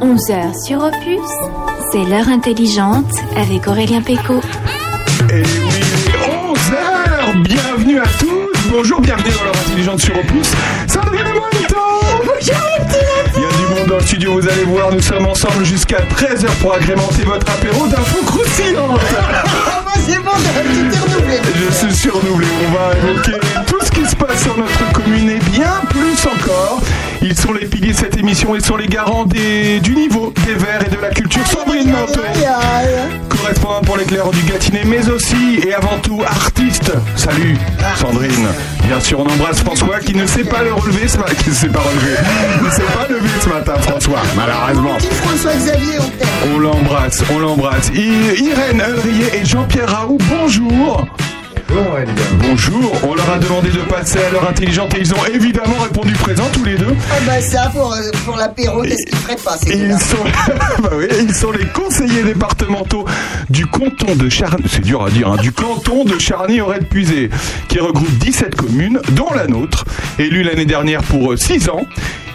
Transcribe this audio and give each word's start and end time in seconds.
11h 0.00 0.64
sur 0.64 0.84
Opus, 0.84 1.28
c'est 1.90 2.04
l'heure 2.04 2.28
intelligente 2.28 3.10
avec 3.36 3.66
Aurélien 3.66 4.00
Péco. 4.00 4.40
Et 5.30 5.42
oui, 5.42 5.80
11h 6.54 7.42
Bienvenue 7.42 7.98
à 7.98 8.06
tous 8.18 8.70
Bonjour, 8.70 9.00
bienvenue 9.00 9.30
dans 9.36 9.44
l'heure 9.44 9.56
intelligente 9.66 10.00
sur 10.00 10.16
Opus. 10.16 10.52
Sandrine 10.86 11.24
Bonjour 11.34 12.08
Il 12.40 13.42
y 13.42 13.44
a 13.44 13.48
du 13.48 13.74
monde 13.74 13.88
dans 13.88 13.96
le 13.96 14.02
studio, 14.02 14.34
vous 14.34 14.48
allez 14.48 14.64
voir, 14.64 14.92
nous 14.92 15.02
sommes 15.02 15.26
ensemble 15.26 15.64
jusqu'à 15.64 15.98
13h 15.98 16.46
pour 16.60 16.74
agrémenter 16.74 17.24
votre 17.24 17.50
apéro 17.50 17.88
d'infos 17.88 18.24
croustillantes. 18.24 19.00
c'est 20.06 20.22
bon, 20.22 20.30
tout 20.30 20.94
est 20.94 20.98
renouvelé. 20.98 21.40
Je 21.56 21.74
suis 21.74 21.94
surrenouvelé, 21.94 22.46
on 22.68 22.72
va 22.72 22.96
évoquer 22.96 23.40
tout 23.66 23.84
ce 23.84 23.90
qui 23.90 24.06
se 24.06 24.14
passe 24.14 24.42
sur 24.42 24.56
notre 24.56 24.92
commune 24.92 25.28
et 25.28 25.40
bien 25.50 25.80
plus 25.90 26.24
encore. 26.26 26.80
Ils 27.20 27.36
sont 27.36 27.52
les 27.52 27.66
piliers 27.66 27.92
de 27.92 27.96
cette 27.96 28.16
émission 28.16 28.54
et 28.54 28.60
sont 28.60 28.76
les 28.76 28.86
garants 28.86 29.24
des, 29.24 29.80
du 29.80 29.94
niveau, 29.96 30.32
des 30.46 30.54
verts 30.54 30.86
et 30.86 30.90
de 30.90 31.00
la 31.00 31.10
culture. 31.10 31.44
Sandrine 31.46 31.90
Manteau, 31.90 32.20
correspondante 33.28 33.86
pour 33.86 33.96
l'éclair 33.96 34.30
du 34.30 34.42
Gâtinais, 34.42 34.84
mais 34.84 35.08
aussi 35.08 35.58
et 35.66 35.74
avant 35.74 35.98
tout 36.02 36.22
artiste. 36.24 36.92
Salut 37.16 37.56
Sandrine. 37.96 38.48
Bien 38.86 39.00
sûr, 39.00 39.20
on 39.20 39.26
embrasse 39.26 39.60
François 39.60 39.98
qui 39.98 40.14
ne 40.14 40.26
sait 40.26 40.44
pas 40.44 40.62
le 40.62 40.72
relever 40.72 41.08
ce 41.08 41.18
matin. 41.18 41.34
Qui 41.42 41.50
ne 41.50 41.54
sait 41.54 41.68
pas 41.68 41.80
relever. 41.80 42.16
ne 42.64 42.70
s'est 42.70 42.82
pas 42.82 43.06
levé 43.08 43.28
ce 43.40 43.48
matin, 43.48 43.74
François, 43.80 44.22
malheureusement. 44.36 44.98
François 45.22 45.54
Xavier, 45.54 45.98
on 46.54 46.58
l'embrasse, 46.58 47.22
on 47.34 47.38
l'embrasse. 47.40 47.90
Irène 47.94 48.82
Ulrier 48.96 49.40
et 49.40 49.44
Jean-Pierre 49.44 49.88
Raoult, 49.88 50.18
bonjour. 50.30 51.04
Bonjour, 51.70 52.92
on 53.04 53.14
leur 53.14 53.30
a 53.30 53.38
demandé 53.38 53.68
de 53.68 53.80
passer 53.80 54.18
à 54.18 54.30
l'heure 54.30 54.48
intelligente 54.48 54.94
et 54.94 55.00
ils 55.00 55.12
ont 55.12 55.24
évidemment 55.26 55.78
répondu 55.78 56.14
présent 56.14 56.48
tous 56.52 56.64
les 56.64 56.76
deux. 56.76 56.94
Ah 57.10 57.16
bah 57.26 57.40
ça, 57.40 57.70
pour, 57.70 57.92
euh, 57.92 58.10
pour 58.24 58.36
l'apéro, 58.36 58.82
qu'est-ce 58.82 59.04
qu'ils 59.04 59.18
feraient 59.18 59.36
pas, 59.36 59.58
ces 59.58 59.76
ils 59.76 59.98
sont, 59.98 60.16
bah 60.82 60.90
oui, 60.94 61.06
ils 61.20 61.34
sont 61.34 61.50
les 61.50 61.66
conseillers 61.66 62.22
départementaux 62.22 63.04
du 63.50 63.66
canton 63.66 64.16
de 64.16 64.28
Charny, 64.28 64.64
c'est 64.66 64.80
dur 64.80 65.04
à 65.04 65.10
dire, 65.10 65.28
hein, 65.30 65.36
du 65.36 65.52
canton 65.52 66.04
de 66.04 66.18
Charny-Auray-de-Puisé, 66.18 67.28
qui 67.68 67.78
regroupe 67.80 68.16
17 68.18 68.54
communes, 68.54 69.00
dont 69.12 69.32
la 69.34 69.46
nôtre, 69.46 69.84
élue 70.18 70.42
l'année 70.42 70.66
dernière 70.66 71.02
pour 71.02 71.36
6 71.36 71.68
ans. 71.68 71.86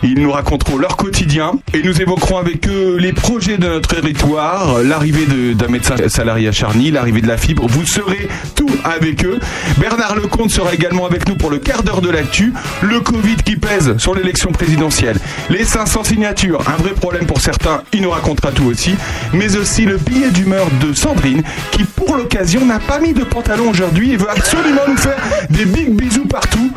Ils 0.06 0.20
nous 0.20 0.32
raconteront 0.32 0.78
leur 0.78 0.98
quotidien 0.98 1.54
et 1.74 1.82
nous 1.82 2.02
évoquerons 2.02 2.38
avec 2.38 2.68
eux 2.68 2.98
les 3.00 3.14
projets 3.14 3.58
de 3.58 3.68
notre 3.68 3.88
territoire, 3.88 4.84
l'arrivée 4.84 5.26
d'un 5.54 5.68
médecin 5.70 5.96
salarié 6.10 6.50
à 6.50 6.52
Charny, 6.52 6.92
l'arrivée 6.92 7.22
de 7.22 7.28
la 7.28 7.38
fibre. 7.38 7.68
Vous 7.68 7.86
saurez 7.86 8.28
tout 8.54 8.70
avec 8.84 9.24
eux. 9.24 9.40
Bernard 9.78 10.16
Lecomte 10.16 10.52
sera 10.52 10.74
également 10.74 11.06
avec 11.06 11.30
nous 11.30 11.36
pour 11.36 11.50
le 11.50 11.58
quart 11.58 11.84
d'heure 11.84 12.02
de 12.02 12.10
l'actu. 12.10 12.52
Le 12.82 13.00
Covid 13.00 13.38
qui 13.46 13.56
pèse 13.56 13.98
sur 13.98 14.14
l'élection 14.14 14.52
présidentielle. 14.52 15.18
Les 15.50 15.64
500 15.64 16.04
signatures, 16.04 16.60
un 16.68 16.82
vrai 16.82 16.92
problème 16.92 17.26
pour 17.26 17.40
certains, 17.40 17.84
il 17.94 18.02
nous 18.02 18.12
racontera 18.12 18.52
tout 18.52 18.66
aussi. 18.66 18.96
Mais 19.32 19.56
aussi 19.56 19.86
le 19.86 19.96
billet 19.96 20.32
d'humeur 20.32 20.68
de 20.86 20.94
Sandrine 20.94 21.44
qui 21.72 21.86
pour 21.86 22.18
l'occasion 22.18 22.66
n'a 22.66 22.80
pas 22.80 23.00
mis 23.00 23.14
de 23.14 23.24
pantalon 23.24 23.70
aujourd'hui 23.70 24.12
et 24.12 24.18
veut 24.18 24.30
absolument 24.30 24.82
nous 24.86 24.98
faire 24.98 25.18
des 25.50 25.66
big 25.66 25.92
bisous 25.92 26.26
partout. 26.26 26.72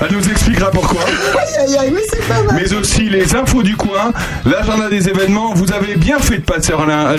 Elle 0.00 0.12
nous 0.16 0.28
expliquera 0.28 0.70
pourquoi 0.70 1.00
Aïe 1.38 1.66
aïe 1.66 1.76
aïe, 1.78 1.94
c'est 2.10 2.26
pas 2.28 2.42
mal. 2.42 2.54
mais 2.60 2.72
aussi 2.74 3.08
les 3.08 3.34
infos 3.34 3.62
du 3.62 3.76
coin, 3.76 4.12
l'agenda 4.44 4.88
des 4.88 5.08
événements. 5.08 5.54
Vous 5.54 5.72
avez 5.72 5.96
bien 5.96 6.18
fait 6.18 6.38
de 6.38 6.42
passer 6.44 6.72
à 6.72 6.76
bah, 6.76 7.14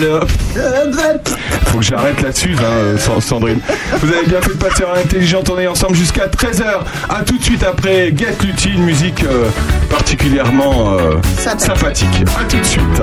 Faut 1.66 1.78
que 1.78 1.84
j'arrête 1.84 2.20
là-dessus, 2.22 2.54
hein, 2.58 2.62
euh, 2.64 2.98
Sa- 2.98 3.20
Sandrine. 3.20 3.60
Vous 4.00 4.12
avez 4.12 4.26
bien 4.26 4.40
fait 4.40 4.54
de 4.54 4.58
passer 4.64 4.84
à 4.84 4.96
l'intelligente. 4.96 5.50
On 5.50 5.58
est 5.58 5.66
ensemble 5.66 5.96
jusqu'à 5.96 6.26
13h. 6.26 6.64
À 7.08 7.22
tout 7.22 7.38
de 7.38 7.42
suite 7.42 7.62
après 7.64 8.12
Get 8.16 8.36
Lutti, 8.44 8.70
une 8.70 8.84
musique 8.84 9.24
euh, 9.24 9.48
particulièrement 9.90 10.92
euh, 10.98 11.16
Sympathique. 11.38 11.66
sympathique. 11.66 12.24
À 12.38 12.44
tout 12.44 12.58
de 12.58 12.64
suite. 12.64 13.02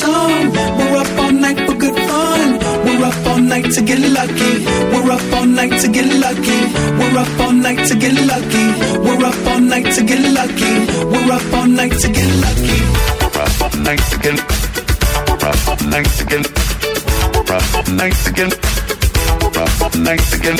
To. 0.00 0.12
We're 0.78 0.96
up 1.02 1.18
all 1.18 1.32
night 1.32 1.58
for 1.66 1.74
good 1.74 1.96
fun. 2.08 2.58
We're 2.84 3.04
up 3.04 3.26
all 3.26 3.38
night 3.40 3.70
to 3.74 3.82
get 3.82 4.00
lucky. 4.00 4.52
We're 4.92 5.10
up 5.10 5.32
all 5.32 5.46
night 5.46 5.74
to 5.82 5.88
get 5.88 6.08
lucky. 6.24 6.60
We're 6.98 7.18
up 7.18 7.40
all 7.40 7.52
night 7.52 7.86
to 7.88 7.94
get 7.96 8.14
lucky. 8.32 8.66
We're 9.04 9.24
up 9.24 9.46
all 9.46 9.60
night 9.60 9.88
to 9.96 10.02
get 10.04 10.22
lucky. 10.38 10.72
We're 11.12 11.32
up 11.32 11.52
all 11.52 11.66
night 11.66 11.92
to 12.02 12.08
get 12.08 12.28
lucky. 12.44 12.78
rough 13.38 13.62
all 13.62 13.80
night 13.82 14.12
again. 14.12 14.36
Rough 15.42 15.68
all 15.68 15.88
night 15.88 16.20
again. 16.20 16.44
Rough 17.48 17.74
all 17.74 17.94
night 17.94 18.26
again. 18.26 18.50
Rough 19.54 19.82
all 19.82 20.00
night 20.00 20.32
again. 20.34 20.56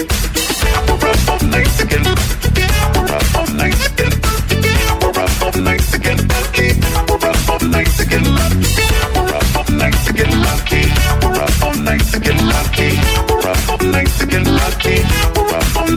Rough 1.03 1.31
all 1.31 1.41
night 1.47 1.81
again. 1.81 2.05
Rough 3.09 3.37
all 3.37 3.47
night 3.55 3.91
again. 3.91 4.13
Rough 5.17 5.43
all 5.43 5.53
night 5.61 5.95
again. 5.95 6.19
Rough 6.29 6.97
all 6.97 7.08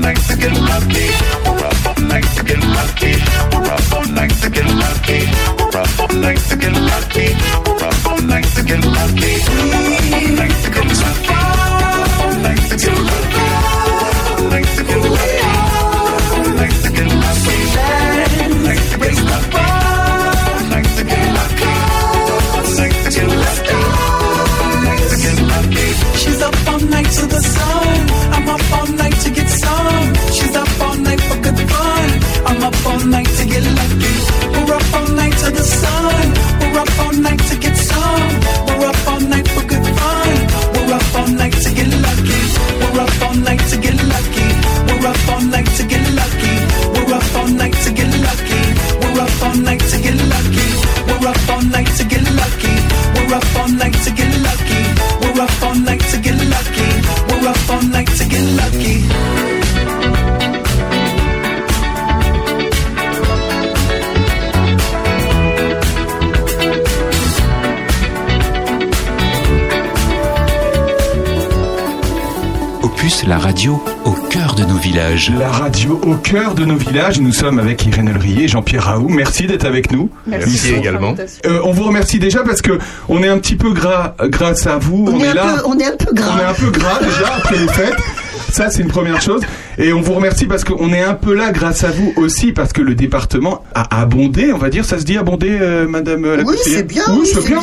tonight 0.01 0.17
to 0.27 0.35
get 0.35 0.53
lucky. 0.53 1.40
Radio 73.51 73.83
au 74.05 74.13
cœur 74.29 74.55
de 74.55 74.63
nos 74.63 74.77
villages. 74.77 75.29
La 75.37 75.49
radio 75.51 75.99
au 76.03 76.15
cœur 76.15 76.55
de 76.55 76.63
nos 76.63 76.77
villages. 76.77 77.19
Nous 77.19 77.33
sommes 77.33 77.59
avec 77.59 77.85
Irène 77.85 78.07
Elrier 78.07 78.45
et 78.45 78.47
Jean-Pierre 78.47 78.85
Raoult. 78.85 79.09
Merci 79.09 79.45
d'être 79.45 79.65
avec 79.65 79.91
nous. 79.91 80.09
Merci 80.25 80.73
également. 80.73 81.15
Euh, 81.45 81.59
on 81.65 81.73
vous 81.73 81.83
remercie 81.83 82.17
déjà 82.17 82.43
parce 82.43 82.61
que 82.61 82.79
on 83.09 83.21
est 83.21 83.27
un 83.27 83.39
petit 83.39 83.57
peu 83.57 83.73
gras 83.73 84.15
grâce 84.21 84.67
à 84.67 84.77
vous. 84.77 85.05
On, 85.05 85.19
est, 85.19 85.27
un 85.27 85.33
là. 85.33 85.55
peu, 85.57 85.63
on 85.65 85.77
est 85.77 85.85
un 85.85 85.97
peu 85.97 86.13
gras. 86.13 86.31
On 86.33 86.39
est 86.39 86.45
un 86.45 86.53
peu 86.53 86.71
gras 86.71 86.99
déjà 87.01 87.35
après 87.35 87.57
les 87.57 87.67
fêtes. 87.67 87.97
Ça, 88.53 88.69
c'est 88.69 88.83
une 88.83 88.87
première 88.87 89.21
chose. 89.21 89.41
Et 89.83 89.93
on 89.93 90.01
vous 90.01 90.13
remercie 90.13 90.45
parce 90.45 90.63
qu'on 90.63 90.93
est 90.93 91.01
un 91.01 91.15
peu 91.15 91.33
là 91.33 91.51
grâce 91.51 91.83
à 91.83 91.89
vous 91.89 92.13
aussi, 92.15 92.51
parce 92.51 92.71
que 92.71 92.83
le 92.83 92.93
département 92.93 93.63
a 93.73 93.99
abondé, 94.01 94.53
on 94.53 94.57
va 94.59 94.69
dire. 94.69 94.85
Ça 94.85 94.99
se 94.99 95.03
dit 95.05 95.17
abondé, 95.17 95.57
euh, 95.59 95.87
madame 95.87 96.23
la 96.35 96.43
Oui, 96.43 96.55
c'est 96.63 96.83
bien, 96.87 97.01
Oui, 97.09 97.25
c'est 97.25 97.43
bien. 97.47 97.59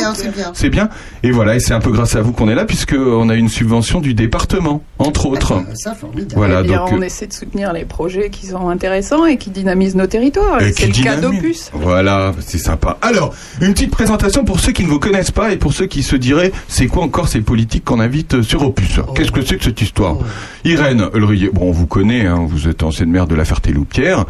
c'est 0.52 0.68
bien. 0.68 0.88
Et 1.22 1.30
voilà, 1.30 1.54
et 1.54 1.60
c'est 1.60 1.74
un 1.74 1.80
peu 1.80 1.92
grâce 1.92 2.16
à 2.16 2.20
vous 2.20 2.32
qu'on 2.32 2.48
est 2.48 2.56
là, 2.56 2.64
puisqu'on 2.64 3.28
a 3.28 3.34
une 3.36 3.48
subvention 3.48 4.00
du 4.00 4.14
département, 4.14 4.82
entre 4.98 5.26
autres. 5.26 5.52
Ah, 5.64 5.74
Ça, 5.76 5.94
formidable. 5.94 6.32
Voilà, 6.34 6.62
Eh 6.64 6.66
bien, 6.66 6.78
donc. 6.78 6.88
on 6.92 7.00
euh, 7.02 7.04
essaie 7.04 7.28
de 7.28 7.32
soutenir 7.32 7.72
les 7.72 7.84
projets 7.84 8.30
qui 8.30 8.46
sont 8.46 8.68
intéressants 8.68 9.24
et 9.24 9.36
qui 9.36 9.50
dynamisent 9.50 9.94
nos 9.94 10.08
territoires. 10.08 10.58
C'est 10.60 10.72
qui 10.90 11.02
le 11.02 11.04
cas 11.04 11.16
dynamise. 11.16 11.40
d'Opus. 11.40 11.70
Voilà, 11.74 12.34
c'est 12.40 12.58
sympa. 12.58 12.98
Alors, 13.00 13.32
une 13.60 13.74
petite 13.74 13.92
présentation 13.92 14.44
pour 14.44 14.58
ceux 14.58 14.72
qui 14.72 14.82
ne 14.82 14.88
vous 14.88 14.98
connaissent 14.98 15.30
pas 15.30 15.52
et 15.52 15.56
pour 15.56 15.72
ceux 15.72 15.86
qui 15.86 16.02
se 16.02 16.16
diraient, 16.16 16.50
c'est 16.66 16.88
quoi 16.88 17.04
encore 17.04 17.28
ces 17.28 17.42
politiques 17.42 17.84
qu'on 17.84 18.00
invite 18.00 18.42
sur 18.42 18.62
Opus? 18.66 18.98
Qu'est-ce 19.14 19.30
que 19.30 19.42
c'est 19.42 19.56
que 19.56 19.62
cette 19.64 19.80
histoire? 19.80 20.16
Irène 20.64 21.08
Ulrier, 21.14 21.50
bon, 21.52 21.68
on 21.68 21.72
vous 21.72 21.86
connaît, 21.86 22.07
hein, 22.12 22.46
vous 22.48 22.68
êtes 22.68 22.82
ancienne 22.82 23.10
maire 23.10 23.26
de 23.26 23.34
la 23.34 23.44
Ferté-Loupière. 23.44 24.24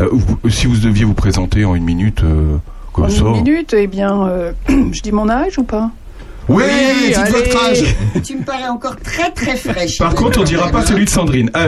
Euh, 0.00 0.08
si 0.48 0.66
vous 0.66 0.76
deviez 0.76 1.04
vous 1.04 1.14
présenter 1.14 1.64
en 1.64 1.74
une 1.74 1.84
minute, 1.84 2.22
euh, 2.24 2.56
comme 2.92 3.04
En 3.04 3.08
ça. 3.10 3.24
une 3.24 3.42
minute, 3.42 3.74
eh 3.76 3.86
bien, 3.86 4.26
euh, 4.26 4.52
je 4.68 5.00
dis 5.02 5.12
mon 5.12 5.28
âge 5.28 5.58
ou 5.58 5.62
pas? 5.64 5.90
Oui, 6.46 6.62
Oui, 6.66 7.06
dites 7.08 7.16
allez. 7.16 7.30
votre 7.30 7.64
âge. 7.70 7.84
Tu 8.22 8.36
me 8.36 8.42
parais 8.44 8.68
encore 8.68 8.96
très 8.96 9.30
très 9.30 9.56
fraîche. 9.56 9.96
Par 9.96 10.14
contre, 10.14 10.40
on 10.40 10.44
dira 10.44 10.68
pas 10.68 10.84
celui 10.84 11.06
de 11.06 11.10
Sandrine. 11.10 11.48
Ah, 11.54 11.62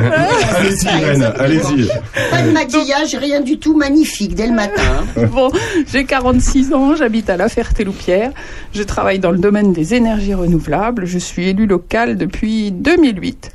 allez-y, 0.55 0.85
Irène, 0.85 1.33
allez-y. 1.39 1.89
Pas 2.31 2.43
de 2.43 2.51
maquillage, 2.51 3.15
rien 3.19 3.41
du 3.41 3.59
tout, 3.59 3.75
magnifique 3.75 4.35
dès 4.35 4.47
le 4.47 4.53
matin. 4.53 4.83
Bon, 5.33 5.51
j'ai 5.91 6.05
46 6.05 6.75
ans, 6.75 6.95
j'habite 6.95 7.31
à 7.31 7.39
La 7.39 7.49
Ferté-Loupière. 7.49 8.33
Je 8.75 8.83
travaille 8.83 9.19
dans 9.19 9.31
le 9.31 9.39
domaine 9.39 9.73
des 9.73 9.95
énergies 9.95 10.35
renouvelables. 10.35 11.07
Je 11.07 11.19
suis 11.19 11.49
élue 11.49 11.67
locale 11.67 12.19
depuis 12.19 12.71
2008. 12.71 13.51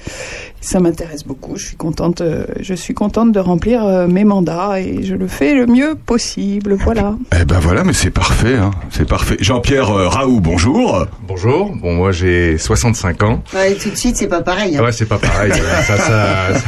Ça 0.64 0.80
m'intéresse 0.80 1.24
beaucoup. 1.24 1.58
Je 1.58 1.66
suis 1.66 1.76
contente, 1.76 2.22
euh, 2.22 2.46
je 2.60 2.76
suis 2.76 2.94
contente 2.94 3.32
de 3.32 3.40
remplir 3.40 3.84
euh, 3.84 4.06
mes 4.08 4.24
mandats 4.24 4.80
et 4.80 5.02
je 5.04 5.16
le 5.16 5.28
fais 5.28 5.56
le 5.56 5.66
mieux 5.66 5.96
possible. 5.96 6.76
Voilà. 6.76 7.16
Eh 7.40 7.46
ben 7.46 7.58
voilà, 7.60 7.84
mais 7.84 7.94
c'est 7.94 8.12
parfait, 8.12 8.56
hein, 8.58 8.70
c'est 8.92 9.08
parfait. 9.08 9.38
Jean-Pierre 9.40 9.90
euh, 9.90 10.08
Raoult, 10.08 10.40
bonjour. 10.40 11.08
Bonjour, 11.28 11.76
bon 11.76 11.96
moi 11.96 12.12
j'ai 12.12 12.60
65 12.60 13.24
ans. 13.24 13.44
Ouais, 13.56 13.74
tout 13.74 13.90
de 13.90 13.96
suite, 13.96 14.18
c'est 14.18 14.28
pas 14.28 14.42
pareil. 14.44 14.78
hein. 14.78 14.84
Ouais, 14.84 14.92
c'est 14.92 15.08
pas 15.08 15.18
pareil. 15.18 15.52
ça, 15.52 15.82
ça, 15.82 15.98
ça- 15.98 16.62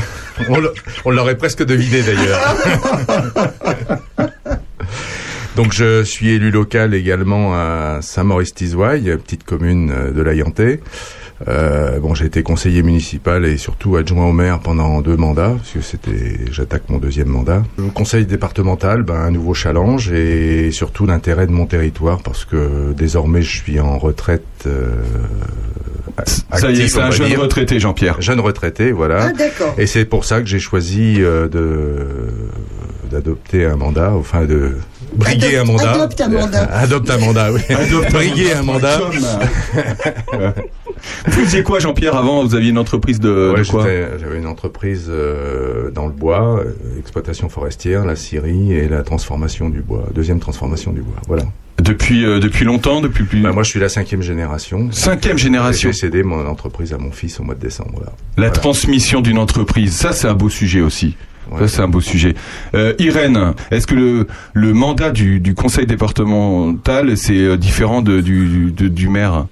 on 0.49 0.59
l'a- 0.59 0.69
l'aurait 1.15 1.37
presque 1.37 1.63
deviné 1.63 2.01
d'ailleurs. 2.01 2.55
Donc 5.55 5.71
je 5.71 6.03
suis 6.03 6.29
élu 6.31 6.49
local 6.49 6.95
également 6.95 7.53
à 7.53 7.99
Saint-Maurice-Tizouaille, 8.01 9.15
petite 9.23 9.43
commune 9.43 9.93
de 10.15 10.21
l'Ayantais. 10.23 10.79
Euh, 11.47 11.99
bon, 11.99 12.13
j'ai 12.15 12.25
été 12.25 12.41
conseiller 12.43 12.83
municipal 12.83 13.43
et 13.45 13.57
surtout 13.57 13.95
adjoint 13.97 14.25
au 14.27 14.31
maire 14.31 14.59
pendant 14.59 15.01
deux 15.01 15.17
mandats, 15.17 15.53
parce 15.57 15.71
que 15.71 15.81
c'était, 15.81 16.39
j'attaque 16.51 16.83
mon 16.89 16.99
deuxième 16.99 17.27
mandat. 17.27 17.63
Le 17.77 17.85
conseil 17.89 18.25
départemental, 18.25 19.03
ben, 19.03 19.15
un 19.15 19.31
nouveau 19.31 19.53
challenge 19.53 20.11
et 20.11 20.71
surtout 20.71 21.05
l'intérêt 21.05 21.47
de 21.47 21.51
mon 21.51 21.65
territoire, 21.65 22.19
parce 22.23 22.45
que 22.45 22.93
désormais 22.95 23.41
je 23.41 23.57
suis 23.57 23.79
en 23.79 23.97
retraite. 23.97 24.43
Euh, 24.67 24.91
Ça 26.53 26.69
y 26.71 26.81
est, 26.81 26.87
c'est 26.87 27.01
un 27.01 27.11
jeune 27.11 27.27
dire. 27.27 27.41
retraité, 27.41 27.79
Jean-Pierre. 27.79 28.21
Jeune 28.21 28.39
retraité, 28.39 28.91
voilà. 28.91 29.25
Ah, 29.29 29.33
d'accord. 29.33 29.73
Et 29.77 29.87
c'est 29.87 30.05
pour 30.05 30.25
ça 30.25 30.39
que 30.39 30.45
j'ai 30.47 30.59
choisi 30.59 31.15
euh, 31.19 31.47
de 31.49 32.07
d'adopter 33.11 33.65
un 33.65 33.75
mandat, 33.75 34.11
enfin 34.13 34.45
de 34.45 34.77
briguer 35.15 35.57
Adopte- 35.57 35.59
un 35.59 35.63
mandat. 35.65 35.91
adopte 35.91 36.21
un 36.21 36.29
mandat. 36.29 36.63
adopte 36.73 37.09
un 37.11 37.17
mandat, 37.19 37.51
oui. 37.51 37.61
briguer 38.11 38.53
un 38.53 38.63
mandat. 38.63 38.99
Vous 41.25 41.31
faisiez 41.31 41.63
quoi, 41.63 41.79
Jean-Pierre, 41.79 42.15
avant 42.15 42.43
Vous 42.43 42.55
aviez 42.55 42.69
une 42.69 42.77
entreprise 42.77 43.19
de, 43.19 43.51
Ouais, 43.53 43.61
de 43.63 43.67
quoi 43.67 43.83
j'étais- 43.83 44.19
J'avais 44.19 44.37
une 44.37 44.47
entreprise 44.47 45.07
euh, 45.09 45.91
dans 45.91 46.05
le 46.07 46.11
bois, 46.13 46.59
euh, 46.59 46.99
exploitation 46.99 47.49
forestière, 47.49 48.05
la 48.05 48.15
scierie 48.15 48.73
et 48.73 48.87
la 48.87 49.03
transformation 49.03 49.69
du 49.69 49.81
bois, 49.81 50.05
deuxième 50.13 50.39
transformation 50.39 50.91
du 50.93 51.01
bois. 51.01 51.15
Voilà. 51.27 51.43
Depuis, 51.81 52.23
euh, 52.23 52.39
depuis 52.39 52.65
longtemps, 52.65 53.01
depuis 53.01 53.23
plus. 53.23 53.41
Bah, 53.41 53.51
moi, 53.51 53.63
je 53.63 53.69
suis 53.69 53.79
la 53.79 53.89
cinquième 53.89 54.21
génération. 54.21 54.89
Cinquième 54.91 55.37
génération. 55.37 55.91
J'ai 55.91 55.97
cédé 55.97 56.23
mon 56.23 56.45
entreprise 56.47 56.93
à 56.93 56.97
mon 56.97 57.11
fils 57.11 57.39
au 57.39 57.43
mois 57.43 57.55
de 57.55 57.59
décembre. 57.59 57.99
Là. 58.01 58.11
La 58.37 58.47
Voilà. 58.47 58.51
transmission 58.51 59.21
d'une 59.21 59.39
entreprise, 59.39 59.93
ça 59.95 60.11
c'est 60.13 60.27
un 60.27 60.35
beau 60.35 60.49
sujet 60.49 60.81
aussi. 60.81 61.15
Ouais. 61.51 61.59
Ça 61.61 61.67
c'est 61.67 61.81
un 61.81 61.87
beau 61.89 61.99
sujet. 61.99 62.35
Euh, 62.75 62.93
Irène, 62.99 63.53
est-ce 63.71 63.85
que 63.87 63.95
le, 63.95 64.27
le 64.53 64.73
mandat 64.73 65.09
du, 65.11 65.39
du 65.41 65.55
conseil 65.55 65.85
départemental 65.87 67.17
c'est 67.17 67.37
euh, 67.37 67.57
différent 67.57 68.01
de, 68.01 68.21
du, 68.21 68.71
de- 68.71 68.87
du 68.87 69.09
maire? 69.09 69.47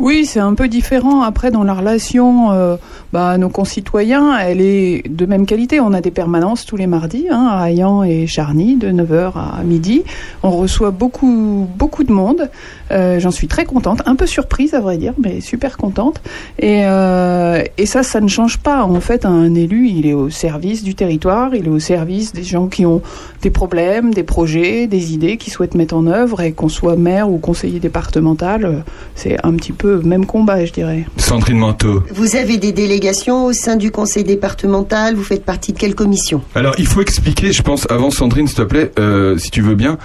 Oui, 0.00 0.26
c'est 0.26 0.40
un 0.40 0.54
peu 0.54 0.66
différent. 0.66 1.22
Après, 1.22 1.52
dans 1.52 1.62
la 1.62 1.72
relation, 1.72 2.50
euh, 2.50 2.76
bah, 3.12 3.38
nos 3.38 3.48
concitoyens, 3.48 4.36
elle 4.36 4.60
est 4.60 5.08
de 5.08 5.24
même 5.24 5.46
qualité. 5.46 5.78
On 5.78 5.92
a 5.92 6.00
des 6.00 6.10
permanences 6.10 6.66
tous 6.66 6.76
les 6.76 6.88
mardis, 6.88 7.26
hein, 7.30 7.46
à 7.48 7.70
Ayan 7.70 8.02
et 8.02 8.26
Charny, 8.26 8.74
de 8.74 8.90
9h 8.90 9.34
à 9.36 9.62
midi. 9.62 10.02
On 10.42 10.50
reçoit 10.50 10.90
beaucoup, 10.90 11.68
beaucoup 11.76 12.02
de 12.02 12.12
monde. 12.12 12.50
Euh, 12.90 13.20
J'en 13.20 13.30
suis 13.30 13.46
très 13.46 13.64
contente, 13.64 14.02
un 14.06 14.16
peu 14.16 14.26
surprise 14.26 14.74
à 14.74 14.80
vrai 14.80 14.98
dire, 14.98 15.14
mais 15.22 15.40
super 15.40 15.76
contente. 15.76 16.20
Et, 16.58 16.82
euh, 16.84 17.62
et 17.78 17.86
ça, 17.86 18.02
ça 18.02 18.20
ne 18.20 18.28
change 18.28 18.58
pas. 18.58 18.82
En 18.82 19.00
fait, 19.00 19.24
un 19.24 19.54
élu, 19.54 19.88
il 19.88 20.06
est 20.06 20.12
au 20.12 20.28
service 20.28 20.82
du 20.82 20.96
territoire, 20.96 21.54
il 21.54 21.66
est 21.66 21.70
au 21.70 21.78
service 21.78 22.32
des 22.32 22.42
gens 22.42 22.66
qui 22.66 22.84
ont 22.84 23.00
des 23.42 23.50
problèmes, 23.50 24.12
des 24.12 24.24
projets, 24.24 24.88
des 24.88 25.14
idées, 25.14 25.36
qui 25.36 25.50
souhaitent 25.50 25.76
mettre 25.76 25.94
en 25.94 26.08
œuvre. 26.08 26.40
Et 26.40 26.50
qu'on 26.50 26.68
soit 26.68 26.96
maire 26.96 27.30
ou 27.30 27.38
conseiller 27.38 27.78
départemental, 27.78 28.64
euh, 28.64 28.72
c'est 29.14 29.36
un 29.46 29.52
petit 29.54 29.72
peu 29.72 29.83
même 29.88 30.26
combat, 30.26 30.64
je 30.64 30.72
dirais. 30.72 31.04
Sandrine 31.16 31.58
Manteau. 31.58 32.02
Vous 32.14 32.36
avez 32.36 32.58
des 32.58 32.72
délégations 32.72 33.46
au 33.46 33.52
sein 33.52 33.76
du 33.76 33.90
conseil 33.90 34.24
départemental, 34.24 35.14
vous 35.14 35.22
faites 35.24 35.44
partie 35.44 35.72
de 35.72 35.78
quelle 35.78 35.94
commission? 35.94 36.42
Alors 36.54 36.74
il 36.78 36.86
faut 36.86 37.00
expliquer, 37.00 37.52
je 37.52 37.62
pense, 37.62 37.86
avant 37.90 38.10
Sandrine, 38.10 38.46
s'il 38.46 38.56
te 38.56 38.62
plaît, 38.62 38.90
euh, 38.98 39.36
si 39.38 39.50
tu 39.50 39.62
veux 39.62 39.74
bien. 39.74 39.98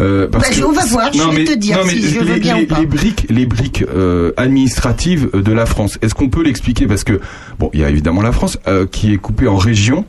euh, 0.00 0.26
parce 0.26 0.48
Bah, 0.48 0.56
que- 0.56 0.64
on 0.64 0.72
va 0.72 0.84
voir, 0.86 1.12
je 1.12 1.20
vais 1.22 1.32
mais- 1.40 1.44
te 1.44 1.52
dire 1.52 1.76
non, 1.76 1.84
mais 1.84 1.92
si 1.92 2.02
je 2.08 2.18
veux 2.20 2.24
les, 2.34 2.40
bien 2.40 2.56
les- 2.56 2.62
ou 2.62 2.66
pas. 2.66 2.80
les 2.80 2.86
briques, 2.86 3.26
les 3.28 3.44
briques 3.46 3.84
euh, 3.94 4.32
administratives 4.38 5.28
de 5.34 5.52
la 5.52 5.66
France. 5.66 5.98
Est-ce 6.00 6.14
qu'on 6.14 6.30
peut 6.30 6.42
l'expliquer? 6.42 6.86
Parce 6.86 7.04
que 7.04 7.20
bon, 7.58 7.68
il 7.74 7.80
y 7.80 7.84
a 7.84 7.90
évidemment 7.90 8.22
la 8.22 8.32
France 8.32 8.58
euh, 8.66 8.86
qui 8.90 9.12
est 9.12 9.18
coupée 9.18 9.48
en 9.48 9.56
régions, 9.56 10.06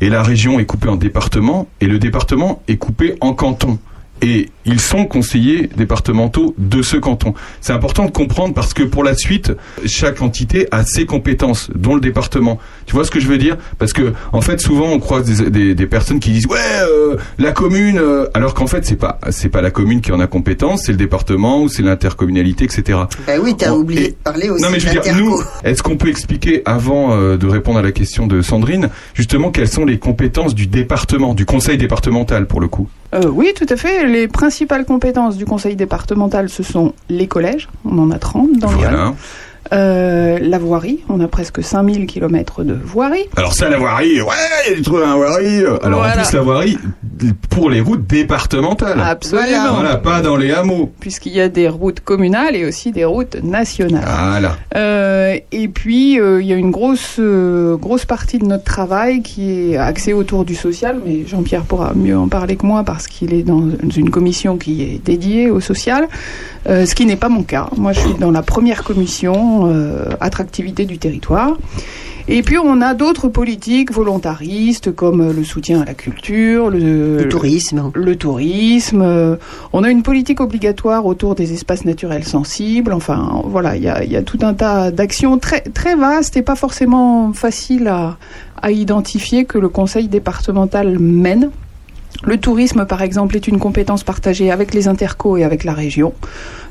et 0.00 0.08
la 0.08 0.22
région 0.22 0.60
est 0.60 0.64
coupée 0.66 0.88
en 0.88 0.96
départements, 0.96 1.66
et 1.80 1.86
le 1.86 1.98
département 1.98 2.62
est 2.68 2.76
coupé 2.76 3.16
en 3.20 3.34
cantons. 3.34 3.78
Et 4.22 4.50
ils 4.66 4.80
sont 4.80 5.04
conseillers 5.04 5.68
départementaux 5.76 6.54
de 6.58 6.82
ce 6.82 6.96
canton. 6.96 7.34
C'est 7.60 7.72
important 7.72 8.04
de 8.06 8.10
comprendre 8.10 8.54
parce 8.54 8.74
que 8.74 8.82
pour 8.82 9.04
la 9.04 9.14
suite, 9.14 9.52
chaque 9.86 10.22
entité 10.22 10.66
a 10.70 10.84
ses 10.84 11.06
compétences, 11.06 11.70
dont 11.74 11.94
le 11.94 12.00
département. 12.00 12.58
Tu 12.86 12.94
vois 12.94 13.04
ce 13.04 13.10
que 13.10 13.20
je 13.20 13.26
veux 13.28 13.38
dire? 13.38 13.56
Parce 13.78 13.92
que 13.92 14.12
en 14.32 14.40
fait, 14.40 14.60
souvent, 14.60 14.88
on 14.90 14.98
croise 14.98 15.24
des, 15.24 15.50
des- 15.50 15.74
des 15.74 15.86
personnes 15.86 16.20
qui 16.20 16.30
disent 16.30 16.46
ouais, 16.46 16.58
euh, 16.82 17.16
la 17.38 17.52
commune, 17.52 17.98
euh, 17.98 18.26
alors 18.34 18.54
qu'en 18.54 18.66
fait, 18.66 18.84
c'est 18.86 18.96
pas 18.96 19.18
c'est 19.30 19.48
pas 19.48 19.62
la 19.62 19.70
commune 19.70 20.00
qui 20.00 20.12
en 20.12 20.20
a 20.20 20.26
compétence, 20.26 20.82
c'est 20.84 20.92
le 20.92 20.98
département 20.98 21.62
ou 21.62 21.68
c'est 21.68 21.82
l'intercommunalité, 21.82 22.64
etc. 22.64 22.98
Bah 23.26 23.34
oui, 23.42 23.54
t'as 23.56 23.72
oublié 23.72 24.04
et- 24.06 24.10
de 24.10 24.14
parler 24.24 24.50
aussi 24.50 24.62
Non 24.62 24.70
mais 24.70 24.80
je 24.80 24.86
veux 24.88 25.00
dire, 25.00 25.16
nous, 25.16 25.40
est-ce 25.64 25.82
qu'on 25.82 25.96
peut 25.96 26.08
expliquer 26.08 26.62
avant 26.64 27.12
euh, 27.16 27.36
de 27.36 27.46
répondre 27.46 27.78
à 27.78 27.82
la 27.82 27.92
question 27.92 28.26
de 28.26 28.42
Sandrine, 28.42 28.88
justement 29.14 29.50
quelles 29.50 29.68
sont 29.68 29.84
les 29.84 29.98
compétences 29.98 30.54
du 30.54 30.66
département, 30.66 31.34
du 31.34 31.44
conseil 31.46 31.78
départemental 31.78 32.46
pour 32.46 32.60
le 32.60 32.68
coup? 32.68 32.88
Euh, 33.14 33.28
oui, 33.32 33.52
tout 33.56 33.66
à 33.68 33.76
fait. 33.76 34.06
Les 34.08 34.26
principales 34.54 34.84
compétences 34.84 35.36
du 35.36 35.46
conseil 35.46 35.74
départemental, 35.74 36.48
ce 36.48 36.62
sont 36.62 36.92
les 37.08 37.26
collèges. 37.26 37.68
On 37.84 37.98
en 37.98 38.12
a 38.12 38.20
30 38.20 38.52
dans. 38.52 38.68
Voilà. 38.68 39.12
Euh, 39.72 40.38
la 40.42 40.58
voirie, 40.58 41.00
on 41.08 41.20
a 41.20 41.28
presque 41.28 41.62
5000 41.62 42.06
km 42.06 42.64
de 42.64 42.74
voirie. 42.74 43.24
Alors 43.36 43.54
ça, 43.54 43.68
la 43.70 43.78
voirie, 43.78 44.20
ouais, 44.20 44.28
il 44.66 44.70
y 44.70 44.74
a 44.74 44.76
des 44.76 44.82
trucs 44.82 45.02
à 45.02 45.06
la 45.08 45.14
voirie. 45.14 45.58
Alors 45.82 46.00
Voilà. 46.00 46.12
en 46.12 46.22
plus, 46.22 46.32
la 46.32 46.42
voirie 46.42 46.78
pour 47.48 47.70
les 47.70 47.80
routes 47.80 48.06
départementales. 48.06 49.00
Absolument. 49.00 49.74
Voilà, 49.76 49.96
pas 49.96 50.20
dans 50.20 50.36
les 50.36 50.52
hameaux. 50.52 50.92
Puisqu'il 51.00 51.32
y 51.32 51.40
a 51.40 51.48
des 51.48 51.68
routes 51.68 52.00
communales 52.00 52.56
et 52.56 52.66
aussi 52.66 52.92
des 52.92 53.04
routes 53.04 53.42
nationales. 53.42 54.04
Voilà. 54.04 54.56
Euh, 54.76 55.36
et 55.52 55.68
puis, 55.68 56.20
euh, 56.20 56.42
il 56.42 56.46
y 56.48 56.52
a 56.52 56.56
une 56.56 56.70
grosse, 56.70 57.18
grosse 57.18 58.04
partie 58.04 58.38
de 58.38 58.44
notre 58.44 58.64
travail 58.64 59.22
qui 59.22 59.72
est 59.72 59.76
axée 59.76 60.12
autour 60.12 60.44
du 60.44 60.54
social, 60.54 61.00
mais 61.06 61.26
Jean-Pierre 61.26 61.62
pourra 61.62 61.92
mieux 61.94 62.18
en 62.18 62.28
parler 62.28 62.56
que 62.56 62.66
moi 62.66 62.82
parce 62.84 63.06
qu'il 63.06 63.32
est 63.32 63.42
dans 63.42 63.62
une 63.96 64.10
commission 64.10 64.56
qui 64.58 64.82
est 64.82 65.00
dédiée 65.04 65.50
au 65.50 65.60
social, 65.60 66.08
ce 66.66 66.94
qui 66.94 67.06
n'est 67.06 67.16
pas 67.16 67.28
mon 67.28 67.42
cas. 67.42 67.68
Moi, 67.76 67.92
je 67.92 68.00
suis 68.00 68.14
dans 68.14 68.30
la 68.30 68.42
première 68.42 68.84
commission 68.84 69.53
euh, 69.66 70.04
attractivité 70.20 70.84
du 70.84 70.98
territoire. 70.98 71.56
Et 72.26 72.40
puis, 72.42 72.56
on 72.56 72.80
a 72.80 72.94
d'autres 72.94 73.28
politiques 73.28 73.92
volontaristes 73.92 74.90
comme 74.94 75.20
euh, 75.20 75.32
le 75.34 75.44
soutien 75.44 75.82
à 75.82 75.84
la 75.84 75.92
culture, 75.94 76.70
le, 76.70 77.18
Le 77.18 77.28
tourisme. 77.28 77.90
le 77.94 78.16
tourisme. 78.16 79.02
euh, 79.02 79.36
On 79.74 79.84
a 79.84 79.90
une 79.90 80.02
politique 80.02 80.40
obligatoire 80.40 81.04
autour 81.04 81.34
des 81.34 81.52
espaces 81.52 81.84
naturels 81.84 82.24
sensibles. 82.24 82.94
Enfin, 82.94 83.42
voilà, 83.44 83.76
il 83.76 83.82
y 83.82 83.88
a, 83.88 84.02
il 84.04 84.10
y 84.10 84.16
a 84.16 84.22
tout 84.22 84.38
un 84.40 84.54
tas 84.54 84.90
d'actions 84.90 85.36
très, 85.38 85.60
très 85.60 85.96
vastes 85.96 86.36
et 86.38 86.42
pas 86.42 86.56
forcément 86.56 87.32
faciles 87.34 87.88
à, 87.88 88.16
à 88.62 88.70
identifier 88.70 89.44
que 89.44 89.58
le 89.58 89.68
conseil 89.68 90.08
départemental 90.08 90.98
mène. 90.98 91.50
Le 92.22 92.38
tourisme, 92.38 92.86
par 92.86 93.02
exemple, 93.02 93.36
est 93.36 93.48
une 93.48 93.58
compétence 93.58 94.02
partagée 94.02 94.50
avec 94.50 94.72
les 94.72 94.88
intercos 94.88 95.36
et 95.36 95.44
avec 95.44 95.62
la 95.64 95.74
région. 95.74 96.14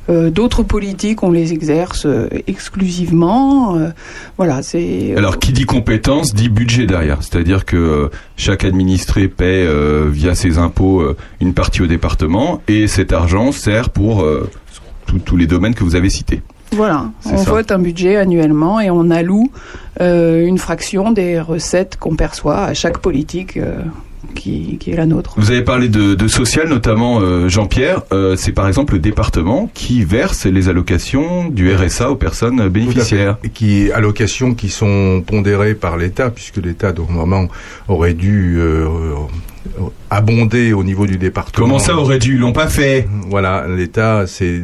Euh, 0.09 0.29
D'autres 0.29 0.63
politiques, 0.63 1.23
on 1.23 1.31
les 1.31 1.53
exerce 1.53 2.05
euh, 2.05 2.27
exclusivement. 2.47 3.75
Euh, 3.77 3.89
voilà, 4.37 4.61
c'est. 4.61 5.13
Alors 5.17 5.39
qui 5.39 5.53
dit 5.53 5.65
compétence 5.65 6.33
dit 6.33 6.49
budget 6.49 6.85
derrière. 6.85 7.19
C'est-à-dire 7.21 7.65
que 7.65 8.09
chaque 8.35 8.65
administré 8.65 9.27
paie 9.27 9.67
via 10.11 10.35
ses 10.35 10.57
impôts 10.57 11.03
une 11.39 11.53
partie 11.53 11.81
au 11.81 11.87
département 11.87 12.61
et 12.67 12.87
cet 12.87 13.13
argent 13.13 13.51
sert 13.51 13.89
pour 13.89 14.25
tous- 15.25 15.37
les 15.37 15.47
domaines 15.47 15.73
que 15.75 15.83
vous 15.83 15.95
avez 15.95 16.09
cités. 16.09 16.41
Voilà, 16.75 17.11
on 17.25 17.37
ça. 17.37 17.51
vote 17.51 17.71
un 17.71 17.77
budget 17.79 18.15
annuellement 18.17 18.79
et 18.79 18.89
on 18.89 19.11
alloue 19.11 19.51
euh, 20.01 20.43
une 20.45 20.57
fraction 20.57 21.11
des 21.11 21.39
recettes 21.39 21.97
qu'on 21.97 22.15
perçoit 22.15 22.63
à 22.63 22.73
chaque 22.73 22.97
politique 22.97 23.57
euh, 23.57 23.75
qui, 24.35 24.77
qui 24.77 24.91
est 24.91 24.95
la 24.95 25.05
nôtre. 25.05 25.33
Vous 25.37 25.51
avez 25.51 25.61
parlé 25.61 25.89
de, 25.89 26.15
de 26.15 26.27
social, 26.27 26.67
notamment 26.67 27.19
euh, 27.21 27.49
Jean-Pierre. 27.49 28.01
Euh, 28.11 28.35
c'est 28.35 28.51
par 28.51 28.67
exemple 28.67 28.93
le 28.93 28.99
département 28.99 29.69
qui 29.73 30.03
verse 30.03 30.45
les 30.45 30.69
allocations 30.69 31.49
du 31.49 31.73
RSA 31.73 32.11
aux 32.11 32.15
personnes 32.15 32.67
bénéficiaires. 32.69 33.37
Et 33.43 33.49
qui 33.49 33.91
allocations 33.91 34.53
qui 34.53 34.69
sont 34.69 35.23
pondérées 35.25 35.75
par 35.75 35.97
l'État, 35.97 36.29
puisque 36.29 36.57
l'État 36.57 36.93
normalement 36.93 37.47
aurait 37.87 38.13
dû 38.13 38.57
euh, 38.57 38.87
abonder 40.09 40.73
au 40.73 40.83
niveau 40.83 41.05
du 41.07 41.17
département. 41.17 41.65
Comment 41.67 41.79
ça 41.79 41.95
aurait 41.95 42.19
dû? 42.19 42.33
Ils 42.33 42.39
l'ont 42.39 42.53
pas 42.53 42.67
fait. 42.67 43.07
Voilà, 43.29 43.65
l'État 43.67 44.25
c'est 44.27 44.61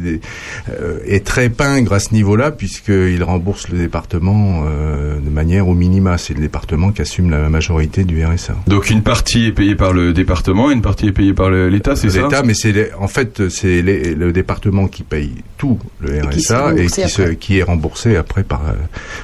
euh, 0.70 0.98
est 1.06 1.24
très 1.26 1.48
pingre 1.48 1.92
à 1.92 1.98
ce 1.98 2.14
niveau-là 2.14 2.50
puisqu'il 2.50 3.22
rembourse 3.22 3.68
le 3.68 3.78
département 3.78 4.62
euh, 4.66 5.18
de 5.18 5.30
manière 5.30 5.68
au 5.68 5.74
minima. 5.74 6.18
C'est 6.18 6.34
le 6.34 6.40
département 6.40 6.92
qui 6.92 7.02
assume 7.02 7.30
la 7.30 7.48
majorité 7.48 8.04
du 8.04 8.24
RSA. 8.24 8.54
Donc 8.66 8.90
une 8.90 9.02
partie 9.02 9.46
est 9.46 9.52
payée 9.52 9.74
par 9.74 9.92
le 9.92 10.12
département 10.12 10.70
et 10.70 10.74
une 10.74 10.82
partie 10.82 11.08
est 11.08 11.12
payée 11.12 11.34
par 11.34 11.50
le- 11.50 11.68
l'État, 11.68 11.96
c'est 11.96 12.10
ça? 12.10 12.22
L'État, 12.22 12.42
mais 12.42 12.54
c'est 12.54 12.72
les- 12.72 12.92
en 12.98 13.08
fait 13.08 13.48
c'est 13.48 13.82
les- 13.82 14.14
le 14.14 14.32
département 14.32 14.86
qui 14.86 15.02
paye 15.02 15.32
tout 15.58 15.78
le 16.00 16.16
Et 16.16 16.20
qui 16.30 16.40
se 16.42 16.52
RSA 16.52 16.74
et 16.76 16.86
qui, 16.86 17.08
se- 17.08 17.22
après. 17.22 17.36
qui 17.36 17.58
est 17.58 17.62
remboursé 17.62 18.16
après 18.16 18.42
par 18.44 18.62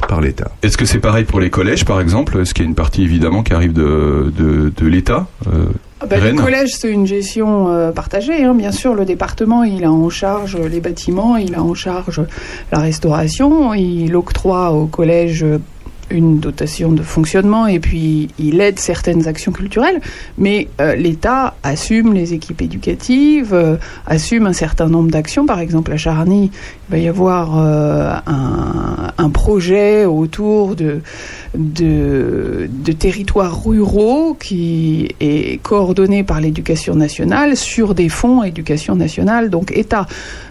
par 0.08 0.20
l'État. 0.20 0.50
Est-ce 0.62 0.76
que 0.76 0.84
c'est 0.84 0.98
pareil 0.98 1.24
pour 1.24 1.40
les 1.40 1.50
collèges, 1.50 1.84
par 1.84 2.00
exemple? 2.00 2.38
Est-ce 2.40 2.54
qu'il 2.54 2.64
y 2.64 2.66
a 2.66 2.68
une 2.68 2.74
partie 2.74 3.02
évidemment 3.02 3.42
qui 3.42 3.52
arrive 3.52 3.72
de, 3.72 4.32
de, 4.36 4.72
de 4.76 4.86
l'État 4.86 5.26
euh, 5.52 5.65
ben, 6.04 6.20
Rennes 6.20 6.36
le 6.36 6.42
collège, 6.42 6.74
c'est 6.76 6.90
une 6.90 7.06
gestion 7.06 7.68
euh, 7.68 7.90
partagée. 7.90 8.44
hein. 8.44 8.54
Bien 8.54 8.72
sûr, 8.72 8.94
le 8.94 9.04
département, 9.04 9.64
il 9.64 9.84
a 9.84 9.90
en 9.90 10.10
charge 10.10 10.56
les 10.56 10.80
bâtiments, 10.80 11.36
il 11.36 11.54
a 11.54 11.62
en 11.62 11.74
charge 11.74 12.20
la 12.70 12.80
restauration, 12.80 13.72
il 13.72 14.14
octroie 14.14 14.72
au 14.72 14.86
collège 14.86 15.44
une 16.10 16.38
dotation 16.38 16.92
de 16.92 17.02
fonctionnement 17.02 17.66
et 17.66 17.80
puis 17.80 18.28
il 18.38 18.60
aide 18.60 18.78
certaines 18.78 19.26
actions 19.26 19.52
culturelles, 19.52 20.00
mais 20.38 20.68
euh, 20.80 20.94
l'État 20.94 21.54
assume 21.62 22.14
les 22.14 22.34
équipes 22.34 22.62
éducatives, 22.62 23.52
euh, 23.52 23.76
assume 24.06 24.46
un 24.46 24.52
certain 24.52 24.88
nombre 24.88 25.10
d'actions. 25.10 25.46
Par 25.46 25.60
exemple, 25.60 25.92
à 25.92 25.96
Charny, 25.96 26.50
il 26.88 26.92
va 26.92 26.98
y 26.98 27.08
avoir 27.08 27.58
euh, 27.58 28.14
un, 28.26 29.30
projet 29.30 30.04
autour 30.04 30.76
de, 30.76 31.00
de, 31.56 32.70
de 32.70 32.92
territoires 32.92 33.64
ruraux 33.64 34.34
qui 34.34 35.14
est 35.20 35.60
coordonné 35.62 36.22
par 36.22 36.40
l'éducation 36.40 36.94
nationale 36.94 37.56
sur 37.56 37.94
des 37.94 38.08
fonds 38.08 38.42
éducation 38.44 38.94
nationale, 38.94 39.50
donc 39.50 39.72
État. 39.74 40.06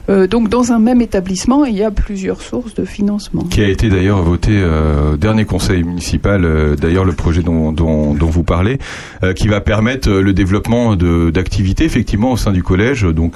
Donc 0.07 0.49
dans 0.49 0.71
un 0.71 0.77
même 0.77 1.01
établissement, 1.01 1.65
il 1.65 1.75
y 1.75 1.83
a 1.83 1.89
plusieurs 1.89 2.41
sources 2.41 2.75
de 2.75 2.85
financement. 2.85 3.43
qui 3.43 3.61
a 3.61 3.67
été 3.67 3.89
d'ailleurs 3.89 4.21
voté 4.21 4.63
au 4.63 5.17
dernier 5.17 5.44
conseil 5.45 5.83
municipal, 5.83 6.43
euh, 6.45 6.75
d'ailleurs 6.75 7.05
le 7.05 7.13
projet 7.13 7.41
dont, 7.41 7.71
dont, 7.71 8.13
dont 8.13 8.29
vous 8.29 8.43
parlez, 8.43 8.77
euh, 9.23 9.33
qui 9.33 9.47
va 9.47 9.61
permettre 9.61 10.09
euh, 10.09 10.21
le 10.21 10.33
développement 10.33 10.95
d'activités 10.95 11.85
effectivement 11.85 12.31
au 12.31 12.37
sein 12.37 12.51
du 12.51 12.63
collège. 12.63 13.03
Donc 13.03 13.35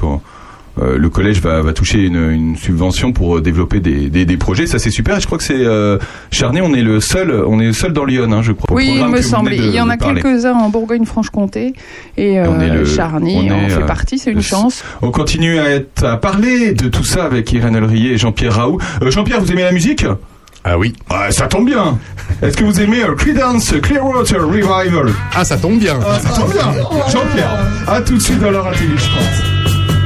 le 0.82 1.10
collège 1.10 1.42
va, 1.42 1.62
va 1.62 1.74
toucher 1.74 2.06
une, 2.06 2.32
une 2.32 2.56
subvention 2.56 3.12
pour 3.12 3.42
développer 3.42 3.82
des, 3.82 4.10
des, 4.10 4.24
des 4.26 4.38
projets. 4.38 4.66
Ça 4.66 4.80
c'est 4.80 4.92
super. 4.92 5.18
Et 5.18 5.20
je 5.20 5.26
crois 5.26 5.38
que 5.38 5.44
c'est 5.44 5.66
euh, 5.66 5.98
Charnay, 6.32 6.62
on 6.62 6.74
est 6.74 6.82
le 6.82 7.02
seul, 7.02 7.32
on 7.46 7.60
est 7.60 7.66
le 7.66 7.74
seul 7.74 7.92
dans 7.92 8.06
Lyon, 8.06 8.32
hein, 8.32 8.42
je 8.42 8.54
crois. 8.54 8.74
Oui, 8.78 8.94
il 8.98 9.06
me 9.08 9.22
semble. 9.22 9.54
Il 9.54 9.72
y 9.72 9.82
en 9.82 9.90
a 9.90 9.98
quelques-uns 9.98 10.54
en 10.54 10.70
Bourgogne-Franche-Comté 10.70 11.74
et, 12.16 12.40
on 12.40 12.62
est 12.62 12.70
le- 12.70 12.86
Charny 12.86 13.50
on 13.52 13.70
fait 13.70 13.82
euh, 13.82 13.86
partie. 13.86 14.18
C'est 14.20 14.32
une 14.32 14.38
le- 14.38 14.42
chance. 14.44 14.84
On 15.02 15.12
continue 15.12 15.60
à, 15.60 15.70
être, 15.70 16.06
à 16.06 16.16
parler 16.18 16.72
de 16.74 16.88
tout 16.88 17.04
ça 17.04 17.26
avec 17.26 17.52
Irène 17.52 17.76
Elrier 17.76 18.14
et 18.14 18.18
Jean-Pierre 18.18 18.54
Raoult. 18.56 18.80
Jean-Pierre, 19.06 19.42
vous 19.42 19.52
aimez 19.52 19.64
la 19.64 19.74
musique? 19.74 20.06
Ah 20.64 20.78
oui. 20.78 20.94
Ouais, 21.10 21.32
ça 21.32 21.48
tombe 21.48 21.66
bien. 21.66 21.98
Est-ce 22.42 22.58
que 22.58 22.64
vous 22.64 22.80
aimez 22.82 23.04
euh, 23.04 23.16
Creedence 23.16 23.74
Clearwater 23.82 24.42
Revival? 24.42 25.14
Ah 25.36 25.44
ça 25.46 25.58
tombe 25.58 25.80
bien. 25.80 25.98
Ah, 26.06 26.20
ça 26.20 26.30
tombe 26.30 26.52
bien. 26.52 26.66
Jean-Pierre, 27.10 27.66
à 27.88 28.02
tout 28.02 28.16
de 28.16 28.20
suite 28.22 28.40
dans 28.40 28.52
l'heure 28.52 28.68
intelligente. 28.68 29.00
Some 29.88 29.99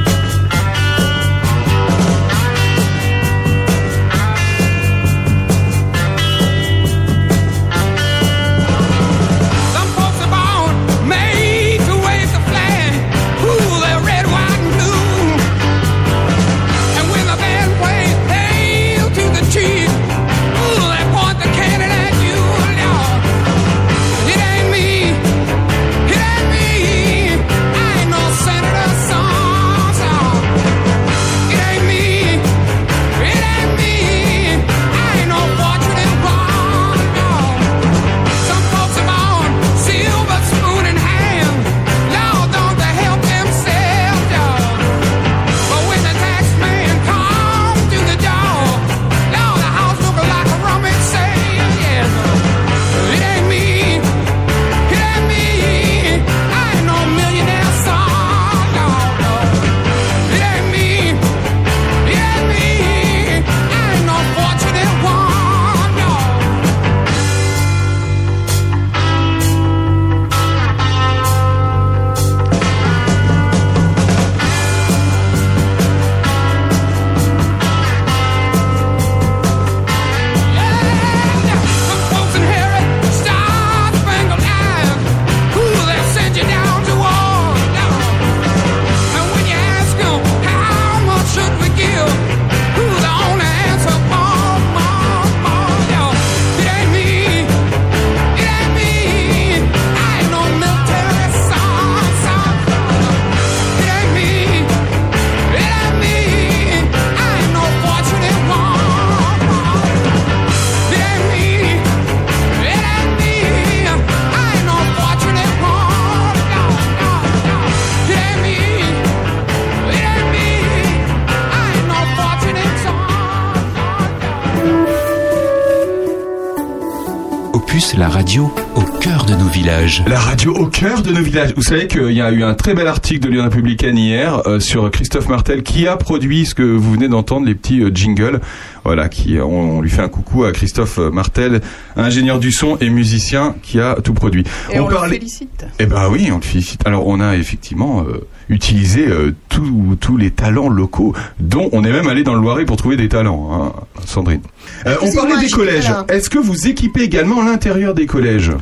villages. 129.84 130.04
La 130.06 130.18
radio 130.18 130.54
au 130.54 130.66
cœur 130.66 131.02
de 131.02 131.12
nos 131.12 131.22
villages. 131.22 131.52
Vous 131.56 131.62
savez 131.62 131.86
qu'il 131.86 132.12
y 132.12 132.20
a 132.20 132.30
eu 132.30 132.42
un 132.42 132.54
très 132.54 132.74
bel 132.74 132.86
article 132.86 133.20
de 133.20 133.28
l'Union 133.28 133.44
républicaine 133.44 133.98
hier 133.98 134.42
euh, 134.46 134.60
sur 134.60 134.90
Christophe 134.90 135.28
Martel 135.28 135.62
qui 135.62 135.86
a 135.86 135.96
produit 135.96 136.46
ce 136.46 136.54
que 136.54 136.62
vous 136.62 136.92
venez 136.92 137.08
d'entendre, 137.08 137.46
les 137.46 137.54
petits 137.54 137.82
euh, 137.82 137.90
jingles. 137.92 138.40
Voilà, 138.84 139.08
qui 139.08 139.38
on, 139.40 139.78
on 139.78 139.80
lui 139.80 139.90
fait 139.90 140.02
un 140.02 140.08
coucou 140.08 140.44
à 140.44 140.52
Christophe 140.52 140.98
euh, 140.98 141.10
Martel, 141.10 141.60
ingénieur 141.96 142.38
du 142.38 142.52
son 142.52 142.76
et 142.78 142.90
musicien 142.90 143.54
qui 143.62 143.80
a 143.80 143.96
tout 144.02 144.14
produit. 144.14 144.44
Et 144.72 144.78
on, 144.78 144.88
le 144.88 144.96
félicite. 145.08 145.66
Eh 145.78 145.86
ben 145.86 146.08
oui, 146.10 146.28
on 146.32 146.36
le 146.36 146.42
félicite. 146.42 146.80
Alors 146.86 147.06
on 147.06 147.20
a 147.20 147.36
effectivement 147.36 148.04
euh, 148.06 148.26
utilisé 148.48 149.06
euh, 149.08 149.34
tous 149.48 149.96
tous 150.00 150.16
les 150.16 150.30
talents 150.30 150.68
locaux, 150.68 151.14
dont 151.40 151.68
on 151.72 151.84
est 151.84 151.92
même 151.92 152.08
allé 152.08 152.24
dans 152.24 152.34
le 152.34 152.40
Loiret 152.40 152.64
pour 152.64 152.76
trouver 152.76 152.96
des 152.96 153.08
talents, 153.08 153.50
hein, 153.52 153.72
Sandrine. 154.04 154.42
Euh, 154.86 154.96
on 155.02 155.12
parlait 155.12 155.38
des 155.38 155.50
collèges. 155.50 155.90
Est-ce 156.08 156.28
que 156.28 156.38
vous 156.38 156.68
équipez 156.68 157.02
également 157.02 157.42
l'intérieur 157.42 157.94
des 157.94 158.06
collèges? 158.06 158.52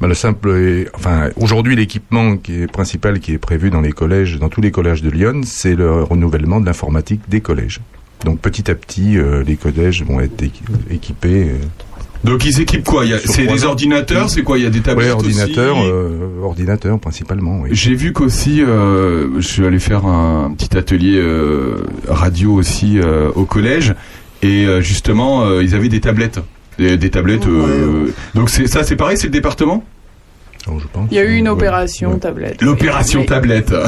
Bah, 0.00 0.08
le 0.08 0.14
simple, 0.14 0.88
enfin, 0.94 1.28
aujourd'hui, 1.36 1.76
l'équipement 1.76 2.36
qui 2.36 2.62
est 2.62 2.66
principal 2.70 3.20
qui 3.20 3.32
est 3.32 3.38
prévu 3.38 3.70
dans 3.70 3.80
les 3.80 3.92
collèges, 3.92 4.38
dans 4.38 4.48
tous 4.48 4.60
les 4.60 4.70
collèges 4.70 5.02
de 5.02 5.10
Lyon, 5.10 5.42
c'est 5.44 5.74
le 5.74 6.02
renouvellement 6.02 6.60
de 6.60 6.66
l'informatique 6.66 7.20
des 7.28 7.40
collèges. 7.40 7.80
Donc 8.24 8.38
petit 8.40 8.70
à 8.70 8.74
petit, 8.74 9.18
euh, 9.18 9.42
les 9.44 9.56
collèges 9.56 10.04
vont 10.04 10.20
être 10.20 10.40
équi- 10.42 10.62
équipés. 10.90 11.50
euh, 11.50 11.58
Donc 12.24 12.44
ils 12.44 12.60
équipent 12.60 12.84
quoi? 12.84 13.04
C'est 13.24 13.46
des 13.46 13.64
ordinateurs? 13.64 14.30
C'est 14.30 14.42
quoi? 14.44 14.58
Il 14.58 14.64
y 14.64 14.66
a 14.66 14.70
des 14.70 14.78
ouais, 14.78 14.84
tablettes 14.84 15.10
ordinateurs, 15.12 15.78
aussi 15.78 15.90
euh, 15.90 16.40
ordinateurs 16.42 16.98
principalement. 17.00 17.60
Oui. 17.62 17.70
J'ai 17.72 17.94
vu 17.96 18.12
qu'aussi, 18.12 18.62
euh, 18.62 19.28
je 19.40 19.46
suis 19.46 19.66
allé 19.66 19.80
faire 19.80 20.06
un 20.06 20.52
petit 20.56 20.76
atelier 20.76 21.16
euh, 21.16 21.78
radio 22.06 22.52
aussi 22.54 23.00
au 23.34 23.44
collège, 23.44 23.94
et 24.42 24.66
justement, 24.80 25.58
ils 25.60 25.74
avaient 25.74 25.88
des 25.88 26.00
tablettes. 26.00 26.38
Des, 26.78 26.96
des 26.96 27.10
tablettes. 27.10 27.46
euh, 27.46 28.12
donc 28.34 28.48
c'est 28.50 28.66
ça, 28.66 28.82
c'est 28.82 28.96
pareil, 28.96 29.16
c'est 29.18 29.26
le 29.26 29.32
département 29.32 29.84
je 30.66 30.86
pense. 30.92 31.08
Il 31.10 31.16
y 31.16 31.18
a 31.20 31.24
eu 31.24 31.34
une 31.34 31.48
opération 31.48 32.12
Ouais. 32.12 32.18
tablette. 32.20 32.62
L'opération 32.62 33.20
Oui. 33.20 33.26
tablette. 33.26 33.72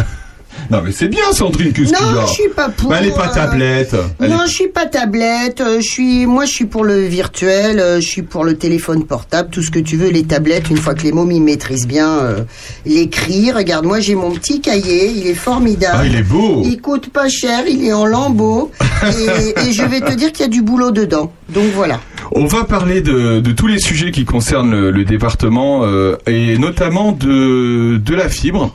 Non 0.71 0.83
mais 0.85 0.93
c'est 0.93 1.09
bien 1.09 1.33
Sandrine, 1.33 1.73
y 1.77 1.81
Non, 1.91 2.27
je 2.29 2.33
suis 2.33 2.49
pas 2.49 2.69
pour. 2.69 2.89
Bah, 2.91 2.99
Elle 3.01 3.09
est 3.09 3.15
pas 3.15 3.29
euh, 3.29 3.35
tablette. 3.35 3.97
Elle 4.21 4.31
Non, 4.31 4.45
est- 4.45 4.47
je 4.47 4.53
suis 4.53 4.69
pas 4.69 4.87
tablette. 4.87 5.61
euh, 5.61 5.79
Je 5.81 5.83
suis, 5.83 6.27
moi, 6.27 6.45
je 6.45 6.53
suis 6.53 6.65
pour 6.67 6.85
le 6.85 7.01
virtuel. 7.01 7.83
Je 7.97 8.07
suis 8.07 8.23
pour 8.23 8.45
le 8.45 8.55
téléphone 8.57 9.05
portable, 9.05 9.51
tout 9.51 9.63
ce 9.63 9.73
que 9.73 9.81
tu 9.81 9.97
veux. 9.97 10.11
Les 10.11 10.23
tablettes, 10.23 10.71
une 10.71 10.77
fois 10.77 10.95
que 10.95 11.03
les 11.03 11.11
mômes 11.11 11.33
ils 11.33 11.43
maîtrisent 11.43 11.89
bien 11.89 12.09
euh, 12.21 12.41
l'écrit. 12.87 13.51
Regarde, 13.51 13.85
moi, 13.85 13.99
j'ai 13.99 14.15
mon 14.15 14.31
petit 14.31 14.61
cahier. 14.61 15.11
Il 15.11 15.27
est 15.27 15.35
formidable. 15.35 15.99
Ah, 16.03 16.07
il 16.07 16.15
est 16.15 16.23
beau. 16.23 16.63
Il 16.65 16.81
coûte 16.81 17.11
pas 17.11 17.29
cher. 17.29 17.65
Il 17.69 17.85
est 17.85 17.93
en 17.93 18.07
lambeaux. 18.07 18.71
et, 19.03 19.69
et 19.69 19.73
je 19.73 19.83
vais 19.83 20.01
te 20.03 20.13
dire 20.13 20.31
qu'il 20.31 20.43
y 20.47 20.49
a 20.49 20.53
du 20.53 20.63
boulot 20.63 20.93
dedans. 20.93 21.33
Donc 21.49 21.65
voilà. 21.75 22.01
On 22.33 22.47
va 22.47 22.65
parler 22.65 23.01
de, 23.01 23.41
de 23.41 23.53
tous 23.53 23.67
les 23.67 23.79
sujets 23.79 24.11
qui 24.11 24.25
concernent 24.25 24.71
le, 24.71 24.91
le 24.91 25.05
département 25.05 25.85
euh, 25.85 26.17
et 26.27 26.57
notamment 26.59 27.13
de, 27.13 27.99
de 27.99 28.15
la 28.15 28.29
fibre. 28.29 28.73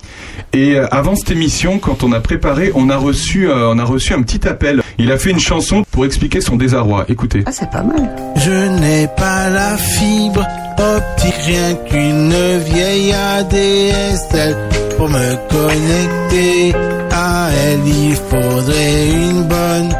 Et 0.54 0.76
euh, 0.76 0.88
avant 0.92 1.16
cette 1.16 1.32
émission, 1.32 1.80
quand 1.80 2.04
on 2.04 2.12
a 2.12 2.20
préparé, 2.20 2.72
on 2.76 2.90
a 2.90 2.98
reçu, 2.98 3.50
euh, 3.50 3.70
on 3.74 3.80
a 3.80 3.84
reçu 3.84 4.14
un 4.14 4.22
petit 4.22 4.48
appel. 4.48 4.82
Il 4.98 5.12
a 5.12 5.18
fait 5.18 5.32
une 5.32 5.40
chanson 5.40 5.84
pour 5.92 6.06
expliquer 6.06 6.42
son 6.42 6.56
désarroi. 6.56 7.06
Écoutez. 7.10 7.44
Ah, 7.46 7.52
c'est 7.52 7.70
pas 7.70 7.84
mal. 7.84 8.10
Je 8.36 8.80
n'ai 8.80 9.08
pas 9.18 9.50
la 9.50 9.78
fibre 9.78 10.46
optique, 10.78 11.36
rien 11.46 11.76
qu'une 11.90 12.34
vieille 12.66 13.14
ADSL. 13.14 14.56
Pour 14.98 15.10
me 15.10 15.36
connecter 15.50 16.74
à 17.12 17.50
elle, 17.52 17.88
il 17.88 18.16
faudrait 18.16 19.10
une 19.12 19.44
bonne 19.44 19.96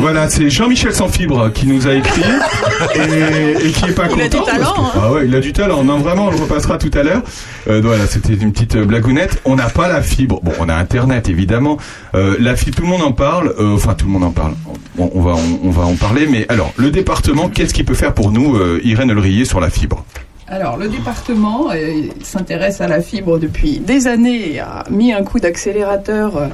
Voilà, 0.00 0.28
c'est 0.28 0.50
Jean-Michel 0.50 0.92
sans 0.94 1.08
fibre 1.08 1.50
qui 1.52 1.66
nous 1.66 1.86
a 1.86 1.94
écrit 1.94 2.22
et, 2.94 3.66
et 3.68 3.70
qui 3.72 3.84
est 3.86 3.92
pas 3.94 4.04
Il 4.14 4.20
a 4.20 4.24
content. 4.28 4.44
du 4.44 4.50
talent, 4.50 4.72
que- 4.74 4.80
hein. 4.80 4.90
Ah 5.02 5.12
ouais, 5.12 5.22
il 5.26 5.34
a 5.34 5.40
du 5.40 5.52
talent. 5.52 5.84
Non, 5.84 5.98
vraiment, 5.98 6.26
on 6.26 6.30
le 6.30 6.36
repassera 6.36 6.78
tout 6.78 6.90
à 6.94 7.02
l'heure. 7.02 7.22
Euh, 7.68 7.80
voilà, 7.82 8.06
c'était 8.06 8.34
une 8.34 8.52
petite 8.52 8.76
euh, 8.76 8.84
blagounette. 8.84 9.40
On 9.44 9.56
n'a 9.56 9.68
pas 9.68 9.88
la 9.88 10.02
fibre. 10.02 10.40
Bon, 10.42 10.52
on 10.60 10.68
a 10.68 10.74
Internet 10.74 11.28
évidemment. 11.28 11.78
Euh, 12.14 12.36
la 12.40 12.56
fibre, 12.56 12.76
tout 12.76 12.82
le 12.82 12.88
monde 12.88 13.02
en 13.02 13.12
parle. 13.12 13.54
Euh, 13.58 13.74
enfin, 13.74 13.94
tout 13.94 14.06
le 14.06 14.12
monde 14.12 14.24
en 14.24 14.30
parle. 14.32 14.54
On, 14.98 15.10
on 15.14 15.20
va, 15.22 15.32
on, 15.32 15.68
on 15.68 15.70
va 15.70 15.84
en 15.84 15.94
parler. 15.94 16.26
Mais 16.30 16.46
alors, 16.48 16.72
le 16.76 16.90
département, 16.90 17.48
qu'est-ce 17.48 17.74
qu'il 17.74 17.84
peut 17.84 17.94
faire 17.94 18.14
pour 18.14 18.30
nous, 18.32 18.58
Irène 18.84 19.10
Elrier, 19.10 19.44
sur 19.44 19.60
la 19.60 19.70
fibre? 19.70 20.04
Alors, 20.48 20.76
le 20.76 20.88
département 20.88 21.70
euh, 21.72 22.02
s'intéresse 22.22 22.80
à 22.80 22.88
la 22.88 23.00
fibre 23.00 23.38
depuis 23.38 23.78
des 23.78 24.08
années 24.08 24.54
et 24.54 24.60
a 24.60 24.84
mis 24.90 25.12
un 25.12 25.22
coup 25.22 25.38
d'accélérateur 25.38 26.36
euh, 26.36 26.48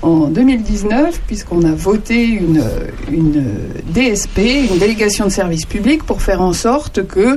en 0.00 0.28
2019 0.28 1.20
puisqu'on 1.26 1.64
a 1.64 1.72
voté 1.72 2.24
une, 2.24 2.62
DSP, 3.88 4.38
une 4.70 4.78
délégation 4.78 5.24
de 5.24 5.30
service 5.30 5.66
public, 5.66 6.04
pour 6.04 6.22
faire 6.22 6.40
en 6.40 6.52
sorte 6.52 7.06
que 7.06 7.36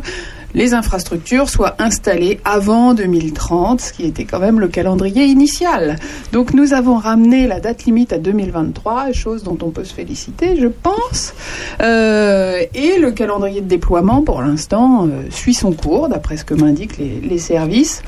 les 0.55 0.73
infrastructures 0.73 1.49
soient 1.49 1.75
installées 1.79 2.39
avant 2.45 2.93
2030, 2.93 3.81
ce 3.81 3.93
qui 3.93 4.05
était 4.05 4.23
quand 4.23 4.39
même 4.39 4.59
le 4.59 4.69
calendrier 4.69 5.25
initial. 5.25 5.97
Donc 6.31 6.53
nous 6.53 6.73
avons 6.73 6.95
ramené 6.95 7.45
la 7.45 7.59
date 7.59 7.83
limite 7.83 8.13
à 8.13 8.17
2023, 8.17 9.11
chose 9.11 9.43
dont 9.43 9.57
on 9.61 9.69
peut 9.69 9.83
se 9.83 9.93
féliciter, 9.93 10.55
je 10.57 10.67
pense. 10.67 11.33
Euh, 11.81 12.61
et 12.73 12.97
le 12.99 13.11
calendrier 13.11 13.59
de 13.59 13.67
déploiement, 13.67 14.21
pour 14.21 14.41
l'instant, 14.41 15.07
euh, 15.07 15.23
suit 15.29 15.53
son 15.53 15.73
cours, 15.73 16.07
d'après 16.07 16.37
ce 16.37 16.45
que 16.45 16.53
m'indiquent 16.53 16.97
les, 16.97 17.37
services. 17.37 18.01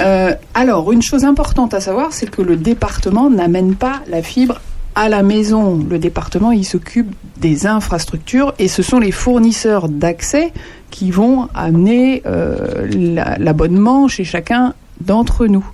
Euh, 0.00 0.34
alors, 0.54 0.92
une 0.92 1.02
chose 1.02 1.24
importante 1.24 1.74
à 1.74 1.80
savoir, 1.80 2.12
c'est 2.12 2.30
que 2.30 2.42
le 2.42 2.56
département 2.56 3.28
n'amène 3.28 3.74
pas 3.74 4.02
la 4.08 4.22
fibre 4.22 4.60
à 4.94 5.08
la 5.08 5.22
maison. 5.22 5.84
Le 5.88 5.98
département, 5.98 6.52
il 6.52 6.64
s'occupe 6.64 7.12
des 7.38 7.66
infrastructures 7.66 8.54
et 8.58 8.68
ce 8.68 8.82
sont 8.82 8.98
les 8.98 9.10
fournisseurs 9.10 9.88
d'accès 9.88 10.52
qui 10.92 11.10
vont 11.10 11.48
amener 11.54 12.22
euh, 12.26 12.86
la- 12.96 13.36
l'abonnement 13.38 14.06
chez 14.06 14.22
chacun 14.22 14.74
d'entre 15.00 15.46
nous. 15.48 15.66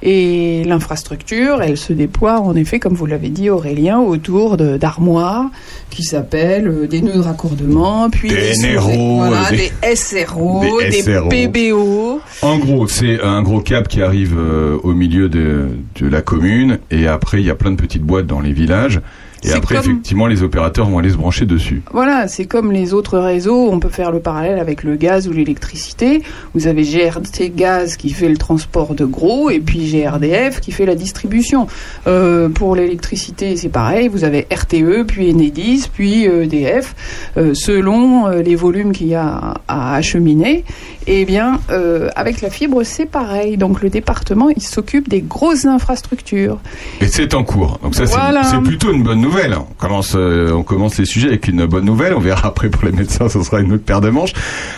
Et 0.00 0.62
l'infrastructure, 0.64 1.60
elle 1.60 1.76
se 1.76 1.92
déploie 1.92 2.38
en 2.40 2.54
effet, 2.54 2.78
comme 2.78 2.94
vous 2.94 3.06
l'avez 3.06 3.30
dit 3.30 3.50
Aurélien, 3.50 3.98
autour 3.98 4.56
de- 4.56 4.76
d'armoires 4.76 5.46
qui 5.90 6.04
s'appellent 6.04 6.68
euh, 6.68 6.86
des 6.86 7.00
nœuds 7.00 7.14
de 7.14 7.18
raccordement, 7.20 8.08
puis 8.08 8.28
Des 8.28 8.52
NRO, 8.58 9.16
voilà, 9.16 9.50
des- 9.50 9.72
des, 9.82 9.96
SRO, 9.96 10.60
des 10.80 10.90
des, 10.90 11.02
SRO. 11.02 11.28
PBO. 11.28 12.20
En 12.42 12.58
gros, 12.58 12.86
c'est 12.86 13.20
un 13.20 13.42
gros 13.42 13.60
câble 13.60 13.88
qui 13.88 14.00
arrive 14.00 14.36
euh, 14.38 14.76
au 14.84 14.92
milieu 14.92 15.28
de, 15.28 15.66
de 16.00 16.06
la 16.06 16.22
commune 16.22 16.78
et 16.92 17.08
après 17.08 17.40
il 17.40 17.46
y 17.46 17.50
a 17.50 17.56
plein 17.56 17.72
de 17.72 17.76
petites 17.76 18.04
boîtes 18.04 18.26
dans 18.28 18.40
les 18.40 18.52
villages 18.52 19.00
et 19.44 19.52
après 19.52 19.76
comme- 19.76 19.84
effectivement 19.84 20.26
les 20.26 20.42
opérateurs 20.42 20.86
vont 20.88 20.98
aller 20.98 21.10
se 21.10 21.16
brancher 21.16 21.46
dessus. 21.46 21.82
Voilà, 21.92 22.28
c'est 22.28 22.44
comme 22.46 22.72
les 22.72 22.92
autres 22.94 23.18
réseaux, 23.18 23.68
on 23.70 23.78
peut 23.80 23.88
faire 23.88 24.10
le 24.10 24.20
parallèle 24.20 24.58
avec 24.58 24.82
le 24.82 24.96
gaz 24.96 25.28
ou 25.28 25.32
l'électricité. 25.32 26.22
Vous 26.54 26.66
avez 26.66 26.82
GRT 26.82 27.50
Gaz 27.54 27.96
qui 27.96 28.10
fait 28.10 28.28
le 28.28 28.36
transport 28.36 28.94
de 28.94 29.04
gros 29.04 29.50
et 29.50 29.60
puis 29.60 29.80
GRDF 29.90 30.60
qui 30.60 30.72
fait 30.72 30.86
la 30.86 30.94
distribution. 30.94 31.66
Euh, 32.06 32.48
pour 32.48 32.74
l'électricité, 32.76 33.56
c'est 33.56 33.68
pareil, 33.68 34.08
vous 34.08 34.24
avez 34.24 34.46
RTE, 34.52 35.04
puis 35.06 35.30
Enedis, 35.30 35.88
puis 35.92 36.24
EDF, 36.24 36.94
euh, 37.36 37.54
selon 37.54 38.26
euh, 38.26 38.42
les 38.42 38.54
volumes 38.56 38.92
qu'il 38.92 39.08
y 39.08 39.14
a 39.14 39.54
à 39.68 39.94
acheminer. 39.94 40.64
Et 41.06 41.24
bien, 41.24 41.60
euh, 41.70 42.08
avec 42.16 42.40
la 42.42 42.50
fibre, 42.50 42.82
c'est 42.82 43.06
pareil. 43.06 43.56
Donc 43.56 43.80
le 43.82 43.88
département, 43.90 44.48
il 44.54 44.62
s'occupe 44.62 45.08
des 45.08 45.22
grosses 45.22 45.64
infrastructures. 45.64 46.58
Et 47.00 47.06
c'est 47.06 47.32
en 47.34 47.44
cours. 47.44 47.78
Donc 47.82 47.94
ça 47.94 48.04
Voilà. 48.04 48.42
c'est 48.44 48.60
plutôt 48.60 48.92
une 48.92 49.02
bonne 49.02 49.20
nouvelle. 49.20 49.27
On 49.70 49.74
commence 49.74 50.14
euh, 50.16 50.52
on 50.52 50.62
commence 50.62 50.98
les 50.98 51.04
sujets 51.04 51.28
avec 51.28 51.48
une 51.48 51.66
bonne 51.66 51.84
nouvelle. 51.84 52.14
On 52.14 52.20
verra 52.20 52.46
après 52.48 52.68
pour 52.68 52.84
les 52.84 52.92
médecins, 52.92 53.28
ce 53.28 53.42
sera 53.42 53.60
une 53.60 53.72
autre 53.72 53.84
paire 53.84 54.00
de 54.00 54.10
manches. 54.10 54.32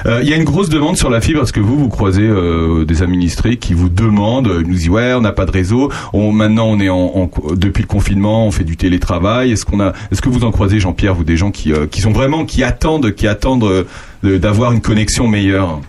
Euh, 0.06 0.20
Il 0.22 0.28
y 0.28 0.32
a 0.32 0.36
une 0.36 0.44
grosse 0.44 0.68
demande 0.68 0.96
sur 0.96 1.08
la 1.10 1.20
fibre. 1.20 1.42
Est-ce 1.42 1.52
que 1.52 1.60
vous 1.60 1.76
vous 1.76 1.88
croisez 1.88 2.22
euh, 2.26 2.84
des 2.84 3.02
administrés 3.02 3.56
qui 3.56 3.74
vous 3.74 3.88
demandent, 3.88 4.50
ils 4.60 4.66
nous 4.66 4.74
disent 4.74 4.88
ouais 4.88 5.12
on 5.14 5.20
n'a 5.20 5.32
pas 5.32 5.46
de 5.46 5.50
réseau. 5.52 5.90
On, 6.12 6.32
maintenant 6.32 6.66
on 6.66 6.80
est 6.80 6.88
en, 6.88 7.30
depuis 7.54 7.82
le 7.82 7.88
confinement, 7.88 8.46
on 8.46 8.50
fait 8.50 8.64
du 8.64 8.76
télétravail. 8.76 9.52
Est-ce 9.52 9.64
qu'on 9.64 9.80
a 9.80 9.92
Est-ce 10.10 10.20
que 10.22 10.28
vous 10.28 10.44
en 10.44 10.50
croisez 10.50 10.80
Jean-Pierre 10.80 11.14
vous 11.14 11.24
des 11.24 11.36
gens 11.36 11.50
qui 11.50 11.72
sont 12.00 12.12
vraiment 12.12 12.44
qui 12.44 12.62
attendent 12.62 13.12
qui 13.14 13.26
attendent 13.26 13.86
de- 14.22 14.38
d'avoir 14.38 14.72
une 14.72 14.80
connexion 14.80 15.28
meilleure? 15.28 15.80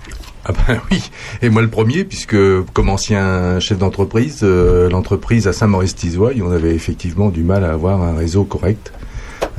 Ah 0.45 0.53
ben 0.67 0.79
oui, 0.91 1.11
et 1.41 1.49
moi 1.49 1.61
le 1.61 1.67
premier, 1.67 2.03
puisque 2.03 2.35
comme 2.73 2.89
ancien 2.89 3.59
chef 3.59 3.77
d'entreprise, 3.77 4.39
euh, 4.43 4.89
l'entreprise 4.89 5.47
à 5.47 5.53
Saint-Maurice-Tizoy, 5.53 6.41
on 6.41 6.51
avait 6.51 6.73
effectivement 6.73 7.29
du 7.29 7.43
mal 7.43 7.63
à 7.63 7.71
avoir 7.71 8.01
un 8.01 8.15
réseau 8.15 8.43
correct. 8.43 8.91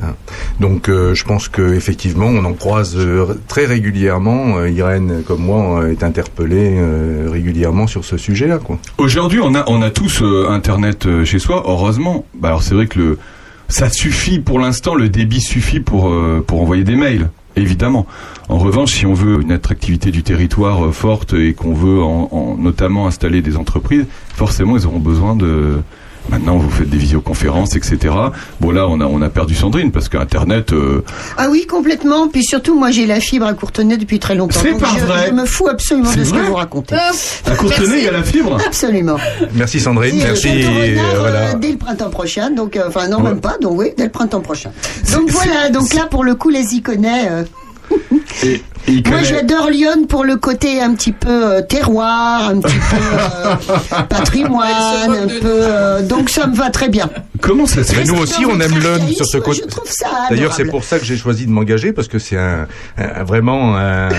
Hein. 0.01 0.15
Donc 0.59 0.89
euh, 0.89 1.13
je 1.13 1.23
pense 1.23 1.47
que 1.47 1.73
effectivement 1.73 2.25
on 2.25 2.43
en 2.43 2.53
croise 2.53 2.95
euh, 2.97 3.39
très 3.47 3.65
régulièrement. 3.65 4.65
Irène, 4.65 5.23
comme 5.25 5.43
moi, 5.43 5.89
est 5.89 6.03
interpellée 6.03 6.77
régulièrement 7.31 7.87
sur 7.87 8.03
ce 8.03 8.17
sujet-là. 8.17 8.59
Aujourd'hui, 8.97 9.39
on 9.41 9.55
a, 9.55 9.63
on 9.67 9.81
a 9.81 9.89
tous 9.89 10.21
Internet 10.49 11.23
chez 11.23 11.39
soi, 11.39 11.63
heureusement. 11.65 12.25
Bah, 12.33 12.49
alors 12.49 12.63
c'est 12.63 12.75
vrai 12.75 12.87
que 12.87 12.99
le, 12.99 13.19
ça 13.69 13.89
suffit 13.89 14.39
pour 14.39 14.59
l'instant, 14.59 14.95
le 14.95 15.07
débit 15.07 15.41
suffit 15.41 15.79
pour, 15.79 16.13
pour 16.45 16.61
envoyer 16.61 16.83
des 16.83 16.97
mails, 16.97 17.29
évidemment. 17.55 18.05
En 18.49 18.57
revanche, 18.57 18.93
si 18.93 19.05
on 19.05 19.13
veut 19.13 19.41
une 19.41 19.51
attractivité 19.51 20.11
du 20.11 20.23
territoire 20.23 20.85
euh, 20.85 20.91
forte 20.91 21.33
et 21.33 21.53
qu'on 21.53 21.73
veut 21.73 22.01
en, 22.01 22.29
en- 22.31 22.57
notamment 22.57 23.07
installer 23.07 23.41
des 23.41 23.57
entreprises, 23.57 24.05
forcément, 24.35 24.77
ils 24.77 24.85
auront 24.85 24.99
besoin 24.99 25.35
de 25.35 25.79
Maintenant, 26.29 26.57
vous 26.57 26.69
faites 26.69 26.89
des 26.89 26.97
visioconférences, 26.97 27.75
etc. 27.75 27.97
Bon, 28.61 28.71
là, 28.71 28.87
on 28.87 29.01
a, 29.01 29.05
on 29.05 29.21
a 29.21 29.29
perdu 29.29 29.55
Sandrine 29.55 29.91
parce 29.91 30.09
qu'Internet. 30.09 30.71
euh, 30.73 31.03
Ah 31.37 31.47
oui, 31.49 31.67
complètement. 31.67 32.27
Puis 32.29 32.43
surtout, 32.43 32.75
moi, 32.79 32.91
j'ai 32.91 33.05
la 33.05 33.19
fibre 33.19 33.45
à 33.45 33.53
Courtenay 33.53 33.97
depuis 33.97 34.19
très 34.19 34.33
longtemps. 34.35 34.59
C'est 34.63 34.77
pas 34.79 34.87
je, 34.97 35.05
vrai. 35.05 35.25
je 35.29 35.33
me 35.33 35.45
fous 35.45 35.67
absolument 35.67 36.09
C'est 36.11 36.19
de 36.19 36.23
ce 36.23 36.33
que 36.33 36.39
vous 36.39 36.55
racontez. 36.55 36.95
À 36.95 37.55
Courtenay, 37.55 37.97
il 37.99 38.03
y 38.05 38.07
a 38.07 38.11
la 38.11 38.23
fibre 38.23 38.57
Absolument. 38.65 39.17
Merci 39.53 39.79
Sandrine, 39.79 40.15
Et, 40.15 40.21
euh, 40.23 40.25
merci. 40.27 40.47
Renard, 40.49 40.71
euh, 40.73 40.95
euh, 40.97 41.19
voilà. 41.19 41.53
dès 41.55 41.71
le 41.71 41.77
printemps 41.77 42.09
prochain, 42.09 42.49
donc 42.51 42.77
euh, 42.77 42.85
enfin 42.87 43.07
non 43.09 43.17
Ouais. 43.17 43.29
même 43.29 43.41
pas, 43.41 43.57
donc 43.61 43.77
oui, 43.79 43.87
dès 43.97 44.05
le 44.05 44.09
printemps 44.11 44.41
prochain. 44.41 44.71
Donc 45.13 45.29
voilà, 45.29 45.69
donc 45.69 45.93
là 45.93 46.07
pour 46.09 46.23
le 46.23 46.35
coup 46.35 46.49
les 46.49 46.73
iconais. 46.75 47.27
Et 48.43 48.61
Moi 48.87 49.01
connaît- 49.03 49.23
j'adore 49.23 49.69
Lyon 49.69 50.05
pour 50.09 50.25
le 50.25 50.35
côté 50.35 50.81
un 50.81 50.93
petit 50.93 51.13
peu 51.13 51.29
euh, 51.29 51.61
terroir, 51.61 52.49
un 52.49 52.59
petit 52.59 52.75
peu 52.75 52.97
euh, 52.97 54.01
patrimoine, 54.09 55.11
un 55.11 55.27
peu. 55.27 55.39
euh, 55.45 56.01
donc 56.01 56.29
ça 56.29 56.47
me 56.47 56.55
va 56.55 56.69
très 56.69 56.89
bien. 56.89 57.09
Comment 57.39 57.65
ça 57.65 57.83
se 57.83 57.95
Mais 57.95 58.03
nous 58.03 58.17
aussi, 58.17 58.45
on 58.45 58.59
aime 58.59 58.77
l'homme 58.79 59.07
sur 59.13 59.25
ce 59.25 59.37
côté. 59.37 59.61
Je 59.63 59.67
trouve 59.69 59.89
ça 59.89 60.07
D'ailleurs, 60.29 60.53
c'est 60.53 60.65
pour 60.65 60.83
ça 60.83 60.99
que 60.99 61.05
j'ai 61.05 61.15
choisi 61.17 61.45
de 61.45 61.51
m'engager 61.51 61.93
parce 61.93 62.07
que 62.09 62.19
c'est 62.19 62.37
un, 62.37 62.67
un- 62.97 63.23
vraiment 63.23 63.77
un, 63.77 64.09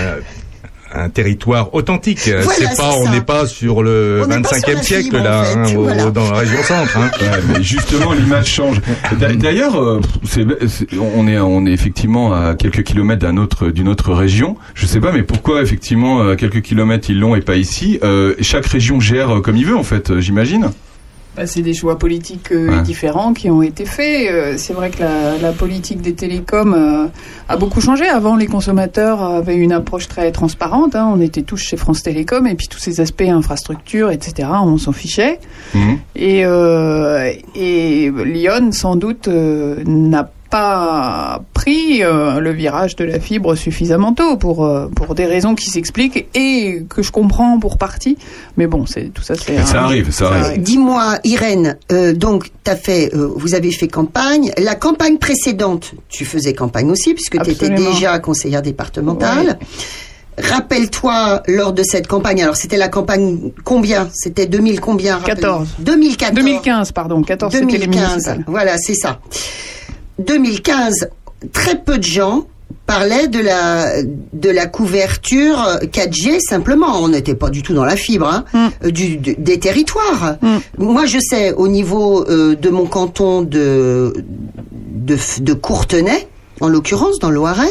un 0.95 1.09
territoire 1.09 1.73
authentique. 1.73 2.29
Voilà, 2.29 2.49
c'est 2.71 2.77
pas, 2.77 2.93
on 2.97 3.09
n'est 3.09 3.21
pas 3.21 3.45
sur 3.47 3.83
le 3.83 4.21
On 4.23 4.27
n'est 4.27 4.41
pas 4.41 4.49
sur 4.49 4.57
25e 4.69 4.73
la 4.75 4.81
siècle 4.83 5.03
fibre, 5.03 5.23
là, 5.23 5.41
en 5.41 5.43
fait, 5.65 5.75
hein, 5.75 6.05
au- 6.07 6.11
dans 6.11 6.31
la 6.31 6.37
région 6.39 6.63
centre. 6.63 6.97
Hein. 6.97 7.09
Ouais, 7.21 7.27
mais 7.53 7.63
justement, 7.63 8.13
l'image 8.13 8.47
change. 8.47 8.81
D'a- 9.19 9.33
D'ailleurs, 9.33 9.81
euh, 9.81 9.99
on 11.15 11.27
est, 11.27 11.37
on 11.39 11.65
est 11.65 11.71
effectivement 11.71 12.33
à 12.33 12.55
quelques 12.55 12.83
kilomètres 12.83 13.21
d'un 13.21 13.37
autre, 13.37 13.67
d'une 13.69 13.87
autre 13.87 14.13
région. 14.13 14.57
Je 14.73 14.85
sais 14.85 14.99
pas, 14.99 15.11
mais 15.11 15.23
pourquoi 15.23 15.61
effectivement 15.61 16.27
à 16.29 16.35
quelques 16.35 16.61
kilomètres 16.61 17.09
ils 17.09 17.19
l'ont 17.19 17.35
et 17.35 17.41
pas 17.41 17.55
ici? 17.55 17.99
Euh, 18.03 18.35
Chaque 18.41 18.65
région 18.65 18.99
gère 18.99 19.41
comme 19.43 19.57
il 19.57 19.65
veut, 19.65 19.77
en 19.77 19.83
fait, 19.83 20.11
euh, 20.11 20.19
j'imagine. 20.21 20.69
Bah, 21.35 21.45
c'est 21.47 21.61
des 21.61 21.73
choix 21.73 21.97
politiques 21.97 22.51
euh, 22.51 22.69
Ouais. 22.77 22.81
différents 22.83 23.33
qui 23.33 23.49
ont 23.49 23.61
été 23.61 23.83
faits. 23.85 24.29
Euh, 24.31 24.53
c'est 24.57 24.71
vrai 24.73 24.89
que 24.89 25.01
la, 25.01 25.37
la 25.37 25.51
politique 25.51 26.01
des 26.01 26.13
télécoms 26.13 26.73
euh, 26.73 27.07
a 27.49 27.57
beaucoup 27.57 27.81
changé. 27.81 28.07
Avant, 28.07 28.35
les 28.37 28.47
consommateurs 28.47 29.21
avaient 29.21 29.57
une 29.57 29.73
approche 29.73 30.07
très 30.07 30.31
transparente. 30.31 30.95
hein. 30.95 31.11
On 31.13 31.19
était 31.19 31.41
tous 31.41 31.57
chez 31.57 31.75
France 31.77 32.03
Télécom 32.03 32.47
et 32.47 32.55
puis 32.55 32.67
tous 32.67 32.79
ces 32.79 33.01
aspects 33.01 33.21
infrastructure, 33.27 34.11
etc., 34.11 34.47
on 34.63 34.77
s'en 34.77 34.93
fichait. 34.93 35.39
Mhm. 35.73 35.97
Et, 36.15 36.39
et 37.55 38.11
Lyon, 38.11 38.71
sans 38.71 38.95
doute, 38.95 39.27
n'a 39.27 40.23
pas 40.23 40.31
pris 41.53 42.03
euh, 42.03 42.39
le 42.39 42.51
virage 42.51 42.95
de 42.95 43.03
la 43.05 43.19
fibre 43.19 43.55
suffisamment 43.55 44.13
tôt 44.13 44.37
pour, 44.37 44.65
euh, 44.65 44.87
pour 44.95 45.15
des 45.15 45.25
raisons 45.25 45.55
qui 45.55 45.69
s'expliquent 45.69 46.27
et 46.35 46.83
que 46.89 47.01
je 47.01 47.11
comprends 47.11 47.59
pour 47.59 47.77
partie. 47.77 48.17
Mais 48.57 48.67
bon, 48.67 48.85
c'est 48.85 49.13
tout 49.13 49.21
ça, 49.23 49.35
c'est... 49.35 49.57
Ça 49.63 49.83
arrive, 49.83 50.11
ça 50.11 50.27
arrive. 50.29 50.61
Dis-moi, 50.61 51.19
Irène, 51.23 51.77
euh, 51.91 52.13
donc 52.13 52.51
t'as 52.63 52.75
fait, 52.75 53.13
euh, 53.13 53.31
vous 53.35 53.55
avez 53.55 53.71
fait 53.71 53.87
campagne. 53.87 54.51
La 54.57 54.75
campagne 54.75 55.17
précédente, 55.17 55.93
tu 56.09 56.25
faisais 56.25 56.53
campagne 56.53 56.89
aussi 56.91 57.13
puisque 57.13 57.41
tu 57.43 57.51
étais 57.51 57.69
déjà 57.69 58.19
conseillère 58.19 58.61
départementale. 58.61 59.59
Rappelle-toi 60.37 61.43
lors 61.47 61.71
de 61.71 61.81
cette 61.83 62.07
campagne. 62.07 62.43
Alors 62.43 62.57
c'était 62.57 62.75
la 62.77 62.89
campagne 62.89 63.51
combien? 63.63 64.09
C'était 64.13 64.45
2000 64.47 64.81
combien? 64.81 65.17
Rappelle- 65.17 65.35
14. 65.35 65.67
2014. 65.79 66.35
2015, 66.35 66.91
pardon. 66.91 67.21
14, 67.21 67.53
c'était 67.53 67.65
les 67.65 67.87
2015. 67.87 68.09
municipales. 68.09 68.43
Voilà, 68.47 68.77
c'est 68.77 68.95
ça. 68.95 69.19
2015, 70.19 71.09
très 71.51 71.77
peu 71.81 71.97
de 71.97 72.03
gens 72.03 72.45
parlaient 72.87 73.27
de 73.27 73.39
la 73.39 74.01
de 74.03 74.49
la 74.49 74.65
couverture 74.67 75.57
4G 75.83 76.39
simplement. 76.39 76.99
On 77.01 77.09
n'était 77.09 77.35
pas 77.35 77.49
du 77.49 77.61
tout 77.63 77.73
dans 77.73 77.85
la 77.85 77.95
fibre 77.95 78.27
hein, 78.27 78.43
euh, 78.83 78.91
du, 78.91 79.17
du- 79.17 79.35
des 79.35 79.59
territoires. 79.59 80.37
Moi, 80.77 81.05
je 81.05 81.19
sais 81.19 81.53
au 81.53 81.67
niveau 81.67 82.25
euh, 82.29 82.55
de 82.55 82.69
mon 82.69 82.85
canton 82.85 83.41
de 83.41 84.13
de, 84.91 85.17
de 85.41 85.53
Courtenay, 85.53 86.27
en 86.61 86.67
l'occurrence 86.67 87.19
dans 87.19 87.29
le 87.29 87.35
Loiret. 87.35 87.69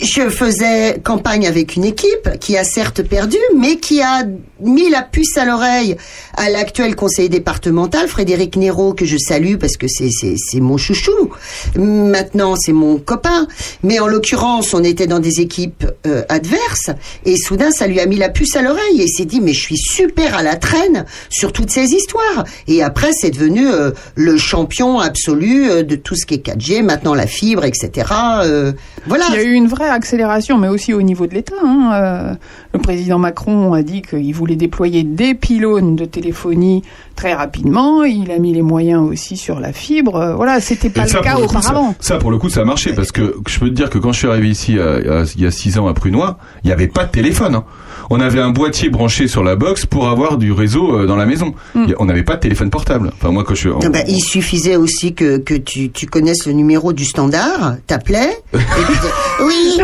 Je 0.00 0.28
faisais 0.28 1.00
campagne 1.02 1.46
avec 1.46 1.76
une 1.76 1.84
équipe 1.84 2.38
qui 2.40 2.56
a 2.56 2.64
certes 2.64 3.02
perdu, 3.02 3.38
mais 3.56 3.76
qui 3.76 4.02
a 4.02 4.24
mis 4.60 4.90
la 4.90 5.02
puce 5.02 5.36
à 5.36 5.44
l'oreille 5.44 5.96
à 6.36 6.50
l'actuel 6.50 6.96
conseiller 6.96 7.28
départemental, 7.28 8.08
Frédéric 8.08 8.56
Néraud, 8.56 8.94
que 8.94 9.04
je 9.04 9.16
salue 9.16 9.56
parce 9.56 9.76
que 9.76 9.86
c'est, 9.88 10.10
c'est, 10.10 10.60
mon 10.60 10.76
chouchou. 10.76 11.30
Maintenant, 11.76 12.56
c'est 12.56 12.72
mon 12.72 12.98
copain. 12.98 13.46
Mais 13.82 14.00
en 14.00 14.06
l'occurrence, 14.06 14.74
on 14.74 14.82
était 14.82 15.06
dans 15.06 15.20
des 15.20 15.40
équipes 15.40 15.86
euh, 16.06 16.22
adverses 16.28 16.90
et 17.24 17.36
soudain, 17.36 17.70
ça 17.70 17.86
lui 17.86 18.00
a 18.00 18.06
mis 18.06 18.16
la 18.16 18.28
puce 18.28 18.56
à 18.56 18.62
l'oreille 18.62 19.00
et 19.00 19.08
s'est 19.08 19.24
dit, 19.24 19.40
mais 19.40 19.52
je 19.52 19.60
suis 19.60 19.78
super 19.78 20.36
à 20.36 20.42
la 20.42 20.56
traîne 20.56 21.04
sur 21.30 21.52
toutes 21.52 21.70
ces 21.70 21.92
histoires. 21.92 22.44
Et 22.66 22.82
après, 22.82 23.10
c'est 23.12 23.30
devenu 23.30 23.68
euh, 23.68 23.92
le 24.16 24.36
champion 24.38 24.98
absolu 24.98 25.70
euh, 25.70 25.82
de 25.82 25.96
tout 25.96 26.16
ce 26.16 26.26
qui 26.26 26.34
est 26.34 26.46
4G, 26.46 26.82
maintenant 26.82 27.14
la 27.14 27.26
fibre, 27.26 27.64
etc. 27.64 28.06
Voilà. 29.06 29.26
Vraie 29.68 29.88
accélération, 29.88 30.58
mais 30.58 30.68
aussi 30.68 30.92
au 30.94 31.02
niveau 31.02 31.26
de 31.26 31.34
l'État. 31.34 31.54
hein. 31.64 31.90
Euh, 31.94 32.34
le 32.72 32.78
président 32.78 33.18
Macron 33.18 33.72
a 33.72 33.82
dit 33.82 34.02
qu'il 34.02 34.34
voulait 34.34 34.56
déployer 34.56 35.02
des 35.04 35.34
pylônes 35.34 35.96
de 35.96 36.04
téléphonie 36.04 36.82
très 37.16 37.32
rapidement. 37.34 38.02
Il 38.04 38.30
a 38.30 38.38
mis 38.38 38.52
les 38.52 38.62
moyens 38.62 39.02
aussi 39.08 39.36
sur 39.36 39.60
la 39.60 39.72
fibre. 39.72 40.16
Euh, 40.16 40.34
Voilà, 40.34 40.60
c'était 40.60 40.90
pas 40.90 41.06
ça, 41.06 41.18
le 41.18 41.24
cas 41.24 41.32
pour 41.32 41.42
le 41.42 41.46
coup, 41.46 41.56
auparavant. 41.56 41.94
ça, 42.00 42.14
ça, 42.14 42.18
pour 42.18 42.30
le 42.30 42.38
coup, 42.38 42.48
ça 42.48 42.60
a 42.62 42.64
marché 42.64 42.92
parce 42.94 43.12
que 43.12 43.36
je 43.48 43.58
peux 43.60 43.68
te 43.68 43.74
dire 43.74 43.90
que 43.90 43.98
quand 43.98 44.12
je 44.12 44.18
suis 44.18 44.28
arrivé 44.28 44.48
ici 44.48 44.78
euh, 44.78 45.24
il 45.36 45.42
y 45.42 45.46
a 45.46 45.50
six 45.50 45.78
ans 45.78 45.86
à 45.86 45.94
Prunois, 45.94 46.38
il 46.64 46.68
n'y 46.68 46.72
avait 46.72 46.88
pas 46.88 47.04
de 47.04 47.10
téléphone. 47.10 47.54
hein. 47.54 47.64
On 48.10 48.20
avait 48.20 48.40
un 48.40 48.50
boîtier 48.50 48.88
branché 48.90 49.28
sur 49.28 49.42
la 49.44 49.56
box 49.56 49.86
pour 49.86 50.08
avoir 50.08 50.36
du 50.38 50.52
réseau 50.52 50.98
euh, 50.98 51.06
dans 51.06 51.16
la 51.16 51.26
maison. 51.26 51.54
A- 51.74 51.78
On 51.98 52.04
n'avait 52.06 52.22
pas 52.22 52.34
de 52.36 52.40
téléphone 52.40 52.70
portable. 52.70 53.10
Enfin, 53.16 53.30
moi, 53.30 53.44
quand 53.44 53.54
je 53.54 53.60
suis. 53.60 53.70
Ah 53.84 53.88
bah, 53.88 54.00
il 54.08 54.20
suffisait 54.20 54.76
aussi 54.76 55.14
que, 55.14 55.38
que 55.38 55.54
tu, 55.54 55.90
tu 55.90 56.06
connaisses 56.06 56.46
le 56.46 56.52
numéro 56.52 56.92
du 56.92 57.04
standard, 57.04 57.76
t'appelais, 57.86 58.30
et 58.52 58.58
puis 58.58 58.94
tu- 59.00 59.44
oui, 59.44 59.80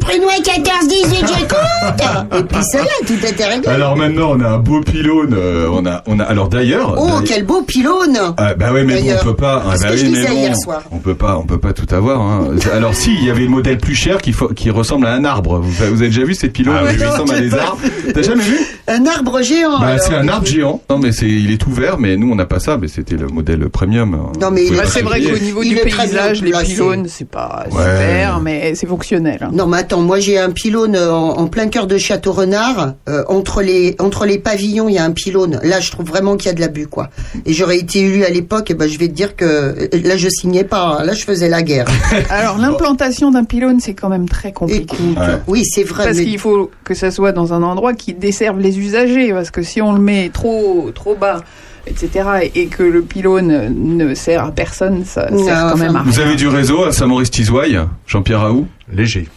Prunois 0.00 0.32
14 0.44 0.88
18 0.88 1.26
j'écoute 1.26 2.38
Et 2.38 2.42
puis 2.44 2.58
c'est 2.70 2.78
là, 2.78 2.84
tout 3.06 3.26
était 3.26 3.44
réglé. 3.46 3.68
Alors 3.68 3.96
maintenant, 3.96 4.32
on 4.36 4.40
a 4.40 4.48
un 4.48 4.58
beau 4.58 4.80
pylône. 4.80 5.34
euh, 5.36 5.68
on 5.72 5.84
a, 5.86 6.02
on 6.06 6.18
a. 6.20 6.24
Alors 6.24 6.48
d'ailleurs. 6.48 6.94
oh, 6.98 7.06
d'ailleurs- 7.06 7.22
quel 7.24 7.44
beau 7.44 7.62
pylône 7.62 8.18
Ah, 8.36 8.54
bah 8.54 8.72
ouais, 8.72 8.84
mais 8.84 9.00
bon, 9.00 9.08
on 9.20 9.24
peut 9.24 9.34
pas. 9.36 9.62
Ah, 9.66 9.74
bah 9.80 9.88
que 9.88 9.92
oui, 9.94 9.98
je 10.00 10.06
mais 10.10 10.26
bon, 10.26 10.32
hier 10.34 10.56
soir. 10.56 10.82
On 10.90 10.98
peut 10.98 11.14
pas, 11.14 11.36
on 11.38 11.44
peut 11.44 11.58
pas 11.58 11.72
tout 11.72 11.92
avoir. 11.94 12.20
Hein. 12.20 12.48
Alors 12.72 12.94
si, 12.94 13.14
il 13.14 13.24
y 13.24 13.30
avait 13.30 13.42
le 13.44 13.48
modèle 13.48 13.78
plus 13.78 13.94
cher 13.94 14.20
qui, 14.20 14.34
qui 14.54 14.70
ressemble 14.70 15.06
à 15.06 15.12
un 15.14 15.24
arbre. 15.24 15.58
Vous, 15.58 15.70
vous 15.70 15.82
avez 16.02 16.08
déjà 16.08 16.24
vu 16.24 16.34
ces 16.34 16.48
pylônes 16.48 16.76
Ah 16.78 16.84
oui, 16.88 16.96
qui 16.96 17.04
ressemblent 17.04 17.34
à 17.34 17.40
des 17.40 17.53
T'as 18.14 18.22
jamais 18.22 18.42
vu? 18.42 18.58
Un 18.86 19.06
arbre 19.06 19.40
géant 19.42 19.80
Bah, 19.80 19.98
c'est 19.98 20.14
un 20.14 20.28
arbre 20.28 20.46
géant. 20.46 20.80
Non, 20.90 20.98
mais 20.98 21.12
c'est, 21.12 21.26
il 21.28 21.50
est 21.52 21.56
tout 21.58 21.70
vert, 21.72 21.98
mais 21.98 22.16
nous 22.16 22.30
on 22.30 22.34
n'a 22.34 22.44
pas 22.46 22.60
ça. 22.60 22.76
Mais 22.76 22.88
c'était 22.88 23.16
le 23.16 23.28
modèle 23.28 23.68
premium. 23.68 24.32
Non, 24.40 24.50
mais 24.50 24.70
Bah, 24.70 24.82
c'est 24.86 25.02
vrai 25.02 25.20
qu'au 25.22 25.38
niveau 25.38 25.62
Il 25.62 25.70
du 25.70 25.76
paysage, 25.76 26.42
les 26.42 26.52
pylônes, 26.52 27.06
c'est 27.08 27.28
pas 27.28 27.64
Ouais. 27.70 27.78
super, 27.80 28.40
mais 28.40 28.74
c'est 28.74 28.86
fonctionnel. 28.86 29.38
hein. 29.42 29.50
Non 29.52 29.66
mais 29.66 29.78
attends, 29.78 30.00
moi 30.02 30.20
j'ai 30.20 30.38
un 30.38 30.50
pylône 30.50 30.96
euh, 30.96 31.12
en, 31.12 31.38
en 31.38 31.46
plein 31.46 31.68
cœur 31.68 31.86
de 31.86 31.96
Château 31.98 32.32
Renard. 32.32 32.94
Euh, 33.08 33.22
entre 33.28 33.62
les 33.62 33.96
entre 33.98 34.26
les 34.26 34.38
pavillons, 34.38 34.88
il 34.88 34.94
y 34.94 34.98
a 34.98 35.04
un 35.04 35.12
pylône. 35.12 35.60
Là, 35.62 35.80
je 35.80 35.90
trouve 35.90 36.06
vraiment 36.06 36.36
qu'il 36.36 36.46
y 36.46 36.50
a 36.50 36.54
de 36.54 36.60
l'abus, 36.60 36.86
quoi. 36.86 37.08
Et 37.46 37.52
j'aurais 37.52 37.78
été 37.78 38.00
élu 38.00 38.24
à 38.24 38.30
l'époque, 38.30 38.70
et 38.70 38.74
ben 38.74 38.88
je 38.88 38.98
vais 38.98 39.08
te 39.08 39.12
dire 39.14 39.36
que 39.36 39.44
euh, 39.44 39.88
là 40.04 40.16
je 40.16 40.28
signais 40.28 40.64
pas. 40.64 40.98
hein. 41.00 41.04
Là, 41.04 41.12
je 41.14 41.24
faisais 41.24 41.48
la 41.48 41.62
guerre. 41.62 41.86
Alors, 42.30 42.58
l'implantation 42.58 43.30
d'un 43.30 43.44
pylône, 43.44 43.80
c'est 43.80 43.94
quand 43.94 44.08
même 44.08 44.28
très 44.28 44.52
compliqué. 44.52 44.82
Écoute, 44.82 45.16
Ouais. 45.18 45.38
oui, 45.46 45.64
c'est 45.64 45.84
vrai. 45.84 46.04
Parce 46.04 46.16
mais- 46.18 46.24
qu'il 46.24 46.38
faut 46.38 46.70
que 46.84 46.94
ça 46.94 47.10
soit 47.10 47.32
dans 47.32 47.43
un 47.52 47.62
endroit 47.62 47.92
qui 47.94 48.14
desserve 48.14 48.58
les 48.60 48.78
usagers, 48.78 49.32
parce 49.32 49.50
que 49.50 49.62
si 49.62 49.82
on 49.82 49.92
le 49.92 50.00
met 50.00 50.30
trop, 50.32 50.90
trop 50.94 51.14
bas, 51.14 51.42
etc., 51.86 52.50
et 52.54 52.66
que 52.66 52.82
le 52.82 53.02
pylône 53.02 53.74
ne 53.74 54.14
sert 54.14 54.44
à 54.44 54.50
personne, 54.52 55.04
ça 55.04 55.28
sert 55.28 55.36
quand 55.36 55.74
enfin, 55.74 55.76
même 55.76 55.96
à 55.96 56.02
Vous 56.02 56.12
rien. 56.12 56.26
avez 56.26 56.36
du 56.36 56.48
réseau 56.48 56.84
à 56.84 56.92
Saint-Maurice-Tizouaille 56.92 57.80
Jean-Pierre 58.06 58.40
Raoult? 58.40 58.66
Léger. 58.92 59.28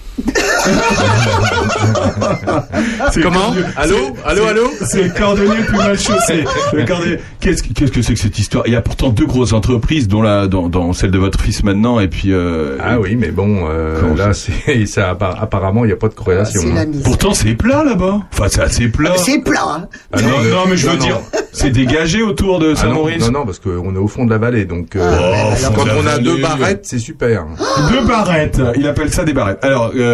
C'est 3.12 3.22
Comment 3.22 3.54
Allô 3.76 3.96
c'est- 3.96 4.14
Allô, 4.30 4.46
allô 4.46 4.70
C'est 4.86 5.04
le 5.04 5.10
cordonnier 5.10 5.64
plus 5.68 5.78
mal 5.78 5.98
chaussé. 6.00 6.44
Le 6.74 6.86
cordonnier- 6.86 7.20
Qu'est-ce 7.40 7.64
que 7.64 7.74
qu'est-ce 7.74 7.92
que 7.92 8.02
c'est 8.02 8.14
que 8.14 8.20
cette 8.20 8.38
histoire? 8.40 8.64
Il 8.68 8.74
y 8.74 8.76
a 8.76 8.82
pourtant 8.82 9.10
deux 9.10 9.26
grosses 9.26 9.54
entreprises, 9.54 10.08
dont 10.08 10.22
la, 10.22 10.48
dont, 10.48 10.68
dont 10.70 10.92
celle 10.94 11.12
de 11.12 11.20
votre 11.20 11.40
fils 11.40 11.64
maintenant, 11.64 12.00
et 12.00 12.08
puis. 12.08 12.34
euh, 12.34 12.78
Ah 12.84 13.00
oui, 13.00 13.16
mais 13.16 13.30
bon, 13.32 13.68
euh, 13.70 14.16
là, 14.16 14.34
c'est 14.34 14.86
ça. 14.86 15.12
appa- 15.14 15.36
Apparemment, 15.40 15.86
il 15.86 15.88
n'y 15.88 15.94
a 15.94 15.98
pas 15.98 16.08
de 16.10 16.14
corrélation. 16.16 16.62
c'est 16.62 16.72
hein. 16.72 16.76
la 16.76 16.86
misère. 16.86 17.04
Pourtant, 17.04 17.34
c'est 17.34 17.54
plat 17.54 17.84
là-bas. 17.84 18.20
Enfin, 18.34 18.46
c'est 18.50 18.62
assez 18.62 18.88
plat. 18.90 19.14
C'est 19.18 19.40
plat. 19.44 19.62
hein. 19.68 19.88
Ah 20.12 20.22
non, 20.22 20.30
mais- 20.44 20.50
non, 20.50 20.58
mais 20.68 20.78
je 20.78 20.88
veux 20.88 20.98
non, 20.98 21.04
dire, 21.06 21.20
c'est 21.54 21.70
dégagé 21.70 22.22
autour 22.24 22.60
de 22.60 22.68
Ah 22.68 22.70
non, 22.70 22.76
Saint-Maurice. 22.76 23.26
non, 23.32 23.40
non, 23.40 23.46
parce 23.46 23.60
qu'on 23.60 23.96
est 23.96 24.00
au 24.00 24.08
fond 24.08 24.26
de 24.26 24.32
la 24.32 24.38
vallée, 24.40 24.66
donc 24.66 24.96
euh, 24.96 25.00
Ah, 25.04 25.56
alors- 25.58 25.74
quand 25.76 25.86
La 25.86 25.94
on 25.96 26.00
a 26.00 26.12
vallée. 26.12 26.24
deux 26.24 26.38
barrettes, 26.42 26.82
c'est 26.84 27.00
super. 27.00 27.46
Deux 27.92 28.06
barrettes. 28.06 28.60
Il 28.78 28.88
appelle 28.88 29.12
ça 29.14 29.24
des 29.24 29.34
barrettes. 29.34 29.60
Alors, 29.64 29.92
euh, 29.96 30.07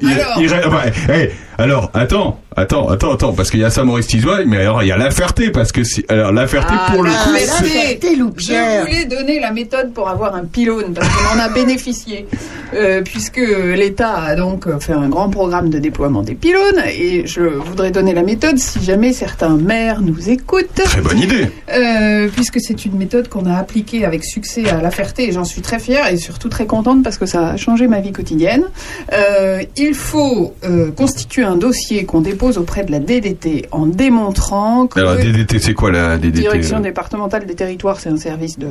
il, 0.00 0.08
Alors 0.12 0.38
il- 0.38 1.10
hey, 1.10 1.30
Alors, 1.60 1.90
attends, 1.92 2.40
attends, 2.56 2.88
attends, 2.88 3.12
attends, 3.12 3.32
parce 3.34 3.50
qu'il 3.50 3.60
y 3.60 3.64
a 3.64 3.68
Saint-Maurice 3.70 4.06
Tizoy, 4.06 4.46
mais 4.46 4.56
alors 4.62 4.82
il 4.82 4.86
y 4.86 4.92
a 4.92 4.96
La 4.96 5.10
Ferté, 5.10 5.50
parce 5.50 5.72
que 5.72 5.84
si, 5.84 6.02
alors 6.08 6.32
La 6.32 6.46
Ferté 6.46 6.72
Ah, 6.74 6.90
pour 6.90 7.02
le 7.02 7.10
la 7.10 7.16
coup, 7.16 7.34
Ferté. 7.34 7.68
c'est- 7.68 8.00
Ferté. 8.00 8.16
Je 8.16 8.80
voulais 8.80 9.04
donner 9.04 9.40
la 9.40 9.52
méthode 9.52 9.92
pour 9.92 10.08
avoir 10.08 10.34
un 10.34 10.46
pylône, 10.46 10.94
parce 10.94 11.06
qu'on 11.08 11.38
en 11.38 11.42
a 11.42 11.50
bénéficié, 11.50 12.26
euh, 12.74 13.02
puisque 13.02 13.36
l'État 13.76 14.14
a 14.16 14.36
donc 14.36 14.66
fait 14.80 14.94
un 14.94 15.10
grand 15.10 15.28
programme 15.28 15.68
de 15.68 15.78
déploiement 15.78 16.22
des 16.22 16.34
pylônes, 16.34 16.82
et 16.96 17.26
je 17.26 17.42
voudrais 17.42 17.90
donner 17.90 18.14
la 18.14 18.22
méthode 18.22 18.56
si 18.56 18.82
jamais 18.82 19.12
certains 19.12 19.56
maires 19.58 20.00
nous 20.00 20.30
écoutent. 20.30 20.72
très 20.82 21.02
bonne 21.02 21.18
idée. 21.18 21.46
Euh, 21.76 22.28
puisque 22.34 22.58
c'est 22.58 22.86
une 22.86 22.96
méthode 22.96 23.28
qu'on 23.28 23.44
a 23.44 23.54
appliquée 23.58 24.06
avec 24.06 24.24
succès 24.24 24.66
à 24.70 24.80
La 24.80 24.90
Ferté 24.90 25.28
et 25.28 25.32
j'en 25.32 25.44
suis 25.44 25.60
très 25.60 25.78
fière 25.78 26.06
et 26.10 26.16
surtout 26.16 26.48
très 26.48 26.64
contente 26.64 27.02
parce 27.04 27.18
que 27.18 27.26
ça 27.26 27.48
a 27.50 27.56
changé 27.58 27.86
ma 27.86 28.00
vie 28.00 28.12
quotidienne. 28.12 28.64
Euh, 29.12 29.62
il 29.76 29.92
faut 29.94 30.54
euh, 30.64 30.90
constituer 30.92 31.42
un 31.42 31.49
dossier 31.56 32.04
qu'on 32.04 32.20
dépose 32.20 32.58
auprès 32.58 32.84
de 32.84 32.90
la 32.90 33.00
DDT 33.00 33.66
en 33.70 33.86
démontrant 33.86 34.86
que 34.86 35.00
Alors, 35.00 35.16
DDT, 35.16 35.58
c'est 35.58 35.74
quoi 35.74 35.90
la 35.90 36.18
DDT 36.18 36.40
Direction 36.40 36.78
euh 36.78 36.80
départementale 36.80 37.46
des 37.46 37.54
territoires, 37.54 38.00
c'est 38.00 38.10
un 38.10 38.16
service 38.16 38.58
de, 38.58 38.68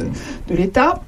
de 0.48 0.56
l'État 0.56 1.02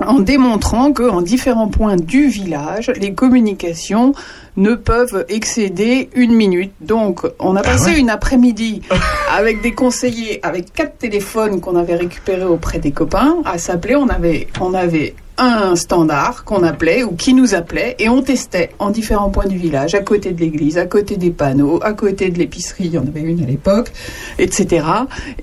en 0.00 0.20
démontrant 0.20 0.92
que 0.92 1.08
en 1.08 1.22
différents 1.22 1.68
points 1.68 1.96
du 1.96 2.26
village, 2.26 2.90
les 3.00 3.14
communications 3.14 4.12
ne 4.56 4.74
peuvent 4.74 5.24
excéder 5.28 6.10
une 6.14 6.34
minute. 6.34 6.72
Donc, 6.80 7.22
on 7.38 7.56
a 7.56 7.62
passé 7.62 7.92
ouais 7.92 8.00
une 8.00 8.10
après-midi 8.10 8.82
avec 9.30 9.62
des 9.62 9.72
conseillers, 9.72 10.40
avec 10.44 10.72
quatre 10.72 10.98
téléphones 10.98 11.60
qu'on 11.60 11.76
avait 11.76 11.96
récupérés 11.96 12.44
auprès 12.44 12.78
des 12.78 12.92
copains, 12.92 13.36
à 13.44 13.58
s'appeler. 13.58 13.96
On 13.96 14.08
avait, 14.08 14.48
on 14.60 14.74
avait 14.74 15.14
un 15.38 15.76
standard 15.76 16.44
qu'on 16.44 16.62
appelait 16.62 17.02
ou 17.04 17.12
qui 17.12 17.34
nous 17.34 17.54
appelait 17.54 17.96
et 17.98 18.08
on 18.08 18.22
testait 18.22 18.70
en 18.78 18.90
différents 18.90 19.30
points 19.30 19.46
du 19.46 19.56
village, 19.56 19.94
à 19.94 20.00
côté 20.00 20.32
de 20.32 20.40
l'église, 20.40 20.78
à 20.78 20.86
côté 20.86 21.16
des 21.16 21.30
panneaux, 21.30 21.80
à 21.82 21.92
côté 21.92 22.30
de 22.30 22.38
l'épicerie, 22.38 22.84
il 22.86 22.92
y 22.92 22.98
en 22.98 23.06
avait 23.06 23.20
une 23.20 23.42
à 23.42 23.46
l'époque, 23.46 23.92
etc. 24.38 24.86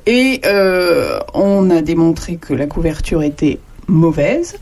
Et 0.05 0.41
euh, 0.45 1.19
on 1.33 1.69
a 1.69 1.81
démontré 1.81 2.37
que 2.37 2.53
la 2.53 2.67
couverture 2.67 3.23
était 3.23 3.59
mauvaise, 3.91 4.55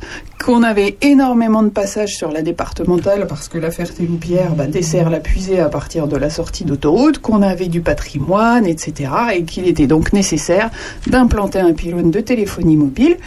qu'on 0.44 0.64
avait 0.64 0.98
énormément 1.02 1.64
de 1.64 1.70
passages 1.70 2.16
sur 2.16 2.32
la 2.32 2.42
départementale 2.42 3.28
parce 3.28 3.48
que 3.48 3.58
la 3.58 3.72
Ferté-Loupière 3.72 4.52
bah, 4.56 4.68
dessert 4.68 5.10
la 5.10 5.20
puisée 5.20 5.60
à 5.60 5.70
partir 5.70 6.08
de 6.08 6.18
la 6.18 6.30
sortie 6.30 6.66
d'autoroute, 6.66 7.20
qu'on 7.20 7.42
avait 7.42 7.68
du 7.68 7.82
patrimoine, 7.82 8.66
etc. 8.66 9.12
et 9.36 9.44
qu'il 9.44 9.68
était 9.68 9.88
donc 9.88 10.14
nécessaire 10.14 10.70
d'implanter 11.08 11.60
un 11.60 11.74
pylône 11.74 12.12
de 12.12 12.20
téléphonie 12.20 12.76
mobile. 12.78 13.18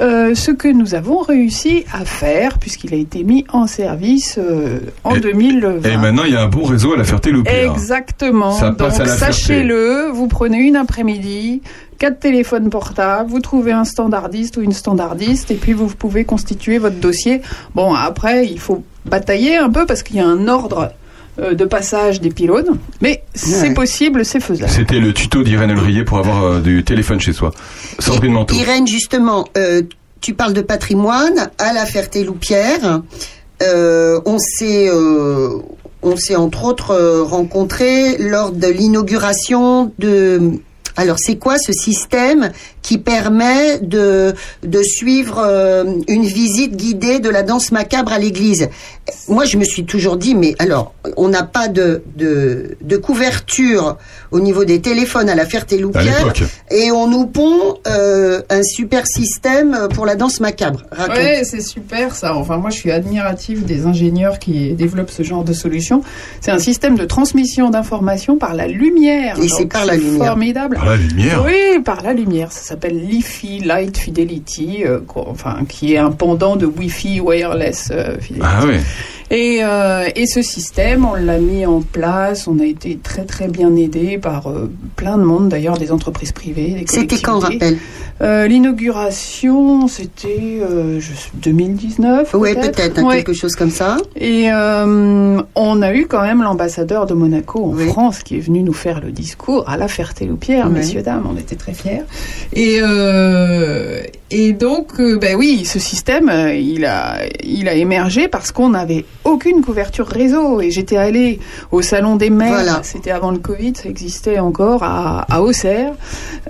Euh, 0.00 0.34
ce 0.34 0.50
que 0.50 0.68
nous 0.68 0.94
avons 0.94 1.18
réussi 1.18 1.84
à 1.92 2.06
faire 2.06 2.58
puisqu'il 2.58 2.94
a 2.94 2.96
été 2.96 3.22
mis 3.22 3.44
en 3.52 3.66
service 3.66 4.38
euh, 4.38 4.78
en 5.04 5.14
Et- 5.16 5.20
2020. 5.20 5.84
Et 5.90 5.96
maintenant, 5.98 6.22
il 6.24 6.32
y 6.32 6.36
a 6.36 6.42
un 6.42 6.48
bon 6.48 6.62
réseau 6.64 6.94
à 6.94 6.96
La 6.96 7.04
Ferté-Loupière. 7.04 7.70
Exactement. 7.72 8.52
Ça 8.52 8.72
passe 8.72 8.96
Donc 8.98 9.08
sachez-le, 9.08 10.08
vous 10.10 10.26
prenez 10.26 10.58
une 10.58 10.76
après-midi, 10.76 11.60
quatre 12.00 12.18
téléphones 12.18 12.70
portables, 12.70 13.30
vous 13.30 13.38
trouvez 13.38 13.72
un 13.72 13.84
standardiste 13.84 14.56
ou 14.56 14.62
une 14.62 14.72
standardiste 14.72 15.52
et 15.52 15.54
puis 15.54 15.72
vous 15.72 15.86
pouvez 15.86 16.24
constituer 16.24 16.78
votre 16.78 16.96
dossier. 16.96 17.42
Bon, 17.76 17.94
après, 17.94 18.46
il 18.46 18.58
faut 18.58 18.82
batailler 19.04 19.56
un 19.56 19.70
peu 19.70 19.86
parce 19.86 20.02
qu'il 20.02 20.16
y 20.16 20.20
a 20.20 20.26
un 20.26 20.48
ordre 20.48 20.92
euh, 21.38 21.54
de 21.54 21.64
passage 21.66 22.20
des 22.20 22.30
pylônes, 22.30 22.78
mais 23.02 23.22
c'est 23.34 23.74
possible, 23.74 24.24
c'est 24.24 24.40
faisable. 24.40 24.70
C'était 24.70 24.98
le 24.98 25.12
tuto 25.12 25.44
d'Irène 25.44 25.70
Elrier 25.70 26.02
pour 26.04 26.18
avoir 26.18 26.42
euh, 26.42 26.60
du 26.60 26.82
téléphone 26.82 27.20
chez 27.20 27.34
soi. 27.34 27.52
Sandrine 27.98 28.32
Manteau. 28.32 28.54
Irène, 28.54 28.88
justement, 28.88 29.46
euh, 29.58 29.82
tu 30.22 30.32
parles 30.34 30.54
de 30.54 30.62
patrimoine 30.62 31.50
à 31.58 31.72
la 31.74 31.84
Ferté-Loupière. 31.84 33.02
Euh, 33.62 34.20
on 34.24 34.38
s'est, 34.38 34.88
euh, 34.88 35.58
on 36.02 36.16
s'est 36.16 36.36
entre 36.36 36.64
autres 36.64 36.92
euh, 36.92 37.22
rencontrés 37.22 38.16
lors 38.16 38.52
de 38.52 38.68
l'inauguration 38.68 39.92
de. 39.98 40.60
Alors, 40.96 41.18
c'est 41.18 41.36
quoi 41.36 41.56
ce 41.58 41.72
système 41.72 42.50
qui 42.82 42.98
permet 42.98 43.78
de 43.78 44.34
de 44.62 44.82
suivre 44.82 45.42
euh, 45.44 45.84
une 46.08 46.24
visite 46.24 46.76
guidée 46.76 47.18
de 47.18 47.28
la 47.28 47.42
danse 47.42 47.72
macabre 47.72 48.12
à 48.12 48.18
l'église? 48.18 48.68
Moi, 49.28 49.44
je 49.44 49.56
me 49.56 49.64
suis 49.64 49.84
toujours 49.84 50.16
dit, 50.16 50.34
mais 50.34 50.54
alors, 50.58 50.94
on 51.16 51.28
n'a 51.28 51.42
pas 51.42 51.68
de, 51.68 52.02
de 52.16 52.76
de 52.80 52.96
couverture 52.96 53.96
au 54.30 54.40
niveau 54.40 54.64
des 54.64 54.80
téléphones 54.80 55.28
à 55.28 55.34
la 55.34 55.46
Ferté-Loupière. 55.46 56.32
Et 56.70 56.90
on 56.92 57.06
nous 57.08 57.26
pond 57.26 57.78
euh, 57.86 58.42
un 58.50 58.62
super 58.62 59.06
système 59.06 59.88
pour 59.94 60.06
la 60.06 60.14
danse 60.14 60.40
macabre. 60.40 60.82
Raconte. 60.90 61.16
Ouais, 61.16 61.42
c'est 61.44 61.60
super 61.60 62.14
ça. 62.14 62.36
Enfin, 62.36 62.56
moi, 62.56 62.70
je 62.70 62.76
suis 62.76 62.90
admirative 62.92 63.64
des 63.64 63.86
ingénieurs 63.86 64.38
qui 64.38 64.72
développent 64.74 65.10
ce 65.10 65.22
genre 65.22 65.44
de 65.44 65.52
solution. 65.52 66.02
C'est 66.40 66.50
un 66.50 66.58
système 66.58 66.96
de 66.96 67.04
transmission 67.04 67.70
d'informations 67.70 68.36
par 68.36 68.54
la 68.54 68.66
lumière. 68.66 69.38
Et 69.42 69.48
c'est 69.48 69.66
par 69.66 69.84
la 69.86 69.96
lumière. 69.96 70.26
Formidable. 70.26 70.79
Par 70.80 70.88
la 70.88 70.96
lumière. 70.96 71.44
Oui, 71.44 71.82
par 71.84 72.02
la 72.02 72.14
lumière. 72.14 72.50
Ça 72.52 72.62
s'appelle 72.62 72.98
LiFi, 72.98 73.58
Light 73.60 73.98
Fidelity, 73.98 74.82
euh, 74.86 75.00
quoi, 75.06 75.26
enfin, 75.28 75.58
qui 75.68 75.92
est 75.92 75.98
un 75.98 76.10
pendant 76.10 76.56
de 76.56 76.64
Wi-Fi 76.64 77.20
Wireless 77.20 77.90
euh, 77.92 78.18
Fidelity. 78.18 78.48
Ah 78.50 78.64
ouais. 78.64 78.80
Et, 79.30 79.60
euh, 79.62 80.08
et 80.16 80.26
ce 80.26 80.42
système, 80.42 81.04
on 81.04 81.14
l'a 81.14 81.38
mis 81.38 81.64
en 81.66 81.82
place. 81.82 82.48
On 82.48 82.58
a 82.58 82.64
été 82.64 82.98
très 83.02 83.24
très 83.24 83.46
bien 83.48 83.74
aidé 83.76 84.18
par 84.18 84.48
euh, 84.48 84.68
plein 84.96 85.16
de 85.18 85.22
monde, 85.22 85.48
d'ailleurs 85.48 85.78
des 85.78 85.92
entreprises 85.92 86.32
privées. 86.32 86.70
des 86.80 86.84
C'était 86.88 87.18
quand, 87.18 87.38
rappelle 87.38 87.78
Euh, 88.22 88.46
L'inauguration, 88.48 89.88
c'était 89.88 90.58
euh, 90.60 91.00
je 91.00 91.12
sais, 91.14 91.30
2019. 91.36 92.34
Oui, 92.34 92.54
peut-être, 92.54 92.76
peut-être, 92.76 92.98
hein, 92.98 93.04
Ouais. 93.06 93.16
quelque 93.16 93.32
chose 93.32 93.54
comme 93.56 93.70
ça. 93.70 93.96
Et 94.16 94.50
euh, 94.52 95.40
on 95.54 95.80
a 95.82 95.94
eu 95.94 96.06
quand 96.06 96.20
même 96.22 96.42
l'ambassadeur 96.42 97.06
de 97.06 97.14
Monaco 97.14 97.64
en 97.64 97.72
Oui. 97.74 97.86
France 97.86 98.22
qui 98.22 98.36
est 98.36 98.40
venu 98.40 98.62
nous 98.62 98.72
faire 98.74 99.00
le 99.00 99.10
discours 99.12 99.66
à 99.68 99.76
la 99.78 99.88
Ferté-Loupière, 99.88 100.66
Oui. 100.66 100.74
messieurs, 100.80 101.02
dames, 101.02 101.26
on 101.32 101.36
était 101.38 101.56
très 101.56 101.72
fiers. 101.72 102.02
Et, 102.52 102.80
euh, 102.82 104.02
et 104.30 104.52
donc, 104.52 105.00
euh, 105.00 105.16
ben 105.18 105.36
oui, 105.36 105.64
ce 105.64 105.78
système, 105.78 106.28
euh, 106.28 106.54
il 106.54 106.84
a, 106.84 107.20
il 107.42 107.68
a 107.68 107.74
émergé 107.74 108.28
parce 108.28 108.52
qu'on 108.52 108.70
n'avait 108.70 109.04
aucune 109.24 109.62
couverture 109.62 110.06
réseau. 110.06 110.60
Et 110.60 110.70
j'étais 110.70 110.96
allée 110.96 111.38
au 111.72 111.82
Salon 111.82 112.16
des 112.16 112.30
maires, 112.30 112.52
Voilà. 112.54 112.80
c'était 112.82 113.10
avant 113.10 113.30
le 113.30 113.38
Covid, 113.38 113.72
ça 113.76 113.88
existait 113.88 114.38
encore, 114.38 114.82
à, 114.82 115.26
à 115.30 115.40
Auxerre. 115.42 115.92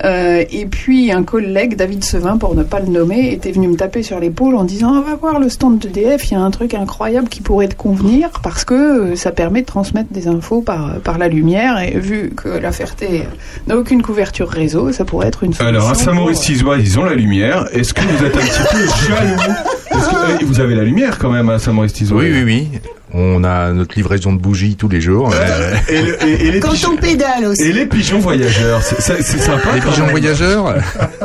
Euh, 0.05 0.45
et 0.51 0.67
puis 0.67 1.13
un 1.13 1.23
collègue, 1.23 1.77
David 1.77 2.05
Sevin, 2.05 2.37
pour 2.39 2.55
ne 2.55 2.63
pas 2.63 2.81
le 2.81 2.87
nommer, 2.87 3.33
était 3.33 3.53
venu 3.53 3.69
me 3.69 3.77
taper 3.77 4.03
sur 4.03 4.19
l'épaule 4.21 4.55
en 4.55 4.65
disant 4.65 4.93
On 4.93 5.01
va 5.03 5.15
voir 5.17 5.39
le 5.41 5.49
stand 5.49 5.79
d'EDF, 5.79 6.31
il 6.31 6.35
y 6.35 6.37
a 6.37 6.41
un 6.41 6.51
truc 6.51 6.75
incroyable 6.75 7.29
qui 7.29 7.41
pourrait 7.41 7.69
te 7.69 7.75
convenir 7.75 8.31
parce 8.43 8.65
que 8.65 8.75
euh, 9.13 9.17
ça 9.17 9.31
permet 9.33 9.63
de 9.63 9.67
transmettre 9.67 10.13
des 10.13 10.29
infos 10.29 10.61
par, 10.63 11.01
par 11.01 11.19
la 11.19 11.29
lumière. 11.29 11.79
Et 11.81 11.99
vu 11.99 12.31
que 12.37 12.49
la 12.49 12.73
Ferté 12.73 13.25
n'a 13.67 13.77
aucune 13.77 14.03
couverture 14.03 14.49
réseau, 14.49 14.93
ça 14.93 15.05
pourrait 15.05 15.29
être 15.29 15.45
une 15.45 15.53
solution. 15.53 15.67
Alors, 15.77 15.91
à 15.91 15.95
Saint-Maurice 15.95 16.39
pour- 16.39 16.47
Tizois, 16.47 16.77
ils 16.79 16.99
ont 16.99 17.05
la 17.05 17.15
lumière. 17.15 17.67
Est-ce 17.73 17.93
que 17.95 18.01
vous 18.03 18.25
êtes 18.25 18.37
un 18.37 18.41
petit 18.41 18.63
peu 18.71 18.79
jaloux? 19.09 19.53
Est-ce 19.91 20.09
que- 20.09 20.43
eh, 20.43 20.45
Vous 20.45 20.61
avez 20.61 20.75
la 20.75 20.85
lumière 20.85 21.19
quand 21.19 21.31
même 21.31 21.49
à 21.51 21.59
Saint-Maurice 21.59 21.93
Tizois. 21.93 22.19
Oui, 22.21 22.31
oui, 22.33 22.43
On 23.13 23.43
a 23.43 23.73
notre 23.73 23.97
livraison 23.97 24.33
de 24.33 24.39
bougies 24.41 24.77
tous 24.77 24.89
les 24.89 25.01
jours. 25.01 25.33
Euh, 25.35 25.75
Et, 25.89 26.01
le- 26.03 26.25
et- 26.29 26.47
et 26.47 26.53
les 26.53 26.61
Quand 26.61 26.71
pigeons, 26.71 26.93
on 26.93 26.97
pédale 26.97 27.45
aussi. 27.47 27.63
et 27.65 27.73
les 27.73 27.87
pigeons 27.87 28.21
voyageurs, 28.21 28.83
c'est 28.83 29.01
c'est- 29.01 29.23
c'est 29.23 29.39
sympa. 29.39 29.71
les 29.75 29.81
pigeons 29.81 30.03
même. 30.03 30.11
voyageurs 30.11 30.75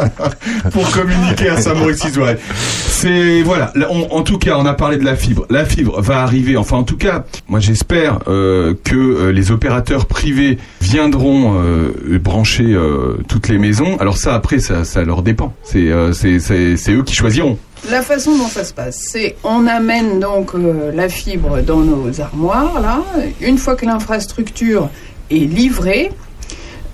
pour 0.72 0.90
communiquer 0.92 1.50
à 1.50 1.62
Saint-Maurice 1.62 2.04
Isoire. 2.06 2.34
C'est 2.50 3.42
voilà. 3.44 3.72
On- 3.92 4.08
en 4.18 4.24
tout 4.24 4.38
cas, 4.40 4.56
on 4.58 4.66
a 4.66 4.74
parlé 4.74 4.98
de 4.98 5.06
la 5.06 5.16
fibre. 5.16 5.46
La 5.50 5.66
fibre 5.66 6.02
va 6.02 6.22
arriver. 6.22 6.58
Enfin, 6.58 6.78
en 6.78 6.84
tout 6.84 6.98
cas, 6.98 7.24
moi 7.48 7.60
j'espère 7.60 8.20
euh, 8.28 8.74
que 8.84 8.96
euh, 8.96 9.32
les 9.32 9.52
opérateurs 9.52 10.06
privés 10.08 10.58
viendront 10.82 11.62
euh, 11.62 11.92
brancher 12.20 12.66
euh, 12.74 13.18
toutes 13.28 13.48
les 13.48 13.60
maisons. 13.60 13.98
Alors 14.00 14.18
ça, 14.18 14.34
après, 14.34 14.60
ça, 14.60 14.84
ça 14.86 15.04
leur 15.04 15.22
dépend. 15.22 15.54
C'est 15.64 15.92
euh, 15.92 16.14
c'est 16.14 16.40
c'est 16.40 16.78
c'est 16.78 16.94
eux 16.94 17.04
qui 17.04 17.14
choisiront. 17.16 17.58
La 17.92 18.02
façon 18.02 18.36
dont 18.38 18.48
ça 18.48 18.64
se 18.64 18.74
passe, 18.74 18.98
c'est 19.12 19.36
on 19.44 19.68
amène 19.68 20.20
donc 20.20 20.56
euh, 20.56 20.92
la 20.92 21.08
fibre 21.08 21.62
dans 21.62 21.80
nos 21.80 22.20
armoires, 22.20 22.80
là. 22.82 23.04
Une 23.42 23.60
fois 23.60 23.76
que 23.76 23.86
l'infrastructure 23.86 24.90
est 25.30 25.36
livrée, 25.36 26.12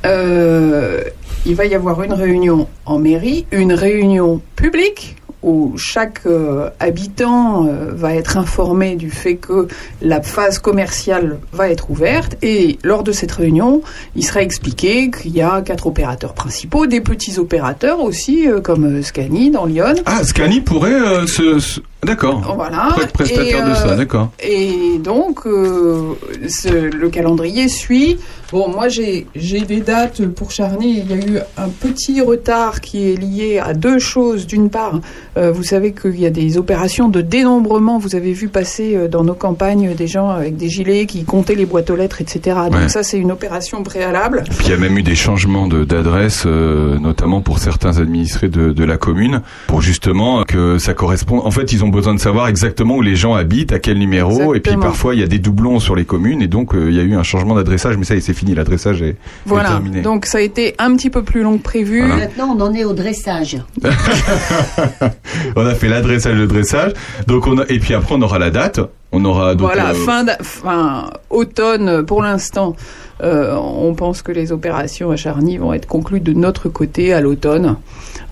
euh, 0.06 1.02
il 1.46 1.56
va 1.56 1.66
y 1.66 1.76
avoir 1.76 2.04
une 2.04 2.14
réunion 2.14 2.68
en 2.86 3.00
mairie, 3.00 3.46
une 3.52 3.74
réunion 3.74 4.42
publique 4.56 5.16
où 5.44 5.74
chaque 5.78 6.22
euh, 6.26 6.70
habitant 6.80 7.66
euh, 7.66 7.92
va 7.94 8.14
être 8.16 8.38
informé 8.38 8.96
du 8.96 9.10
fait 9.10 9.36
que 9.36 9.68
la 10.02 10.22
phase 10.22 10.60
commerciale 10.60 11.40
va 11.52 11.70
être 11.70 11.90
ouverte 11.90 12.36
et 12.42 12.78
lors 12.84 13.04
de 13.04 13.12
cette 13.12 13.32
réunion, 13.32 13.82
il 14.16 14.24
sera 14.26 14.42
expliqué 14.42 15.10
qu'il 15.12 15.36
y 15.36 15.42
a 15.42 15.62
quatre 15.62 15.88
opérateurs 15.88 16.34
principaux, 16.34 16.86
des 16.88 17.02
petits 17.02 17.40
opérateurs 17.40 18.02
aussi 18.02 18.48
euh, 18.48 18.62
comme 18.62 18.86
euh, 19.00 19.02
Scani 19.02 19.50
dans 19.52 19.66
Lyon. 19.66 19.96
Ah, 20.06 20.24
Scani 20.24 20.62
pourrait 20.62 20.94
euh, 20.94 21.26
se, 21.28 21.60
se- 21.60 21.80
D'accord. 22.04 22.54
Voilà. 22.56 22.96
Être 23.00 23.12
prestataire 23.12 23.66
Et, 23.66 23.70
de 23.70 23.76
ça, 23.76 23.90
euh, 23.90 23.96
d'accord. 23.98 24.30
Et 24.44 24.98
donc, 25.00 25.46
euh, 25.46 26.14
ce- 26.48 26.68
le 26.96 27.10
calendrier 27.10 27.68
suit 27.68 28.18
Bon, 28.52 28.68
moi 28.70 28.90
j'ai 28.90 29.28
j'ai 29.36 29.62
des 29.62 29.80
dates 29.80 30.26
pour 30.28 30.52
Charny. 30.52 31.00
Il 31.00 31.10
y 31.10 31.14
a 31.14 31.26
eu 31.26 31.40
un 31.58 31.70
petit 31.70 32.20
retard 32.22 32.82
qui 32.82 33.10
est 33.12 33.16
lié 33.16 33.60
à 33.64 33.74
deux 33.74 33.98
choses. 34.00 34.46
D'une 34.46 34.70
part, 34.70 35.00
euh, 35.38 35.52
vous 35.52 35.64
savez 35.64 35.94
qu'il 35.94 36.20
y 36.20 36.26
a 36.26 36.30
des 36.30 36.58
opérations 36.58 37.08
de 37.08 37.22
dénombrement. 37.22 37.98
Vous 37.98 38.16
avez 38.16 38.34
vu 38.34 38.50
passer 38.50 38.96
euh, 38.96 39.08
dans 39.08 39.24
nos 39.24 39.36
campagnes 39.36 39.94
des 39.96 40.08
gens 40.08 40.30
avec 40.30 40.58
des 40.58 40.68
gilets 40.70 41.06
qui 41.06 41.24
comptaient 41.24 41.56
les 41.56 41.66
boîtes 41.66 41.90
aux 41.90 41.96
lettres, 41.96 42.20
etc. 42.22 42.58
Donc 42.70 42.90
ça, 42.90 43.04
c'est 43.04 43.18
une 43.18 43.32
opération 43.32 43.84
préalable. 43.84 44.44
Puis 44.50 44.66
il 44.66 44.70
y 44.72 44.74
a 44.74 44.78
même 44.78 44.98
eu 44.98 45.04
des 45.04 45.16
changements 45.16 45.68
de- 45.68 45.86
d'adresse, 45.86 46.44
euh, 46.46 47.00
notamment 47.00 47.40
pour 47.42 47.60
certains 47.60 48.00
administrés 48.00 48.50
de, 48.50 48.74
de 48.74 48.84
la 48.84 48.98
commune, 48.98 49.42
pour 49.68 49.82
justement 49.82 50.44
que 50.44 50.78
ça 50.78 50.94
corresponde. 50.94 51.42
En 51.46 51.52
fait, 51.52 51.72
ils 51.72 51.86
ont 51.86 51.90
besoin 51.90 52.14
de 52.16 52.20
savoir 52.20 52.48
exactement 52.50 52.96
où 52.98 53.02
les 53.02 53.16
gens 53.16 53.34
habitent, 53.34 53.72
à 53.72 53.80
quel 53.80 53.98
numéro, 53.98 54.54
et 54.56 54.60
puis 54.60 54.74
parfois 54.82 55.16
il 55.16 55.22
y 55.22 55.24
a 55.24 55.28
des 55.28 55.40
doublons 55.40 55.80
sur 55.80 55.96
les 55.96 56.04
communes, 56.06 56.42
et 56.42 56.48
donc 56.48 56.76
euh, 56.76 56.90
il 56.90 56.96
y 56.98 57.00
a 57.00 57.04
eu 57.04 57.16
un 57.16 57.24
changement 57.24 57.56
d'adressage. 57.56 57.96
Mais 57.98 58.04
ça, 58.04 58.16
c'est 58.20 58.34
fini, 58.42 58.56
l'adressage 58.56 59.02
est, 59.02 59.10
est 59.10 59.16
Voilà. 59.46 59.70
terminé. 59.70 60.02
Donc 60.02 60.26
ça 60.26 60.40
a 60.40 60.42
été 60.42 60.74
un 60.80 60.96
petit 60.96 61.10
peu 61.10 61.24
plus 61.24 61.44
long 61.44 61.58
que 61.58 61.64
prévu. 61.64 62.00
Voilà. 62.06 62.16
Maintenant, 62.26 62.56
on 62.58 62.62
en 62.62 62.74
est 62.74 62.84
au 62.84 62.94
dressage. 62.94 63.58
on 65.56 65.66
a 65.66 65.76
fait 65.76 65.88
l'adressage, 65.90 66.36
le 66.36 66.48
dressage, 66.48 66.94
donc 67.28 67.48
on 67.48 67.60
a, 67.60 67.66
et 67.70 67.80
puis 67.80 67.94
après 67.94 68.16
on 68.16 68.22
aura 68.22 68.40
la 68.40 68.50
date. 68.50 68.80
On 69.14 69.26
aura 69.26 69.56
donc 69.56 69.68
voilà, 69.68 69.90
euh, 69.90 69.94
fin, 69.94 70.26
fin 70.42 71.10
automne 71.30 72.06
pour 72.06 72.22
l'instant. 72.24 72.76
euh, 73.22 73.54
on 73.58 73.94
pense 73.94 74.22
que 74.22 74.32
les 74.32 74.52
opérations 74.54 75.12
à 75.12 75.18
Charny 75.18 75.58
vont 75.58 75.74
être 75.74 75.86
conclues 75.86 76.22
de 76.22 76.32
notre 76.34 76.70
côté 76.70 77.14
à 77.14 77.20
l'automne. 77.22 77.76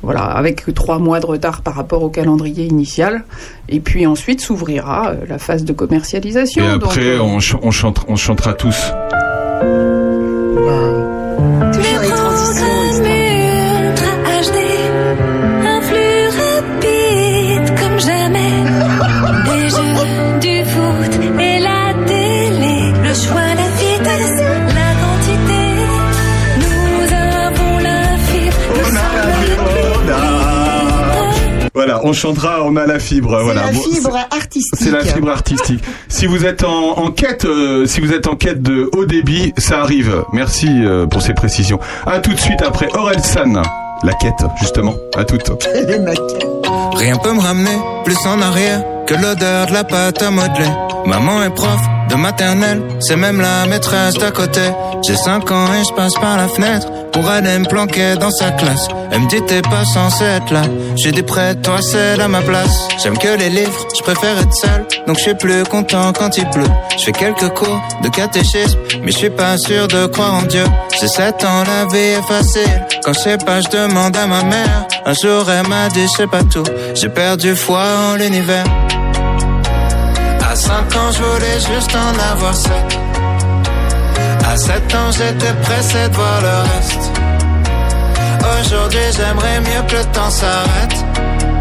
Voilà, 0.02 0.22
avec 0.24 0.64
trois 0.74 0.98
mois 0.98 1.20
de 1.20 1.26
retard 1.26 1.62
par 1.62 1.76
rapport 1.76 2.02
au 2.02 2.10
calendrier 2.10 2.66
initial. 2.66 3.26
Et 3.68 3.82
puis 3.82 4.08
ensuite 4.08 4.40
s'ouvrira 4.40 5.10
euh, 5.10 5.16
la 5.28 5.38
phase 5.38 5.66
de 5.66 5.74
commercialisation. 5.74 6.64
Et 6.64 6.68
après, 6.70 7.20
on, 7.20 7.42
ch- 7.42 7.60
on, 7.62 7.72
chante, 7.72 8.06
on 8.08 8.16
chantera 8.16 8.54
tous. 8.54 8.94
Voilà, 31.80 32.02
on 32.04 32.12
chantera, 32.12 32.58
on 32.66 32.76
a 32.76 32.86
la 32.86 33.00
fibre. 33.00 33.38
C'est 33.38 33.44
voilà. 33.46 33.68
la 33.68 33.72
Bon, 33.72 33.80
fibre 33.80 34.18
artistique. 34.32 34.76
C'est 34.78 34.92
la 34.92 35.00
fibre 35.06 35.30
artistique. 35.30 35.82
si 36.10 36.26
vous 36.26 36.46
êtes 36.46 36.66
en, 36.66 36.98
en 37.00 37.10
quête, 37.10 37.46
euh, 37.46 37.86
si 37.86 38.02
vous 38.02 38.12
êtes 38.12 38.28
en 38.28 38.36
quête 38.36 38.62
de 38.62 38.90
haut 38.92 39.06
débit, 39.06 39.54
ça 39.58 39.80
arrive. 39.80 40.26
Merci 40.34 40.68
euh, 40.70 41.06
pour 41.08 41.22
ces 41.22 41.34
précisions. 41.34 41.80
À 42.06 42.20
tout 42.20 42.34
de 42.34 42.40
suite 42.40 42.62
après 42.62 42.90
Aurel 42.98 43.22
San. 43.22 43.62
La 44.04 44.12
quête, 44.12 44.44
justement. 44.60 44.94
À 45.16 45.24
toutes. 45.24 45.50
Rien 46.96 47.16
peut 47.16 47.32
me 47.34 47.40
ramener 47.40 47.78
plus 48.04 48.18
en 48.28 48.42
arrière 48.42 48.84
que 49.08 49.14
l'odeur 49.14 49.68
de 49.68 49.72
la 49.74 49.86
pâte 49.86 50.22
à 50.22 50.32
modeler. 50.32 50.68
Maman 51.06 51.44
est 51.44 51.50
prof 51.56 51.80
de 52.10 52.16
maternelle, 52.16 52.82
c'est 53.00 53.16
même 53.16 53.40
la 53.40 53.66
maîtresse 53.66 54.16
d'à 54.16 54.32
côté. 54.32 54.62
J'ai 55.06 55.16
5 55.16 55.52
ans 55.52 55.74
et 55.74 55.84
je 55.88 55.94
passe 55.94 56.14
par 56.16 56.38
la 56.38 56.48
fenêtre 56.48 56.88
pour 57.12 57.28
aller 57.30 57.58
me 57.60 57.66
planquer 57.66 58.16
dans 58.16 58.32
sa 58.32 58.52
classe. 58.52 58.88
Elle 59.12 59.22
me 59.22 59.28
dit 59.28 59.42
t'es 59.48 59.62
pas 59.62 59.86
censé 59.86 60.24
être 60.24 60.52
là. 60.52 60.64
J'ai 60.96 61.12
dit 61.12 61.24
près 61.24 61.56
de 61.56 61.62
toi 61.62 61.80
c'est 61.82 62.20
à 62.20 62.28
ma 62.28 62.42
place. 62.42 62.88
J'aime 63.02 63.18
que 63.18 63.38
les 63.38 63.50
livres, 63.50 63.88
je 63.98 64.02
préfère 64.02 64.38
être 64.38 64.54
seul, 64.54 64.86
donc 65.08 65.18
je 65.18 65.24
suis 65.24 65.36
plus 65.36 65.64
content 65.64 66.12
quand 66.14 66.38
il 66.38 66.50
pleut. 66.50 66.72
Je 66.98 67.06
fais 67.06 67.12
quelques 67.12 67.50
cours 67.50 67.82
de 68.04 68.10
catéchisme, 68.10 68.78
mais 69.04 69.12
je 69.12 69.18
suis 69.18 69.30
pas 69.30 69.58
sûr 69.58 69.88
de 69.88 70.08
croire 70.08 70.34
en 70.34 70.44
Dieu. 70.44 70.66
J'ai 71.00 71.08
7 71.08 71.44
ans, 71.46 71.64
la 71.66 71.86
vie 71.86 72.18
est 72.18 72.28
facile. 72.28 72.86
Quand 73.04 73.14
je 73.14 73.20
sais 73.20 73.38
pas, 73.38 73.62
je 73.62 73.70
demande 73.70 74.16
à 74.18 74.28
ma 74.28 74.44
mère. 74.44 74.88
Un 75.06 75.14
jour 75.14 75.50
elle 75.50 75.68
m'a 75.68 75.90
dit 75.90 76.06
je 76.12 76.18
sais 76.18 76.28
pas 76.28 76.44
tout. 76.44 76.64
J'ai 76.96 77.10
perdu 77.10 77.56
foi 77.56 77.84
en 78.12 78.16
l'univers. 78.16 78.66
À 80.60 80.62
5 80.62 80.96
ans, 80.98 81.12
je 81.14 81.24
voulais 81.24 81.60
juste 81.74 81.96
en 81.96 82.34
avoir 82.34 82.54
7. 82.54 82.72
À 84.46 84.58
7 84.58 84.74
ans, 84.94 85.12
j'étais 85.12 85.54
pressé 85.64 86.10
de 86.10 86.14
voir 86.14 86.42
le 86.42 86.76
reste. 86.76 87.12
Aujourd'hui, 88.60 89.00
j'aimerais 89.16 89.62
mieux 89.62 89.88
que 89.88 89.96
le 89.96 90.06
temps 90.12 90.30
s'arrête. 90.30 91.06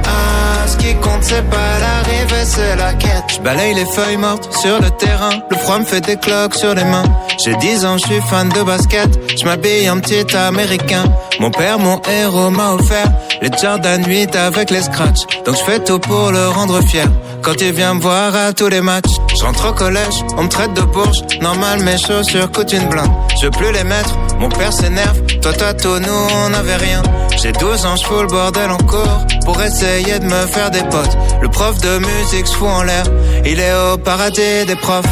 Ah, 0.05 0.67
ce 0.67 0.77
qui 0.79 0.97
compte, 0.97 1.23
c'est 1.23 1.49
pas 1.49 1.79
l'arrivée, 1.81 2.45
c'est 2.45 2.75
la 2.75 2.93
quête. 2.95 3.23
Je 3.37 3.41
balaye 3.41 3.75
les 3.75 3.87
feuilles 3.87 4.17
mortes 4.17 4.53
sur 4.53 4.81
le 4.81 4.91
terrain. 4.91 5.31
Le 5.49 5.57
froid 5.59 5.79
me 5.79 5.85
fait 5.85 6.01
des 6.01 6.17
cloques 6.17 6.57
sur 6.57 6.75
les 6.75 6.85
mains. 6.85 7.05
J'ai 7.45 7.55
10 7.55 7.85
ans, 7.85 7.99
je 7.99 8.05
suis 8.05 8.21
fan 8.23 8.49
de 8.49 8.63
basket. 8.65 9.09
Je 9.39 9.45
m'habille 9.45 9.89
en 9.89 10.01
petit 10.01 10.37
américain. 10.37 11.05
Mon 11.41 11.51
père, 11.51 11.79
mon 11.79 12.01
héros, 12.03 12.51
m'a 12.51 12.73
offert 12.73 13.07
les 13.41 13.51
Jordan 13.63 14.05
8 14.05 14.35
avec 14.35 14.71
les 14.71 14.83
scratchs. 14.83 15.21
Donc 15.47 15.57
je 15.57 15.63
fais 15.63 15.79
tout 15.79 16.01
pour 16.01 16.33
le 16.33 16.49
rendre 16.49 16.81
fier. 16.83 17.07
Quand 17.43 17.55
il 17.61 17.73
vient 17.73 17.95
me 17.95 18.01
voir 18.01 18.35
à 18.35 18.53
tous 18.53 18.69
les 18.69 18.81
matchs, 18.81 19.15
je 19.39 19.45
au 19.45 19.73
collège, 19.73 20.25
on 20.37 20.45
me 20.45 20.49
traite 20.49 20.75
de 20.75 20.83
bourge. 20.83 21.23
Normal, 21.41 21.81
mes 21.85 21.97
chaussures 21.97 22.51
coûtent 22.51 22.73
une 22.73 22.89
blinde. 22.89 23.11
Je 23.41 23.47
veux 23.47 23.51
plus 23.53 23.73
les 23.73 23.85
mettre, 23.85 24.17
mon 24.41 24.49
père 24.49 24.73
s'énerve. 24.73 25.21
Toi, 25.41 25.53
toi, 25.53 25.75
tout, 25.75 25.99
nous, 26.01 26.27
on 26.45 26.49
n'avait 26.51 26.77
rien. 26.77 27.03
J'ai 27.41 27.53
12 27.53 27.87
ans, 27.87 27.97
je 27.97 28.05
fous 28.05 28.23
le 28.23 28.27
bordel 28.27 28.71
en 28.71 28.79
cours 28.79 29.27
pour 29.45 29.63
essayer 29.63 30.19
de 30.19 30.25
me 30.25 30.47
faire 30.47 30.71
des 30.73 30.83
potes. 30.83 31.17
Le 31.41 31.49
prof 31.49 31.79
de 31.81 31.99
musique 31.99 32.49
se 32.49 32.57
fout 32.57 32.69
en 32.69 32.83
l'air, 32.83 33.05
il 33.45 33.61
est 33.61 33.75
au 33.75 33.97
paradis 33.97 34.67
des 34.67 34.77
profs. 34.77 35.07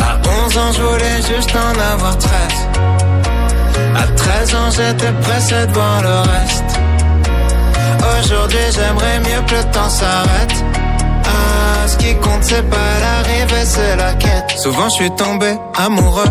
À 0.00 0.18
11 0.46 0.58
ans, 0.58 0.72
je 0.72 0.82
voulais 0.82 1.16
juste 1.32 1.54
en 1.54 1.80
avoir 1.80 2.18
13. 2.18 2.32
À 3.98 4.06
13 4.06 4.54
ans, 4.54 4.70
j'étais 4.70 5.12
pressé 5.22 5.66
de 5.66 5.72
voir 5.72 6.02
le 6.02 6.16
reste. 6.32 6.70
Aujourd'hui, 8.18 8.58
j'aimerais 8.74 9.18
mieux 9.20 9.42
que 9.46 9.54
le 9.54 9.64
temps 9.72 9.88
s'arrête. 9.88 10.64
Ah, 11.24 11.86
ce 11.88 11.96
qui 11.96 12.14
compte, 12.16 12.42
c'est 12.42 12.68
pas 12.68 12.76
l'arrivée, 13.00 13.64
c'est 13.64 13.96
la 13.96 14.14
quête. 14.14 14.50
Souvent, 14.56 14.88
je 14.88 14.94
suis 14.94 15.10
tombé 15.16 15.52
amoureux, 15.76 16.30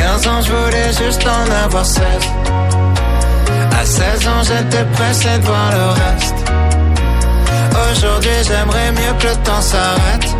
À 0.00 0.12
15 0.12 0.26
ans, 0.28 0.42
je 0.42 0.52
voulais 0.52 0.92
juste 0.92 1.26
en 1.26 1.64
avoir 1.64 1.84
16. 1.84 2.02
À 3.78 3.84
16 3.84 4.28
ans, 4.28 4.42
j'étais 4.42 4.84
pressé 4.92 5.28
de 5.38 5.44
voir 5.44 5.70
le 5.72 5.88
reste. 5.90 6.34
Aujourd'hui, 7.92 8.30
j'aimerais 8.46 8.92
mieux 8.92 9.18
que 9.18 9.26
le 9.26 9.36
temps 9.44 9.60
s'arrête. 9.60 10.36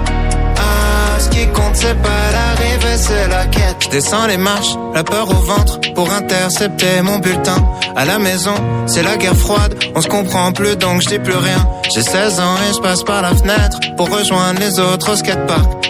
Ah, 0.57 1.19
ce 1.19 1.29
qui 1.29 1.47
compte, 1.49 1.75
c'est 1.75 2.01
pas 2.01 2.09
l'arrivée, 2.33 2.97
c'est 2.97 3.29
la 3.29 3.47
quête. 3.47 3.77
Je 3.81 3.89
descends 3.91 4.27
les 4.27 4.39
marches, 4.39 4.75
la 4.95 5.05
peur 5.05 5.29
au 5.29 5.41
ventre, 5.43 5.79
pour 5.95 6.11
intercepter 6.11 7.03
mon 7.03 7.19
bulletin. 7.19 7.57
À 7.97 8.05
la 8.05 8.19
maison, 8.19 8.55
c'est 8.87 9.03
la 9.03 9.17
guerre 9.17 9.37
froide, 9.37 9.75
on 9.95 10.01
se 10.01 10.09
comprend 10.09 10.53
plus 10.53 10.77
donc 10.77 11.03
je 11.03 11.09
dis 11.09 11.19
plus 11.19 11.37
rien. 11.37 11.69
J'ai 11.95 12.03
16 12.03 12.41
ans 12.41 12.57
et 12.69 12.75
je 12.75 12.81
passe 12.81 13.03
par 13.03 13.21
la 13.21 13.35
fenêtre 13.35 13.79
pour 13.97 14.09
rejoindre 14.09 14.61
les 14.61 14.79
autres 14.79 15.13
au 15.13 15.17
skatepark. 15.17 15.90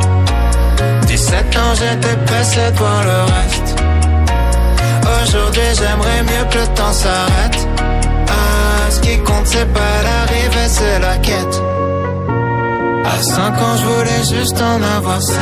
17 1.11 1.57
ans, 1.57 1.73
j'étais 1.75 2.15
pressé 2.25 2.71
de 2.71 2.77
voir 2.77 3.03
le 3.03 3.19
reste. 3.33 3.83
Aujourd'hui, 5.23 5.69
j'aimerais 5.77 6.23
mieux 6.23 6.49
que 6.49 6.57
le 6.59 6.73
temps 6.73 6.93
s'arrête. 6.93 7.67
Ah, 8.29 8.89
ce 8.89 9.01
qui 9.01 9.17
compte, 9.17 9.45
c'est 9.45 9.73
pas 9.73 9.95
l'arrivée, 10.05 10.69
c'est 10.69 10.99
la 10.99 11.17
quête. 11.17 11.61
À 13.03 13.21
5 13.21 13.41
ans, 13.41 13.75
je 13.77 13.85
voulais 13.87 14.39
juste 14.39 14.61
en 14.61 14.81
avoir 14.81 15.21
7. 15.21 15.37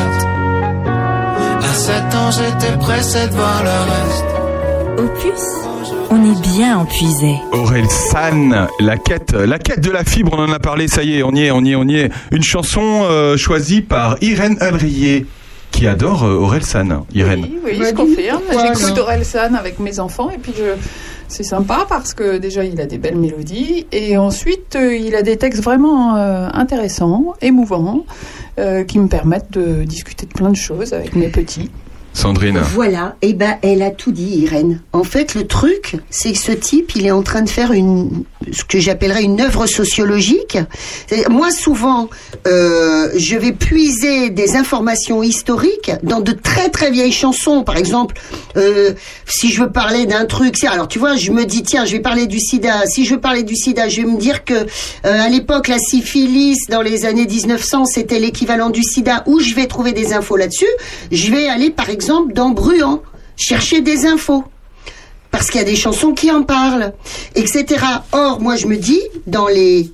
À 1.61 1.73
7 1.73 2.15
ans, 2.15 2.31
j'étais 2.31 2.77
pressé 2.79 3.27
de 3.27 3.33
voir 3.35 3.61
le 3.63 3.77
reste. 3.91 4.25
Opus, 4.97 5.45
on 6.09 6.33
est 6.33 6.41
bien 6.41 6.79
empuisé. 6.79 7.35
Aurel 7.51 7.85
San, 7.91 8.67
la 8.79 8.97
quête, 8.97 9.33
la 9.33 9.59
quête 9.59 9.81
de 9.81 9.91
la 9.91 10.03
fibre, 10.03 10.31
on 10.35 10.41
en 10.41 10.51
a 10.51 10.57
parlé, 10.57 10.87
ça 10.87 11.03
y 11.03 11.19
est, 11.19 11.23
on 11.23 11.31
y 11.31 11.43
est, 11.45 11.51
on 11.51 11.61
y 11.61 11.73
est, 11.73 11.75
on 11.75 11.83
y 11.87 11.97
est. 11.97 12.09
Une 12.31 12.41
chanson 12.41 13.03
euh, 13.03 13.37
choisie 13.37 13.81
par 13.81 14.17
Irène 14.21 14.57
Alrier, 14.61 15.27
qui 15.71 15.87
adore 15.87 16.23
euh, 16.23 16.35
Aurel 16.35 16.63
San. 16.63 17.03
Irène. 17.13 17.41
Oui, 17.43 17.59
oui, 17.63 17.79
Bah, 17.79 17.85
je 17.89 17.95
confirme. 17.95 18.41
J'écoute 18.51 18.95
non 18.95 19.01
Orelsan 19.03 19.53
avec 19.55 19.79
mes 19.79 19.99
enfants 19.99 20.29
et 20.29 20.37
puis 20.37 20.53
je... 20.57 20.75
c'est 21.27 21.43
sympa 21.43 21.85
parce 21.87 22.13
que 22.13 22.37
déjà 22.37 22.63
il 22.63 22.79
a 22.81 22.85
des 22.85 22.97
belles 22.97 23.17
mélodies 23.17 23.87
et 23.91 24.17
ensuite 24.17 24.75
euh, 24.75 24.95
il 24.95 25.15
a 25.15 25.21
des 25.21 25.37
textes 25.37 25.63
vraiment 25.63 26.15
euh, 26.15 26.47
intéressants, 26.53 27.33
émouvants, 27.41 28.05
euh, 28.59 28.83
qui 28.83 28.99
me 28.99 29.07
permettent 29.07 29.51
de 29.51 29.83
discuter 29.83 30.25
de 30.25 30.33
plein 30.33 30.49
de 30.49 30.55
choses 30.57 30.93
avec 30.93 31.15
mes 31.15 31.29
petits. 31.29 31.69
Sandrine. 32.13 32.59
Voilà, 32.73 33.15
et 33.21 33.33
ben 33.33 33.57
elle 33.61 33.81
a 33.81 33.91
tout 33.91 34.11
dit, 34.11 34.39
Irène. 34.39 34.81
En 34.93 35.03
fait, 35.03 35.35
le 35.35 35.47
truc, 35.47 35.97
c'est 36.09 36.31
que 36.31 36.37
ce 36.37 36.51
type, 36.51 36.95
il 36.95 37.05
est 37.05 37.11
en 37.11 37.21
train 37.21 37.41
de 37.41 37.49
faire 37.49 37.71
une, 37.71 38.23
ce 38.51 38.63
que 38.63 38.79
j'appellerais 38.79 39.23
une 39.23 39.39
œuvre 39.41 39.67
sociologique. 39.67 40.57
Moi, 41.29 41.51
souvent, 41.51 42.09
euh, 42.47 43.09
je 43.15 43.37
vais 43.37 43.51
puiser 43.51 44.29
des 44.31 44.55
informations 44.55 45.23
historiques 45.23 45.91
dans 46.03 46.19
de 46.19 46.31
très 46.31 46.69
très 46.69 46.91
vieilles 46.91 47.11
chansons. 47.11 47.63
Par 47.63 47.77
exemple, 47.77 48.15
euh, 48.57 48.93
si 49.25 49.51
je 49.51 49.61
veux 49.61 49.71
parler 49.71 50.05
d'un 50.05 50.25
truc, 50.25 50.61
alors 50.63 50.87
tu 50.87 50.99
vois, 50.99 51.15
je 51.15 51.31
me 51.31 51.45
dis 51.45 51.63
tiens, 51.63 51.85
je 51.85 51.93
vais 51.93 52.01
parler 52.01 52.27
du 52.27 52.39
SIDA. 52.39 52.85
Si 52.85 53.05
je 53.05 53.15
veux 53.15 53.21
parler 53.21 53.43
du 53.43 53.55
SIDA, 53.55 53.87
je 53.87 54.01
vais 54.01 54.07
me 54.07 54.17
dire 54.17 54.43
que 54.43 54.53
euh, 54.53 54.65
à 55.03 55.29
l'époque, 55.29 55.67
la 55.67 55.79
syphilis 55.79 56.57
dans 56.69 56.81
les 56.81 57.05
années 57.05 57.27
1900, 57.27 57.85
c'était 57.85 58.19
l'équivalent 58.19 58.71
du 58.71 58.83
SIDA. 58.83 59.23
Où 59.27 59.39
je 59.39 59.53
vais 59.53 59.67
trouver 59.67 59.91
des 59.91 60.13
infos 60.13 60.37
là-dessus 60.37 60.65
Je 61.11 61.31
vais 61.31 61.47
aller 61.47 61.69
par 61.69 61.89
exemple 61.89 61.98
dans 62.33 62.49
Bruant 62.49 63.01
chercher 63.37 63.81
des 63.81 64.05
infos 64.05 64.43
parce 65.31 65.49
qu'il 65.49 65.59
y 65.59 65.63
a 65.63 65.67
des 65.67 65.75
chansons 65.75 66.13
qui 66.13 66.31
en 66.31 66.43
parlent, 66.43 66.93
etc. 67.35 67.85
Or, 68.11 68.41
moi, 68.41 68.55
je 68.55 68.67
me 68.67 68.77
dis, 68.77 69.01
dans 69.27 69.47
les 69.47 69.91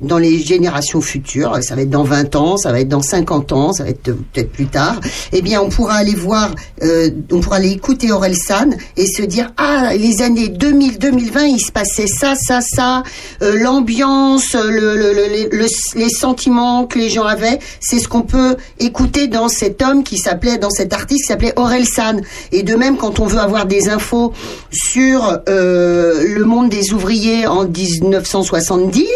dans 0.00 0.18
les 0.18 0.38
générations 0.38 1.00
futures, 1.00 1.58
ça 1.62 1.74
va 1.74 1.82
être 1.82 1.90
dans 1.90 2.02
20 2.04 2.36
ans, 2.36 2.56
ça 2.58 2.70
va 2.70 2.80
être 2.80 2.88
dans 2.88 3.00
50 3.02 3.52
ans, 3.52 3.72
ça 3.72 3.84
va 3.84 3.90
être 3.90 4.02
peut-être 4.02 4.52
plus 4.52 4.66
tard, 4.66 5.00
eh 5.32 5.40
bien 5.42 5.60
on 5.62 5.70
pourra 5.70 5.94
aller 5.94 6.14
voir, 6.14 6.54
euh, 6.82 7.10
on 7.32 7.40
pourra 7.40 7.56
aller 7.56 7.70
écouter 7.70 8.12
Aurel 8.12 8.36
San 8.36 8.76
et 8.96 9.06
se 9.06 9.22
dire 9.22 9.52
ah 9.56 9.92
les 9.96 10.20
années 10.22 10.48
2000-2020 10.48 11.44
il 11.46 11.60
se 11.60 11.72
passait 11.72 12.06
ça, 12.06 12.34
ça, 12.36 12.60
ça, 12.60 13.02
euh, 13.42 13.58
l'ambiance, 13.58 14.54
le, 14.54 14.96
le- 14.96 15.14
le- 15.14 15.28
les- 15.32 15.48
le- 15.50 15.66
les 15.98 16.10
sentiments 16.10 16.84
que 16.86 16.98
les 16.98 17.08
gens 17.08 17.24
avaient, 17.24 17.58
c'est 17.80 17.98
ce 17.98 18.06
qu'on 18.08 18.22
peut 18.22 18.56
écouter 18.78 19.28
dans 19.28 19.48
cet 19.48 19.80
homme 19.82 20.04
qui 20.04 20.18
s'appelait, 20.18 20.58
dans 20.58 20.70
cet 20.70 20.92
artiste 20.92 21.22
qui 21.22 21.28
s'appelait 21.28 21.54
Aurel 21.56 21.86
San. 21.86 22.20
Et 22.52 22.62
de 22.62 22.74
même 22.74 22.96
quand 22.98 23.18
on 23.20 23.24
veut 23.26 23.38
avoir 23.40 23.64
des 23.66 23.88
infos 23.88 24.32
sur 24.70 25.38
euh, 25.48 26.22
le 26.36 26.44
monde 26.44 26.68
des 26.68 26.92
ouvriers 26.92 27.46
en 27.46 27.64
1970 27.66 29.06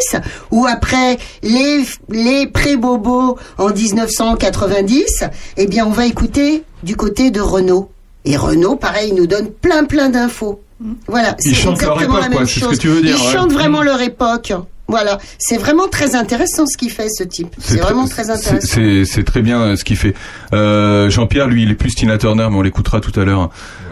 ou 0.50 0.66
après 0.66 1.18
les, 1.42 1.84
les 2.08 2.46
pré-bobos 2.46 3.36
en 3.58 3.70
1990, 3.70 5.24
eh 5.56 5.66
bien 5.66 5.86
on 5.86 5.90
va 5.90 6.06
écouter 6.06 6.62
du 6.82 6.96
côté 6.96 7.30
de 7.30 7.40
Renault. 7.40 7.90
Et 8.24 8.36
Renault, 8.36 8.76
pareil, 8.76 9.12
nous 9.12 9.26
donne 9.26 9.50
plein 9.50 9.84
plein 9.84 10.10
d'infos. 10.10 10.60
Voilà, 11.08 11.36
Ils 11.44 11.54
c'est 11.56 11.68
exactement 11.68 12.00
époque, 12.00 12.20
la 12.22 12.28
même 12.28 12.38
quoi, 12.38 12.46
c'est 12.46 12.54
ce 12.54 12.60
chose. 12.60 12.76
que 12.76 12.82
tu 12.82 12.88
veux 12.88 13.02
dire, 13.02 13.16
Ils 13.18 13.26
ouais. 13.26 13.32
chantent 13.32 13.52
vraiment 13.52 13.80
Mm. 13.82 13.84
leur 13.84 14.00
époque. 14.02 14.52
Voilà, 14.88 15.18
c'est 15.38 15.56
vraiment 15.56 15.86
très 15.86 16.16
intéressant 16.16 16.66
ce 16.66 16.76
qu'il 16.76 16.90
fait, 16.90 17.08
ce 17.08 17.22
type. 17.22 17.54
C'est 17.60 17.78
vraiment 17.78 18.08
très 18.08 18.28
intéressant. 18.28 18.66
C'est 18.68 19.04
c'est 19.04 19.22
très 19.22 19.40
bien 19.40 19.60
euh, 19.60 19.76
ce 19.76 19.84
qu'il 19.84 19.96
fait. 19.96 20.14
Euh, 20.52 21.08
Jean-Pierre, 21.10 21.46
lui, 21.46 21.62
il 21.62 21.70
est 21.70 21.74
plus 21.76 21.94
Tina 21.94 22.18
Turner, 22.18 22.48
mais 22.50 22.56
on 22.56 22.62
l'écoutera 22.62 23.00
tout 23.00 23.12
à 23.20 23.24
l'heure. 23.24 23.50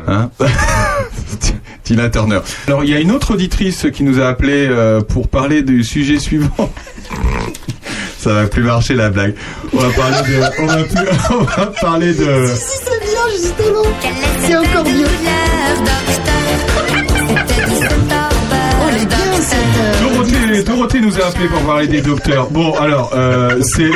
Hein 0.08 0.30
Tina 1.84 2.08
Turner. 2.10 2.40
Alors, 2.66 2.84
il 2.84 2.90
y 2.90 2.94
a 2.94 3.00
une 3.00 3.12
autre 3.12 3.34
auditrice 3.34 3.86
qui 3.92 4.02
nous 4.02 4.20
a 4.20 4.26
appelé 4.28 4.66
euh, 4.68 5.00
pour 5.00 5.28
parler 5.28 5.62
du 5.62 5.84
sujet 5.84 6.18
suivant. 6.18 6.50
Ça 8.18 8.32
va 8.32 8.46
plus 8.46 8.62
marcher 8.62 8.94
la 8.94 9.10
blague. 9.10 9.34
On 9.72 9.78
va 9.78 9.88
parler 9.90 10.16
de. 10.28 10.40
On 10.62 10.66
va, 10.66 10.82
plus- 10.82 11.18
on 11.30 11.42
va 11.44 11.66
parler 11.80 12.12
de. 12.14 12.46
Si, 12.46 12.60
si, 12.60 12.78
c'est 12.84 13.00
bien, 13.00 13.20
justement. 13.32 13.82
C'est 14.40 14.56
encore 14.56 14.84
mieux. 14.84 15.06
Oh, 18.80 18.84
elle 18.88 19.02
est 19.02 19.06
bien, 19.06 19.16
cette... 19.40 19.58
euh, 19.58 20.00
Dorothée, 20.10 20.62
Dorothée 20.64 21.00
nous 21.00 21.20
a 21.20 21.26
appelé 21.26 21.46
pour 21.48 21.60
parler 21.62 21.86
des 21.86 22.00
docteurs. 22.00 22.50
Bon, 22.50 22.74
alors, 22.74 23.12
euh, 23.14 23.60
c'est. 23.62 23.90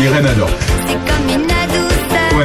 Irène 0.00 0.26
adore. 0.26 0.50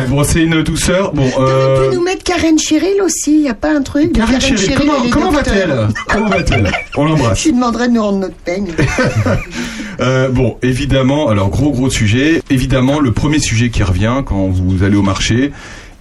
Bon, 0.08 0.24
c'est 0.24 0.44
une 0.44 0.64
douceur. 0.64 1.14
Bon, 1.14 1.30
On 1.38 1.44
euh. 1.44 1.90
peut 1.90 1.96
nous 1.96 2.04
mettre 2.04 2.24
Karen 2.24 2.58
Cheryl 2.58 3.02
aussi, 3.02 3.34
il 3.34 3.42
n'y 3.42 3.50
a 3.50 3.54
pas 3.54 3.74
un 3.74 3.82
truc 3.82 4.14
de 4.14 4.18
Karen 4.18 4.40
Cheryl, 4.40 4.78
comment, 5.12 5.32
va-t-elle? 5.32 5.88
Comment 6.08 6.30
va-t-elle? 6.30 6.72
On 6.96 7.06
l'embrasse. 7.06 7.40
Je 7.40 7.46
lui 7.46 7.54
demanderai 7.54 7.88
de 7.90 7.94
nous 7.94 8.02
rendre 8.02 8.20
notre 8.20 8.36
peigne. 8.36 8.72
Euh, 10.00 10.30
bon, 10.30 10.58
évidemment, 10.62 11.28
alors 11.28 11.50
gros 11.50 11.72
gros 11.72 11.90
sujet. 11.90 12.44
Évidemment, 12.52 13.00
le 13.00 13.12
premier 13.12 13.40
sujet 13.40 13.72
qui 13.72 13.82
revient 13.82 14.22
quand 14.24 14.48
vous 14.48 14.84
allez 14.84 14.96
au 14.96 15.02
marché 15.02 15.52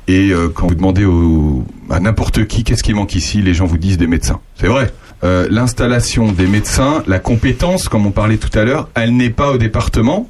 et 0.06 0.32
euh, 0.32 0.50
quand 0.54 0.66
vous 0.66 0.74
demandez 0.74 1.06
au, 1.06 1.64
à 1.88 1.98
n'importe 1.98 2.46
qui 2.46 2.62
qu'est-ce 2.62 2.82
qui 2.82 2.92
manque 2.92 3.14
ici, 3.14 3.40
les 3.40 3.54
gens 3.54 3.64
vous 3.64 3.78
disent 3.78 3.96
des 3.96 4.06
médecins. 4.06 4.40
C'est 4.60 4.66
vrai. 4.66 4.92
Euh, 5.26 5.48
L'installation 5.50 6.30
des 6.30 6.46
médecins, 6.46 7.02
la 7.08 7.18
compétence, 7.18 7.88
comme 7.88 8.06
on 8.06 8.12
parlait 8.12 8.36
tout 8.36 8.56
à 8.56 8.64
l'heure, 8.64 8.88
elle 8.94 9.16
n'est 9.16 9.30
pas 9.30 9.50
au 9.50 9.58
département, 9.58 10.28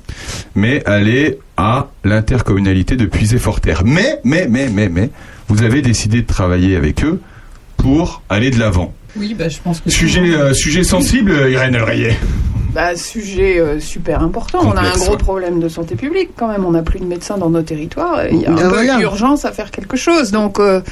mais 0.55 0.83
elle 0.87 1.09
est 1.09 1.39
à 1.59 1.89
l'intercommunalité 2.03 2.97
de 2.97 3.05
Puisé-Forterre. 3.05 3.83
Mais, 3.85 4.21
mais, 4.25 4.47
mais, 4.49 4.69
mais, 4.71 4.89
mais, 4.89 5.11
vous 5.49 5.63
avez 5.63 5.83
décidé 5.83 6.23
de 6.23 6.27
travailler 6.27 6.77
avec 6.77 7.05
eux 7.05 7.21
pour 7.77 8.23
aller 8.31 8.51
de 8.51 8.59
l'avant. 8.59 8.95
Oui, 9.17 9.35
bah, 9.39 9.51
je 9.51 9.59
pense 9.63 9.81
que 9.81 9.91
Sujet, 9.91 10.35
euh, 10.35 10.55
sujet 10.55 10.83
sensible, 10.83 11.33
Irène 11.51 11.75
Elrayer. 11.75 12.15
Bah, 12.77 12.95
sujet 12.95 13.59
euh, 13.59 13.81
super 13.81 14.23
important. 14.23 14.59
on 14.63 14.73
a 14.77 14.83
un 14.83 14.91
gros 14.99 15.17
problème 15.17 15.61
de 15.61 15.69
santé 15.71 15.95
publique 15.97 16.31
quand 16.37 16.49
même. 16.49 16.67
On 16.67 16.73
n'a 16.73 16.83
plus 16.83 17.01
de 17.01 17.07
médecins 17.07 17.39
dans 17.39 17.49
nos 17.49 17.63
territoires. 17.63 18.27
Il 18.31 18.43
y 18.43 18.45
a 18.47 18.51
un 18.51 18.55
Ben 18.55 18.63
peu 18.69 18.69
voilà. 18.69 18.99
d'urgence 18.99 19.47
à 19.47 19.51
faire 19.53 19.71
quelque 19.71 19.97
chose. 19.97 20.31
Donc, 20.31 20.59
euh, 20.61 20.83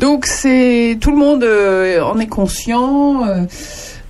donc 0.00 0.24
c'est 0.24 0.96
tout 0.98 1.10
le 1.10 1.18
monde 1.18 1.44
euh, 1.44 2.00
en 2.00 2.18
est 2.18 2.26
conscient. 2.26 3.26
euh, 3.28 3.42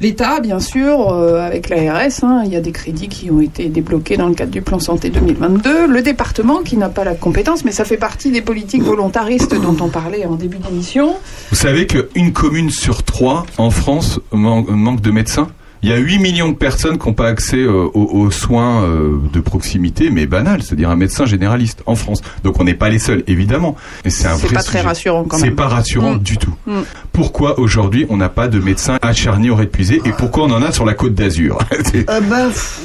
L'État, 0.00 0.40
bien 0.40 0.60
sûr, 0.60 1.10
avec 1.14 1.70
l'ARS, 1.70 2.22
hein, 2.22 2.42
il 2.44 2.52
y 2.52 2.56
a 2.56 2.60
des 2.60 2.70
crédits 2.70 3.08
qui 3.08 3.30
ont 3.30 3.40
été 3.40 3.70
débloqués 3.70 4.18
dans 4.18 4.28
le 4.28 4.34
cadre 4.34 4.50
du 4.52 4.60
plan 4.60 4.78
santé 4.78 5.08
2022. 5.08 5.86
Le 5.86 6.02
département, 6.02 6.58
qui 6.58 6.76
n'a 6.76 6.90
pas 6.90 7.02
la 7.02 7.14
compétence, 7.14 7.64
mais 7.64 7.72
ça 7.72 7.86
fait 7.86 7.96
partie 7.96 8.30
des 8.30 8.42
politiques 8.42 8.82
volontaristes 8.82 9.54
dont 9.58 9.74
on 9.80 9.88
parlait 9.88 10.26
en 10.26 10.34
début 10.34 10.58
d'émission. 10.58 11.14
Vous 11.48 11.56
savez 11.56 11.86
qu'une 11.86 12.34
commune 12.34 12.68
sur 12.68 13.04
trois 13.04 13.46
en 13.56 13.70
France 13.70 14.20
man- 14.32 14.66
manque 14.68 15.00
de 15.00 15.10
médecins? 15.10 15.48
Il 15.82 15.90
y 15.90 15.92
a 15.92 15.96
8 15.96 16.18
millions 16.18 16.48
de 16.48 16.56
personnes 16.56 16.98
qui 16.98 17.06
n'ont 17.06 17.14
pas 17.14 17.28
accès 17.28 17.58
euh, 17.58 17.88
aux, 17.94 18.04
aux 18.20 18.30
soins 18.30 18.82
euh, 18.84 19.18
de 19.32 19.40
proximité, 19.40 20.10
mais 20.10 20.26
banal, 20.26 20.62
c'est-à-dire 20.62 20.90
un 20.90 20.96
médecin 20.96 21.26
généraliste 21.26 21.82
en 21.86 21.94
France. 21.94 22.20
Donc 22.44 22.60
on 22.60 22.64
n'est 22.64 22.74
pas 22.74 22.88
les 22.88 22.98
seuls, 22.98 23.22
évidemment. 23.26 23.76
Mais 24.04 24.10
c'est 24.10 24.26
un 24.26 24.36
C'est 24.36 24.46
vrai 24.46 24.54
pas 24.56 24.62
très 24.62 24.80
rassurant 24.80 25.24
quand 25.24 25.36
C'est 25.38 25.46
même. 25.46 25.56
pas 25.56 25.68
rassurant 25.68 26.14
Mm. 26.14 26.18
du 26.20 26.38
tout. 26.38 26.54
Mm. 26.66 26.80
Pourquoi 27.12 27.58
aujourd'hui 27.58 28.06
on 28.08 28.16
n'a 28.16 28.28
pas 28.28 28.48
de 28.48 28.58
médecins 28.58 28.98
à 29.02 29.12
Charny 29.12 29.50
au 29.50 29.56
Puisé 29.56 30.00
et 30.04 30.12
pourquoi 30.12 30.44
on 30.44 30.50
en 30.52 30.62
a 30.62 30.72
sur 30.72 30.84
la 30.84 30.94
côte 30.94 31.14
d'Azur? 31.14 31.58
C'est- 31.84 32.08
Euh, 32.08 32.20
ben, 32.20 32.46
pff, 32.48 32.80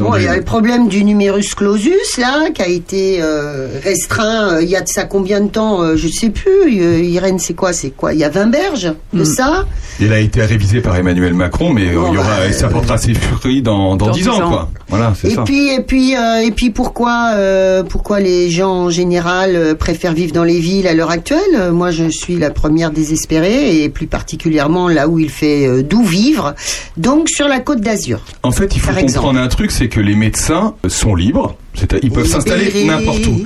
bon, 0.00 0.16
il 0.16 0.22
y 0.24 0.28
a 0.28 0.36
le 0.36 0.42
problème 0.42 0.88
du 0.88 1.04
numerus 1.04 1.54
clausus, 1.54 2.16
là, 2.18 2.50
qui 2.54 2.62
a 2.62 2.68
été 2.68 3.18
euh, 3.20 3.68
restreint 3.82 4.54
euh, 4.54 4.62
il 4.62 4.68
y 4.68 4.76
a 4.76 4.80
de 4.80 4.88
ça 4.88 5.04
combien 5.04 5.40
de 5.40 5.48
temps 5.48 5.82
euh, 5.82 5.96
Je 5.96 6.08
sais 6.08 6.30
plus. 6.30 6.50
Euh, 6.80 7.00
Irène, 7.02 7.38
c'est 7.38 7.54
quoi 7.54 7.72
C'est 7.72 7.90
quoi 7.90 8.12
Il 8.14 8.18
y 8.20 8.24
a 8.24 8.28
20 8.30 8.46
berges 8.46 8.92
de 9.12 9.22
Mm. 9.22 9.24
ça? 9.24 9.66
Il 10.00 10.12
a 10.12 10.18
été 10.18 10.42
révisé 10.44 10.80
par 10.80 10.96
Emmanuel 10.96 11.34
Macron, 11.34 11.72
mais 11.72 11.88
euh, 11.90 12.00
Bon, 12.00 12.08
il 12.12 12.14
y 12.14 12.18
aura, 12.18 12.28
bah, 12.46 12.52
ça 12.52 12.68
portera 12.68 12.96
ses 12.98 13.14
fruits 13.14 13.62
dans, 13.62 13.96
dans, 13.96 14.06
Dans 14.06 14.12
10 14.12 14.22
10 14.22 14.28
ans, 14.30 14.42
ans. 14.42 14.48
quoi. 14.50 14.70
Voilà, 14.88 15.12
c'est 15.20 15.28
Et 15.28 15.34
ça. 15.34 15.42
puis, 15.44 15.68
et 15.72 15.80
puis, 15.80 16.16
euh, 16.16 16.42
et 16.44 16.50
puis, 16.50 16.70
pourquoi, 16.70 17.32
euh, 17.34 17.82
pourquoi 17.82 18.20
les 18.20 18.50
gens 18.50 18.72
en 18.84 18.90
général 18.90 19.76
préfèrent 19.78 20.12
vivre 20.14 20.32
dans 20.32 20.44
les 20.44 20.58
villes 20.60 20.86
à 20.86 20.94
l'heure 20.94 21.10
actuelle? 21.10 21.70
Moi, 21.72 21.90
je 21.90 22.08
suis 22.08 22.36
la 22.36 22.50
première 22.50 22.90
désespérée, 22.90 23.82
et 23.82 23.88
plus 23.88 24.06
particulièrement 24.06 24.88
là 24.88 25.08
où 25.08 25.18
il 25.18 25.30
fait 25.30 25.66
euh, 25.66 25.82
doux 25.82 26.04
vivre, 26.04 26.54
donc 26.96 27.28
sur 27.28 27.48
la 27.48 27.60
Côte 27.60 27.80
d'Azur. 27.80 28.20
En 28.42 28.50
fait, 28.52 28.74
il 28.74 28.80
faut 28.80 28.88
comprendre 28.88 29.02
exemple. 29.04 29.36
un 29.38 29.48
truc, 29.48 29.71
c'est 29.72 29.88
que 29.88 30.00
les 30.00 30.14
médecins 30.14 30.74
sont 30.86 31.14
libres, 31.14 31.56
ils 32.02 32.10
peuvent 32.10 32.26
s'installer 32.26 32.84
n'importe 32.84 33.26
où. 33.26 33.44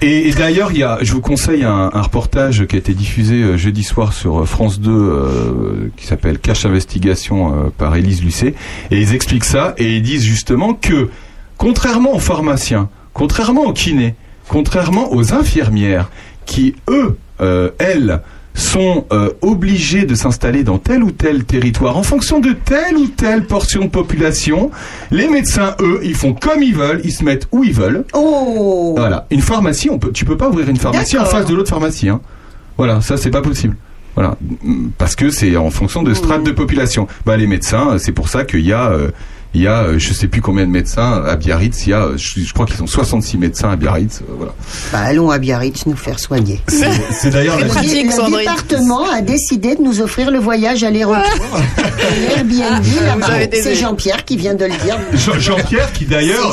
Et, 0.00 0.28
et 0.28 0.32
d'ailleurs, 0.32 0.70
il 0.70 0.78
y 0.78 0.82
a, 0.84 0.98
je 1.02 1.12
vous 1.12 1.20
conseille 1.20 1.64
un, 1.64 1.90
un 1.92 2.02
reportage 2.02 2.66
qui 2.66 2.76
a 2.76 2.78
été 2.78 2.94
diffusé 2.94 3.34
euh, 3.42 3.56
jeudi 3.56 3.82
soir 3.82 4.12
sur 4.12 4.40
euh, 4.40 4.44
France 4.44 4.78
2, 4.80 4.90
euh, 4.92 5.90
qui 5.96 6.06
s'appelle 6.06 6.38
Cache 6.38 6.64
Investigation 6.66 7.52
euh, 7.52 7.68
par 7.76 7.96
Élise 7.96 8.22
Lucet, 8.22 8.54
et 8.92 9.00
ils 9.00 9.12
expliquent 9.12 9.44
ça, 9.44 9.74
et 9.76 9.96
ils 9.96 10.02
disent 10.02 10.22
justement 10.22 10.72
que, 10.72 11.08
contrairement 11.56 12.14
aux 12.14 12.20
pharmaciens, 12.20 12.88
contrairement 13.12 13.64
aux 13.64 13.72
kinés, 13.72 14.14
contrairement 14.46 15.12
aux 15.12 15.34
infirmières, 15.34 16.10
qui 16.46 16.76
eux, 16.88 17.16
euh, 17.40 17.70
elles, 17.78 18.22
sont 18.58 19.06
euh, 19.12 19.30
obligés 19.40 20.04
de 20.04 20.14
s'installer 20.14 20.64
dans 20.64 20.78
tel 20.78 21.04
ou 21.04 21.12
tel 21.12 21.44
territoire 21.44 21.96
en 21.96 22.02
fonction 22.02 22.40
de 22.40 22.52
telle 22.52 22.96
ou 22.96 23.06
telle 23.06 23.46
portion 23.46 23.84
de 23.84 23.90
population. 23.90 24.70
Les 25.10 25.28
médecins, 25.28 25.76
eux, 25.80 26.00
ils 26.02 26.16
font 26.16 26.34
comme 26.34 26.62
ils 26.62 26.74
veulent, 26.74 27.00
ils 27.04 27.12
se 27.12 27.24
mettent 27.24 27.46
où 27.52 27.62
ils 27.62 27.72
veulent. 27.72 28.04
Oh 28.14 28.94
Voilà. 28.96 29.26
Une 29.30 29.42
pharmacie, 29.42 29.88
on 29.90 29.98
peut, 29.98 30.10
tu 30.12 30.24
peux 30.24 30.36
pas 30.36 30.48
ouvrir 30.48 30.68
une 30.68 30.76
pharmacie 30.76 31.16
en 31.18 31.24
face 31.24 31.46
de 31.46 31.54
l'autre 31.54 31.70
pharmacie. 31.70 32.08
Hein. 32.08 32.20
Voilà, 32.76 33.00
ça 33.00 33.16
c'est 33.16 33.30
pas 33.30 33.42
possible. 33.42 33.76
Voilà, 34.14 34.36
parce 34.98 35.14
que 35.14 35.30
c'est 35.30 35.56
en 35.56 35.70
fonction 35.70 36.02
de 36.02 36.12
strates 36.12 36.42
de 36.42 36.50
population. 36.50 37.06
Bah 37.24 37.36
les 37.36 37.46
médecins, 37.46 37.90
euh, 37.92 37.98
c'est 37.98 38.10
pour 38.10 38.28
ça 38.28 38.44
qu'il 38.44 38.66
y 38.66 38.72
a 38.72 38.90
euh, 38.90 39.10
il 39.54 39.62
y 39.62 39.66
a 39.66 39.82
euh, 39.84 39.98
je 39.98 40.12
sais 40.12 40.28
plus 40.28 40.40
combien 40.42 40.66
de 40.66 40.70
médecins 40.70 41.24
à 41.26 41.36
Biarritz, 41.36 41.86
il 41.86 41.90
y 41.90 41.92
a 41.92 42.02
euh, 42.02 42.16
je, 42.16 42.40
je 42.40 42.52
crois 42.52 42.66
qu'ils 42.66 42.76
sont 42.76 42.86
66 42.86 43.38
médecins 43.38 43.70
à 43.70 43.76
Biarritz, 43.76 44.20
euh, 44.20 44.32
voilà. 44.36 44.52
Bah, 44.92 44.98
allons 45.00 45.30
à 45.30 45.38
Biarritz 45.38 45.86
nous 45.86 45.96
faire 45.96 46.18
soigner. 46.20 46.60
C'est 47.10 47.30
d'ailleurs 47.30 47.58
la- 47.58 47.66
Le, 47.66 47.72
le 47.72 48.38
département 48.38 49.08
a 49.10 49.20
décidé 49.22 49.74
de 49.76 49.82
nous 49.82 50.00
offrir 50.00 50.30
le 50.30 50.38
voyage 50.38 50.84
aller-retour. 50.84 51.60
Là-bas, 53.06 53.26
avez 53.26 53.46
des- 53.46 53.62
c'est 53.62 53.74
Jean-Pierre 53.74 54.24
qui 54.24 54.36
vient 54.36 54.54
de 54.54 54.64
le 54.64 54.70
dire. 54.84 54.98
Jean- 55.14 55.38
Jean-Pierre 55.38 55.92
qui 55.92 56.04
d'ailleurs. 56.04 56.52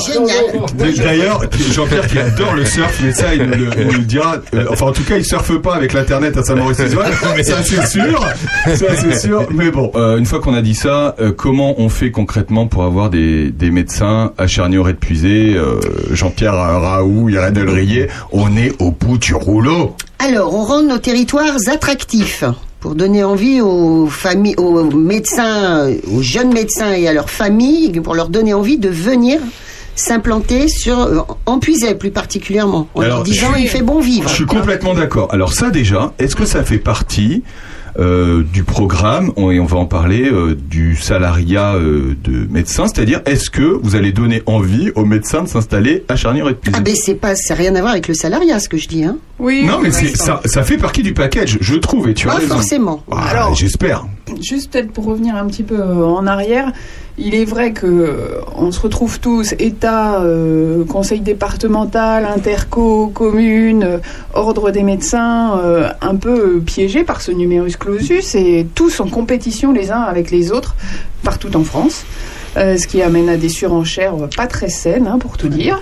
D'ailleurs, 0.77 1.41
Jean-Pierre 1.71 2.07
qui 2.07 2.19
adore 2.19 2.53
le 2.53 2.65
surf, 2.65 2.99
mais 3.03 3.11
ça, 3.13 3.33
il 3.35 3.43
nous 3.43 3.55
le, 3.57 3.69
il 3.79 3.87
nous 3.87 3.93
le 3.93 3.99
dira. 3.99 4.37
Euh, 4.53 4.65
enfin, 4.69 4.87
en 4.87 4.91
tout 4.91 5.03
cas, 5.03 5.17
il 5.17 5.25
surfe 5.25 5.57
pas 5.59 5.75
avec 5.75 5.93
l'internet 5.93 6.37
à 6.37 6.43
Saint-Maurice-Isoire. 6.43 7.07
Ça, 7.43 7.57
c'est 7.63 7.85
sûr. 7.87 8.19
Ça, 8.75 8.85
c'est 8.95 9.19
sûr. 9.19 9.47
Mais 9.51 9.69
bon, 9.71 9.91
euh, 9.95 10.17
une 10.17 10.25
fois 10.25 10.39
qu'on 10.39 10.53
a 10.53 10.61
dit 10.61 10.73
ça, 10.75 11.15
euh, 11.19 11.31
comment 11.31 11.79
on 11.79 11.89
fait 11.89 12.11
concrètement 12.11 12.67
pour 12.67 12.83
avoir 12.85 13.09
des, 13.09 13.51
des 13.51 13.71
médecins 13.71 14.31
à 14.37 14.47
Charny-Auray-de-Puisé, 14.47 15.55
euh, 15.55 15.79
Jean-Pierre 16.11 16.53
Raoult, 16.53 17.29
Irène 17.29 17.53
Delrier, 17.53 18.07
on 18.31 18.55
est 18.57 18.73
au 18.81 18.91
bout 18.91 19.17
du 19.17 19.33
rouleau. 19.33 19.95
Alors, 20.19 20.53
on 20.55 20.63
rend 20.63 20.81
nos 20.81 20.97
territoires 20.97 21.55
attractifs 21.71 22.43
pour 22.79 22.95
donner 22.95 23.23
envie 23.23 23.61
aux 23.61 24.07
familles, 24.07 24.55
aux 24.57 24.83
médecins, 24.83 25.89
aux 26.13 26.21
jeunes 26.21 26.53
médecins 26.53 26.93
et 26.93 27.07
à 27.07 27.13
leurs 27.13 27.29
familles, 27.29 27.99
pour 27.99 28.13
leur 28.15 28.29
donner 28.29 28.53
envie 28.53 28.77
de 28.77 28.89
venir 28.89 29.39
s'implanter 29.95 30.67
sur 30.67 31.25
en 31.45 31.59
Puisay 31.59 31.95
plus 31.95 32.11
particulièrement 32.11 32.87
en 32.95 33.01
Alors, 33.01 33.17
leur 33.17 33.23
disant 33.23 33.53
suis- 33.53 33.63
il 33.63 33.69
fait 33.69 33.81
bon 33.81 34.01
vivre. 34.01 34.27
Je 34.29 34.33
suis 34.35 34.45
complètement 34.45 34.93
d'accord. 34.93 35.29
Alors 35.33 35.53
ça 35.53 35.69
déjà, 35.69 36.11
est-ce 36.19 36.35
que 36.35 36.45
ça 36.45 36.63
fait 36.63 36.79
partie 36.79 37.43
euh, 37.97 38.43
du 38.43 38.63
programme, 38.63 39.31
on, 39.37 39.51
et 39.51 39.59
on 39.59 39.65
va 39.65 39.77
en 39.77 39.85
parler, 39.85 40.29
euh, 40.31 40.55
du 40.55 40.95
salariat 40.95 41.75
euh, 41.75 42.15
de 42.23 42.47
médecins, 42.51 42.87
c'est-à-dire 42.87 43.21
est-ce 43.25 43.49
que 43.49 43.61
vous 43.81 43.95
allez 43.95 44.11
donner 44.11 44.43
envie 44.45 44.91
aux 44.95 45.05
médecins 45.05 45.43
de 45.43 45.47
s'installer 45.47 46.03
à 46.09 46.15
charny 46.15 46.39
et 46.39 46.55
Ah 46.73 46.79
ben 46.81 46.95
c'est 46.95 47.15
pas, 47.15 47.35
ça 47.35 47.53
n'a 47.53 47.59
rien 47.59 47.75
à 47.75 47.79
voir 47.79 47.91
avec 47.93 48.07
le 48.07 48.13
salariat 48.13 48.59
ce 48.59 48.67
que 48.69 48.77
je 48.77 48.87
dis 48.87 49.03
hein. 49.03 49.17
Oui. 49.39 49.63
Non 49.65 49.79
mais 49.81 49.91
ça, 49.91 50.41
ça 50.45 50.63
fait 50.63 50.77
partie 50.77 51.03
du 51.03 51.13
package, 51.13 51.57
je 51.61 51.75
trouve, 51.75 52.09
et 52.09 52.13
tu 52.13 52.27
as 52.27 52.33
Pas 52.33 52.37
raison. 52.39 52.55
forcément. 52.55 53.03
Ah, 53.11 53.27
Alors- 53.29 53.55
j'espère. 53.55 54.05
Juste 54.41 54.71
peut-être 54.71 54.91
pour 54.91 55.05
revenir 55.05 55.35
un 55.35 55.45
petit 55.45 55.63
peu 55.63 55.81
en 55.81 56.25
arrière, 56.25 56.71
il 57.17 57.33
est 57.33 57.45
vrai 57.45 57.71
que 57.71 57.85
euh, 57.85 58.41
on 58.57 58.71
se 58.71 58.79
retrouve 58.79 59.19
tous, 59.19 59.53
État, 59.59 60.21
euh, 60.21 60.83
Conseil 60.83 61.21
départemental, 61.21 62.25
interco, 62.25 63.07
commune, 63.13 63.83
euh, 63.83 63.97
ordre 64.33 64.71
des 64.71 64.83
médecins, 64.83 65.57
euh, 65.59 65.89
un 66.01 66.15
peu 66.15 66.57
euh, 66.57 66.59
piégés 66.59 67.03
par 67.03 67.21
ce 67.21 67.31
numerus 67.31 67.77
clausus 67.77 68.35
et 68.35 68.67
tous 68.75 68.99
en 68.99 69.07
compétition 69.07 69.71
les 69.71 69.91
uns 69.91 70.01
avec 70.01 70.29
les 70.29 70.51
autres 70.51 70.75
partout 71.23 71.55
en 71.55 71.63
France. 71.63 72.03
Euh, 72.57 72.77
ce 72.77 72.87
qui 72.87 73.01
amène 73.01 73.29
à 73.29 73.37
des 73.37 73.49
surenchères 73.49 74.13
pas 74.35 74.47
très 74.47 74.69
saines, 74.69 75.07
hein, 75.07 75.19
pour 75.19 75.37
tout 75.37 75.49
dire. 75.49 75.81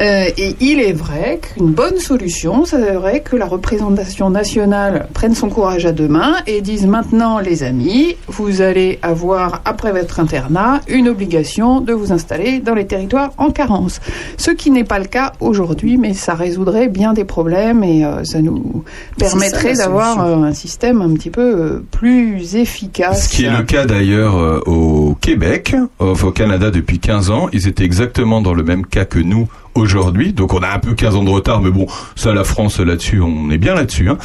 Euh, 0.00 0.26
et 0.36 0.56
il 0.60 0.80
est 0.80 0.92
vrai 0.92 1.40
qu'une 1.40 1.72
bonne 1.72 1.98
solution, 1.98 2.64
ça 2.64 2.78
serait 2.78 3.20
que 3.20 3.36
la 3.36 3.46
représentation 3.46 4.30
nationale 4.30 5.08
prenne 5.14 5.34
son 5.34 5.48
courage 5.48 5.86
à 5.86 5.92
deux 5.92 6.08
mains 6.08 6.36
et 6.46 6.60
dise 6.60 6.86
maintenant, 6.86 7.38
les 7.38 7.62
amis, 7.62 8.16
vous 8.26 8.60
allez 8.60 8.98
avoir, 9.02 9.62
après 9.64 9.92
votre 9.92 10.20
internat, 10.20 10.80
une 10.88 11.08
obligation 11.08 11.80
de 11.80 11.92
vous 11.92 12.12
installer 12.12 12.60
dans 12.60 12.74
les 12.74 12.86
territoires 12.86 13.32
en 13.38 13.50
carence. 13.50 14.00
Ce 14.36 14.50
qui 14.50 14.70
n'est 14.70 14.84
pas 14.84 14.98
le 14.98 15.06
cas 15.06 15.32
aujourd'hui, 15.40 15.96
mais 15.96 16.14
ça 16.14 16.34
résoudrait 16.34 16.88
bien 16.88 17.12
des 17.12 17.24
problèmes 17.24 17.82
et 17.84 18.04
euh, 18.04 18.24
ça 18.24 18.40
nous 18.40 18.84
permettrait 19.18 19.74
d'avoir 19.74 20.24
euh, 20.24 20.36
un 20.42 20.52
système 20.52 21.00
un 21.02 21.12
petit 21.14 21.30
peu 21.30 21.40
euh, 21.42 21.84
plus 21.90 22.56
efficace. 22.56 23.24
Ce 23.24 23.36
qui 23.36 23.44
est 23.44 23.50
le 23.50 23.62
cas 23.62 23.86
d'ailleurs 23.86 24.36
euh, 24.36 24.60
au 24.66 25.16
Québec, 25.20 25.74
au 26.06 26.30
Canada 26.30 26.70
depuis 26.70 26.98
15 26.98 27.30
ans. 27.30 27.48
Ils 27.52 27.66
étaient 27.66 27.84
exactement 27.84 28.40
dans 28.40 28.54
le 28.54 28.62
même 28.62 28.86
cas 28.86 29.04
que 29.04 29.18
nous 29.18 29.48
aujourd'hui. 29.76 30.32
Donc 30.32 30.54
on 30.54 30.60
a 30.60 30.68
un 30.68 30.78
peu 30.78 30.94
15 30.94 31.16
ans 31.16 31.24
de 31.24 31.30
retard, 31.30 31.60
mais 31.60 31.70
bon, 31.70 31.86
ça 32.14 32.32
la 32.32 32.44
France 32.44 32.80
là-dessus, 32.80 33.20
on 33.20 33.50
est 33.50 33.58
bien 33.58 33.74
là-dessus. 33.74 34.08
Hein. 34.08 34.18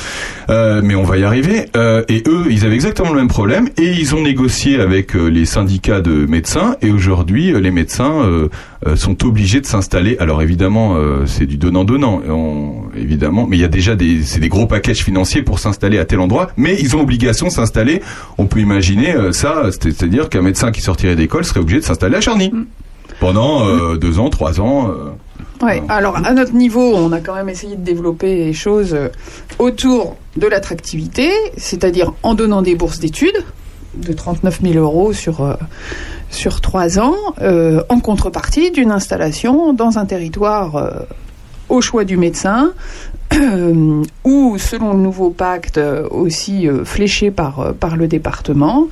Euh, 0.49 0.81
mais 0.83 0.95
on 0.95 1.03
va 1.03 1.17
y 1.17 1.23
arriver. 1.23 1.65
Euh, 1.75 2.03
et 2.09 2.23
eux, 2.27 2.45
ils 2.49 2.65
avaient 2.65 2.75
exactement 2.75 3.09
le 3.11 3.17
même 3.19 3.27
problème 3.27 3.69
et 3.77 3.91
ils 3.91 4.15
ont 4.15 4.21
négocié 4.21 4.79
avec 4.79 5.15
euh, 5.15 5.27
les 5.27 5.45
syndicats 5.45 6.01
de 6.01 6.25
médecins. 6.25 6.75
Et 6.81 6.91
aujourd'hui, 6.91 7.53
euh, 7.53 7.59
les 7.59 7.71
médecins 7.71 8.21
euh, 8.23 8.49
euh, 8.87 8.95
sont 8.95 9.25
obligés 9.25 9.61
de 9.61 9.65
s'installer. 9.65 10.17
Alors 10.19 10.41
évidemment, 10.41 10.95
euh, 10.95 11.25
c'est 11.25 11.45
du 11.45 11.57
donnant-donnant, 11.57 12.21
on- 12.29 12.83
évidemment. 12.97 13.47
Mais 13.49 13.57
il 13.57 13.61
y 13.61 13.65
a 13.65 13.67
déjà 13.69 13.95
des, 13.95 14.21
c'est 14.23 14.39
des 14.39 14.49
gros 14.49 14.65
packages 14.67 15.03
financiers 15.03 15.41
pour 15.43 15.59
s'installer 15.59 15.99
à 15.99 16.05
tel 16.05 16.19
endroit. 16.19 16.49
Mais 16.57 16.75
ils 16.79 16.95
ont 16.95 17.01
obligation 17.01 17.47
de 17.47 17.51
s'installer. 17.51 18.01
On 18.37 18.45
peut 18.45 18.59
imaginer 18.59 19.15
euh, 19.15 19.31
ça, 19.31 19.63
c'est- 19.71 19.91
c'est-à-dire 19.91 20.29
qu'un 20.29 20.41
médecin 20.41 20.71
qui 20.71 20.81
sortirait 20.81 21.15
d'école 21.15 21.45
serait 21.45 21.59
obligé 21.59 21.79
de 21.79 21.85
s'installer 21.85 22.15
à 22.17 22.21
Charny 22.21 22.51
pendant 23.19 23.67
euh, 23.67 23.97
deux 23.97 24.19
ans, 24.19 24.29
trois 24.29 24.59
ans. 24.61 24.89
Euh. 25.61 25.65
Ouais, 25.65 25.83
alors 25.89 26.17
à 26.17 26.33
notre 26.33 26.53
niveau, 26.53 26.93
on 26.95 27.11
a 27.11 27.19
quand 27.19 27.35
même 27.35 27.49
essayé 27.49 27.75
de 27.75 27.83
développer 27.83 28.35
les 28.35 28.53
choses 28.53 28.93
euh, 28.93 29.09
autour 29.59 30.15
de 30.37 30.47
l'attractivité, 30.47 31.31
c'est-à-dire 31.57 32.13
en 32.23 32.33
donnant 32.33 32.61
des 32.61 32.75
bourses 32.75 32.99
d'études 32.99 33.43
de 33.95 34.13
39 34.13 34.61
000 34.61 34.75
euros 34.75 35.13
sur, 35.13 35.41
euh, 35.41 35.53
sur 36.29 36.61
trois 36.61 36.99
ans, 36.99 37.15
euh, 37.41 37.83
en 37.89 37.99
contrepartie 37.99 38.71
d'une 38.71 38.91
installation 38.91 39.73
dans 39.73 39.97
un 39.97 40.05
territoire 40.05 40.75
euh, 40.75 40.89
au 41.69 41.81
choix 41.81 42.03
du 42.03 42.17
médecin, 42.17 42.71
euh, 43.33 44.03
ou 44.23 44.57
selon 44.57 44.93
le 44.93 44.99
nouveau 44.99 45.29
pacte 45.29 45.77
euh, 45.77 46.07
aussi 46.09 46.67
euh, 46.67 46.85
fléché 46.85 47.31
par, 47.31 47.59
euh, 47.59 47.71
par 47.73 47.95
le 47.95 48.07
département, 48.07 48.87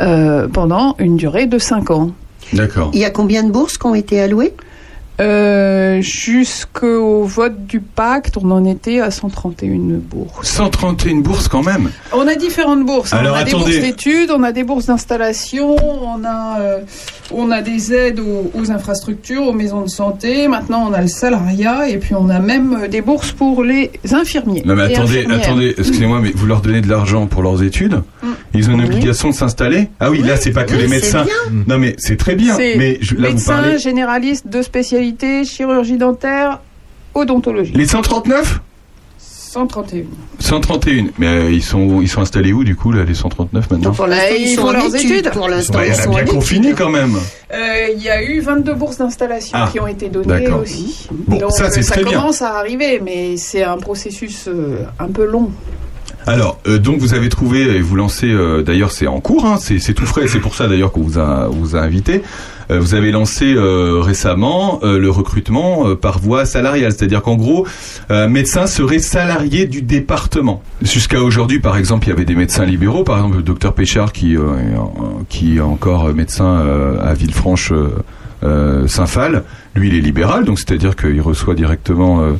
euh, 0.00 0.48
pendant 0.48 0.96
une 0.98 1.16
durée 1.16 1.46
de 1.46 1.58
cinq 1.58 1.90
ans. 1.90 2.10
D'accord. 2.52 2.90
Il 2.92 3.00
y 3.00 3.04
a 3.04 3.10
combien 3.10 3.42
de 3.44 3.50
bourses 3.50 3.78
qui 3.78 3.86
ont 3.86 3.94
été 3.94 4.20
allouées? 4.20 4.54
Euh, 5.22 6.00
Jusqu'au 6.02 7.24
vote 7.24 7.66
du 7.66 7.80
pacte, 7.80 8.36
on 8.42 8.50
en 8.50 8.64
était 8.64 9.00
à 9.00 9.10
131 9.10 9.98
bourses. 10.00 10.48
131 10.48 11.16
bourses 11.20 11.48
quand 11.48 11.62
même. 11.62 11.90
On 12.12 12.26
a 12.26 12.34
différentes 12.34 12.84
bourses. 12.84 13.12
Alors, 13.12 13.36
on 13.36 13.38
a 13.38 13.44
des 13.44 13.52
bourses 13.52 13.78
d'études, 13.78 14.30
on 14.34 14.42
a 14.42 14.52
des 14.52 14.64
bourses 14.64 14.86
d'installation, 14.86 15.76
on 15.76 16.24
a, 16.24 16.60
euh, 16.60 16.78
on 17.30 17.50
a 17.50 17.62
des 17.62 17.92
aides 17.94 18.20
aux, 18.20 18.50
aux 18.58 18.70
infrastructures, 18.70 19.46
aux 19.46 19.52
maisons 19.52 19.82
de 19.82 19.88
santé. 19.88 20.48
Maintenant, 20.48 20.88
on 20.90 20.92
a 20.92 21.00
le 21.02 21.08
salariat 21.08 21.88
et 21.88 21.98
puis 21.98 22.14
on 22.14 22.28
a 22.28 22.40
même 22.40 22.84
euh, 22.84 22.88
des 22.88 23.00
bourses 23.00 23.32
pour 23.32 23.62
les 23.62 23.90
infirmiers. 24.10 24.62
Non 24.64 24.74
mais 24.74 24.82
attendez, 24.94 25.26
attendez, 25.30 25.74
excusez-moi, 25.78 26.20
mais 26.22 26.32
vous 26.34 26.46
leur 26.46 26.60
donnez 26.62 26.80
de 26.80 26.88
l'argent 26.88 27.26
pour 27.26 27.42
leurs 27.42 27.62
études 27.62 28.02
Ils 28.54 28.68
ont 28.70 28.74
une 28.74 28.80
Oui. 28.80 28.86
obligation 28.86 29.30
de 29.30 29.34
s'installer 29.34 29.88
Ah 30.00 30.10
oui, 30.10 30.22
là 30.22 30.36
c'est 30.36 30.50
pas 30.52 30.64
que 30.64 30.72
oui, 30.72 30.78
les 30.78 30.84
c'est 30.88 30.94
médecins. 30.94 31.24
bien. 31.24 31.62
Non 31.68 31.78
mais 31.78 31.94
c'est 31.98 32.16
très 32.16 32.34
bien. 32.34 32.56
Mais 32.58 32.98
je- 33.00 33.14
là 33.14 33.28
vous 33.28 33.34
médecins, 33.34 33.54
parlez. 33.62 33.78
généralistes 33.78 34.48
de 34.48 34.62
spécialité, 34.62 35.11
chirurgie 35.44 35.96
dentaire, 35.98 36.60
odontologie. 37.14 37.72
Les 37.74 37.86
139 37.86 38.60
131. 39.18 40.04
131. 40.38 41.08
Mais 41.18 41.26
euh, 41.26 41.50
ils 41.52 41.62
sont 41.62 42.00
ils 42.00 42.08
sont 42.08 42.22
installés 42.22 42.54
où 42.54 42.64
du 42.64 42.74
coup 42.74 42.90
là 42.90 43.04
les 43.04 43.14
139 43.14 43.70
maintenant? 43.70 43.92
Pour 43.92 44.06
l'instant, 44.06 44.34
ils 44.34 44.42
ils 44.48 44.54
sont 44.54 44.62
font 44.62 44.68
en 44.68 44.72
leurs 44.72 44.94
études. 44.96 45.10
études. 45.10 45.30
Pour 45.32 45.48
l'instant, 45.48 45.74
Bah, 45.74 45.84
Il 45.86 45.88
ils 45.88 45.92
y 45.92 45.94
en 45.94 45.98
a 45.98 46.02
sont 46.02 46.08
en 46.08 46.12
bien 46.12 46.22
études. 46.22 46.34
confinés 46.34 46.72
quand 46.72 46.88
même. 46.88 47.16
Euh, 47.52 47.88
Il 47.94 48.02
y 48.02 48.08
a 48.08 48.22
eu 48.22 48.40
22 48.40 48.72
bourses 48.74 48.96
d'installation 48.96 49.58
Ah, 49.60 49.68
qui 49.70 49.78
ont 49.78 49.86
été 49.86 50.08
données 50.08 50.48
aussi. 50.48 51.06
Bon, 51.12 51.36
Donc 51.36 51.52
ça, 51.52 51.70
c'est 51.70 51.80
euh, 51.80 51.82
ça 51.82 51.94
très 51.96 52.04
bien. 52.04 52.18
commence 52.18 52.40
à 52.40 52.56
arriver, 52.56 52.98
mais 53.04 53.36
c'est 53.36 53.62
un 53.62 53.76
processus 53.76 54.48
euh, 54.48 54.86
un 54.98 55.08
peu 55.08 55.26
long. 55.26 55.50
Alors, 56.26 56.60
euh, 56.68 56.78
donc 56.78 56.98
vous 56.98 57.14
avez 57.14 57.28
trouvé 57.28 57.62
et 57.62 57.80
vous 57.80 57.96
lancez, 57.96 58.30
euh, 58.30 58.62
d'ailleurs 58.62 58.92
c'est 58.92 59.06
en 59.06 59.20
cours, 59.20 59.44
hein, 59.44 59.56
c'est 59.58 59.94
tout 59.94 60.06
frais, 60.06 60.28
c'est 60.28 60.38
pour 60.38 60.54
ça 60.54 60.68
d'ailleurs 60.68 60.92
qu'on 60.92 61.02
vous 61.02 61.18
a, 61.18 61.48
vous 61.48 61.76
invité. 61.76 62.22
Euh, 62.70 62.78
vous 62.78 62.94
avez 62.94 63.10
lancé 63.10 63.54
récemment 63.56 64.80
le 64.82 65.10
recrutement 65.10 65.96
par 65.96 66.20
voie 66.20 66.46
salariale, 66.46 66.92
c'est-à-dire 66.92 67.22
qu'en 67.22 67.34
gros, 67.34 67.66
un 68.08 68.28
médecin 68.28 68.66
serait 68.66 69.00
salarié 69.00 69.66
du 69.66 69.82
département. 69.82 70.62
Jusqu'à 70.80 71.22
aujourd'hui, 71.22 71.58
par 71.58 71.76
exemple, 71.76 72.06
il 72.06 72.10
y 72.10 72.12
avait 72.12 72.24
des 72.24 72.36
médecins 72.36 72.64
libéraux, 72.64 73.02
par 73.02 73.16
exemple 73.16 73.36
le 73.38 73.42
docteur 73.42 73.74
Péchard 73.74 74.12
qui, 74.12 74.36
qui 75.28 75.56
est 75.56 75.60
encore 75.60 76.14
médecin 76.14 76.64
à 77.02 77.14
Villefranche. 77.14 77.72
Euh, 78.42 78.86
Saint-Phal, 78.86 79.44
lui 79.74 79.88
il 79.88 79.94
est 79.96 80.00
libéral, 80.00 80.44
donc 80.44 80.58
c'est-à-dire 80.58 80.96
qu'il 80.96 81.20
reçoit 81.20 81.54
directement 81.54 82.22
euh, 82.22 82.32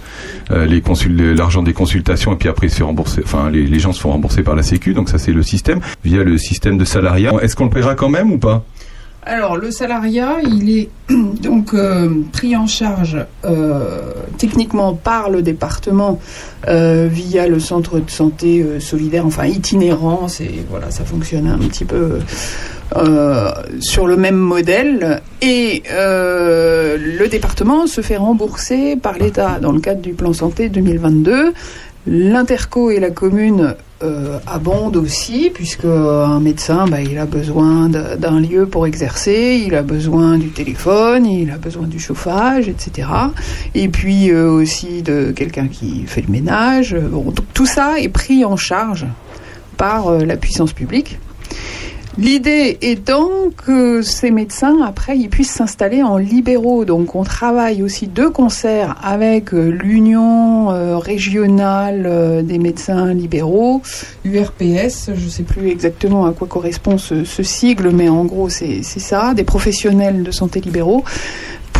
euh, 0.51 1.35
l'argent 1.35 1.63
des 1.63 1.73
consultations 1.73 2.33
et 2.33 2.37
puis 2.37 2.49
après 2.49 2.67
il 2.67 2.71
se 2.71 2.77
fait 2.77 2.85
rembourser, 2.85 3.23
enfin 3.25 3.51
les, 3.51 3.67
les 3.67 3.79
gens 3.79 3.93
se 3.93 4.01
font 4.01 4.11
rembourser 4.11 4.43
par 4.43 4.55
la 4.55 4.63
Sécu, 4.63 4.95
donc 4.95 5.09
ça 5.09 5.19
c'est 5.19 5.33
le 5.33 5.43
système, 5.43 5.81
via 6.05 6.23
le 6.23 6.39
système 6.39 6.79
de 6.79 6.85
salariat. 6.85 7.33
Est-ce 7.41 7.57
qu'on 7.57 7.65
le 7.65 7.71
paiera 7.71 7.95
quand 7.95 8.09
même 8.09 8.33
ou 8.33 8.39
pas? 8.39 8.65
Alors, 9.25 9.57
le 9.57 9.71
salariat, 9.71 10.39
il 10.43 10.77
est 10.77 10.89
donc 11.43 11.75
euh, 11.75 12.09
pris 12.33 12.57
en 12.57 12.67
charge 12.67 13.19
euh, 13.45 14.13
techniquement 14.37 14.95
par 14.95 15.31
le 15.31 15.43
département 15.43 16.19
euh, 16.67 17.09
via 17.09 17.47
le 17.47 17.61
centre 17.61 18.01
de 18.01 18.11
santé 18.11 18.81
solidaire, 18.81 19.25
enfin 19.25 19.47
itinérant, 19.47 20.27
c'est 20.27 20.51
voilà, 20.69 20.91
ça 20.91 21.05
fonctionne 21.05 21.47
un 21.47 21.59
petit 21.59 21.85
peu 21.85 22.19
sur 23.81 24.07
le 24.07 24.17
même 24.17 24.37
modèle. 24.37 25.23
Et 25.41 25.83
le 25.89 27.27
département 27.29 27.87
se 27.87 28.01
fait 28.01 28.17
rembourser 28.17 28.97
par 28.97 29.15
l'État 29.15 29.61
dans 29.61 29.73
le 29.73 29.81
cadre 29.81 30.03
du 30.03 30.15
plan 30.15 30.33
santé 30.33 30.69
2022 30.69 31.55
L'interco 32.07 32.91
et 32.91 32.99
la 32.99 33.11
commune 33.11 33.75
euh, 34.03 34.41
abondent 34.49 34.97
aussi, 34.97 35.51
puisque 35.55 35.85
un 35.85 36.41
médecin, 36.41 36.87
bah, 36.89 37.01
il 37.01 37.17
a 37.19 37.27
besoin 37.27 37.89
d'un 37.89 38.41
lieu 38.41 38.67
pour 38.67 38.87
exercer, 38.89 39.63
il 39.65 39.77
a 39.77 39.83
besoin 39.83 40.39
du 40.39 40.49
téléphone, 40.49 41.27
il 41.27 41.51
a 41.53 41.59
besoin 41.59 41.87
du 41.87 42.01
chauffage, 42.01 42.69
etc. 42.69 43.09
Et 43.77 43.89
puis 43.89 44.31
euh, 44.31 44.51
aussi 44.51 45.03
de 45.03 45.31
quelqu'un 45.31 45.69
qui 45.69 46.05
fait 46.07 46.23
le 46.23 46.33
ménage. 46.33 46.97
Bon, 46.97 47.33
tout 47.55 47.67
ça 47.67 48.01
est 48.01 48.09
pris 48.09 48.45
en 48.45 48.57
charge 48.57 49.07
par 49.77 50.09
euh, 50.09 50.25
la 50.25 50.37
puissance 50.37 50.73
publique. 50.73 51.21
L'idée 52.19 52.77
étant 52.83 53.31
que 53.57 54.03
ces 54.03 54.31
médecins, 54.31 54.83
après, 54.83 55.17
ils 55.17 55.31
puissent 55.31 55.53
s'installer 55.53 56.03
en 56.03 56.19
libéraux. 56.19 56.85
Donc, 56.85 57.15
on 57.15 57.25
travaille 57.25 57.83
aussi 57.83 58.07
de 58.07 58.27
concert 58.27 58.97
avec 59.03 59.55
euh, 59.55 59.71
l'Union 59.71 60.71
euh, 60.71 60.99
régionale 60.99 62.03
euh, 62.05 62.43
des 62.43 62.59
médecins 62.59 63.15
libéraux, 63.15 63.81
URPS, 64.27 65.11
je 65.15 65.25
ne 65.25 65.31
sais 65.31 65.43
plus 65.43 65.71
exactement 65.71 66.27
à 66.27 66.33
quoi 66.33 66.47
correspond 66.47 66.99
ce, 66.99 67.25
sigle, 67.43 67.91
mais 67.91 68.11
en 68.11 68.27
gros, 68.27 68.51
c'est 68.51 68.83
ça, 68.83 69.33
des 69.33 69.45
professionnels 69.45 70.23
de 70.23 70.31
santé 70.31 70.61
libéraux, 70.61 71.05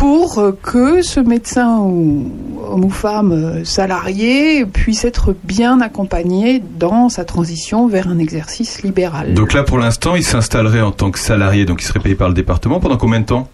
pour 0.03 0.37
euh, 0.37 0.51
que 0.61 1.01
ce 1.01 1.21
médecin 1.21 1.77
ou 1.79 2.29
homme 2.69 2.83
ou 2.83 2.89
femme 2.89 3.31
euh, 3.31 3.63
salarié 3.63 4.65
puisse 4.65 5.05
être 5.05 5.33
bien 5.45 5.79
accompagné 5.79 6.61
dans 6.77 7.07
sa 7.07 7.23
transition 7.23 7.87
vers 7.87 8.09
un 8.09 8.19
exercice 8.19 8.83
libéral. 8.83 9.33
Donc 9.33 9.53
là, 9.53 9.63
pour 9.63 9.77
l'instant, 9.77 10.17
il 10.17 10.23
s'installerait 10.25 10.81
en 10.81 10.91
tant 10.91 11.09
que 11.09 11.19
salarié, 11.19 11.63
donc 11.63 11.81
il 11.81 11.85
serait 11.85 12.01
payé 12.01 12.15
par 12.15 12.27
le 12.27 12.33
département 12.33 12.81
pendant 12.81 12.97
combien 12.97 13.21
de 13.21 13.25
temps? 13.25 13.47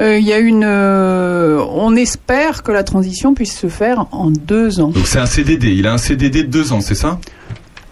Euh, 0.00 0.16
Il 0.16 0.24
y 0.24 0.32
a 0.32 0.38
une. 0.38 0.62
euh, 0.62 1.60
on 1.74 1.96
espère 1.96 2.62
que 2.62 2.70
la 2.70 2.84
transition 2.84 3.34
puisse 3.34 3.58
se 3.58 3.66
faire 3.66 4.06
en 4.12 4.30
deux 4.30 4.78
ans. 4.78 4.90
Donc 4.90 5.08
c'est 5.08 5.18
un 5.18 5.26
CDD. 5.26 5.72
Il 5.72 5.88
a 5.88 5.92
un 5.94 5.98
CDD 5.98 6.44
de 6.44 6.50
deux 6.50 6.72
ans, 6.72 6.80
c'est 6.80 6.94
ça? 6.94 7.18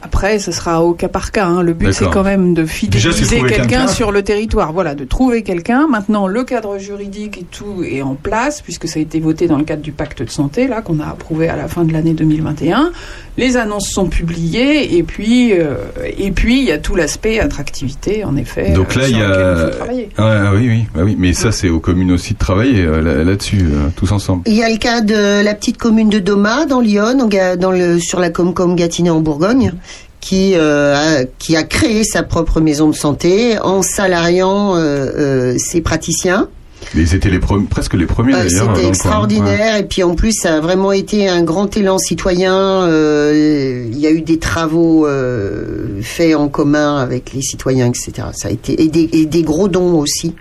Après, 0.02 0.38
ce 0.38 0.50
sera 0.50 0.82
au 0.82 0.94
cas 0.94 1.08
par 1.08 1.30
cas. 1.30 1.46
hein. 1.46 1.62
Le 1.62 1.74
but, 1.74 1.92
c'est 1.92 2.04
quand 2.10 2.22
même 2.22 2.54
de 2.54 2.64
fidéliser 2.64 3.36
quelqu'un. 3.48 3.86
sur 3.88 4.12
le 4.12 4.22
territoire. 4.22 4.72
Voilà, 4.72 4.94
de 4.94 5.04
trouver 5.04 5.42
quelqu'un. 5.42 5.86
Maintenant, 5.88 6.26
le 6.26 6.42
cadre 6.44 6.78
juridique 6.78 7.38
et 7.38 7.44
tout 7.44 7.82
est 7.84 8.00
en 8.02 8.14
place, 8.14 8.62
puisque 8.62 8.88
ça 8.88 8.98
a 8.98 9.02
été 9.02 9.20
voté 9.20 9.46
dans 9.46 9.58
le 9.58 9.64
cadre 9.64 9.82
du 9.82 9.92
pacte 9.92 10.22
de 10.22 10.30
santé, 10.30 10.68
là, 10.68 10.80
qu'on 10.80 11.00
a 11.00 11.06
approuvé 11.06 11.48
à 11.48 11.56
la 11.56 11.68
fin 11.68 11.84
de 11.84 11.92
l'année 11.92 12.14
2021. 12.14 12.92
Les 13.40 13.56
annonces 13.56 13.88
sont 13.90 14.06
publiées, 14.06 14.96
et 14.96 15.02
puis, 15.02 15.52
euh, 15.54 15.74
et 16.18 16.30
puis, 16.30 16.58
il 16.60 16.64
y 16.66 16.72
a 16.72 16.78
tout 16.78 16.94
l'aspect 16.94 17.40
attractivité, 17.40 18.22
en 18.24 18.36
effet. 18.36 18.70
Donc 18.72 18.96
euh, 18.96 19.00
là, 19.00 19.08
il 19.08 19.18
y 19.18 19.22
a. 19.22 19.66
faut 19.70 19.76
travailler. 19.78 20.08
Ah, 20.18 20.52
oui, 20.54 20.68
oui, 20.68 20.84
bah 20.94 21.00
oui. 21.04 21.16
Mais 21.18 21.32
ça, 21.32 21.50
c'est 21.50 21.68
aux 21.70 21.80
communes 21.80 22.12
aussi 22.12 22.34
de 22.34 22.38
travailler 22.38 22.82
euh, 22.84 23.00
là- 23.00 23.24
là-dessus, 23.24 23.62
euh, 23.62 23.88
tous 23.96 24.12
ensemble. 24.12 24.42
Il 24.46 24.54
y 24.54 24.62
a 24.62 24.68
le 24.70 24.76
cas 24.76 25.00
de 25.00 25.42
la 25.42 25.54
petite 25.54 25.78
commune 25.78 26.10
de 26.10 26.18
Doma, 26.18 26.66
dans 26.66 26.80
Lyon, 26.80 27.26
dans 27.58 27.70
le, 27.72 27.98
sur 27.98 28.20
la 28.20 28.30
Comcom 28.30 28.76
Gâtinais 28.76 29.10
en 29.10 29.20
Bourgogne, 29.20 29.72
qui, 30.20 30.52
euh, 30.54 30.94
a, 30.94 31.24
qui 31.38 31.56
a 31.56 31.62
créé 31.62 32.04
sa 32.04 32.22
propre 32.22 32.60
maison 32.60 32.88
de 32.90 32.94
santé 32.94 33.58
en 33.58 33.80
salariant 33.80 34.76
euh, 34.76 35.06
euh, 35.16 35.54
ses 35.58 35.80
praticiens. 35.80 36.48
Mais 36.94 37.02
ils 37.02 37.14
étaient 37.14 37.30
les 37.30 37.38
pre- 37.38 37.66
presque 37.66 37.94
les 37.94 38.06
premiers 38.06 38.34
Euh, 38.34 38.44
d'ailleurs. 38.44 38.74
C'était 38.74 38.88
extraordinaire 38.88 39.76
et 39.76 39.84
puis 39.84 40.02
en 40.02 40.14
plus 40.14 40.32
ça 40.32 40.56
a 40.56 40.60
vraiment 40.60 40.90
été 40.92 41.28
un 41.28 41.42
grand 41.42 41.76
élan 41.76 41.98
citoyen. 41.98 42.54
Euh, 42.54 43.84
Il 43.92 43.98
y 43.98 44.06
a 44.06 44.10
eu 44.10 44.22
des 44.22 44.38
travaux 44.38 45.06
euh, 45.06 46.00
faits 46.02 46.34
en 46.34 46.48
commun 46.48 46.96
avec 46.98 47.32
les 47.32 47.42
citoyens, 47.42 47.86
etc. 47.86 48.28
Ça 48.32 48.48
a 48.48 48.50
été 48.50 48.82
et 48.82 48.88
des, 48.88 49.08
et 49.12 49.26
des 49.26 49.42
gros 49.42 49.68
dons 49.68 49.98
aussi. 49.98 50.34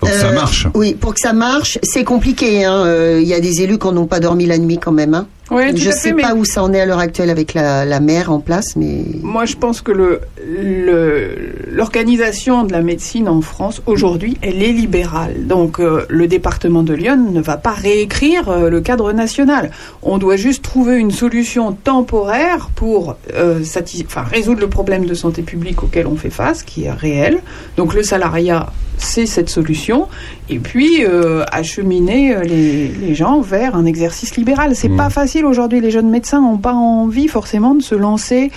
Donc 0.00 0.10
ça 0.10 0.28
Euh, 0.28 0.34
marche. 0.34 0.66
Oui, 0.74 0.94
pour 0.94 1.14
que 1.14 1.20
ça 1.20 1.32
marche, 1.32 1.78
c'est 1.82 2.04
compliqué. 2.04 2.64
hein. 2.64 2.84
Euh, 2.86 3.20
Il 3.22 3.28
y 3.28 3.34
a 3.34 3.40
des 3.40 3.62
élus 3.62 3.78
qui 3.78 3.88
n'ont 3.88 4.06
pas 4.06 4.20
dormi 4.20 4.46
la 4.46 4.58
nuit 4.58 4.78
quand 4.78 4.90
même. 4.92 5.14
Hein. 5.14 5.26
Je 5.50 5.88
à 5.88 5.92
sais 5.92 6.10
fait, 6.14 6.22
pas 6.22 6.34
où 6.34 6.44
ça 6.44 6.62
en 6.62 6.72
est 6.72 6.80
à 6.80 6.86
l'heure 6.86 6.98
actuelle 6.98 7.28
avec 7.28 7.52
la, 7.52 7.84
la 7.84 8.00
maire 8.00 8.32
en 8.32 8.38
place, 8.40 8.74
mais 8.76 9.04
Moi, 9.22 9.44
je 9.44 9.56
pense 9.56 9.82
que 9.82 9.92
le, 9.92 10.20
le- 10.46 11.52
l'organisation 11.70 12.64
de 12.64 12.72
la 12.72 12.80
médecine 12.82 13.28
en 13.28 13.40
France, 13.40 13.82
aujourd'hui, 13.86 14.36
elle 14.42 14.62
est 14.62 14.72
libérale. 14.72 15.46
Donc, 15.46 15.78
euh, 15.80 16.06
le 16.08 16.26
département 16.26 16.82
de 16.82 16.94
Lyon 16.94 17.30
ne 17.32 17.40
va 17.40 17.56
pas 17.56 17.72
réécrire 17.72 18.48
euh, 18.48 18.70
le 18.70 18.80
cadre 18.80 19.12
national. 19.12 19.70
On 20.02 20.18
doit 20.18 20.36
juste 20.36 20.62
trouver 20.62 20.96
une 20.98 21.10
solution 21.10 21.72
temporaire 21.72 22.70
pour 22.74 23.16
euh, 23.34 23.60
enfin, 24.06 24.22
résoudre 24.22 24.60
le 24.60 24.68
problème 24.68 25.04
de 25.06 25.14
santé 25.14 25.42
publique 25.42 25.82
auquel 25.82 26.06
on 26.06 26.16
fait 26.16 26.30
face, 26.30 26.62
qui 26.62 26.84
est 26.84 26.90
réel. 26.92 27.40
Donc, 27.76 27.94
le 27.94 28.02
salariat, 28.02 28.66
c'est 28.98 29.26
cette 29.26 29.48
solution. 29.50 30.06
Et 30.48 30.58
puis, 30.58 31.04
euh, 31.04 31.44
acheminer 31.50 32.36
les, 32.44 32.88
les 32.88 33.14
gens 33.14 33.40
vers 33.40 33.74
un 33.74 33.84
exercice 33.86 34.36
libéral. 34.36 34.74
C'est 34.76 34.88
Mmh. 34.88 34.96
pas 34.96 35.10
facile 35.10 35.31
aujourd'hui. 35.40 35.80
Les 35.80 35.90
jeunes 35.90 36.10
médecins 36.10 36.40
n'ont 36.40 36.58
pas 36.58 36.74
envie 36.74 37.28
forcément 37.28 37.74
de 37.74 37.82
se 37.82 37.94
lancer 37.94 38.50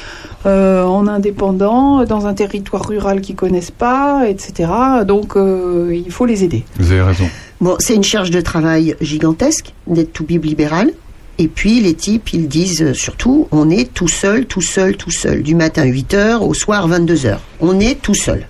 euh, 0.45 0.84
en 0.84 1.07
indépendant 1.07 2.03
dans 2.05 2.28
un 2.28 2.34
territoire 2.34 2.88
rural 2.88 3.21
qu'ils 3.21 3.36
connaissent 3.36 3.71
pas, 3.71 4.28
etc. 4.28 4.69
Donc, 5.05 5.36
euh, 5.36 5.91
il 5.93 6.11
faut 6.11 6.26
les 6.26 6.43
aider. 6.43 6.63
Vous 6.78 6.91
avez 6.91 7.01
raison. 7.01 7.26
bon, 7.61 7.76
c'est 7.80 7.95
une 7.95 8.03
charge 8.03 8.32
de 8.32 8.41
travail 8.41 8.95
gigantesque 9.01 9.73
d'être 9.88 10.13
tout 10.13 10.26
bib 10.26 10.43
libéral. 10.43 10.91
Et 11.38 11.47
puis 11.47 11.82
les 11.82 11.93
types, 11.93 12.34
ils 12.34 12.47
disent 12.47 12.82
euh, 12.82 12.93
surtout, 12.93 13.47
on 13.51 13.69
est 13.69 13.93
tout 13.93 14.07
seul, 14.07 14.45
tout 14.45 14.61
seul, 14.61 14.95
tout 14.95 15.11
seul, 15.11 15.43
du 15.43 15.53
matin 15.53 15.86
8h 15.86 16.38
au 16.38 16.53
soir 16.53 16.88
22h. 16.89 17.38
On 17.59 17.80
est 17.80 18.01
tout 18.01 18.13
seul. 18.13 18.47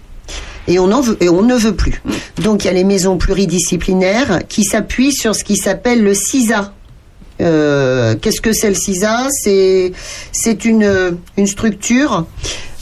Et 0.67 0.79
on, 0.79 0.91
en 0.91 1.01
veut, 1.01 1.17
et 1.21 1.29
on 1.29 1.43
ne 1.43 1.55
veut 1.55 1.75
plus. 1.75 2.01
Donc 2.41 2.63
il 2.63 2.67
y 2.67 2.69
a 2.69 2.73
les 2.73 2.83
maisons 2.83 3.17
pluridisciplinaires 3.17 4.41
qui 4.47 4.63
s'appuient 4.63 5.13
sur 5.13 5.35
ce 5.35 5.43
qui 5.43 5.57
s'appelle 5.57 6.03
le 6.03 6.13
CISA. 6.13 6.73
Euh, 7.41 8.15
Qu'est-ce 8.21 8.41
que 8.41 8.53
c'est 8.53 8.69
le 8.69 8.75
CISA 8.75 9.27
C'est 9.29 9.91
c'est 10.31 10.65
une, 10.65 11.17
une 11.37 11.47
structure 11.47 12.25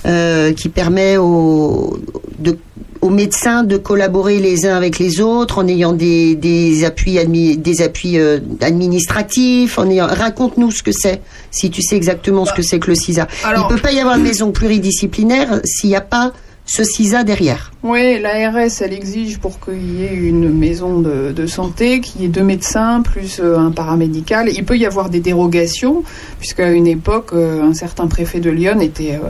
euh, 0.05 0.53
qui 0.53 0.69
permet 0.69 1.17
aux, 1.17 1.97
de- 2.39 2.57
aux 3.01 3.09
médecins 3.09 3.63
de 3.63 3.75
collaborer 3.77 4.39
les 4.39 4.65
uns 4.65 4.75
avec 4.77 4.97
les 4.99 5.19
autres 5.21 5.57
en 5.57 5.67
ayant 5.67 5.91
des, 5.91 6.35
des 6.35 6.85
appuis, 6.85 7.15
admi- 7.17 7.57
des 7.61 7.81
appuis 7.81 8.17
euh, 8.17 8.39
administratifs. 8.61 9.77
En 9.77 9.89
ayant... 9.89 10.07
Raconte-nous 10.07 10.71
ce 10.71 10.83
que 10.83 10.91
c'est, 10.91 11.21
si 11.51 11.69
tu 11.69 11.81
sais 11.81 11.95
exactement 11.97 12.45
ce 12.45 12.53
que 12.53 12.61
c'est 12.61 12.79
que 12.79 12.87
le 12.89 12.95
CISA. 12.95 13.27
Alors- 13.43 13.67
Il 13.69 13.75
peut 13.75 13.81
pas 13.81 13.91
y 13.91 13.99
avoir 13.99 14.17
de 14.17 14.23
maison 14.23 14.51
pluridisciplinaire 14.51 15.59
s'il 15.65 15.89
n'y 15.89 15.95
a 15.95 16.01
pas 16.01 16.31
ce 16.65 16.83
CISA 16.83 17.23
derrière. 17.23 17.71
Oui, 17.83 18.19
l'ARS, 18.19 18.81
elle 18.81 18.93
exige 18.93 19.39
pour 19.39 19.59
qu'il 19.59 19.99
y 19.99 20.03
ait 20.03 20.15
une 20.15 20.49
maison 20.51 20.99
de, 20.99 21.45
santé, 21.45 21.99
qu'il 21.99 22.21
y 22.21 22.25
ait 22.25 22.29
deux 22.29 22.43
médecins 22.43 23.01
plus 23.01 23.39
euh, 23.39 23.57
un 23.57 23.71
paramédical. 23.71 24.49
Il 24.49 24.63
peut 24.63 24.77
y 24.77 24.85
avoir 24.85 25.09
des 25.09 25.19
dérogations, 25.19 26.03
puisqu'à 26.39 26.71
une 26.71 26.87
époque, 26.87 27.31
euh, 27.33 27.61
un 27.63 27.73
certain 27.73 28.07
préfet 28.07 28.39
de 28.39 28.49
Lyon 28.49 28.79
était 28.79 29.15
euh, 29.15 29.29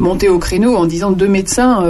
monté 0.00 0.28
au 0.28 0.38
créneau 0.38 0.76
en 0.76 0.86
disant 0.86 1.12
deux 1.12 1.28
médecins, 1.28 1.84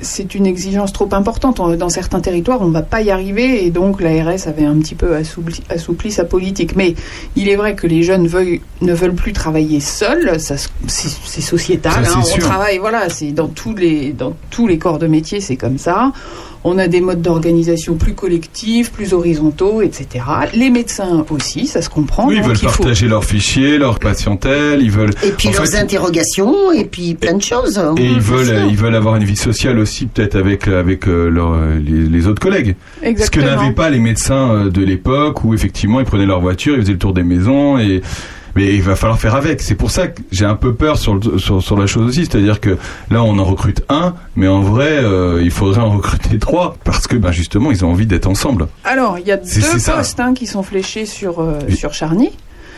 c'est 0.00 0.34
une 0.34 0.46
exigence 0.46 0.92
trop 0.92 1.08
importante. 1.12 1.60
Dans 1.78 1.88
certains 1.88 2.20
territoires, 2.20 2.60
on 2.62 2.66
ne 2.66 2.72
va 2.72 2.82
pas 2.82 3.00
y 3.02 3.10
arriver, 3.10 3.64
et 3.64 3.70
donc 3.70 4.00
l'ARS 4.00 4.46
avait 4.46 4.64
un 4.64 4.76
petit 4.78 4.94
peu 4.94 5.14
assoupli, 5.16 5.62
assoupli 5.70 6.12
sa 6.12 6.24
politique. 6.24 6.76
Mais 6.76 6.94
il 7.34 7.48
est 7.48 7.56
vrai 7.56 7.74
que 7.74 7.86
les 7.86 8.02
jeunes 8.02 8.26
veuillent- 8.26 8.60
ne 8.82 8.92
veulent 8.92 9.14
plus 9.14 9.32
travailler 9.32 9.80
seuls, 9.80 10.38
c'est 10.86 11.40
sociétal. 11.40 12.04
Ça, 12.04 12.12
hein. 12.12 12.20
on 12.20 12.24
sûr. 12.24 12.42
travaille, 12.42 12.78
voilà, 12.78 13.08
c'est 13.08 13.32
dans 13.32 13.48
tous 13.48 13.74
les 13.74 14.12
dans 14.12 14.34
tous 14.50 14.66
les 14.66 14.78
corps 14.78 14.98
de 14.98 15.06
métier, 15.06 15.40
c'est 15.40 15.56
comme 15.56 15.78
ça. 15.78 16.12
On 16.68 16.78
a 16.78 16.88
des 16.88 17.00
modes 17.00 17.22
d'organisation 17.22 17.94
plus 17.94 18.14
collectifs, 18.14 18.90
plus 18.90 19.12
horizontaux, 19.12 19.82
etc. 19.82 20.24
Les 20.52 20.68
médecins 20.70 21.24
aussi, 21.30 21.66
ça 21.68 21.80
se 21.80 21.88
comprend. 21.88 22.26
Oui, 22.26 22.34
ils 22.38 22.42
veulent 22.42 22.56
il 22.60 22.68
faut- 22.68 22.82
partager 22.82 23.06
leurs 23.06 23.24
fichiers, 23.24 23.78
leur 23.78 24.00
patientèle, 24.00 24.82
ils 24.82 24.90
veulent. 24.90 25.14
Et 25.22 25.30
puis 25.30 25.48
en 25.48 25.52
leurs 25.52 25.66
fait, 25.66 25.78
interrogations, 25.78 26.72
et 26.72 26.84
puis 26.84 27.14
plein 27.14 27.34
de 27.34 27.42
choses. 27.42 27.80
Et 27.98 28.04
ils 28.04 28.18
veulent, 28.20 28.66
ils 28.68 28.76
veulent 28.76 28.96
avoir 28.96 29.14
une 29.14 29.24
vie 29.24 29.36
sociale 29.36 29.78
aussi, 29.78 30.06
peut-être 30.06 30.34
avec 30.34 30.66
avec 30.66 31.06
euh, 31.06 31.78
les, 31.78 32.08
les 32.08 32.26
autres 32.26 32.42
collègues. 32.42 32.74
Ce 32.96 33.02
que 33.02 33.06
Exactement. 33.06 33.46
n'avaient 33.46 33.72
pas 33.74 33.88
les 33.88 34.00
médecins 34.00 34.50
euh, 34.50 34.68
de 34.70 34.82
l'époque, 34.82 35.44
où 35.44 35.54
effectivement 35.54 36.00
ils 36.00 36.06
prenaient 36.06 36.26
leur 36.26 36.40
voiture, 36.40 36.74
ils 36.74 36.80
faisaient 36.80 36.92
le 36.92 36.98
tour 36.98 37.12
des 37.14 37.22
maisons 37.22 37.78
et 37.78 38.02
mais 38.56 38.74
il 38.74 38.82
va 38.82 38.96
falloir 38.96 39.18
faire 39.20 39.34
avec. 39.36 39.60
C'est 39.60 39.74
pour 39.76 39.90
ça 39.92 40.08
que 40.08 40.20
j'ai 40.32 40.44
un 40.44 40.56
peu 40.56 40.74
peur 40.74 40.98
sur, 40.98 41.14
le- 41.14 41.38
sur, 41.38 41.62
sur 41.62 41.78
la 41.78 41.86
chose 41.86 42.08
aussi. 42.08 42.24
C'est-à-dire 42.26 42.60
que 42.60 42.76
là, 43.10 43.22
on 43.22 43.38
en 43.38 43.44
recrute 43.44 43.84
un, 43.88 44.14
mais 44.34 44.48
en 44.48 44.60
vrai, 44.62 44.98
euh, 45.04 45.40
il 45.42 45.50
faudrait 45.52 45.80
en 45.82 45.90
recruter 45.90 46.38
trois. 46.38 46.76
Parce 46.82 47.06
que, 47.06 47.16
ben, 47.16 47.30
justement, 47.30 47.70
ils 47.70 47.84
ont 47.84 47.90
envie 47.90 48.06
d'être 48.06 48.26
ensemble. 48.26 48.66
Alors, 48.84 49.18
il 49.18 49.26
y 49.26 49.32
a 49.32 49.36
deux 49.36 49.44
postes 49.96 50.18
hein, 50.20 50.34
qui 50.34 50.46
sont 50.46 50.62
fléchés 50.62 51.06
sur, 51.06 51.40
euh, 51.40 51.58
sur 51.76 51.92
Charny. 51.94 52.30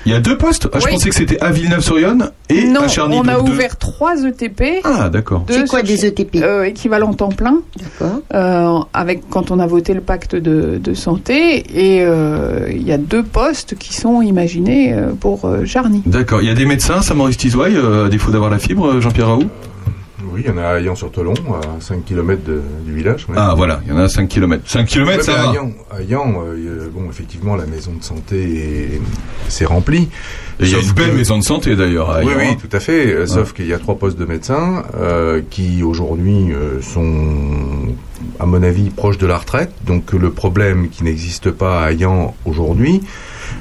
Il 0.07 0.13
y 0.13 0.15
a 0.15 0.21
deux 0.21 0.39
postes. 0.39 0.69
Ah, 0.73 0.79
je 0.79 0.85
Oui. 0.87 0.93
pensais 0.93 1.09
que 1.11 1.15
c'était 1.15 1.41
à 1.41 1.51
Villeneuve-sur-Yonne 1.51 2.31
et 2.49 2.65
non, 2.65 2.83
à 2.83 2.89
Charny. 2.89 3.17
on 3.19 3.29
a 3.29 3.35
deux. 3.41 3.51
ouvert 3.53 3.77
trois 3.77 4.15
ETP. 4.25 4.81
Ah, 4.85 5.09
d'accord. 5.11 5.45
C'est 5.51 5.69
quoi 5.69 5.83
des 5.83 6.07
ETP 6.07 6.37
euh, 6.43 6.65
équivalent 6.65 7.13
temps 7.13 7.29
plein, 7.29 7.59
D'accord. 7.79 8.21
euh, 8.35 8.79
avec 8.95 9.29
quand 9.29 9.51
on 9.51 9.59
a 9.59 9.67
voté 9.67 9.93
le 9.95 10.01
pacte 10.01 10.35
de, 10.37 10.79
de 10.83 10.95
santé, 10.95 11.65
et 11.97 12.03
euh, 12.05 12.69
il 12.71 12.83
y 12.87 12.93
a 12.93 12.99
deux 12.99 13.23
postes 13.23 13.75
qui 13.77 13.95
sont 13.95 14.23
imaginés 14.23 14.93
euh, 14.95 15.13
pour 15.19 15.45
euh, 15.45 15.65
Charny. 15.67 16.03
D'accord. 16.07 16.41
Il 16.43 16.49
y 16.49 16.51
a 16.51 16.55
des 16.55 16.65
médecins, 16.67 17.03
Saint-Maurice-Tizouaille, 17.03 17.77
euh, 17.77 18.07
à 18.07 18.09
défaut 18.09 18.31
d'avoir 18.31 18.51
la 18.51 18.59
fibre, 18.59 19.01
Jean-Pierre 19.01 19.29
Raoult? 19.29 19.49
Oui, 20.25 20.43
il 20.45 20.49
y 20.49 20.51
en 20.53 20.59
a 20.59 20.63
à 20.65 20.79
Ayan-sur-Tolon, 20.81 21.35
à 21.55 21.81
5 21.81 22.05
km 22.05 22.41
du 22.85 22.93
village. 22.93 23.27
ouais. 23.29 23.35
Ah 23.39 23.55
voilà, 23.57 23.81
il 23.85 23.91
y 23.91 23.93
en 23.93 23.99
a 23.99 24.05
à 24.05 24.09
5 24.09 24.29
km. 24.29 24.63
5 24.67 24.87
km, 24.87 25.17
Ouais, 25.19 25.23
ça 25.23 25.33
va. 25.35 25.43
à 25.49 25.51
Ayan, 25.53 25.71
Ayan, 25.97 26.43
euh, 26.45 26.89
bon, 26.93 27.09
effectivement, 27.09 27.55
la 27.55 27.67
maison 27.67 27.93
de 27.97 28.03
santé 28.03 28.95
est, 28.95 29.01
c'est 29.49 29.65
rempli. 29.65 30.09
Et 30.61 30.65
il 30.65 30.71
y 30.71 30.75
a 30.75 30.81
une 30.81 30.91
belle 30.93 31.11
que- 31.13 31.17
maison 31.17 31.39
de 31.39 31.45
santé 31.45 31.77
d'ailleurs. 31.77 32.11
à 32.11 32.21
Oui, 32.25 32.33
Ayan. 32.37 32.51
oui, 32.51 32.57
tout 32.57 32.77
à 32.77 32.81
fait. 32.81 33.27
Sauf 33.29 33.53
qu'il 33.53 33.67
y 33.69 33.73
a 33.73 33.79
trois 33.79 33.97
postes 33.97 34.19
de 34.19 34.25
médecins 34.25 34.83
euh, 34.97 35.41
qui 35.49 35.85
aujourd'hui 35.85 36.53
euh, 36.53 36.83
sont, 36.83 37.95
à 38.41 38.47
mon 38.47 38.63
avis, 38.65 38.91
proches 38.91 39.19
de 39.19 39.27
la 39.27 39.39
retraite. 39.39 39.71
Donc 39.87 40.13
le 40.13 40.31
problème 40.31 40.89
qui 40.89 41.05
n'existe 41.05 41.53
pas 41.53 41.81
à 41.85 41.93
Ayan 41.93 42.35
aujourd'hui 42.45 43.03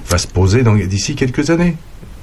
va 0.09 0.17
se 0.17 0.27
poser 0.27 0.63
d'ici 0.87 1.13
quelques 1.15 1.51
années. 1.51 1.75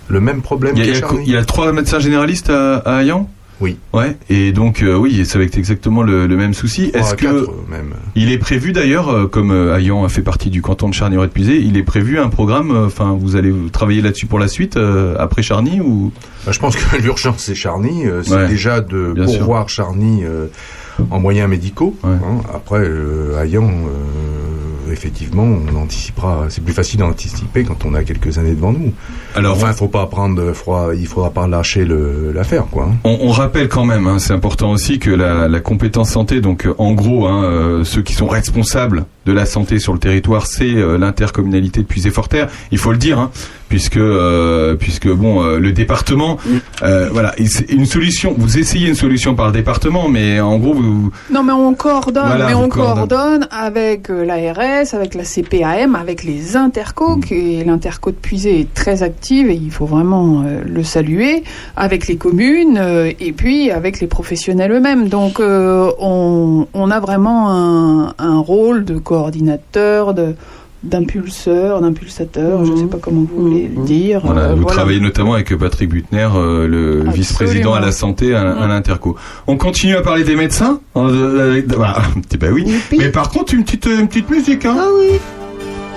Le 0.09 0.21
même 0.21 0.43
problème 0.43 0.75
Il 0.77 0.85
y, 0.85 0.89
a, 0.89 0.93
il 0.93 0.97
y 0.97 1.01
qu'à 1.01 1.07
il 1.25 1.31
y 1.33 1.37
a 1.37 1.45
trois 1.45 1.73
médecins 1.73 2.01
généralistes 2.01 2.51
à, 2.51 2.79
à 2.79 2.97
Ayan? 2.97 3.29
Oui. 3.61 3.77
Ouais. 3.93 4.17
Et 4.29 4.53
donc 4.53 4.83
euh, 4.83 4.97
oui, 4.97 5.25
ça 5.25 5.39
va 5.39 5.45
être 5.45 5.57
exactement 5.57 6.03
le, 6.03 6.27
le 6.27 6.37
même 6.37 6.55
souci. 6.55 6.91
Est-ce 6.93 7.15
que 7.15 7.23
quatre, 7.27 7.53
même. 7.71 7.95
il 8.17 8.31
est 8.33 8.39
prévu 8.39 8.73
d'ailleurs, 8.73 9.09
euh, 9.09 9.27
comme 9.27 9.53
euh, 9.53 9.77
Ayan 9.77 10.05
a 10.05 10.09
fait 10.09 10.23
partie 10.23 10.51
du 10.51 10.61
canton 10.61 10.89
de 10.89 10.95
charny 10.95 11.17
puisé 11.29 11.59
il 11.59 11.77
est 11.77 11.83
prévu 11.85 12.19
un 12.19 12.29
programme. 12.29 12.73
euh, 12.73 12.87
Enfin, 12.87 13.17
vous 13.19 13.37
allez 13.37 13.53
travailler 13.73 14.03
là-dessus 14.03 14.27
pour 14.27 14.39
la 14.41 14.49
suite 14.49 14.77
euh, 14.77 15.15
après 15.19 15.43
Charny 15.43 15.81
ou? 15.81 16.13
Bah, 16.45 16.53
je 16.53 16.59
pense 16.59 16.75
que 16.77 16.97
l'urgence 17.03 17.39
c'est 17.39 17.55
Charny. 17.55 18.07
euh, 18.07 18.23
c'est 18.25 18.35
Ouais, 18.35 18.49
déjà 18.49 18.81
de 18.81 19.13
bien 19.15 19.27
sûr. 19.29 19.39
pourvoir 19.39 19.69
Charny 19.69 20.25
euh, 20.25 20.47
en 21.11 21.21
moyens 21.21 21.49
médicaux. 21.49 21.97
hein. 22.05 22.19
Après, 22.53 22.81
euh, 22.81 23.41
Ayan, 23.41 23.69
euh, 23.69 24.64
effectivement, 24.95 25.43
on 25.45 25.77
anticipera. 25.77 26.47
C'est 26.49 26.65
plus 26.65 26.73
facile 26.73 27.01
d'anticiper 27.01 27.65
quand 27.65 27.85
on 27.85 27.93
a 27.95 28.03
quelques 28.03 28.39
années 28.39 28.55
devant 28.55 28.73
nous. 28.73 28.93
Alors, 29.35 29.57
enfin, 29.57 29.73
faut 29.75 29.89
pas 29.89 30.07
prendre 30.07 30.53
froid. 30.53 30.89
Il 30.97 31.07
faudra 31.07 31.31
pas 31.31 31.47
lâcher 31.47 31.87
l'affaire, 32.35 32.65
quoi. 32.71 32.85
hein. 32.91 32.97
On, 33.05 33.19
on 33.21 33.31
rappelle 33.33 33.69
quand 33.69 33.85
même, 33.85 34.07
hein, 34.07 34.19
c'est 34.19 34.33
important 34.33 34.71
aussi 34.71 34.99
que 34.99 35.11
la, 35.11 35.47
la 35.49 35.61
compétence 35.61 36.11
santé, 36.11 36.41
donc 36.41 36.67
euh, 36.67 36.75
en 36.79 36.93
gros, 36.93 37.27
hein, 37.27 37.45
euh, 37.45 37.85
ceux 37.85 38.01
qui 38.03 38.15
sont 38.15 38.27
responsables 38.29 39.05
de 39.27 39.33
la 39.33 39.47
santé 39.47 39.79
sur 39.79 39.93
le 39.93 39.99
territoire, 39.99 40.47
c'est 40.47 40.75
euh, 40.75 40.99
l'intercommunalité 40.99 41.81
de 41.81 41.87
Puisé-Forterre. 41.87 42.49
Il 42.71 42.79
faut 42.79 42.93
le 42.93 42.99
dire, 42.99 43.19
hein, 43.19 43.31
puisque 43.69 43.97
euh, 43.97 44.77
puisque 44.77 45.09
bon, 45.09 45.43
euh, 45.43 45.59
le 45.59 45.73
département, 45.73 46.37
euh, 46.83 47.09
voilà, 47.13 47.35
une 47.69 47.87
solution. 47.87 48.35
Vous 48.37 48.59
essayez 48.59 48.89
une 48.89 48.95
solution 48.95 49.35
par 49.35 49.51
département, 49.51 50.09
mais 50.09 50.41
en 50.41 50.59
gros, 50.59 50.75
vous, 50.75 51.11
Non, 51.33 51.43
mais 51.43 51.53
on 51.53 51.75
coordonne, 51.75 52.27
Voilà, 52.27 52.47
mais 52.47 52.55
on 52.55 52.69
coordonne 52.69 53.49
avec 53.51 54.09
l'ARS, 54.09 54.95
avec 54.95 55.15
la 55.15 55.25
CPAM, 55.25 55.97
avec 55.97 56.23
les 56.23 56.57
intercos, 56.57 57.19
et 57.31 57.65
l'interco 57.65 58.11
de 58.11 58.17
Puisé 58.17 58.61
est 58.61 58.75
très 58.75 59.03
active 59.03 59.51
et 59.51 59.55
il 59.55 59.71
faut 59.71 59.87
vraiment 59.87 60.45
le 60.65 60.85
saluer, 60.85 61.43
avec 61.77 62.07
les 62.07 62.17
communes 62.17 62.81
et 63.19 63.33
puis 63.33 63.71
avec 63.71 64.01
les 64.01 64.07
professionnels 64.07 64.71
eux-mêmes. 64.73 65.09
Donc 65.09 65.41
on, 65.41 66.67
on 66.73 66.91
a 66.91 67.01
vraiment 67.01 67.51
un, 67.51 68.15
un 68.19 68.39
rôle 68.39 68.85
de 68.85 68.99
coordinateur, 69.19 70.15
de 70.15 70.35
d'impulseur, 70.83 71.81
d'impulsateur, 71.81 72.63
je 72.67 72.73
ne 72.73 72.77
sais 72.77 72.85
pas 72.85 72.99
comment 73.01 73.23
vous 73.33 73.45
voulez 73.45 73.71
le 73.75 73.85
dire. 73.85 74.21
voilà, 74.23 74.43
Euh, 74.43 74.49
vous 74.55 74.63
voilà. 74.63 74.77
travaillez 74.77 75.01
notamment 75.01 75.33
avec 75.33 75.57
Patrick 75.57 75.89
Butner, 75.89 76.29
euh, 76.35 76.67
le 76.69 77.11
vice-président 77.11 77.73
à 77.73 77.81
la 77.81 77.91
santé 77.91 78.35
à, 78.35 78.43
à 78.43 78.67
l'Interco. 78.67 79.17
On 79.47 79.57
continue 79.57 79.97
à 79.97 80.03
parler 80.03 80.25
des 80.25 80.37
médecins. 80.37 80.81
Euh, 80.97 81.63
bah, 81.69 82.03
bah 82.39 82.47
oui. 82.53 82.67
Mais 82.99 83.09
par 83.09 83.31
contre, 83.31 83.55
une 83.55 83.65
petite 83.65 83.87
une 83.87 84.09
petite 84.09 84.29
musique. 84.29 84.67
Hein. 84.67 84.77
Ah 84.79 84.89
oui. 84.99 85.19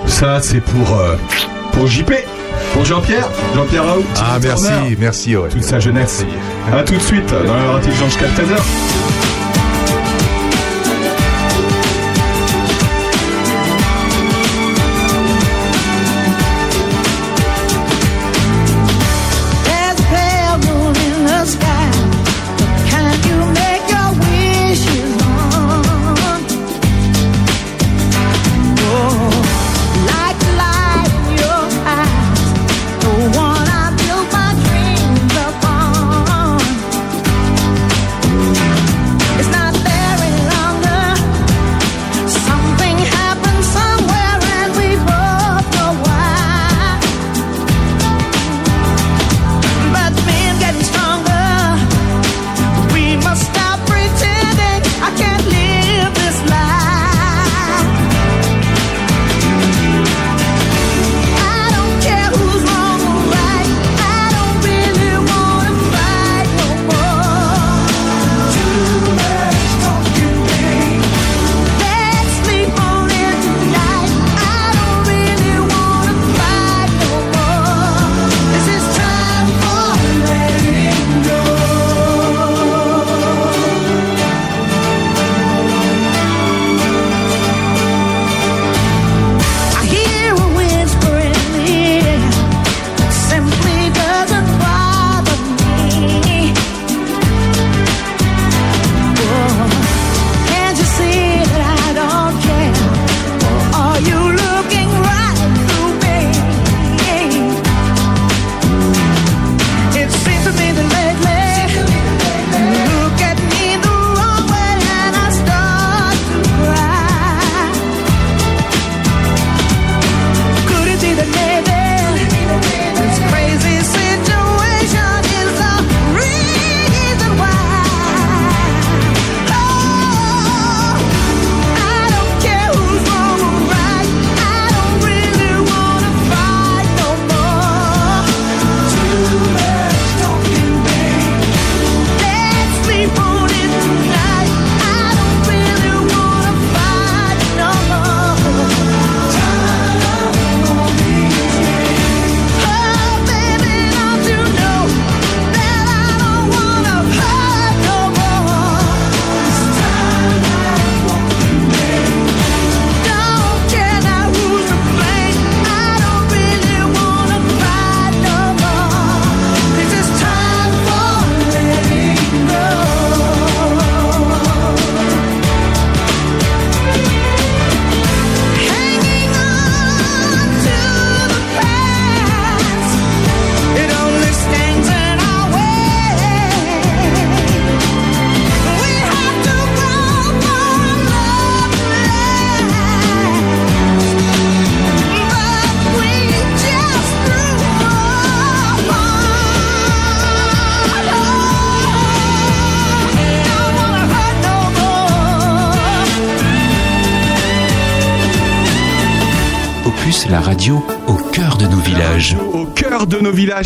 Ça, 0.06 0.38
c'est 0.40 0.60
pour 0.62 0.96
euh, 0.98 1.16
pour 1.72 1.86
JP, 1.86 2.10
pour 2.72 2.84
Jean-Pierre, 2.86 3.28
Jean-Pierre 3.54 3.84
Raoult. 3.84 4.04
Ah, 4.16 4.38
Turner. 4.40 4.46
merci, 4.48 4.96
merci. 4.98 5.36
Ouais. 5.36 5.48
Toute 5.50 5.64
sa 5.64 5.80
jeunesse. 5.80 6.24
À 6.72 6.82
tout 6.82 6.94
de 6.94 7.00
suite 7.00 7.28
dans 7.46 7.54
la 7.54 7.76
intelligence 7.76 8.12
jusqu'à 8.14 8.26
13h. 8.28 9.07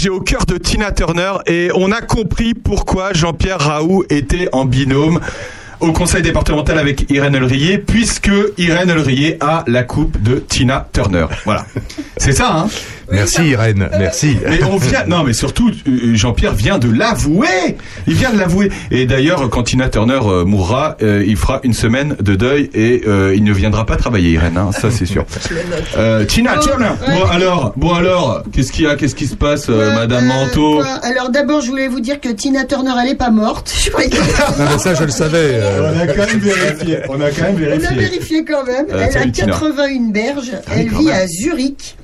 Et 0.07 0.09
au 0.09 0.21
cœur 0.21 0.47
de 0.47 0.57
Tina 0.57 0.93
Turner. 0.93 1.33
Et 1.47 1.71
on 1.75 1.93
a 1.93 2.01
compris 2.01 2.55
pourquoi 2.55 3.13
Jean-Pierre 3.13 3.61
Raoult 3.61 4.05
était 4.11 4.49
en 4.53 4.65
binôme 4.65 5.21
au 5.81 5.93
conseil 5.93 6.23
départemental 6.23 6.79
avec 6.79 7.11
Irène 7.11 7.35
Elrier, 7.35 7.79
puisque 7.79 8.31
Irène 8.57 8.91
Elrier 8.91 9.37
a 9.41 9.65
la 9.67 9.83
coupe 9.83 10.21
de 10.23 10.37
Tina 10.37 10.89
Turner. 10.93 11.27
Voilà. 11.45 11.67
C'est 12.17 12.33
ça, 12.33 12.53
hein? 12.57 12.69
Merci 13.13 13.45
Irène, 13.51 13.89
merci. 13.99 14.37
Mais 14.49 14.63
on 14.65 14.77
vient, 14.77 15.05
non, 15.07 15.23
mais 15.25 15.33
surtout, 15.33 15.71
euh, 15.87 16.15
Jean-Pierre 16.15 16.55
vient 16.55 16.79
de 16.79 16.91
l'avouer. 16.91 17.77
Il 18.07 18.15
vient 18.15 18.33
de 18.33 18.39
l'avouer. 18.39 18.71
Et 18.91 19.07
d'ailleurs, 19.07 19.49
quand 19.51 19.63
Tina 19.65 19.89
Turner 19.89 20.21
euh, 20.25 20.45
mourra, 20.45 20.97
euh, 21.03 21.23
il 21.27 21.37
fera 21.37 21.61
une 21.63 21.75
semaine 21.75 22.17
de 22.21 22.35
deuil 22.35 22.71
et 22.75 23.03
euh, 23.07 23.35
il 23.37 23.45
ne 23.45 23.53
viendra 23.53 23.87
pas 23.87 23.97
travailler, 23.97 24.31
Irène. 24.33 24.57
hein, 24.57 24.71
ça, 24.73 24.91
c'est 24.91 25.07
sûr. 25.07 25.25
Euh, 25.97 26.25
Tina 26.25 26.57
Turner. 26.59 26.91
Bon 27.07 27.25
alors, 27.31 27.73
bon 27.77 27.93
alors, 27.95 28.43
qu'est-ce 28.53 28.73
qu'il 28.73 28.85
y 28.85 28.89
a, 28.89 28.95
qu'est-ce 28.97 29.15
qui 29.15 29.27
se 29.27 29.35
passe, 29.37 29.67
euh, 29.69 29.95
Madame 29.95 30.27
Manteau? 30.27 30.77
Quoi? 30.79 30.87
Alors 31.03 31.29
d'abord, 31.31 31.61
je 31.61 31.69
voulais 31.69 31.89
vous 31.89 32.01
dire 32.01 32.21
que 32.21 32.29
Tina 32.31 32.65
Turner, 32.65 32.93
elle 33.03 33.11
est 33.11 33.15
pas 33.17 33.31
morte. 33.31 33.73
Je 33.85 33.91
que- 33.91 34.59
Non 34.59 34.65
mais 34.71 34.79
ça 34.79 34.95
je 34.95 35.05
le 35.05 35.11
savais. 35.11 35.39
euh, 35.55 35.93
On 35.95 36.01
a 36.01 36.07
quand 36.07 36.27
même 36.27 36.39
vérifié. 36.39 36.99
On 37.09 37.21
a 37.21 37.31
quand 37.31 37.43
même 37.43 37.55
On 37.55 37.57
a 37.57 37.77
vérifié. 37.77 37.97
vérifié 37.97 38.45
quand 38.45 38.65
même. 38.65 38.87
Euh, 38.91 38.95
elle 38.97 39.03
a 39.03 39.11
salut, 39.11 39.33
Tina. 39.33 39.47
81 39.53 40.11
berges. 40.11 40.53
Elle 40.75 40.89
vit 40.89 41.05
même. 41.07 41.15
à 41.15 41.27
Zurich. 41.27 41.97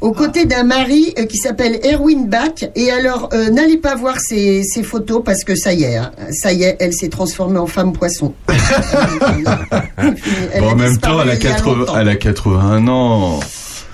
Aux 0.00 0.12
côtés 0.12 0.44
d'un 0.44 0.62
mari 0.64 1.14
euh, 1.18 1.24
qui 1.24 1.36
s'appelle 1.38 1.80
Erwin 1.84 2.26
Bach. 2.28 2.64
Et 2.74 2.90
alors, 2.90 3.28
euh, 3.32 3.50
n'allez 3.50 3.78
pas 3.78 3.94
voir 3.94 4.16
ses, 4.20 4.62
ses 4.62 4.82
photos 4.82 5.22
parce 5.24 5.42
que 5.44 5.54
ça 5.54 5.72
y 5.72 5.84
est, 5.84 5.96
hein, 5.96 6.10
ça 6.32 6.52
y 6.52 6.64
est, 6.64 6.76
elle 6.80 6.92
s'est 6.92 7.08
transformée 7.08 7.58
en 7.58 7.66
femme 7.66 7.92
poisson. 7.92 8.34
Elle 10.52 10.60
Bon, 10.60 10.68
a 10.68 10.72
en 10.72 10.76
même 10.76 10.98
temps, 10.98 11.20
elle 11.22 11.30
a, 11.30 11.34
il 11.34 11.42
y 11.42 11.46
a 11.46 11.50
80, 11.54 11.74
longtemps. 11.78 11.98
elle 11.98 12.08
a 12.08 12.16
81 12.16 12.88
ans. 12.88 13.40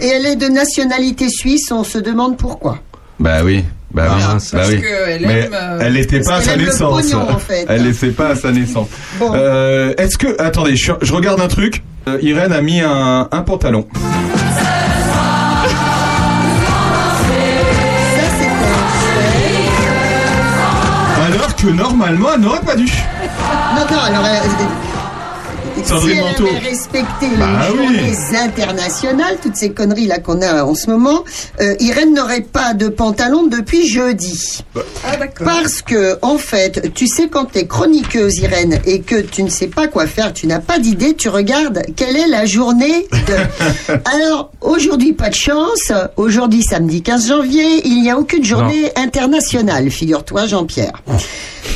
Et 0.00 0.06
elle 0.08 0.26
est 0.26 0.36
de 0.36 0.48
nationalité 0.48 1.28
suisse. 1.28 1.70
On 1.70 1.84
se 1.84 1.98
demande 1.98 2.36
pourquoi. 2.36 2.78
Bah 3.20 3.42
oui. 3.44 3.64
Bah 3.92 4.14
oui, 4.16 4.22
Ah, 4.24 4.34
bah 4.34 4.38
parce 4.52 4.68
oui. 4.70 4.80
qu'elle 4.80 5.26
Mais 5.26 5.40
aime, 5.42 5.52
euh, 5.54 5.78
elle 5.82 5.92
n'était 5.92 6.20
pas 6.20 6.36
à 6.36 6.40
sa 6.40 6.56
naissance. 6.56 7.02
pognon, 7.10 7.28
en 7.30 7.38
fait. 7.38 7.66
Elle 7.68 7.82
n'était 7.84 8.08
pas 8.10 8.28
à 8.30 8.36
sa 8.36 8.50
naissance. 8.50 8.88
Bon. 9.18 9.32
Euh, 9.34 9.92
Est-ce 9.98 10.16
que 10.16 10.40
attendez, 10.40 10.76
je, 10.76 10.92
je 11.02 11.12
regarde 11.12 11.40
un 11.40 11.48
truc. 11.48 11.82
Euh, 12.08 12.18
Irène 12.22 12.52
a 12.52 12.62
mis 12.62 12.80
un, 12.80 13.28
un 13.30 13.42
pantalon. 13.42 13.86
Que 21.62 21.68
normalement, 21.68 22.28
elle 22.34 22.40
n'aurait 22.40 22.60
pas 22.60 22.74
dû. 22.76 22.84
Non, 23.76 23.84
non, 23.90 23.98
alors. 24.02 24.24
euh, 24.24 24.38
Sandrine 25.84 26.12
si 26.12 26.18
elle 26.18 26.24
Manteau. 26.24 26.46
avait 26.56 26.68
respecté 26.68 27.26
Bah 27.38 27.46
les 27.72 27.78
oui. 27.78 27.86
journées 27.86 28.38
internationales, 28.38 29.36
toutes 29.42 29.56
ces 29.56 29.70
conneries 29.70 30.06
là 30.06 30.18
qu'on 30.18 30.40
a 30.42 30.64
en 30.64 30.74
ce 30.74 30.88
moment, 30.90 31.24
euh, 31.60 31.74
Irène 31.80 32.14
n'aurait 32.14 32.42
pas 32.42 32.74
de 32.74 32.88
pantalon 32.88 33.46
depuis 33.46 33.88
jeudi. 33.88 34.62
Ah, 34.76 35.16
d'accord. 35.16 35.46
Parce 35.46 35.80
que, 35.82 36.18
en 36.22 36.36
fait, 36.36 36.92
tu 36.94 37.06
sais, 37.08 37.28
quand 37.28 37.46
tu 37.52 37.58
es 37.60 37.66
chroniqueuse, 37.66 38.36
Irène, 38.38 38.80
et 38.84 39.00
que 39.00 39.20
tu 39.22 39.42
ne 39.42 39.48
sais 39.48 39.66
pas 39.68 39.88
quoi 39.88 40.06
faire, 40.06 40.32
tu 40.34 40.46
n'as 40.46 40.60
pas 40.60 40.78
d'idée, 40.78 41.14
tu 41.14 41.28
regardes 41.30 41.82
quelle 41.96 42.16
est 42.16 42.28
la 42.28 42.44
journée 42.44 43.06
de. 43.12 43.94
Alors, 44.14 44.50
aujourd'hui, 44.60 45.14
pas 45.14 45.30
de 45.30 45.34
chance. 45.34 45.90
Aujourd'hui, 46.16 46.62
samedi 46.62 47.02
15 47.02 47.28
janvier, 47.28 47.80
il 47.86 48.02
n'y 48.02 48.10
a 48.10 48.18
aucune 48.18 48.44
journée 48.44 48.92
internationale, 48.96 49.90
figure-toi, 49.90 50.46
Jean-Pierre. 50.46 50.92
Euh, 51.08 51.12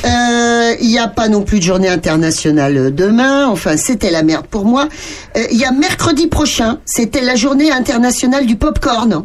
Il 0.05 0.89
n'y 0.89 0.99
a 0.99 1.09
pas 1.09 1.29
non 1.29 1.43
plus 1.43 1.59
de 1.59 1.65
journée 1.65 1.89
internationale 1.89 2.95
demain. 2.95 3.47
Enfin, 3.49 3.77
c'était 3.77 4.11
la 4.11 4.23
merde 4.23 4.47
pour 4.47 4.65
moi. 4.65 4.89
Euh, 5.37 5.45
Il 5.51 5.59
y 5.59 5.65
a 5.65 5.73
mercredi 5.73 6.27
prochain. 6.27 6.79
C'était 6.85 7.23
la 7.23 7.35
journée 7.37 7.71
internationale 7.71 8.47
du 8.47 8.57
popcorn. 8.57 9.25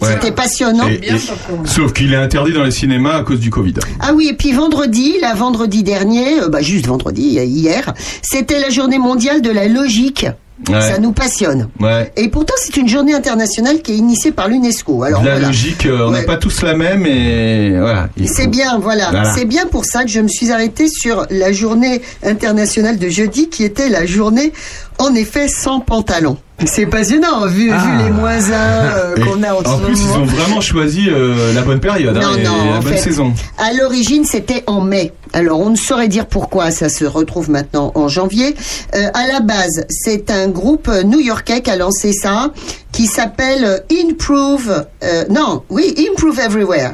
Ouais. 0.00 0.08
C'était 0.14 0.32
passionnant. 0.32 0.88
Et- 0.88 1.08
et- 1.14 1.18
sauf 1.66 1.92
qu'il 1.92 2.12
est 2.14 2.16
interdit 2.16 2.52
dans 2.54 2.64
les 2.64 2.70
cinémas 2.70 3.16
à 3.18 3.22
cause 3.22 3.38
du 3.38 3.50
Covid. 3.50 3.74
Ah 4.00 4.12
oui, 4.14 4.28
et 4.28 4.32
puis 4.34 4.52
vendredi, 4.52 5.16
la 5.20 5.34
vendredi 5.34 5.82
dernier, 5.82 6.40
euh, 6.40 6.48
bah 6.48 6.62
juste 6.62 6.86
vendredi, 6.86 7.38
euh, 7.38 7.44
hier, 7.44 7.92
c'était 8.22 8.60
la 8.60 8.70
journée 8.70 8.98
mondiale 8.98 9.42
de 9.42 9.50
la 9.50 9.68
logique. 9.68 10.26
Ouais. 10.68 10.80
Ça 10.80 10.98
nous 10.98 11.12
passionne. 11.12 11.68
Ouais. 11.80 12.12
Et 12.16 12.28
pourtant, 12.28 12.54
c'est 12.58 12.76
une 12.76 12.88
journée 12.88 13.14
internationale 13.14 13.80
qui 13.82 13.92
est 13.92 13.96
initiée 13.96 14.30
par 14.30 14.46
l'UNESCO. 14.48 15.02
Alors 15.04 15.24
la 15.24 15.32
voilà. 15.32 15.46
logique, 15.48 15.86
euh, 15.86 16.06
on 16.06 16.12
Ouais. 16.12 16.22
pas 16.24 16.36
tous 16.36 16.62
la 16.62 16.74
même 16.74 17.06
et 17.06 17.70
voilà. 17.78 18.08
il 18.16 18.28
C'est 18.28 18.44
faut- 18.44 18.50
bien, 18.50 18.78
voilà. 18.78 19.10
Voilà. 19.10 19.32
C'est 19.34 19.46
bien 19.46 19.66
pour 19.66 19.84
ça 19.86 20.04
que 20.04 20.10
je 20.10 20.20
me 20.20 20.28
suis 20.28 20.52
arrêtée 20.52 20.88
sur 20.88 21.26
la 21.30 21.50
journée 21.52 22.02
internationale 22.22 22.98
de 22.98 23.08
jeudi, 23.08 23.48
qui 23.48 23.64
était 23.64 23.88
la 23.88 24.04
journée, 24.06 24.52
en 24.98 25.14
effet, 25.14 25.48
sans 25.48 25.80
pantalon. 25.80 26.36
C'est 26.66 26.86
passionnant, 26.86 27.46
vu, 27.46 27.70
Ah. 27.72 27.78
vu 27.78 28.04
les 28.04 28.10
moins 28.10 28.38
euh, 28.50 29.14
qu'on 29.24 29.42
a 29.42 29.54
en, 29.54 29.58
en 29.64 29.78
plus, 29.78 29.98
ils 30.02 30.18
ont 30.18 30.24
vraiment 30.24 30.60
choisi 30.60 31.08
euh, 31.08 31.52
la 31.54 31.62
bonne 31.62 31.80
période 31.80 32.16
hein, 32.16 32.20
Non, 32.20 32.36
et 32.38 32.42
la 32.70 32.80
bonne 32.80 32.92
fait, 32.92 32.98
saison. 32.98 33.32
À 33.58 33.72
l'origine, 33.72 34.24
c'était 34.24 34.62
en 34.66 34.80
mai. 34.80 35.12
Alors, 35.32 35.60
on 35.60 35.70
ne 35.70 35.76
saurait 35.76 36.08
dire 36.08 36.26
pourquoi 36.26 36.70
ça 36.70 36.88
se 36.88 37.04
retrouve 37.04 37.50
maintenant 37.50 37.92
en 37.94 38.08
janvier. 38.08 38.54
Euh, 38.94 39.06
à 39.14 39.26
la 39.26 39.40
base, 39.40 39.86
c'est 39.88 40.30
un 40.30 40.48
groupe 40.48 40.88
new-yorkais 41.04 41.60
qui 41.62 41.70
a 41.70 41.76
lancé 41.76 42.12
ça, 42.12 42.50
qui 42.92 43.06
s'appelle 43.06 43.82
Improve. 43.90 44.86
euh, 45.04 45.24
non, 45.30 45.62
oui, 45.70 45.94
Improve 46.10 46.40
Everywhere. 46.40 46.92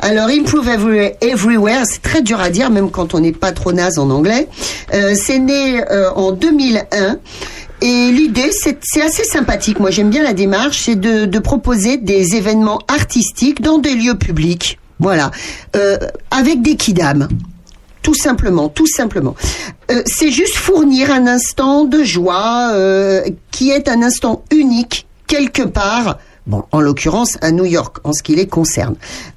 Alors, 0.00 0.28
Improve 0.28 0.68
Everywhere, 0.68 1.12
Everywhere, 1.22 1.82
c'est 1.86 2.02
très 2.02 2.22
dur 2.22 2.40
à 2.40 2.50
dire, 2.50 2.70
même 2.70 2.90
quand 2.90 3.14
on 3.14 3.20
n'est 3.20 3.32
pas 3.32 3.52
trop 3.52 3.72
naze 3.72 3.98
en 3.98 4.10
anglais. 4.10 4.48
C'est 5.14 5.38
né 5.38 5.82
en 6.14 6.32
2001. 6.32 7.16
Et 7.80 8.10
l'idée, 8.10 8.50
c'est 8.52 9.02
assez 9.02 9.24
sympathique. 9.24 9.78
Moi, 9.78 9.90
j'aime 9.90 10.10
bien 10.10 10.22
la 10.22 10.32
démarche, 10.32 10.82
c'est 10.84 10.96
de, 10.96 11.26
de 11.26 11.38
proposer 11.38 11.96
des 11.96 12.34
événements 12.34 12.80
artistiques 12.88 13.60
dans 13.62 13.78
des 13.78 13.94
lieux 13.94 14.16
publics. 14.18 14.78
Voilà, 14.98 15.30
euh, 15.76 15.96
avec 16.30 16.60
des 16.60 16.76
kidam. 16.76 17.28
Tout 18.02 18.14
simplement, 18.14 18.68
tout 18.68 18.86
simplement. 18.86 19.36
Euh, 19.90 20.02
c'est 20.06 20.30
juste 20.30 20.56
fournir 20.56 21.12
un 21.12 21.26
instant 21.26 21.84
de 21.84 22.02
joie 22.02 22.70
euh, 22.72 23.22
qui 23.50 23.70
est 23.70 23.88
un 23.88 24.02
instant 24.02 24.42
unique 24.50 25.06
quelque 25.26 25.62
part. 25.62 26.18
Bon, 26.46 26.64
en 26.72 26.80
l'occurrence 26.80 27.36
à 27.42 27.52
New 27.52 27.66
York, 27.66 27.98
en 28.04 28.14
ce 28.14 28.22
qui 28.22 28.34
les 28.34 28.46
concerne. 28.46 28.94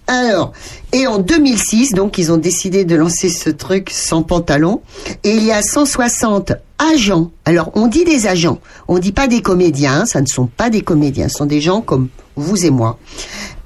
Alors, 0.07 0.53
et 0.93 1.07
en 1.07 1.19
2006, 1.19 1.91
donc 1.91 2.17
ils 2.17 2.31
ont 2.31 2.37
décidé 2.37 2.85
de 2.85 2.95
lancer 2.95 3.27
ce 3.27 3.49
truc 3.49 3.89
sans 3.91 4.23
pantalon. 4.23 4.81
Et 5.25 5.31
il 5.31 5.43
y 5.43 5.51
a 5.51 5.61
160 5.61 6.53
agents. 6.93 7.31
Alors, 7.45 7.71
on 7.75 7.87
dit 7.87 8.03
des 8.05 8.27
agents, 8.27 8.59
on 8.87 8.97
dit 8.99 9.11
pas 9.11 9.27
des 9.27 9.41
comédiens. 9.41 10.05
Ça 10.05 10.21
ne 10.21 10.25
sont 10.27 10.47
pas 10.47 10.69
des 10.69 10.81
comédiens, 10.81 11.29
ce 11.29 11.37
sont 11.37 11.45
des 11.45 11.61
gens 11.61 11.81
comme 11.81 12.07
vous 12.35 12.65
et 12.65 12.69
moi. 12.71 12.97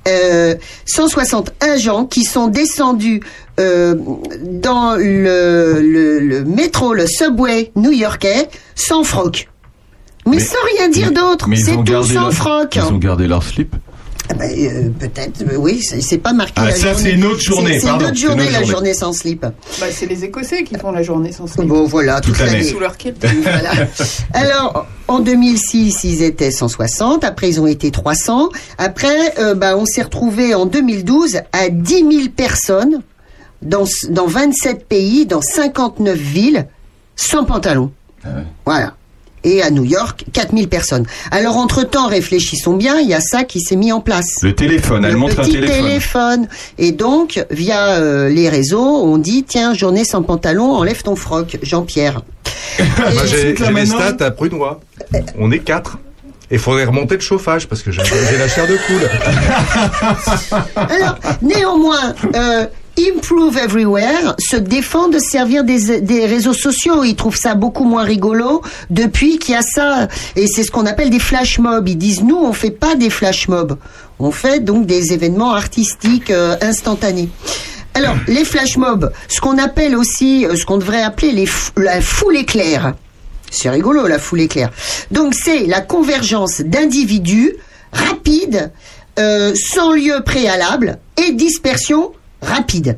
Euh, 0.08 0.54
160 0.86 1.54
agents 1.62 2.06
qui 2.06 2.24
sont 2.26 2.48
descendus 2.48 3.22
euh, 3.60 3.96
dans 4.44 4.96
le, 4.96 5.80
le, 5.82 6.20
le 6.20 6.44
métro, 6.46 6.94
le 6.94 7.08
subway 7.08 7.72
new-yorkais, 7.76 8.50
sans 8.76 9.04
froc. 9.04 9.48
Mais, 10.28 10.38
Mais- 10.38 10.44
sans 10.44 10.58
rien 10.78 10.90
dire 10.90 11.12
d'autre, 11.12 11.48
c'est 11.56 11.76
tout 11.84 12.04
sans 12.04 12.14
leur- 12.14 12.34
froc. 12.34 12.76
Ils 12.76 12.82
ont 12.84 12.98
gardé 12.98 13.28
leur 13.28 13.42
slip? 13.44 13.76
Ah 14.30 14.34
ben, 14.34 14.50
euh, 14.52 14.90
Peut-être, 15.00 15.42
euh, 15.44 15.56
oui, 15.58 15.82
c'est 15.82 16.18
pas 16.18 16.34
marqué. 16.34 16.54
Ah, 16.56 16.66
la 16.66 16.72
ça, 16.72 16.88
journée. 16.94 16.98
c'est 17.04 17.12
une 17.12 17.26
autre 17.26 17.40
journée, 17.42 17.74
C'est- 17.74 17.80
C'est 17.82 17.86
pardon, 17.88 18.06
une 18.06 18.12
autre 18.12 18.18
journée, 18.20 18.44
autre 18.44 18.52
la 18.52 18.58
journée. 18.60 18.72
journée 18.72 18.94
sans 18.94 19.14
slip. 19.14 19.42
Bah, 19.42 19.86
c'est 19.92 20.06
les 20.08 20.24
Écossais 20.24 20.64
qui 20.64 20.76
font 20.76 20.92
la 20.92 21.04
journée 21.04 21.32
sans 21.32 21.46
slip. 21.48 21.68
Bon, 21.68 21.86
voilà, 21.86 22.22
toute, 22.22 22.36
Toute 22.36 22.46
l'année. 22.46 22.64
Sous 22.64 22.80
leur 22.80 22.98
kilt. 22.98 23.24
Voilà. 23.44 23.72
Alors, 24.34 24.88
en 25.08 25.20
2006, 25.20 26.04
ils 26.04 26.24
étaient 26.24 26.52
160. 26.52 27.24
Après, 27.24 27.50
ils 27.50 27.60
ont 27.62 27.68
été 27.68 27.92
300. 27.92 28.50
Après, 28.78 29.34
euh, 29.40 29.54
bah, 29.54 29.78
on 29.78 29.86
s'est 29.86 30.02
retrouvé 30.02 30.54
en 30.56 30.66
2012 30.66 31.38
à 31.52 31.70
10 31.70 31.94
000 32.00 32.10
personnes 32.36 33.02
dans, 33.62 33.86
dans 34.10 34.28
27 34.28 34.88
pays, 34.88 35.26
dans 35.26 35.42
59 35.42 36.18
villes, 36.18 36.66
sans 37.16 37.44
pantalon. 37.46 37.92
Voilà. 38.66 38.96
Et 39.46 39.62
à 39.62 39.70
New 39.70 39.86
York, 39.86 40.26
4000 40.34 40.68
personnes. 40.68 41.06
Alors, 41.32 41.56
entre-temps, 41.56 42.08
réfléchissons 42.08 42.76
bien, 42.76 43.00
il 43.00 43.08
y 43.08 43.14
a 43.14 43.22
ça 43.22 43.44
qui 43.44 43.62
s'est 43.62 43.76
mis 43.76 43.92
en 43.92 44.02
place. 44.02 44.42
Le 44.42 44.54
téléphone, 44.54 45.06
elle 45.06 45.14
Le 45.14 45.18
montre 45.18 45.40
un 45.40 45.44
petit 45.44 45.62
téléphone. 45.62 46.48
Et 46.78 46.92
donc, 46.92 47.46
via 47.52 48.00
euh, 48.00 48.28
les 48.28 48.50
réseaux, 48.50 48.84
on 48.84 49.18
dit, 49.18 49.44
tiens, 49.44 49.74
journée 49.74 50.04
sans 50.04 50.24
pantalon, 50.24 50.74
enlève 50.74 51.04
ton 51.04 51.16
froc, 51.16 51.60
Jean-Pierre. 51.62 52.22
Moi 52.80 53.26
j'ai 53.26 53.54
les 53.54 53.86
stats 53.86 54.18
à 54.20 54.32
Prunois. 54.32 54.82
On 55.40 55.52
est 55.52 55.60
quatre. 55.60 56.00
Et 56.52 56.58
faudrait 56.60 56.86
remonter 56.86 57.16
le 57.16 57.22
chauffage 57.22 57.68
parce 57.68 57.82
que 57.82 57.92
j'ai 57.92 58.04
j'ai 58.04 58.38
la 58.38 58.48
chair 58.48 58.68
de 58.68 58.78
poule. 58.86 59.10
Alors, 60.76 61.18
néanmoins, 61.42 62.14
euh, 62.36 62.68
Improve 62.98 63.58
Everywhere 63.58 64.36
se 64.40 64.56
défend 64.56 65.10
de 65.10 65.20
servir 65.20 65.64
des, 65.64 66.02
des 66.02 66.26
réseaux 66.26 66.54
sociaux. 66.54 67.04
Ils 67.04 67.16
trouvent 67.16 67.36
ça 67.36 67.56
beaucoup 67.56 67.84
moins 67.84 68.04
rigolo 68.04 68.62
depuis 68.90 69.38
qu'il 69.38 69.54
y 69.54 69.58
a 69.58 69.62
ça. 69.62 70.08
Et 70.36 70.48
c'est 70.48 70.64
ce 70.64 70.72
qu'on 70.72 70.86
appelle 70.86 71.10
des 71.10 71.20
flash 71.20 71.60
mobs. 71.60 71.88
Ils 71.88 71.98
disent, 71.98 72.24
nous, 72.24 72.38
on 72.38 72.54
fait 72.54 72.72
pas 72.72 72.96
des 72.96 73.10
flash 73.10 73.48
mobs. 73.48 73.78
On 74.20 74.32
fait 74.32 74.62
donc 74.62 74.86
des 74.86 75.12
événements 75.12 75.54
artistiques 75.54 76.32
euh, 76.32 76.56
instantanés. 76.62 77.30
Alors, 77.94 78.16
les 78.28 78.46
flash 78.46 78.78
mobs, 78.78 79.12
ce 79.28 79.42
qu'on 79.42 79.58
appelle 79.58 79.96
aussi, 79.96 80.46
euh, 80.46 80.56
ce 80.56 80.66
qu'on 80.66 80.78
devrait 80.78 81.02
appeler 81.02 81.32
les 81.32 81.48
la 81.78 82.02
foule 82.02 82.38
éclair. 82.38 82.94
C'est 83.52 83.70
rigolo, 83.70 84.08
la 84.08 84.20
foule 84.20 84.42
éclair. 84.42 84.70
Donc, 85.12 85.34
c'est 85.34 85.66
la 85.66 85.82
convergence 85.82 86.62
d'individus 86.62 87.54
rapide, 87.92 88.72
euh, 89.18 89.54
sans 89.56 89.94
lieu 89.94 90.22
préalable 90.26 90.98
et 91.18 91.32
dispersion 91.32 92.12
rapide. 92.46 92.98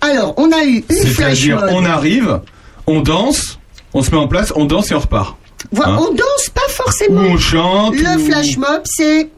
Alors, 0.00 0.34
on 0.36 0.50
a 0.52 0.64
eu 0.64 0.84
une 0.88 1.06
flash 1.06 1.46
mob. 1.48 1.68
on 1.70 1.84
arrive, 1.84 2.40
on 2.86 3.00
danse, 3.00 3.58
on 3.92 4.02
se 4.02 4.10
met 4.10 4.16
en 4.16 4.28
place, 4.28 4.52
on 4.56 4.64
danse 4.64 4.90
et 4.90 4.94
on 4.94 5.00
repart. 5.00 5.36
Voilà, 5.72 5.92
Hein 5.92 5.98
on 6.00 6.12
danse 6.14 6.50
pas 6.54 6.68
forcément. 6.68 7.22
Ou 7.22 7.24
on 7.24 7.36
chante, 7.38 7.94
Le 7.96 8.16
ou- 8.20 8.26
flash 8.26 8.56
mob, 8.56 8.82
c'est, 8.84 9.28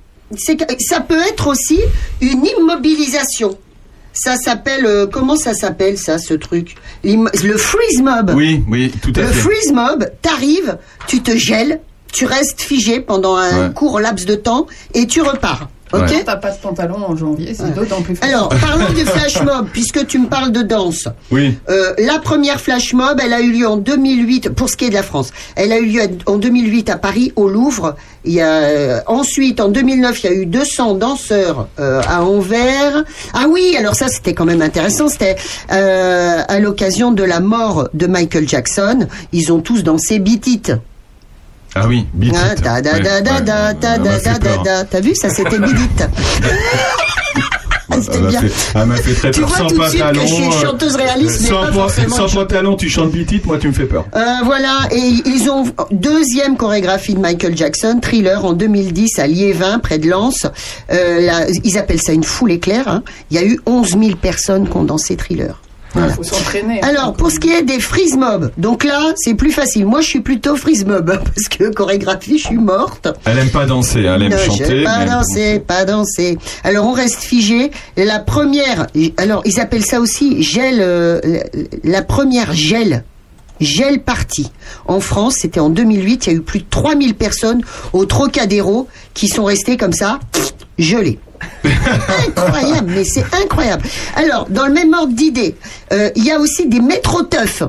ça 0.80 1.00
peut 1.00 1.20
être 1.28 1.46
aussi 1.46 1.78
une 2.20 2.44
immobilisation. 2.46 3.56
Ça 4.12 4.36
s'appelle, 4.36 4.86
euh, 4.86 5.06
comment 5.06 5.36
ça 5.36 5.52
s'appelle 5.52 5.98
ça, 5.98 6.18
ce 6.18 6.32
truc? 6.34 6.74
Le 7.04 7.56
freeze 7.58 8.00
mob. 8.00 8.32
Oui, 8.34 8.62
oui, 8.68 8.90
tout 9.02 9.12
à 9.14 9.20
Le 9.20 9.26
fait. 9.26 9.34
freeze 9.34 9.72
mob, 9.72 10.10
t'arrives, 10.22 10.78
tu 11.06 11.20
te 11.22 11.36
gèles, 11.36 11.80
tu 12.12 12.24
restes 12.24 12.62
figé 12.62 13.00
pendant 13.00 13.36
un 13.36 13.66
Ouais. 13.68 13.74
court 13.74 14.00
laps 14.00 14.24
de 14.26 14.34
temps 14.34 14.66
et 14.94 15.06
tu 15.06 15.20
repars. 15.20 15.68
Ok 15.92 16.00
Quand 16.00 16.24
t'as 16.24 16.36
pas 16.36 16.50
de 16.50 16.56
pantalon 16.58 16.96
en 17.06 17.16
janvier, 17.16 17.54
c'est 17.54 17.72
d'autant 17.74 18.02
plus 18.02 18.16
facile. 18.16 18.34
Alors, 18.34 18.48
parlons 18.48 18.92
du 18.92 19.04
flash 19.04 19.40
mob, 19.42 19.68
puisque 19.72 20.06
tu 20.06 20.18
me 20.18 20.26
parles 20.26 20.50
de 20.50 20.62
danse. 20.62 21.08
Oui. 21.30 21.56
Euh, 21.68 21.94
la 21.98 22.18
première 22.18 22.60
flash 22.60 22.92
mob, 22.92 23.20
elle 23.22 23.32
a 23.32 23.40
eu 23.40 23.52
lieu 23.52 23.68
en 23.68 23.76
2008, 23.76 24.50
pour 24.50 24.68
ce 24.68 24.76
qui 24.76 24.86
est 24.86 24.88
de 24.88 24.94
la 24.94 25.04
France. 25.04 25.30
Elle 25.54 25.72
a 25.72 25.78
eu 25.78 25.86
lieu 25.86 26.02
en 26.26 26.38
2008 26.38 26.90
à 26.90 26.96
Paris, 26.96 27.32
au 27.36 27.48
Louvre. 27.48 27.94
Il 28.24 28.32
y 28.32 28.40
a, 28.40 28.62
euh, 28.62 29.00
ensuite, 29.06 29.60
en 29.60 29.68
2009, 29.68 30.24
il 30.24 30.26
y 30.26 30.28
a 30.28 30.36
eu 30.36 30.46
200 30.46 30.94
danseurs 30.94 31.68
euh, 31.78 32.02
à 32.08 32.24
Anvers. 32.24 33.04
Ah 33.32 33.46
oui, 33.48 33.76
alors 33.78 33.94
ça, 33.94 34.08
c'était 34.08 34.34
quand 34.34 34.44
même 34.44 34.62
intéressant. 34.62 35.08
C'était 35.08 35.36
euh, 35.70 36.42
à 36.48 36.58
l'occasion 36.58 37.12
de 37.12 37.22
la 37.22 37.38
mort 37.38 37.88
de 37.94 38.06
Michael 38.08 38.48
Jackson. 38.48 39.06
Ils 39.32 39.52
ont 39.52 39.60
tous 39.60 39.84
dansé 39.84 40.18
Beat 40.18 40.46
It. 40.48 40.72
Ah 41.78 41.86
oui, 41.88 42.06
beat 42.14 42.34
Ah, 42.36 42.52
it. 42.54 42.62
da, 42.62 42.80
da, 42.80 42.92
Ouais, 42.94 43.00
da, 43.00 43.20
da, 43.20 43.34
ouais, 43.36 43.42
da, 43.42 43.68
ça 43.68 43.74
da, 43.74 43.98
m'a 43.98 44.04
da, 44.04 44.18
fait 44.18 44.30
da, 44.30 44.38
peur. 44.38 44.62
da. 44.62 44.84
T'as 44.84 45.00
vu, 45.00 45.14
ça 45.14 45.28
c'était 45.28 45.58
Beat 45.58 45.78
It. 45.78 46.08
Elle 47.88 48.02
c'était 48.02 48.18
m'a 48.18 48.28
bien. 48.28 48.40
fait, 48.40 48.52
elle 48.74 48.86
m'a 48.86 48.96
fait 48.96 49.14
très 49.14 49.30
Tu 49.30 49.40
peur. 49.40 49.48
vois 49.48 49.58
sans 49.58 49.66
tout 49.68 49.78
de 49.78 49.84
suite 49.84 50.00
que 50.02 50.06
pantalon. 50.08 50.26
je 50.26 50.34
suis 50.34 50.44
euh, 50.44 50.50
chanteuse 50.66 50.96
réaliste, 50.96 51.40
mais 51.42 51.48
sans, 51.48 51.60
pas 51.60 51.66
pa- 51.68 51.72
forcément 51.72 52.16
sans 52.16 52.28
ch- 52.28 52.34
pantalon, 52.34 52.76
tu 52.76 52.88
chantes 52.90 53.10
beat 53.12 53.32
it, 53.32 53.46
moi 53.46 53.58
tu 53.58 53.68
me 53.68 53.72
fais 53.72 53.84
peur. 53.86 54.04
Euh, 54.14 54.20
voilà, 54.44 54.80
et 54.90 54.98
ils 55.24 55.48
ont 55.50 55.64
deuxième 55.92 56.56
chorégraphie 56.56 57.14
de 57.14 57.20
Michael 57.20 57.56
Jackson, 57.56 58.00
Thriller 58.02 58.44
en 58.44 58.54
2010 58.54 59.18
à 59.20 59.26
Liévin, 59.28 59.78
près 59.78 59.98
de 59.98 60.08
Lens. 60.10 60.46
Euh, 60.92 61.20
là, 61.20 61.46
ils 61.62 61.78
appellent 61.78 62.02
ça 62.02 62.12
une 62.12 62.24
foule 62.24 62.50
éclair. 62.52 62.88
hein. 62.88 63.02
Il 63.30 63.36
y 63.36 63.38
a 63.40 63.44
eu 63.46 63.60
11 63.66 63.90
000 63.90 64.16
personnes 64.20 64.68
qui 64.68 64.76
ont 64.76 64.84
dansé 64.84 65.16
Thriller. 65.16 65.60
Il 66.04 66.12
faut 66.14 66.22
s'entraîner. 66.22 66.80
hein. 66.82 66.88
Alors, 66.88 67.12
pour 67.14 67.30
ce 67.30 67.38
qui 67.40 67.50
est 67.50 67.62
des 67.62 67.80
freeze 67.80 68.16
mob, 68.16 68.50
donc 68.58 68.84
là, 68.84 69.12
c'est 69.16 69.34
plus 69.34 69.52
facile. 69.52 69.86
Moi, 69.86 70.00
je 70.00 70.06
suis 70.08 70.20
plutôt 70.20 70.56
freeze 70.56 70.84
mob, 70.84 71.06
parce 71.34 71.48
que 71.48 71.72
chorégraphie, 71.72 72.38
je 72.38 72.46
suis 72.46 72.56
morte. 72.58 73.08
Elle 73.24 73.38
aime 73.38 73.50
pas 73.50 73.66
danser, 73.66 74.02
elle 74.02 74.22
aime 74.22 74.38
chanter. 74.38 74.80
je- 74.80 74.84
pas 74.84 74.98
mais- 74.98 75.06
danser, 75.10 75.58
pas 75.60 75.84
danser. 75.84 76.38
Alors 76.64 76.86
on 76.86 76.92
reste 76.92 77.20
figé. 77.22 77.70
La 77.96 78.18
première, 78.18 78.86
alors 79.16 79.42
ils 79.44 79.60
appellent 79.60 79.84
ça 79.84 80.00
aussi 80.00 80.42
gel, 80.42 80.78
euh, 80.80 81.20
la, 81.84 82.02
première 82.02 82.52
gel. 82.52 83.04
Gel 83.58 84.00
party. 84.02 84.50
En 84.86 85.00
France, 85.00 85.36
c'était 85.40 85.60
en 85.60 85.70
2008, 85.70 86.26
il 86.26 86.30
y 86.30 86.34
a 86.34 86.38
eu 86.38 86.42
plus 86.42 86.58
de 86.58 86.66
3000 86.68 87.14
personnes 87.14 87.62
au 87.94 88.04
Trocadéro 88.04 88.86
qui 89.14 89.28
sont 89.28 89.44
restées 89.44 89.78
comme 89.78 89.94
ça, 89.94 90.18
gelées. 90.78 91.18
incroyable, 92.36 92.92
mais 92.94 93.04
c'est 93.04 93.24
incroyable. 93.42 93.82
Alors, 94.14 94.46
dans 94.48 94.66
le 94.66 94.72
même 94.72 94.92
ordre 94.94 95.12
d'idée, 95.12 95.54
euh, 95.92 96.10
il 96.16 96.24
y 96.24 96.30
a 96.30 96.38
aussi 96.38 96.66
des 96.66 96.80
métro-teufs. 96.80 97.62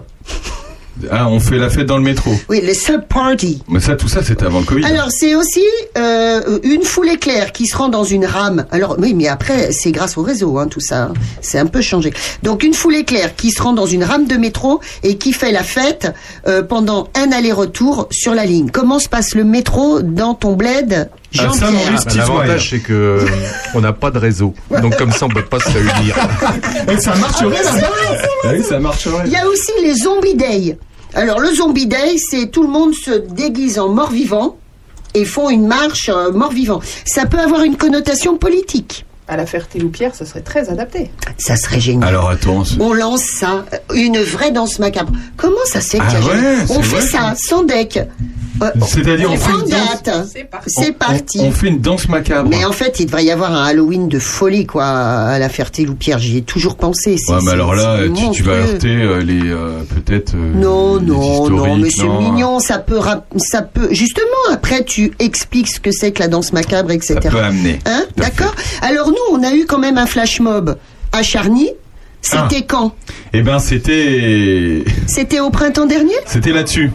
Ah, 1.12 1.28
on 1.30 1.40
fait 1.40 1.58
la 1.60 1.70
fête 1.70 1.86
dans 1.86 1.98
le 1.98 2.04
métro. 2.04 2.32
Oui, 2.50 2.60
les 2.64 2.74
sub-party. 2.74 3.62
Mais 3.68 3.80
ça, 3.80 3.96
tout 3.96 4.08
ça, 4.08 4.24
c'était 4.24 4.46
avant 4.46 4.62
le 4.62 4.66
Covid. 4.66 4.84
Alors 4.84 5.12
c'est 5.12 5.36
aussi 5.36 5.62
euh, 5.96 6.58
une 6.64 6.82
foule 6.82 7.10
éclair 7.10 7.52
qui 7.52 7.68
se 7.68 7.78
rend 7.78 7.90
dans 7.90 8.04
une 8.04 8.26
rame. 8.26 8.66
Alors 8.72 8.96
oui, 8.98 9.14
mais 9.14 9.28
après 9.28 9.72
c'est 9.72 9.92
grâce 9.92 10.18
au 10.18 10.24
réseau, 10.24 10.58
hein, 10.58 10.68
tout 10.68 10.80
ça. 10.80 11.04
hein. 11.04 11.14
C'est 11.42 11.60
un 11.60 11.68
peu 11.68 11.82
changé. 11.82 12.12
Donc 12.42 12.64
une 12.64 12.74
foule 12.74 12.96
éclair 12.96 13.36
qui 13.36 13.52
se 13.52 13.62
rend 13.62 13.74
dans 13.74 13.86
une 13.86 14.04
rame 14.04 14.26
de 14.26 14.38
métro 14.38 14.82
et 15.04 15.20
qui 15.20 15.34
fait 15.34 15.52
la 15.52 15.62
fête 15.62 16.12
euh, 16.48 16.64
pendant 16.64 17.10
un 17.14 17.32
aller-retour 17.32 18.08
sur 18.10 18.34
la 18.34 18.46
ligne. 18.46 18.72
Comment 18.72 18.98
se 18.98 19.08
passe 19.08 19.36
le 19.36 19.44
métro 19.44 20.02
dans 20.02 20.34
ton 20.34 20.54
bled, 20.54 21.12
Jean-Pierre 21.38 21.72
Bah, 22.06 22.12
L'avantage, 22.16 22.70
c'est 22.70 22.80
que 22.80 22.94
euh, 22.94 23.26
on 23.74 23.82
n'a 23.82 23.94
pas 23.94 24.12
de 24.12 24.20
réseau. 24.20 24.54
Donc, 24.82 24.96
comme 24.98 25.12
ça, 25.12 25.26
on 25.26 25.30
peut 25.30 25.44
pas 25.46 25.60
se 25.60 25.70
réunir. 25.70 26.16
Et 26.92 26.98
ça 27.00 27.16
marcherait 27.16 27.58
Ah, 27.66 27.72
mais 27.74 27.80
là-bas. 27.82 28.18
c'est 28.22 28.48
Ah 28.48 28.52
oui, 28.54 28.64
ça 28.64 28.80
marcherait. 28.80 29.24
Il 29.26 29.32
y 29.32 29.36
a 29.38 29.48
aussi 29.48 29.72
les 29.82 29.96
Zombie 29.96 30.36
Day. 30.36 30.78
Alors 31.14 31.40
le 31.40 31.52
Zombie 31.54 31.88
Day, 31.88 32.16
c'est 32.18 32.52
tout 32.52 32.62
le 32.64 32.70
monde 32.70 32.94
se 32.94 33.12
déguise 33.12 33.80
en 33.80 33.90
mort-vivant 33.90 34.58
et 35.14 35.26
font 35.26 35.50
une 35.50 35.66
marche 35.66 36.10
euh, 36.14 36.32
mort-vivant. 36.32 36.80
Ça 37.06 37.26
peut 37.26 37.40
avoir 37.40 37.64
une 37.64 37.78
connotation 37.78 38.38
politique. 38.38 39.06
À 39.30 39.36
la 39.36 39.46
Ferté-Loupière, 39.46 40.16
ça 40.16 40.26
serait 40.26 40.42
très 40.42 40.70
adapté. 40.70 41.12
Ça 41.38 41.58
serait 41.58 41.82
génial. 41.82 42.08
Alors 42.08 42.30
attends. 42.30 42.64
On 42.80 42.94
lance 42.94 43.24
ça, 43.24 43.66
euh, 43.74 43.78
une 43.94 44.20
vraie 44.20 44.52
danse 44.52 44.80
macabre. 44.80 45.12
Comment 45.36 45.58
ça 45.66 45.82
se 45.82 45.98
fait 45.98 46.00
Ah 46.02 46.14
ouais, 46.26 46.56
On 46.70 46.82
fait 46.82 47.02
ça, 47.02 47.34
sans 47.38 47.64
deck. 47.64 48.00
Euh, 48.60 48.72
C'est-à-dire, 48.88 49.30
on 49.30 49.34
on 49.36 49.38
fait 49.38 49.52
une 49.52 49.70
danse- 49.70 50.02
date. 50.04 50.28
C'est 50.66 50.92
parti. 50.98 51.38
C'est 51.38 51.46
on- 51.46 51.52
fait 51.52 51.68
une 51.68 51.80
danse 51.80 52.10
macabre. 52.10 52.50
Mais 52.50 52.66
en 52.66 52.72
fait, 52.72 53.00
il 53.00 53.06
devrait 53.06 53.24
y 53.26 53.30
avoir 53.30 53.52
un 53.54 53.64
Halloween 53.64 54.08
de 54.08 54.18
folie, 54.18 54.66
quoi, 54.66 54.86
à 54.88 55.38
la 55.38 55.48
Ferté-Loupière. 55.48 56.18
J'y 56.18 56.38
ai 56.38 56.42
toujours 56.42 56.76
pensé. 56.76 57.18
Ouais, 57.28 57.38
mais 57.46 57.52
alors 57.52 57.76
là, 57.76 58.00
tu, 58.16 58.32
tu 58.32 58.42
vas 58.42 58.54
heurter 58.54 58.88
euh, 58.96 59.22
les 59.22 59.42
euh, 59.44 59.82
peut-être. 59.94 60.34
euh, 60.34 60.54
Non, 60.56 60.96
les 60.96 61.06
non, 61.06 61.50
non, 61.52 61.78
mais 61.78 61.92
c'est 61.92 62.04
non. 62.04 62.20
mignon, 62.32 62.60
ça 62.60 62.80
peut, 62.80 63.00
ça 63.38 63.62
peut, 63.62 63.90
justement, 63.92 64.26
après 64.52 64.84
tu 64.84 65.12
expliques 65.20 65.68
ce 65.68 65.80
que 65.80 65.92
c'est 65.92 66.12
que 66.12 66.24
la 66.24 66.28
danse 66.28 66.52
macabre, 66.52 66.90
etc. 66.90 67.20
Ça 67.22 67.30
peut 67.30 67.38
amener. 67.40 67.78
Hein, 67.86 68.06
d'accord 68.16 68.56
Alors 68.82 69.10
nous, 69.10 69.17
on 69.32 69.44
a 69.44 69.54
eu 69.54 69.66
quand 69.66 69.80
même 69.80 69.98
un 69.98 70.06
flash 70.06 70.40
mob 70.40 70.78
à 71.12 71.24
Charny. 71.24 71.70
C'était 72.22 72.58
Ah. 72.62 72.66
quand? 72.68 72.96
Eh 73.34 73.42
ben, 73.42 73.60
c'était, 73.60 74.84
C'était 75.08 75.40
au 75.40 75.50
printemps 75.50 75.86
dernier? 75.86 76.16
C'était 76.26 76.52
là-dessus. 76.52 76.92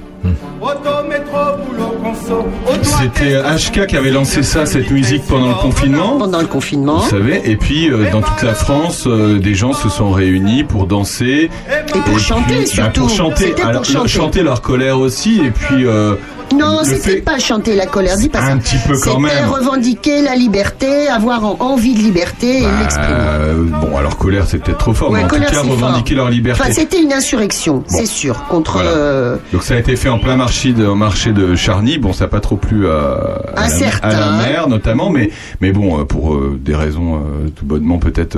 C'était 2.83 3.41
HK 3.43 3.87
qui 3.87 3.97
avait 3.97 4.11
lancé 4.11 4.43
ça, 4.43 4.67
cette 4.67 4.91
musique 4.91 5.23
pendant 5.27 5.49
le 5.49 5.55
confinement. 5.55 6.19
Pendant 6.19 6.41
le 6.41 6.47
confinement. 6.47 6.99
Vous 6.99 7.11
savez, 7.11 7.41
et 7.45 7.57
puis 7.57 7.91
euh, 7.91 8.11
dans 8.13 8.21
toute 8.23 8.43
la 8.43 8.55
France, 8.55 9.05
euh, 9.07 9.39
des 9.39 9.55
gens 9.55 9.73
se 9.73 9.89
sont 9.89 10.11
réunis 10.11 10.65
pour 10.65 10.87
danser 10.87 11.51
Et 11.69 11.99
pour 12.01 12.19
chanter, 12.19 12.43
puis, 12.49 12.59
bah, 12.61 12.67
surtout. 12.67 13.01
pour 13.03 13.11
chanter, 13.11 13.47
pour 13.51 13.67
alors, 13.67 13.85
chanter. 13.85 14.43
leur 14.43 14.61
colère 14.63 14.99
aussi, 14.99 15.41
et 15.45 15.51
puis 15.51 15.85
euh, 15.87 16.15
Non, 16.55 16.81
c'était 16.85 17.17
pas 17.21 17.39
chanter 17.39 17.75
la 17.75 17.87
colère, 17.87 18.17
dis 18.17 18.29
pas 18.29 18.41
ça. 18.41 18.53
un 18.53 18.59
petit 18.59 18.77
peu 18.87 18.95
quand 18.99 19.19
C'était 19.21 19.45
revendiquer 19.45 20.23
la 20.23 20.35
liberté, 20.37 21.09
avoir 21.09 21.45
en- 21.45 21.57
envie 21.61 21.95
de 21.95 22.01
liberté 22.01 22.59
et 22.63 22.67
l'exprimer. 22.81 23.09
Euh, 23.19 23.65
bon, 23.81 23.97
alors 23.97 24.17
colère, 24.19 24.47
c'est 24.47 24.59
peut-être 24.59 24.79
trop 24.79 24.93
fort, 24.95 25.11
Ouais, 25.11 25.19
mais 25.21 25.25
en 25.25 25.29
tout 25.29 25.35
colère, 25.37 25.51
cas 25.51 25.61
c'est 25.63 25.71
revendiquer 25.71 26.15
fort. 26.15 26.25
leur 26.25 26.31
liberté. 26.33 26.63
Enfin, 26.63 26.73
c'était 26.73 27.01
une 27.03 27.13
insurrection, 27.13 27.85
c'est 27.87 28.07
sûr, 28.07 28.45
contre. 28.49 28.73
Voilà. 28.75 28.91
euh, 28.91 29.37
Donc 29.53 29.63
ça 29.63 29.75
a 29.75 29.79
été 29.79 29.97
fait 29.97 30.09
en 30.09 30.19
plein 30.19 30.37
marché 30.37 30.73
de, 30.73 30.87
marché 30.89 31.33
de 31.33 31.55
Charny. 31.55 31.99
Bon, 31.99 32.13
ça 32.13 32.25
n'a 32.25 32.29
pas 32.29 32.41
trop 32.41 32.57
plu 32.57 32.89
à, 32.89 33.43
à, 33.57 33.63
À 33.63 33.69
la, 33.69 33.89
à 34.03 34.21
la 34.21 34.31
mer 34.43 34.69
notamment, 34.69 35.11
mais 35.11 35.31
mais 35.61 35.73
bon, 35.73 36.01
euh, 36.01 36.05
pour 36.05 36.35
euh, 36.35 36.59
des 36.63 36.75
raisons 36.75 37.23
tout 37.57 37.65
bonnement 37.65 37.99
peut-être 37.99 38.37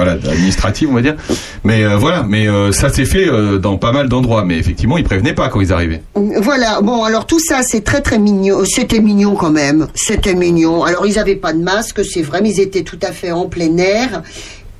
voilà 0.00 0.12
administratives, 0.12 0.88
on 0.90 0.94
va 0.94 1.02
dire. 1.02 1.16
Mais 1.62 1.84
euh, 1.84 1.98
voilà, 1.98 2.24
mais 2.26 2.48
euh, 2.48 2.72
ça 2.72 2.88
s'est 2.88 3.04
fait 3.04 3.28
euh, 3.28 3.58
dans 3.58 3.76
pas 3.76 3.92
mal 3.92 4.08
d'endroits. 4.08 4.44
Mais 4.46 4.56
effectivement, 4.56 4.96
ils 4.96 5.04
prévenaient 5.04 5.34
pas 5.34 5.48
quand 5.48 5.60
ils 5.60 5.74
arrivaient. 5.74 6.00
Voilà, 6.14 6.80
bon, 6.80 7.04
alors 7.04 7.26
tout 7.26 7.38
ça, 7.38 7.60
c'est 7.62 7.82
très 7.82 8.00
très 8.00 8.18
mignon. 8.18 8.64
C'était 8.64 9.00
mignon 9.00 9.34
quand 9.34 9.50
même. 9.50 9.88
C'était 9.94 10.34
mignon. 10.34 10.84
Alors, 10.84 11.06
ils 11.06 11.18
avaient 11.18 11.36
pas 11.36 11.52
de 11.52 11.62
masque, 11.62 12.02
c'est 12.02 12.22
vrai, 12.22 12.40
mais 12.40 12.50
ils 12.50 12.60
étaient 12.60 12.82
tout 12.82 12.98
à 13.02 13.12
fait 13.12 13.30
en 13.30 13.46
plein 13.46 13.76
air. 13.76 14.22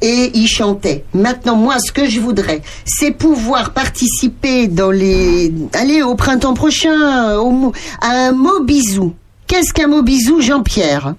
Et 0.01 0.31
ils 0.33 0.49
chantaient. 0.49 1.05
Maintenant, 1.13 1.57
moi, 1.57 1.79
ce 1.79 1.93
que 1.93 2.09
je 2.09 2.19
voudrais, 2.21 2.63
c'est 2.87 3.11
pouvoir 3.11 3.75
participer 3.75 4.67
dans 4.67 4.91
les... 4.91 5.53
Allez, 5.75 6.01
au 6.01 6.15
printemps 6.15 6.55
prochain, 6.55 7.37
au 7.37 7.73
à 8.01 8.29
un 8.29 8.33
mot 8.33 8.61
bisou. 8.65 9.13
Qu'est-ce 9.47 9.75
qu'un 9.75 9.89
mot 9.89 10.03
bisou, 10.03 10.41
Jean-Pierre? 10.41 11.15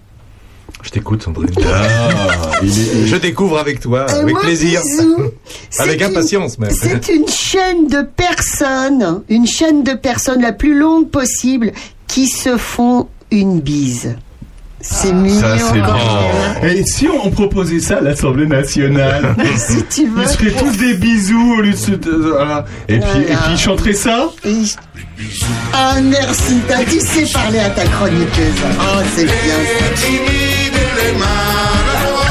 Je 0.84 0.90
t'écoute, 0.90 1.24
Sandrine. 1.24 1.50
Ah, 1.66 1.88
il 2.64 2.70
est- 2.70 3.08
Je 3.08 3.16
découvre 3.18 3.58
avec 3.60 3.80
toi, 3.80 4.06
avec 4.10 4.36
plaisir. 4.40 4.82
Avec 5.80 6.02
une- 6.02 6.08
impatience, 6.08 6.58
même. 6.60 6.72
C'est 6.72 7.08
une 7.10 7.28
chaîne 7.28 7.88
de 7.88 8.02
personnes, 8.02 9.22
une 9.30 9.48
chaîne 9.48 9.84
de 9.84 9.94
personnes 9.94 10.42
la 10.42 10.52
plus 10.54 10.78
longue 10.78 11.10
possible 11.10 11.72
qui 12.08 12.28
se 12.28 12.58
font 12.58 13.08
une 13.32 13.60
bise. 13.62 14.16
C'est 14.84 15.14
mignon. 15.14 15.40
Ça 15.40 15.58
c'est 15.60 15.80
bon. 15.80 16.68
Et 16.68 16.84
si 16.86 17.08
on 17.08 17.30
proposait 17.30 17.80
ça 17.80 17.98
à 17.98 18.02
l'Assemblée 18.02 18.48
nationale? 18.48 19.36
Si 19.56 19.84
tu 19.84 20.08
veux. 20.08 20.24
Ils 20.24 20.28
se 20.28 20.38
feraient 20.38 20.52
tous 20.60 20.76
des 20.78 20.96
bisous 20.96 21.56
au 21.60 21.62
lieu 21.62 21.72
de 21.74 21.78
se. 21.78 21.92
voilà. 21.92 22.66
Et 22.90 22.98
puis 22.98 23.20
et 23.22 23.26
puis 23.26 23.52
ils 23.52 23.58
chanteraient 23.60 23.94
ça? 23.94 24.30
Et- 24.44 24.50
Ah 25.72 26.02
merci, 26.02 26.56
t'as 26.68 26.84
tu 26.84 27.00
sais 27.00 27.32
parler 27.32 27.60
à 27.60 27.70
ta 27.70 27.86
chroniqueuse. 27.86 28.56
Oh 28.80 29.02
c'est 29.16 29.26
bien 29.26 29.34
ça. 29.36 30.51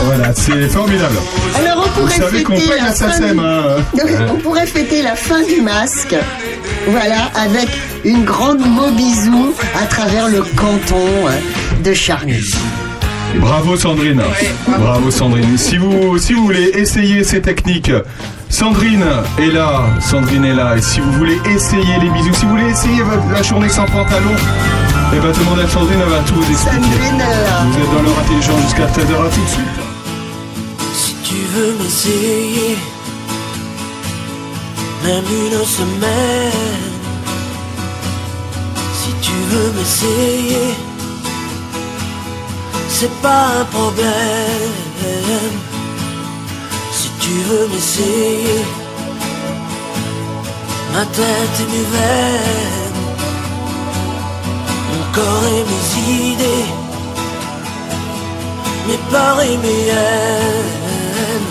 Voilà, 0.05 0.33
c'est 0.35 0.69
formidable. 0.69 1.17
Alors 1.55 1.79
on 1.79 1.83
Vous 1.83 2.01
pourrait 2.07 2.17
savez 2.17 2.43
qu'on 2.43 2.57
fêter 2.57 2.69
paye 2.71 2.81
la 2.81 2.87
fin 2.93 3.11
SACEM, 3.13 3.33
du... 3.33 3.41
hein. 3.41 4.27
on 4.33 4.37
pourrait 4.37 4.67
fêter 4.67 5.03
la 5.03 5.15
fin 5.15 5.43
du 5.43 5.61
masque 5.61 6.17
Voilà, 6.89 7.31
avec 7.37 7.69
une 8.05 8.25
grande 8.25 8.61
mot 8.61 8.91
bisou 8.93 9.55
à 9.81 9.87
travers 9.87 10.29
le 10.29 10.43
canton 10.57 11.07
de 11.85 11.93
Charny. 11.93 12.41
Bravo 13.37 13.77
Sandrine. 13.77 14.23
Bravo 14.79 15.11
Sandrine. 15.11 15.57
Si 15.57 15.77
vous, 15.77 16.19
si 16.19 16.33
vous 16.33 16.45
voulez 16.47 16.71
essayer 16.75 17.23
ces 17.23 17.41
techniques, 17.41 17.93
Sandrine 18.49 19.05
est 19.39 19.53
là. 19.53 19.83
Sandrine 20.01 20.45
est 20.45 20.55
là. 20.55 20.77
Et 20.77 20.83
si 20.83 20.99
vous 21.01 21.13
voulez 21.13 21.39
essayer 21.55 21.99
les 22.03 22.09
bisous, 22.11 22.35
si 22.35 22.45
vous 22.47 22.51
voulez 22.51 22.71
essayer 22.71 23.03
la 23.33 23.43
journée 23.43 23.69
sans 23.69 23.85
pantalon, 23.85 24.35
eh 25.13 25.21
ben 25.21 25.33
demandez 25.33 25.63
à 25.63 25.69
Sandrine, 25.69 26.01
elle 26.03 26.09
va 26.09 26.21
tout 26.21 26.35
vous 26.35 26.53
expliquer. 26.53 26.79
Vous 26.79 27.79
êtes 27.79 27.95
dans 27.95 28.03
l'heure 28.03 28.19
intelligente 28.25 28.61
jusqu'à 28.63 28.87
13h 28.87 29.27
à 29.27 29.31
tout 29.35 29.43
de 29.43 29.49
suite. 29.49 29.79
Si 30.95 31.15
tu 31.25 31.35
veux 31.55 31.73
m'essayer, 31.79 32.77
même 35.05 35.25
une 35.25 35.65
semaine. 35.65 36.91
Si 38.95 39.11
tu 39.23 39.33
veux 39.51 39.71
m'essayer, 39.77 40.75
c'est 42.89 43.15
pas 43.23 43.47
un 43.61 43.65
problème. 43.65 44.75
Si 46.93 47.09
tu 47.21 47.33
veux 47.49 47.67
m'essayer, 47.69 48.65
ma 50.93 51.05
tête 51.07 51.59
veines, 51.93 52.71
mon 52.73 52.90
corps 55.15 55.47
et 55.57 55.65
mes 55.71 56.25
idées 56.25 56.91
mes 58.91 58.99
peurs 59.11 59.41
et 59.43 59.57
mes 59.65 59.85
haines. 59.89 61.49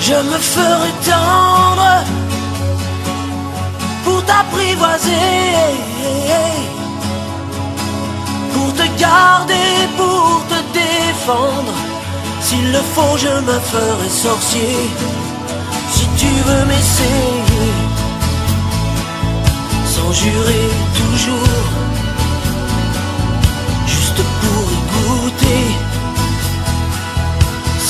Je 0.00 0.14
me 0.30 0.38
ferai 0.54 0.92
tendre 1.10 1.90
pour 4.04 4.24
t'apprivoiser, 4.24 5.36
pour 8.54 8.70
te 8.78 8.86
garder, 8.98 9.70
pour 9.96 10.30
te 10.50 10.58
défendre. 10.80 11.74
S'il 12.40 12.72
le 12.72 12.82
faut, 12.94 13.16
je 13.24 13.34
me 13.48 13.56
ferai 13.72 14.08
sorcier. 14.08 14.76
Si 15.94 16.06
tu 16.20 16.30
veux 16.46 16.64
m'essayer, 16.70 17.68
sans 19.94 20.12
jurer 20.22 20.66
toujours, 21.00 21.47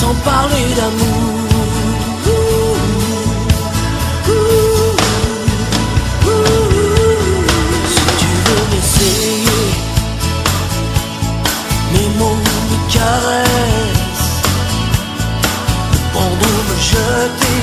sans 0.01 0.15
parler 0.25 0.67
d'amour. 0.77 1.39
Si 7.95 8.05
tu 8.21 8.31
veux 8.47 8.65
m'essayer, 8.71 9.65
mes 11.93 12.09
mots 12.19 12.41
me 12.71 12.79
caressent, 12.95 14.37
ou 16.15 16.27
me 16.45 16.77
jeter, 16.91 17.63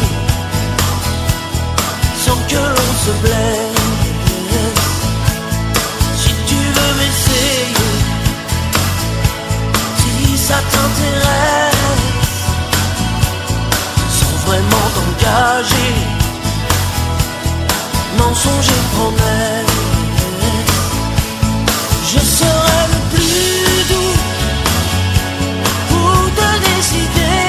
sans 2.25 2.39
que 2.49 2.61
l'on 2.75 2.91
se 3.05 3.11
blesse. 3.23 3.85
Si 6.21 6.31
tu 6.49 6.59
veux 6.75 6.93
m'essayer, 6.99 7.93
si 9.99 10.37
ça 10.37 10.59
t'intéresse, 10.71 11.74
vraiment 14.45 14.87
t'engager, 14.95 15.93
mensonge 18.17 18.69
et 18.77 18.83
promesse, 18.95 19.77
je 22.11 22.19
serai 22.19 22.81
le 22.93 22.99
plus 23.13 23.77
doux 23.89 24.15
pour 25.89 26.19
te 26.37 26.49
décider, 26.67 27.43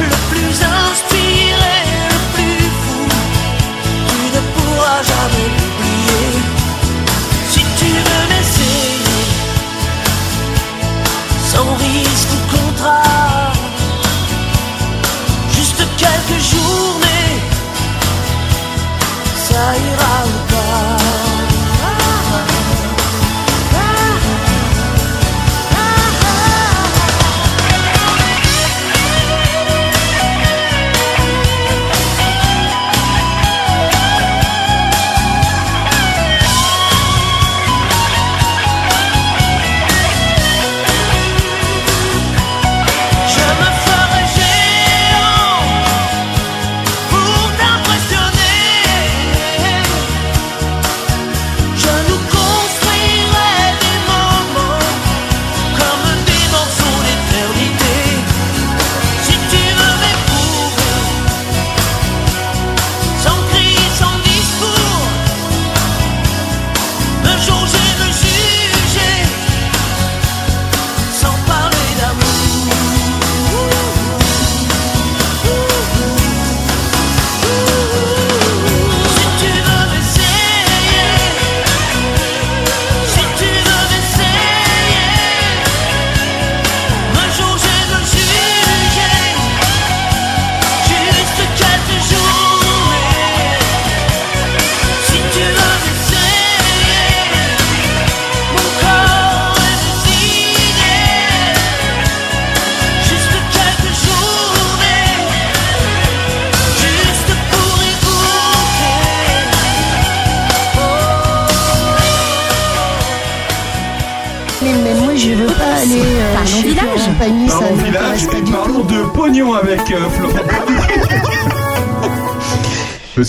le 0.00 0.10
plus 0.30 0.56
inspiré, 0.82 1.76
le 2.12 2.20
plus 2.34 2.66
fou, 2.82 3.02
tu 4.08 4.20
ne 4.34 4.40
pourras 4.54 5.00
jamais 5.12 5.48
m'oublier. 5.54 6.28
Si 7.52 7.62
tu 7.78 7.90
veux 8.06 8.24
m'essayer, 8.30 9.24
sans 11.50 11.70
risque 11.76 12.36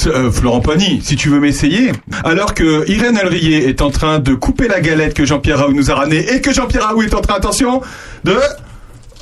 euh, 0.07 0.32
Florent 0.32 0.61
Pagny, 0.61 1.02
si 1.02 1.15
tu 1.15 1.30
veux 1.30 1.40
m'essayer. 1.40 1.91
Alors 2.23 2.53
que 2.53 2.90
Irène 2.90 3.18
Elrier 3.18 3.68
est 3.68 3.82
en 3.82 3.91
train 3.91 4.19
de 4.19 4.34
couper 4.34 4.68
la 4.68 4.82
galette 4.82 5.14
que 5.14 5.26
Jean-Pierre 5.26 5.60
Raoult 5.60 5.73
nous 5.73 5.91
a 5.91 5.95
ramenée 5.95 6.26
et 6.34 6.41
que 6.41 6.53
Jean-Pierre 6.53 6.84
Raoult 6.84 7.03
est 7.03 7.14
en 7.14 7.22
train, 7.22 7.36
attention, 7.36 7.82
de... 8.23 8.36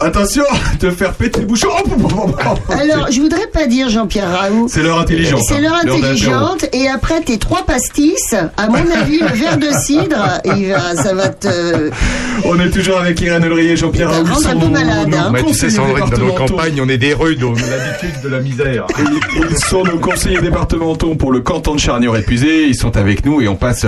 Attention, 0.04 0.44
de 0.82 0.90
faire 0.90 1.14
péter 1.14 1.40
le 1.40 1.46
bouchon. 1.46 1.70
Alors, 2.70 3.10
je 3.10 3.22
voudrais 3.22 3.48
pas 3.48 3.68
dire 3.68 3.88
Jean-Pierre 3.88 4.30
Raoult. 4.30 4.68
C'est 4.68 4.84
l'heure 4.84 5.00
intelligente. 5.00 5.42
C'est 5.48 5.56
hein, 5.56 5.62
l'heure 5.62 5.76
intelligente. 5.76 6.66
Et 6.74 6.90
après 6.90 7.22
tes 7.22 7.38
trois 7.38 7.66
pastis, 7.66 8.36
à 8.58 8.68
mon 8.68 8.92
avis, 8.92 9.20
le 9.20 9.28
verre 9.28 9.58
de 9.58 9.72
cidre, 9.72 10.42
il 10.58 10.72
va, 10.72 10.96
ça 10.96 11.14
va 11.14 11.30
te. 11.30 11.90
On 12.44 12.60
est 12.60 12.70
toujours 12.70 13.00
avec 13.00 13.22
Irène 13.22 13.46
Elrier 13.46 13.72
et 13.72 13.78
Jean-Pierre 13.78 14.10
Raoult. 14.10 14.26
rend 14.26 14.40
un 14.40 14.42
sont 14.42 14.60
peu 14.60 14.68
malade, 14.68 15.14
hein. 15.14 15.32
Tu 15.48 15.54
sais, 15.54 15.70
Sandrine, 15.70 16.10
dans 16.10 16.18
nos 16.18 16.34
campagnes, 16.34 16.82
on 16.82 16.90
est 16.90 16.98
des 16.98 17.14
rudes, 17.14 17.44
on 17.44 17.56
a 17.56 17.62
l'habitude 17.62 18.22
de 18.22 18.28
la 18.28 18.40
misère. 18.42 18.86
Ils 19.00 19.48
ils 19.52 19.58
sont 19.58 19.84
nos 19.84 20.00
conseillers 20.00 20.42
départementaux 20.42 21.16
pour 21.16 21.32
le 21.32 21.40
canton 21.40 21.76
de 21.76 21.80
Charnier 21.80 22.10
épuisé. 22.18 22.68
Ils 22.68 22.76
sont 22.76 22.98
avec 22.98 23.26
nous 23.26 23.42
et 23.42 23.48
on 23.48 23.56
passe 23.56 23.86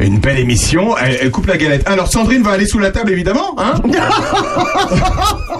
une 0.00 0.18
belle 0.18 0.38
émission. 0.38 0.96
Elle, 0.96 1.18
elle 1.20 1.30
coupe 1.30 1.46
la 1.46 1.58
galette. 1.58 1.86
Alors 1.86 2.10
Sandrine 2.10 2.42
va 2.42 2.52
aller 2.52 2.66
sous 2.66 2.78
la 2.78 2.90
table 2.90 3.12
évidemment. 3.12 3.54
Hein 3.58 3.74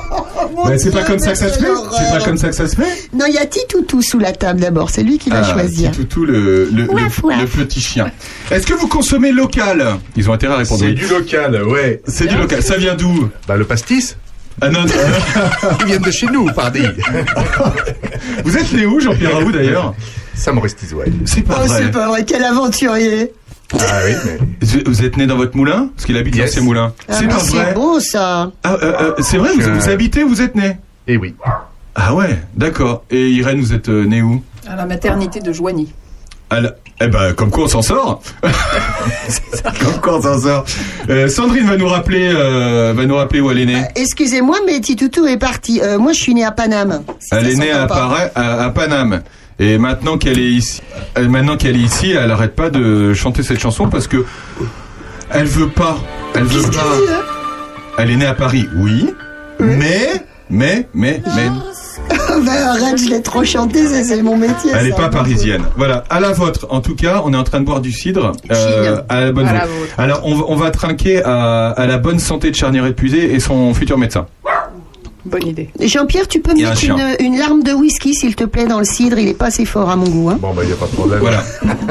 Mais 0.69 0.79
c'est 0.79 0.91
pas 0.91 1.03
comme 1.05 1.19
ça 1.19 1.33
que 1.33 1.39
ça 1.39 1.49
se 1.53 1.59
fait 1.59 1.67
C'est 1.97 2.19
pas 2.19 2.25
comme 2.25 2.37
ça 2.39 2.49
que 2.49 2.55
ça 2.55 2.67
se 2.69 2.77
fait 2.77 3.09
Non, 3.15 3.25
il 3.29 3.35
y 3.35 3.39
a 3.39 3.47
Titoutou 3.47 4.03
sous 4.03 4.19
la 4.19 4.33
table 4.33 4.61
d'abord. 4.61 4.91
C'est 4.91 5.03
lui 5.03 5.19
qui 5.19 5.31
va 5.31 5.41
Ah, 5.45 5.53
choisir. 5.53 5.91
petit 5.91 6.01
toutou, 6.01 6.25
le, 6.25 6.41
le, 6.41 6.69
le- 6.83 6.91
Ouaf, 6.91 7.23
ouaf. 7.23 7.41
le 7.41 7.47
petit 7.65 7.81
chien. 7.81 8.11
Est-ce 8.51 8.67
que 8.67 8.75
vous 8.75 8.89
consommez 8.89 9.33
local? 9.33 9.97
Ils 10.17 10.29
ont 10.31 10.33
intérêt 10.33 10.55
à 10.55 10.57
répondre. 10.59 10.81
C'est 10.81 10.87
oui. 10.87 10.95
du 10.95 11.07
local, 11.07 11.63
ouais. 11.65 12.01
C'est 12.07 12.27
du 12.27 12.37
local. 12.37 12.63
Ça 12.63 12.77
vient 12.77 12.95
d'où? 12.95 13.29
Bah 13.47 13.57
le 13.57 13.65
pastis. 13.65 14.17
Ah 14.61 14.71
non, 14.71 14.81
non. 14.81 14.87
Ils 15.81 15.87
viennent 15.87 16.03
de 16.03 16.11
chez 16.11 16.27
nous, 16.27 16.47
pardi. 16.53 16.83
Vous 18.45 18.57
êtes 18.57 18.73
né 18.73 18.87
où, 18.87 18.99
Jean-Pierre 19.01 19.35
Raoult 19.35 19.53
d'ailleurs? 19.53 19.95
Saint-Maurice-Tizouaille. 20.35 21.13
C'est 21.25 21.43
pas 21.43 21.61
Oh, 21.63 21.67
vrai. 21.67 21.79
c'est 21.85 21.91
pas 21.91 22.09
vrai, 22.09 22.25
quel 22.25 22.43
aventurier. 22.45 23.33
Ah 23.75 24.01
oui, 24.07 24.13
mais... 24.25 24.39
Vous- 24.67 24.81
Vous 24.87 25.05
êtes 25.05 25.17
né 25.17 25.27
dans 25.27 25.37
votre 25.37 25.57
moulin? 25.57 25.91
Parce 25.95 26.07
qu'il 26.07 26.17
habite 26.17 26.35
Yes. 26.37 26.51
dans 26.51 26.55
ses 26.55 26.61
moulins. 26.65 26.93
Ah, 27.09 27.13
c'est 27.15 27.29
pas 27.29 27.39
c'est 27.39 27.57
vrai. 27.57 27.75
beau 27.75 28.01
ça. 28.01 28.51
Ah, 28.65 28.75
euh, 28.83 28.93
euh, 29.01 29.15
c'est 29.21 29.37
vrai, 29.39 29.51
vous, 29.55 29.75
vous 29.75 29.89
habitez, 29.89 30.25
vous 30.25 30.41
êtes 30.41 30.55
né? 30.55 30.79
Eh 31.07 31.17
oui. 31.17 31.35
Ah 31.95 32.15
ouais, 32.15 32.39
d'accord. 32.55 33.05
Et 33.11 33.29
Irène, 33.31 33.61
vous 33.61 33.73
êtes 33.75 33.89
euh, 33.89 34.05
né 34.05 34.23
où? 34.23 34.43
À 34.69 34.77
la 34.77 34.87
maternité 34.87 35.41
de 35.41 35.53
Joigny. 35.53 35.93
À 36.51 36.61
la- 36.61 36.75
Eh 37.01 37.09
ben, 37.09 37.33
comme 37.35 37.51
quoi 37.51 37.65
on 37.65 37.69
s'en 37.69 37.83
sort 37.83 38.23
C'est 39.29 39.57
ça, 39.63 39.71
Comme 39.85 40.01
quoi 40.01 40.17
on 40.19 40.23
s'en 40.23 40.41
sort 40.41 40.65
Euh, 41.11 41.29
Sandrine 41.29 41.67
va 41.67 41.77
nous 41.77 41.89
rappeler, 41.89 42.31
euh, 42.33 42.93
va 42.97 43.05
nous 43.05 43.17
rappeler 43.17 43.41
où 43.41 43.51
elle 43.51 43.59
est 43.61 43.67
née. 43.67 43.83
Excusez-moi, 43.97 44.57
mais 44.67 44.81
Titoutou 44.81 45.27
est 45.27 45.37
parti. 45.39 45.81
Euh, 45.83 45.99
moi, 45.99 46.13
je 46.13 46.21
suis 46.21 46.35
né 46.35 46.45
à 46.45 46.53
Paname. 46.53 47.03
Si 47.21 47.29
Elle 47.33 47.49
est 47.51 47.57
née 47.57 47.71
à, 47.71 47.83
à 47.85 48.71
Paname. 48.71 49.23
Et 49.61 49.77
maintenant 49.79 50.19
qu'elle 50.19 50.39
est 50.39 50.51
ici, 50.51 50.83
euh, 51.19 51.29
maintenant 51.29 51.57
qu'elle 51.57 51.77
est 51.77 51.81
ici, 51.81 52.13
elle 52.13 52.31
arrête 52.31 52.55
pas 52.55 52.71
de 52.71 53.13
chanter 53.13 53.43
cette 53.43 53.59
chanson 53.59 53.89
parce 53.89 54.07
que 54.07 54.25
elle 55.31 55.47
veut 55.47 55.69
pas. 55.69 55.97
Elle 56.35 56.45
veut 56.45 56.71
pas. 56.71 56.85
Elle 57.99 58.11
est 58.13 58.17
née 58.17 58.27
à 58.27 58.35
Paris, 58.35 58.69
oui. 58.77 59.11
Mais, 59.61 60.09
mais, 60.49 60.87
mais, 60.95 61.21
mais, 61.35 61.49
ben, 62.09 62.49
arrête, 62.69 62.97
je 62.97 63.11
l'ai 63.11 63.21
trop 63.21 63.43
chanté, 63.45 63.85
c'est- 63.87 64.23
mon 64.23 64.37
métier. 64.37 64.71
elle 64.73 64.87
n'est 64.87 64.93
pas 64.93 65.09
parisienne. 65.09 65.63
Voilà, 65.77 66.05
à 66.09 66.21
la 66.21 66.31
vôtre. 66.33 66.67
En 66.71 66.81
tout 66.81 66.95
cas, 66.95 67.23
on 67.25 67.33
est 67.35 67.37
en 67.37 67.43
train 67.43 67.59
de 67.61 67.65
boire 67.67 67.81
du 67.81 67.91
cidre. 67.91 68.33
euh, 68.53 69.01
à 69.09 69.21
la 69.23 69.33
bonne 69.33 69.47
À 69.49 69.53
la 69.53 69.59
vôtre. 69.67 69.73
vôtre. 69.81 69.95
Alors, 69.99 70.21
on, 70.25 70.35
va- 70.37 70.45
on 70.47 70.55
va 70.55 70.71
trinquer 70.71 71.23
à, 71.25 71.71
à 71.71 71.87
la 71.87 71.99
bonne 71.99 72.21
santé 72.21 72.51
de 72.53 72.57
Charnier 72.57 72.87
Épuisé 72.87 73.35
et 73.35 73.41
son 73.41 73.75
futur 73.75 73.99
médecin. 73.99 74.27
Bonne 75.29 75.47
idée. 75.47 75.71
Jean-Pierre, 75.81 76.27
tu 76.27 76.41
peux 76.41 76.53
un 76.53 76.55
mettre 76.55 76.85
une, 76.85 77.27
une 77.27 77.39
larme 77.39 77.63
de 77.63 77.73
whisky, 77.73 78.15
s'il 78.15 78.35
te 78.35 78.45
plaît, 78.45 78.67
dans 78.67 78.79
le 78.79 78.85
cidre? 78.85 79.19
Il 79.19 79.29
est 79.29 79.35
pas 79.35 79.47
assez 79.47 79.65
fort 79.65 79.91
à 79.91 79.97
mon 79.97 80.09
goût. 80.09 80.31
Hein. 80.31 80.39
Bon, 80.41 80.55
bah, 80.55 80.63
il 80.65 80.69
n'y 80.69 80.73
a 80.73 80.77
pas 80.77 80.87
de 80.87 80.93
problème. 80.93 81.21
Voilà. 81.21 81.45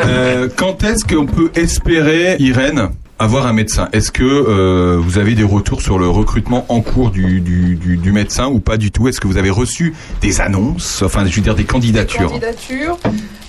Euh, 0.05 0.49
quand 0.55 0.83
est-ce 0.83 1.05
qu'on 1.05 1.25
peut 1.25 1.51
espérer, 1.55 2.35
Irène, 2.39 2.89
avoir 3.19 3.47
un 3.47 3.53
médecin? 3.53 3.89
Est-ce 3.93 4.11
que 4.11 4.23
euh, 4.23 4.97
vous 4.99 5.17
avez 5.17 5.33
des 5.35 5.43
retours 5.43 5.81
sur 5.81 5.97
le 5.97 6.07
recrutement 6.07 6.65
en 6.69 6.81
cours 6.81 7.09
du, 7.11 7.41
du, 7.41 7.75
du, 7.75 7.97
du 7.97 8.11
médecin 8.11 8.47
ou 8.47 8.59
pas 8.59 8.77
du 8.77 8.91
tout? 8.91 9.07
Est-ce 9.07 9.19
que 9.19 9.27
vous 9.27 9.37
avez 9.37 9.49
reçu 9.49 9.93
des 10.21 10.41
annonces, 10.41 11.01
enfin, 11.03 11.25
je 11.25 11.35
veux 11.35 11.41
dire 11.41 11.55
des 11.55 11.63
candidatures 11.63 12.29
Candidature. 12.29 12.97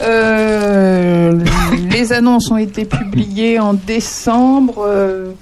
Euh, 0.03 1.33
les 1.91 2.13
annonces 2.13 2.51
ont 2.51 2.57
été 2.57 2.85
publiées 2.85 3.59
en 3.59 3.75
décembre. 3.75 4.85
Euh, 4.87 5.33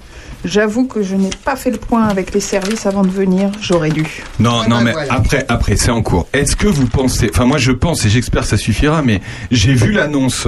J'avoue 0.47 0.85
que 0.85 1.03
je 1.03 1.15
n'ai 1.15 1.29
pas 1.43 1.57
fait 1.57 1.71
le 1.71 1.77
point 1.77 2.05
avec 2.05 2.33
les 2.33 2.39
services 2.39 2.85
avant 2.85 3.01
de 3.03 3.09
venir. 3.09 3.51
J'aurais 3.61 3.89
dû. 3.89 4.05
Non, 4.39 4.61
Ah 4.63 4.67
non, 4.69 4.81
mais 4.81 4.93
voilà. 4.93 5.13
après, 5.13 5.45
après, 5.49 5.75
c'est 5.75 5.91
en 5.91 6.01
cours. 6.01 6.25
Est-ce 6.31 6.55
que 6.55 6.67
vous 6.67 6.85
pensez, 6.87 7.29
enfin, 7.33 7.43
moi, 7.45 7.57
je 7.57 7.73
pense 7.73 8.05
et 8.05 8.09
j'espère 8.09 8.43
que 8.43 8.47
ça 8.47 8.57
suffira, 8.57 9.01
mais 9.01 9.19
j'ai 9.51 9.73
vu 9.73 9.91
l'annonce. 9.91 10.47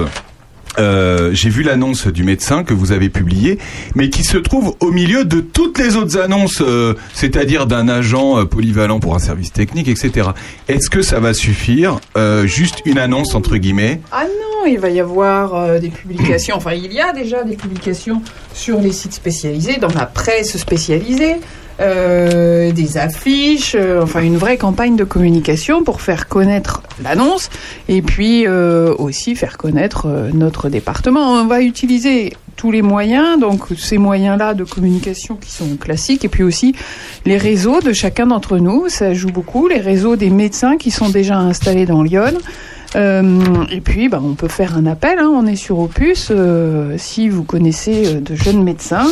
Euh, 0.78 1.30
j'ai 1.32 1.48
vu 1.48 1.62
l'annonce 1.62 2.06
du 2.06 2.24
médecin 2.24 2.64
que 2.64 2.74
vous 2.74 2.92
avez 2.92 3.08
publiée, 3.08 3.58
mais 3.94 4.10
qui 4.10 4.24
se 4.24 4.38
trouve 4.38 4.76
au 4.80 4.90
milieu 4.90 5.24
de 5.24 5.40
toutes 5.40 5.78
les 5.78 5.96
autres 5.96 6.18
annonces, 6.18 6.60
euh, 6.60 6.94
c'est-à-dire 7.12 7.66
d'un 7.66 7.88
agent 7.88 8.38
euh, 8.38 8.44
polyvalent 8.44 9.00
pour 9.00 9.14
un 9.14 9.18
service 9.18 9.52
technique, 9.52 9.88
etc. 9.88 10.30
Est-ce 10.68 10.90
que 10.90 11.02
ça 11.02 11.20
va 11.20 11.34
suffire 11.34 11.98
Juste 12.44 12.82
une 12.84 12.98
annonce 12.98 13.34
entre 13.34 13.56
guillemets? 13.56 14.00
Ah 14.12 14.24
non, 14.24 14.66
il 14.66 14.78
va 14.78 14.90
y 14.90 15.00
avoir 15.00 15.80
des 15.80 15.88
publications. 15.88 16.56
Enfin, 16.56 16.72
il 16.72 16.92
y 16.92 17.00
a 17.00 17.12
déjà 17.12 17.44
des 17.44 17.56
publications 17.56 18.22
sur 18.54 18.80
les 18.80 18.92
sites 18.92 19.14
spécialisés, 19.14 19.78
dans 19.78 19.88
la 19.88 20.06
presse 20.06 20.56
spécialisée, 20.56 21.36
euh, 21.80 22.72
des 22.72 22.98
affiches, 22.98 23.74
euh, 23.74 24.02
enfin 24.02 24.20
une 24.20 24.36
vraie 24.36 24.58
campagne 24.58 24.96
de 24.96 25.04
communication 25.04 25.82
pour 25.82 26.02
faire 26.02 26.28
connaître 26.28 26.82
l'annonce 27.02 27.48
et 27.88 28.02
puis 28.02 28.46
euh, 28.46 28.94
aussi 28.98 29.34
faire 29.34 29.56
connaître 29.56 30.06
notre 30.34 30.68
département. 30.68 31.32
On 31.32 31.46
va 31.46 31.62
utiliser 31.62 32.34
tous 32.56 32.70
les 32.70 32.82
moyens, 32.82 33.40
donc 33.40 33.68
ces 33.78 33.96
moyens-là 33.96 34.52
de 34.52 34.64
communication 34.64 35.36
qui 35.36 35.50
sont 35.50 35.76
classiques, 35.76 36.24
et 36.26 36.28
puis 36.28 36.42
aussi 36.42 36.74
les 37.24 37.38
réseaux 37.38 37.80
de 37.80 37.94
chacun 37.94 38.26
d'entre 38.26 38.58
nous, 38.58 38.90
ça 38.90 39.14
joue 39.14 39.30
beaucoup, 39.30 39.66
les 39.66 39.80
réseaux 39.80 40.16
des 40.16 40.28
médecins 40.28 40.76
qui 40.76 40.90
sont 40.90 41.08
déjà 41.08 41.38
installés 41.38 41.86
dans 41.86 42.02
Lyon. 42.02 42.34
Et 42.94 43.80
puis, 43.80 44.08
bah, 44.08 44.20
on 44.22 44.34
peut 44.34 44.48
faire 44.48 44.76
un 44.76 44.84
appel. 44.84 45.20
hein, 45.20 45.30
on 45.32 45.46
est 45.46 45.56
sur 45.56 45.78
Opus. 45.78 46.32
si 46.98 47.28
vous 47.28 47.44
connaissez 47.44 48.14
de 48.14 48.34
jeunes 48.34 48.62
médecins 48.64 49.06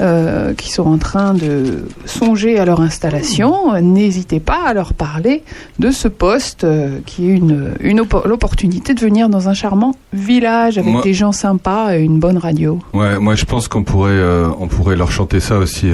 euh, 0.00 0.54
qui 0.54 0.72
sont 0.72 0.86
en 0.86 0.96
train 0.98 1.34
de 1.34 1.84
songer 2.06 2.58
à 2.58 2.64
leur 2.64 2.80
installation, 2.80 3.78
n'hésitez 3.80 4.40
pas 4.40 4.60
à 4.66 4.72
leur 4.74 4.94
parler 4.94 5.42
de 5.78 5.90
ce 5.90 6.08
poste 6.08 6.64
euh, 6.64 6.98
qui 7.06 7.28
est 7.30 7.34
une, 7.34 7.74
une 7.80 8.00
oppo- 8.00 8.26
l'opportunité 8.26 8.94
de 8.94 9.00
venir 9.00 9.28
dans 9.28 9.48
un 9.48 9.54
charmant 9.54 9.94
village 10.12 10.78
avec 10.78 10.90
Moi- 10.90 11.02
des 11.02 11.12
gens 11.14 11.32
sympas 11.32 11.94
et 11.96 12.00
une 12.02 12.18
bonne 12.18 12.38
radio. 12.38 12.78
Ouais, 12.94 13.18
moi 13.18 13.34
je 13.34 13.44
pense 13.44 13.68
qu'on 13.68 13.84
pourrait, 13.84 14.10
euh, 14.12 14.48
on 14.58 14.68
pourrait 14.68 14.96
leur 14.96 15.12
chanter 15.12 15.38
ça 15.40 15.58
aussi. 15.58 15.88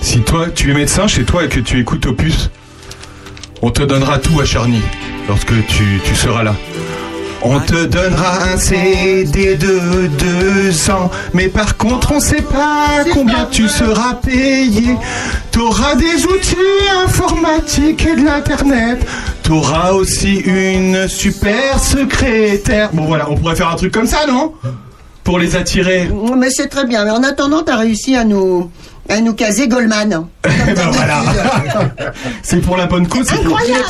Si 0.00 0.20
toi, 0.20 0.46
tu 0.54 0.70
es 0.70 0.74
médecin 0.74 1.06
chez 1.06 1.24
toi 1.24 1.44
et 1.44 1.48
que 1.48 1.60
tu 1.60 1.78
écoutes 1.78 2.06
Opus, 2.06 2.50
on 3.62 3.70
te 3.70 3.82
donnera 3.82 4.18
tout 4.18 4.40
à 4.40 4.44
Charny 4.44 4.80
lorsque 5.28 5.52
tu, 5.66 6.00
tu 6.04 6.14
seras 6.14 6.42
là. 6.42 6.54
On 7.42 7.58
te 7.58 7.86
donnera 7.86 8.52
un 8.52 8.58
CD 8.58 9.56
de 9.56 10.06
deux 10.08 10.90
ans, 10.90 11.10
mais 11.32 11.48
par 11.48 11.78
contre 11.78 12.12
on 12.12 12.20
sait 12.20 12.42
pas 12.42 13.04
combien 13.12 13.46
tu 13.50 13.66
seras 13.66 14.14
payé. 14.14 14.96
T'auras 15.50 15.94
des 15.94 16.26
outils 16.26 16.56
informatiques 17.06 18.06
et 18.06 18.16
de 18.16 18.24
l'internet. 18.26 19.06
T'auras 19.42 19.92
aussi 19.92 20.36
une 20.36 21.08
super 21.08 21.78
secrétaire. 21.78 22.90
Bon 22.92 23.06
voilà, 23.06 23.30
on 23.30 23.36
pourrait 23.36 23.56
faire 23.56 23.70
un 23.70 23.76
truc 23.76 23.92
comme 23.92 24.06
ça, 24.06 24.26
non? 24.28 24.52
Pour 25.24 25.38
les 25.38 25.56
attirer. 25.56 26.10
Mais 26.36 26.50
c'est 26.50 26.68
très 26.68 26.84
bien. 26.84 27.04
Mais 27.04 27.10
en 27.10 27.22
attendant, 27.22 27.62
tu 27.62 27.72
as 27.72 27.76
réussi 27.76 28.16
à 28.16 28.24
nous, 28.24 28.70
à 29.10 29.20
nous 29.20 29.34
caser 29.34 29.68
Goldman. 29.68 30.26
Eh 30.44 30.72
ben 30.74 30.90
voilà. 30.90 31.22
c'est 32.42 32.60
pour 32.60 32.76
la 32.76 32.86
bonne 32.86 33.06
cause. 33.08 33.26
c'est 33.26 33.42
pour- 33.42 33.56
Incroyable. 33.58 33.84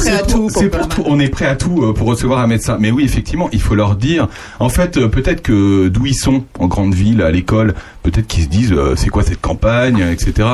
c'est 0.49 0.69
pour- 0.71 0.81
pour 0.81 0.89
tout. 0.89 1.03
On 1.07 1.21
est 1.21 1.29
prêt 1.29 1.47
à 1.47 1.57
tout 1.57 1.83
euh, 1.85 1.93
pour 1.93 2.07
recevoir 2.09 2.41
un 2.41 2.47
médecin. 2.47 2.77
Mais 2.81 2.91
oui, 2.91 3.05
effectivement, 3.05 3.49
il 3.53 3.61
faut 3.61 3.75
leur 3.75 3.97
dire. 3.97 4.29
En 4.59 4.69
fait, 4.69 4.97
euh, 4.97 5.09
peut-être 5.09 5.43
que 5.43 5.89
d'où 5.89 6.07
ils 6.07 6.15
sont, 6.15 6.45
en 6.59 6.67
grande 6.67 6.95
ville, 6.95 7.23
à 7.23 7.31
l'école, 7.31 7.75
peut-être 8.03 8.27
qu'ils 8.27 8.45
se 8.45 8.49
disent, 8.49 8.73
euh, 8.73 8.95
c'est 8.97 9.09
quoi 9.11 9.23
cette 9.23 9.41
campagne, 9.41 10.01
etc. 10.11 10.49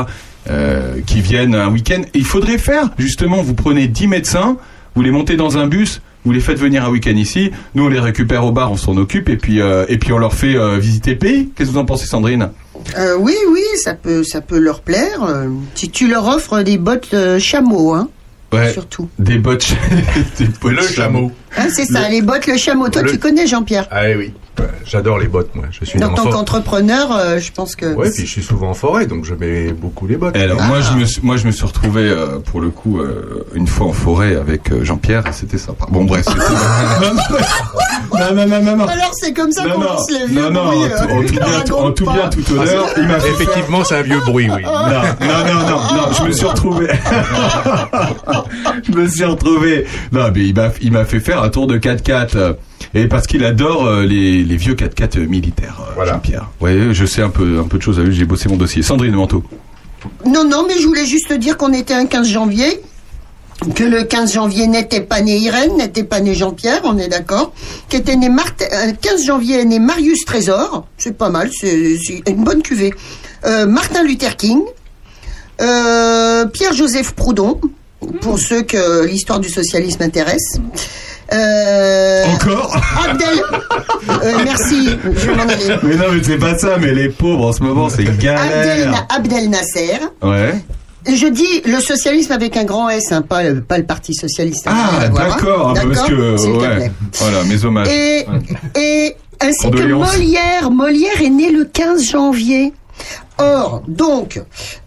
Euh, 0.51 0.97
qui 1.07 1.21
viennent 1.21 1.55
un 1.55 1.69
week-end. 1.71 2.03
Il 2.15 2.25
faudrait 2.25 2.59
faire, 2.59 2.91
justement, 2.99 3.43
vous 3.43 3.55
prenez 3.55 3.89
10 3.89 4.07
médecins, 4.07 4.57
vous 4.95 5.03
les 5.03 5.11
montez 5.11 5.37
dans 5.37 5.59
un 5.59 5.67
bus, 5.67 6.01
vous 6.25 6.33
les 6.33 6.41
faites 6.41 6.59
venir 6.59 6.85
un 6.85 6.89
week-end 6.91 7.17
ici, 7.17 7.51
nous 7.75 7.85
on 7.85 7.89
les 7.89 7.99
récupère 8.01 8.45
au 8.45 8.53
bar, 8.53 8.71
on 8.71 8.77
s'en 8.77 8.97
occupe, 8.97 9.29
et 9.29 9.37
puis, 9.37 9.61
euh, 9.61 9.85
et 9.89 9.99
puis 9.99 10.13
on 10.13 10.19
leur 10.19 10.35
fait 10.35 10.57
visiter 10.79 11.13
le 11.13 11.19
pays. 11.19 11.51
Qu'est-ce 11.57 11.69
que 11.71 11.75
vous 11.75 11.81
en 11.81 11.85
pensez, 11.85 12.07
Sandrine? 12.07 12.51
Euh, 12.97 13.17
oui, 13.19 13.35
oui, 13.51 13.63
ça 13.83 13.95
peut, 13.95 14.23
ça 14.25 14.41
peut 14.41 14.59
leur 14.59 14.81
plaire. 14.81 15.23
Euh, 15.25 15.49
Si 15.75 15.91
tu 15.91 16.09
leur 16.09 16.27
offres 16.27 16.63
des 16.63 16.79
bottes 16.79 17.09
euh, 17.15 17.39
chameau, 17.39 17.93
hein. 17.95 18.09
Ouais. 18.53 18.73
Surtout. 18.73 19.09
Des 19.19 19.39
bottes. 19.39 19.75
des 20.39 20.47
bottes 20.61 20.73
Le 20.73 20.83
chameau. 20.83 21.33
Hein, 21.57 21.67
c'est 21.75 21.85
ça, 21.85 22.07
Le- 22.09 22.13
les 22.15 22.23
bottes, 22.23 22.47
le 22.47 22.57
chameau. 22.57 22.89
Toi, 22.89 23.03
Le- 23.03 23.11
tu 23.11 23.19
connais 23.19 23.47
Jean-Pierre. 23.47 23.87
Ah 23.91 24.03
oui, 24.17 24.33
Ouais, 24.59 24.65
j'adore 24.87 25.19
les 25.19 25.27
bottes, 25.29 25.55
moi. 25.55 25.67
Je 25.71 25.85
suis 25.85 26.03
En 26.03 26.09
tant 26.15 26.31
qu'entrepreneur, 26.31 27.15
euh, 27.15 27.39
je 27.39 27.53
pense 27.53 27.77
que. 27.77 27.93
Ouais, 27.95 28.11
puis 28.11 28.25
je 28.25 28.31
suis 28.31 28.43
souvent 28.43 28.71
en 28.71 28.75
forêt, 28.75 29.05
donc 29.07 29.27
je 29.27 29.35
mets 29.35 29.71
beaucoup 29.75 30.07
les 30.07 30.17
bottes. 30.17 30.35
Et 30.35 30.41
alors 30.41 30.57
Ah. 30.63 30.67
moi 30.69 30.81
je 30.81 30.95
me 30.95 31.05
suis, 31.05 31.21
moi 31.23 31.37
je 31.37 31.45
me 31.47 31.51
suis 31.51 31.67
retrouvé 31.67 32.01
euh, 32.09 32.39
pour 32.39 32.63
le 32.63 32.71
coup 32.71 32.99
euh, 33.01 33.45
une 33.55 33.67
fois 33.67 33.89
en 33.89 33.93
forêt 33.93 34.35
avec 34.35 34.73
euh, 34.73 34.83
Jean-Pierre 34.83 35.27
et 35.27 35.33
c'était 35.33 35.59
sympa. 35.59 35.85
Bon 35.91 36.05
bref. 36.05 36.25
non, 38.15 38.35
non 38.35 38.47
non 38.47 38.63
non 38.63 38.77
non. 38.79 38.87
Alors, 38.89 39.13
c'est 39.21 39.35
comme 39.35 39.53
ça 39.53 39.65
Non, 39.65 39.75
qu'on 39.75 39.81
non, 39.81 39.87
lance 39.89 40.11
les 40.11 40.27
vieux 40.27 40.41
non, 40.41 40.51
non, 40.51 40.65
bruits, 40.65 40.79
en 40.79 40.85
euh, 40.85 40.97
tout- 41.07 41.13
en 41.13 41.23
tout 41.23 41.35
bien, 41.35 41.77
en 41.77 41.91
tout 41.93 42.05
pas. 42.07 42.13
bien, 42.15 42.29
tout 42.31 42.53
honneur, 42.59 42.87
il 42.97 43.09
m'a 43.09 43.21
fait 43.21 43.29
Effectivement, 43.31 43.85
c'est 43.85 43.97
un 43.97 44.03
vieux 44.03 44.21
bruit, 44.21 44.49
oui. 44.51 44.63
Non, 44.63 44.73
non, 44.73 45.45
non, 45.45 45.69
non, 45.69 45.97
non, 45.97 46.13
je 46.19 46.23
me 46.25 46.33
suis 46.33 46.47
retrouvé. 46.47 46.87
je 48.85 48.93
me 48.93 49.07
suis 49.09 49.25
retrouvé. 49.25 49.87
Non, 50.13 50.31
mais 50.35 50.47
il 50.47 50.55
m'a, 50.55 50.69
il 50.81 50.93
m'a 50.93 51.05
fait 51.05 51.21
faire 51.21 51.43
un 51.47 51.51
tour 51.51 51.67
de 51.67 51.79
4x4. 51.79 52.37
euh, 52.37 52.53
Et 52.95 53.07
parce 53.09 53.27
qu'il 53.27 53.45
adore 53.45 53.87
euh, 53.87 54.05
les, 54.05 54.43
les 54.45 54.57
vieux 54.57 54.75
4x4 54.75 55.27
militaires, 55.27 55.81
euh, 55.99 56.05
Jean-Pierre. 56.07 56.51
Ouais, 56.61 56.89
je 56.93 57.07
sais 57.07 57.23
un 57.23 57.31
peu, 57.31 57.59
un 57.61 57.69
peu 57.69 57.79
de 57.79 57.83
choses 57.83 57.99
à 57.99 58.03
lui, 58.03 58.15
j'ai 58.15 58.25
bossé 58.27 58.49
mon 58.49 58.57
dossier. 58.57 58.83
Sandrine 58.83 59.15
Manteau. 59.15 59.43
Non, 60.25 60.45
non, 60.45 60.65
mais 60.69 60.79
je 60.81 60.87
voulais 60.87 61.07
juste 61.07 61.33
dire 61.33 61.57
qu'on 61.57 61.73
était 61.73 61.95
un 61.95 62.07
15 62.07 62.29
janvier. 62.29 62.81
Que 63.75 63.85
le 63.85 64.05
15 64.05 64.35
janvier 64.35 64.67
n'était 64.67 65.01
pas 65.01 65.23
né 65.23 65.39
Irène, 65.39 65.79
n'était 65.79 66.05
pas 66.05 66.21
né 66.21 66.35
Jean-Pierre, 66.35 66.83
on 66.85 66.99
est 66.99 67.09
d'accord. 67.09 67.53
Qu'était 67.89 68.15
né 68.17 68.29
Marthe, 68.29 68.63
euh, 68.71 68.93
15 69.01 69.25
janvier 69.25 69.61
est 69.61 69.65
né 69.65 69.79
Marius 69.79 70.27
Trésor, 70.27 70.87
c'est 70.99 71.17
pas 71.17 71.31
mal, 71.31 71.49
c'est 71.59 71.97
c'est 71.97 72.23
une 72.29 72.45
bonne 72.45 72.61
cuvée. 72.63 72.93
Euh, 73.47 73.67
Martin 73.67 74.03
Luther 74.03 74.37
King, 74.37 74.61
Euh, 75.63 76.45
Pierre-Joseph 76.47 77.13
Proudhon, 77.13 77.59
pour 78.21 78.39
ceux 78.39 78.61
que 78.63 79.07
l'histoire 79.07 79.41
du 79.41 79.49
socialisme 79.49 80.03
intéresse. 80.03 80.59
Euh, 81.33 82.25
Encore 82.35 82.77
Abdel. 83.09 83.43
Euh, 84.09 84.33
merci, 84.45 84.91
je 85.05 85.27
vais 85.27 85.35
m'en 85.35 85.43
aller. 85.43 85.77
Mais 85.83 85.97
non, 85.97 86.05
mais 86.13 86.23
c'est 86.23 86.39
pas 86.39 86.57
ça, 86.57 86.77
mais 86.81 86.93
les 86.93 87.09
pauvres 87.09 87.47
en 87.47 87.53
ce 87.53 87.63
moment, 87.63 87.89
c'est 87.89 88.07
Abdel, 88.07 88.17
galère. 88.19 89.07
Abdel 89.15 89.51
Nasser. 89.51 89.99
Ouais. 90.23 90.55
Je 91.07 91.27
dis 91.29 91.63
le 91.65 91.81
socialisme 91.81 92.33
avec 92.33 92.57
un 92.57 92.65
grand 92.65 92.89
S, 92.89 93.13
hein, 93.13 93.23
pas, 93.23 93.45
le, 93.45 93.61
pas 93.61 93.79
le 93.79 93.85
Parti 93.85 94.13
socialiste. 94.15 94.67
Ah, 94.67 94.91
hein. 95.03 95.09
d'accord, 95.09 95.75
parce 95.75 95.87
D'accord 95.87 96.07
que. 96.09 96.49
Ouais. 96.49 96.91
Voilà, 97.15 97.45
mes 97.45 97.65
hommages. 97.65 97.89
Et, 97.89 99.15
ainsi 99.41 99.71
que. 99.71 99.83
Molière. 99.93 100.71
Molière 100.71 101.23
est 101.23 101.31
né 101.31 101.51
le 101.51 101.65
15 101.65 102.11
janvier. 102.11 102.73
Or, 103.39 103.83
donc, 103.87 104.43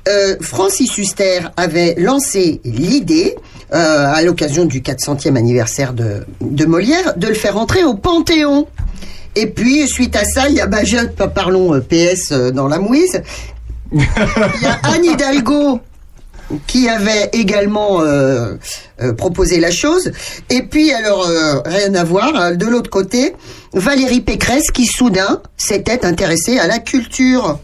euh, 0.07 0.35
Francis 0.41 0.97
Huster 0.97 1.41
avait 1.55 1.93
lancé 1.97 2.59
l'idée, 2.65 3.35
euh, 3.73 4.11
à 4.11 4.23
l'occasion 4.23 4.65
du 4.65 4.81
400e 4.81 5.35
anniversaire 5.35 5.93
de, 5.93 6.25
de 6.41 6.65
Molière, 6.65 7.15
de 7.17 7.27
le 7.27 7.35
faire 7.35 7.55
entrer 7.57 7.83
au 7.83 7.93
Panthéon. 7.93 8.67
Et 9.35 9.45
puis, 9.45 9.87
suite 9.87 10.15
à 10.15 10.25
ça, 10.25 10.49
il 10.49 10.55
y 10.55 10.61
a, 10.61 10.65
bah, 10.65 10.81
parlons 11.27 11.75
euh, 11.75 11.79
PS 11.79 12.31
euh, 12.31 12.49
dans 12.51 12.67
la 12.67 12.79
mouise, 12.79 13.21
il 13.91 14.01
y 14.01 14.65
a 14.65 14.79
Anne 14.83 15.05
Hidalgo 15.05 15.81
qui 16.65 16.89
avait 16.89 17.29
également 17.31 18.01
proposé 19.17 19.59
la 19.59 19.69
chose. 19.69 20.11
Et 20.49 20.63
puis, 20.63 20.91
alors, 20.91 21.29
rien 21.63 21.93
à 21.93 22.03
voir, 22.03 22.55
de 22.55 22.65
l'autre 22.65 22.89
côté, 22.89 23.35
Valérie 23.73 24.21
Pécresse 24.21 24.71
qui, 24.71 24.87
soudain, 24.87 25.43
s'était 25.57 26.07
intéressée 26.07 26.57
à 26.57 26.65
la 26.65 26.79
culture. 26.79 27.59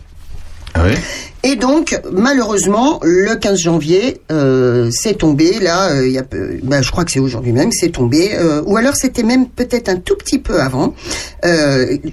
Ah 0.75 0.83
ouais 0.83 0.99
Et 1.47 1.55
donc, 1.57 2.01
malheureusement, 2.11 2.99
le 3.03 3.35
15 3.35 3.59
janvier, 3.59 4.19
euh, 4.31 4.89
c'est 4.91 5.19
tombé, 5.19 5.59
là, 5.59 5.91
euh, 5.91 6.07
y 6.07 6.17
a, 6.17 6.23
bah, 6.63 6.81
je 6.81 6.89
crois 6.89 7.05
que 7.05 7.11
c'est 7.11 7.19
aujourd'hui 7.19 7.51
même, 7.51 7.71
c'est 7.71 7.91
tombé, 7.91 8.31
euh, 8.33 8.63
ou 8.65 8.77
alors 8.77 8.95
c'était 8.95 9.21
même 9.21 9.47
peut-être 9.47 9.87
un 9.87 9.97
tout 9.97 10.15
petit 10.15 10.39
peu 10.39 10.59
avant. 10.59 10.95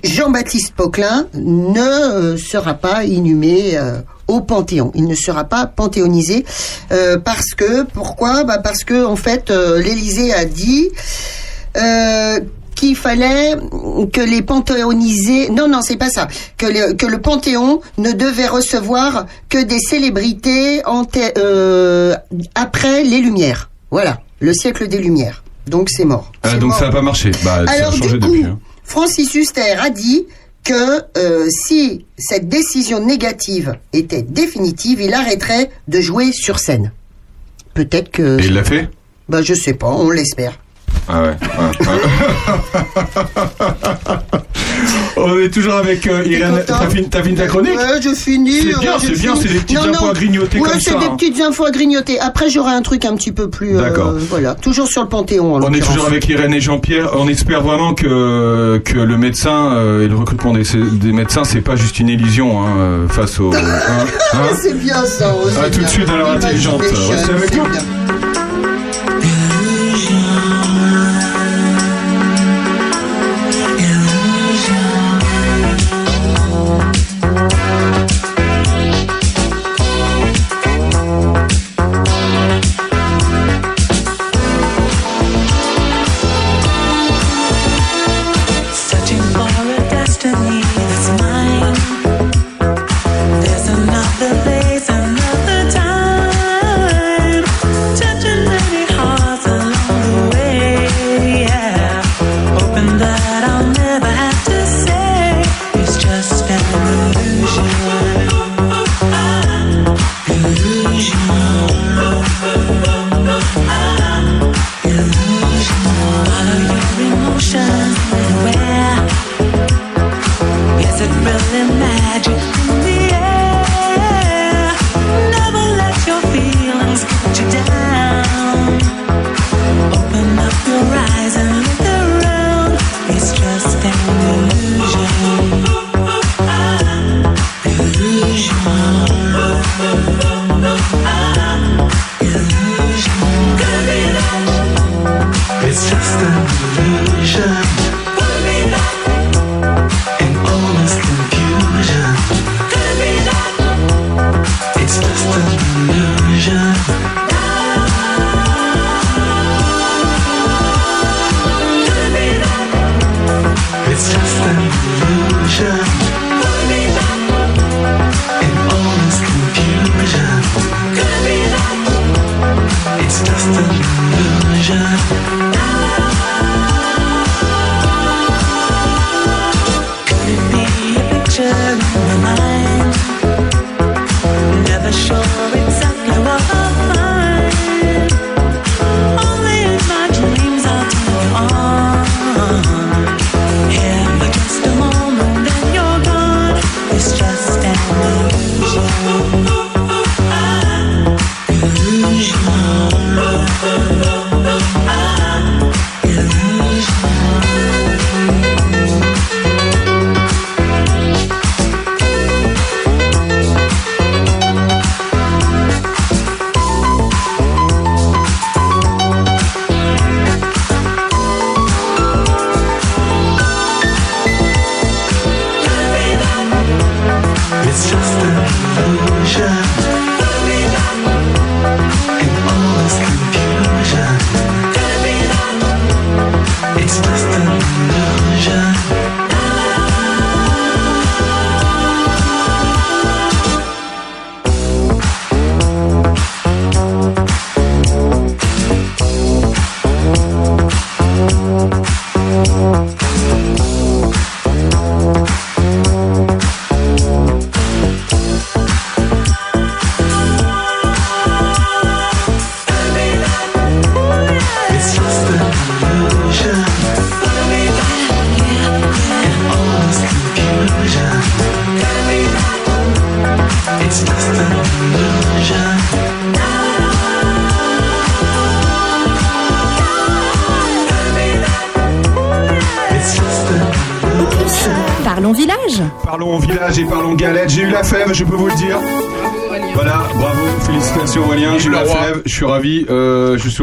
Jean-Baptiste 0.04 0.74
Poquelin 0.76 1.28
ne 1.32 2.36
sera 2.36 2.74
pas 2.74 3.04
inhumé 3.04 3.80
au 4.28 4.42
Panthéon. 4.42 4.92
Il 4.94 5.06
ne 5.06 5.14
sera 5.14 5.44
pas 5.44 5.64
panthéonisé 5.64 6.44
parce 7.24 7.54
que, 7.54 7.84
pourquoi? 7.84 8.44
Bah 8.44 8.58
Parce 8.58 8.84
que, 8.84 9.02
en 9.06 9.16
fait, 9.16 9.50
l'Élysée 9.50 10.34
a 10.34 10.44
dit... 10.44 10.90
Euh, 12.82 12.86
qu'il 12.88 12.96
fallait 12.96 13.54
que 14.12 14.20
les 14.20 14.42
panthéonisés 14.42 15.50
non 15.50 15.68
non 15.68 15.82
c'est 15.82 15.96
pas 15.96 16.08
ça 16.10 16.26
que 16.56 16.66
le, 16.66 16.94
que 16.94 17.06
le 17.06 17.18
panthéon 17.20 17.80
ne 17.98 18.12
devait 18.12 18.48
recevoir 18.48 19.26
que 19.48 19.62
des 19.62 19.78
célébrités 19.78 20.82
euh, 21.38 22.16
après 22.54 23.04
les 23.04 23.18
Lumières 23.20 23.70
voilà 23.90 24.20
le 24.40 24.52
siècle 24.52 24.88
des 24.88 24.98
Lumières 24.98 25.42
donc 25.68 25.90
c'est 25.90 26.04
mort 26.04 26.32
Ah, 26.42 26.48
C'est 26.50 26.58
donc 26.58 26.70
mort. 26.70 26.78
ça 26.78 26.86
n'a 26.86 26.92
pas 26.92 27.02
marché. 27.02 27.30
Bah, 27.44 27.64
ça 27.66 27.88
a 27.88 27.90
changé 27.92 28.18
du 28.18 28.26
coup, 28.26 28.32
depuis. 28.32 28.44
hein. 28.44 28.58
Francis 28.82 29.32
Huster 29.34 29.76
a 29.80 29.90
dit 29.90 30.26
que 30.64 31.02
euh, 31.18 31.48
si 31.50 32.04
cette 32.18 32.48
décision 32.48 32.98
négative 33.04 33.76
était 33.92 34.22
définitive, 34.22 35.00
il 35.00 35.14
arrêterait 35.14 35.70
de 35.86 36.00
jouer 36.00 36.32
sur 36.32 36.58
scène. 36.58 36.90
Peut-être 37.74 38.10
que. 38.10 38.40
Et 38.40 38.46
il 38.46 38.54
l'a 38.54 38.64
fait? 38.64 38.88
Bah 39.28 39.40
je 39.40 39.54
sais 39.54 39.74
pas, 39.74 39.88
on 39.90 40.10
l'espère. 40.10 40.58
Ah 41.08 41.22
ouais. 41.22 41.28
ouais, 41.28 41.34
ouais. 41.80 41.92
On 45.16 45.38
est 45.38 45.50
toujours 45.50 45.74
avec 45.74 46.06
euh, 46.06 46.24
Irène. 46.26 46.62
T'as 46.66 46.88
fini, 46.88 47.06
fini 47.22 47.34
ta 47.36 47.46
chronique 47.46 47.76
Ouais, 47.76 48.00
je 48.02 48.08
finis. 48.14 48.60
C'est 48.62 48.80
bien, 48.80 48.94
ouais, 48.94 48.98
je 49.00 49.06
c'est 49.06 49.20
bien, 49.20 49.36
c'est 49.36 49.48
des 49.48 49.58
petites 49.60 49.76
Non, 49.76 49.90
infos 49.90 50.04
non. 50.06 50.10
à 50.10 50.14
grignoter 50.14 50.58
ouais, 50.58 50.68
comme 50.70 50.80
c'est 50.80 50.90
ça, 50.90 50.98
des 50.98 51.06
hein. 51.06 51.16
petites 51.16 51.40
infos 51.40 51.64
à 51.66 51.70
grignoter. 51.70 52.18
Après, 52.18 52.50
j'aurai 52.50 52.72
un 52.72 52.82
truc 52.82 53.04
un 53.04 53.14
petit 53.14 53.30
peu 53.30 53.48
plus. 53.48 53.76
euh, 53.76 53.82
D'accord. 53.82 54.14
voilà, 54.30 54.54
toujours 54.54 54.88
sur 54.88 55.02
le 55.02 55.08
Panthéon. 55.08 55.54
en 55.56 55.62
On 55.62 55.72
est 55.72 55.80
toujours 55.80 56.06
avec 56.06 56.28
Irène 56.28 56.54
et 56.54 56.60
Jean-Pierre. 56.60 57.10
On 57.16 57.28
espère 57.28 57.62
vraiment 57.62 57.94
que, 57.94 58.78
que 58.84 58.98
le 58.98 59.16
médecin 59.16 59.72
euh, 59.74 60.04
et 60.04 60.08
le 60.08 60.16
recrutement 60.16 60.52
des, 60.54 60.62
des 60.74 61.12
médecins, 61.12 61.44
c'est 61.44 61.60
pas 61.60 61.76
juste 61.76 62.00
une 62.00 62.08
illusion 62.08 62.60
hein, 62.66 62.70
euh, 62.78 63.08
face 63.08 63.38
au. 63.38 63.52
hein, 63.54 63.58
hein. 64.34 64.38
c'est 64.60 64.76
bien 64.76 65.04
ça. 65.04 65.32
ouais, 65.36 65.52
À 65.58 65.64
c'est 65.64 65.70
tout 65.70 65.76
de 65.76 65.78
bien. 65.80 65.88
suite 65.88 66.08
à 66.08 66.16
l'heure 66.16 66.30
intelligente. 66.32 66.80
Restez 66.82 67.32
avec 67.32 67.50
c'est 67.50 67.56
nous. 67.56 67.64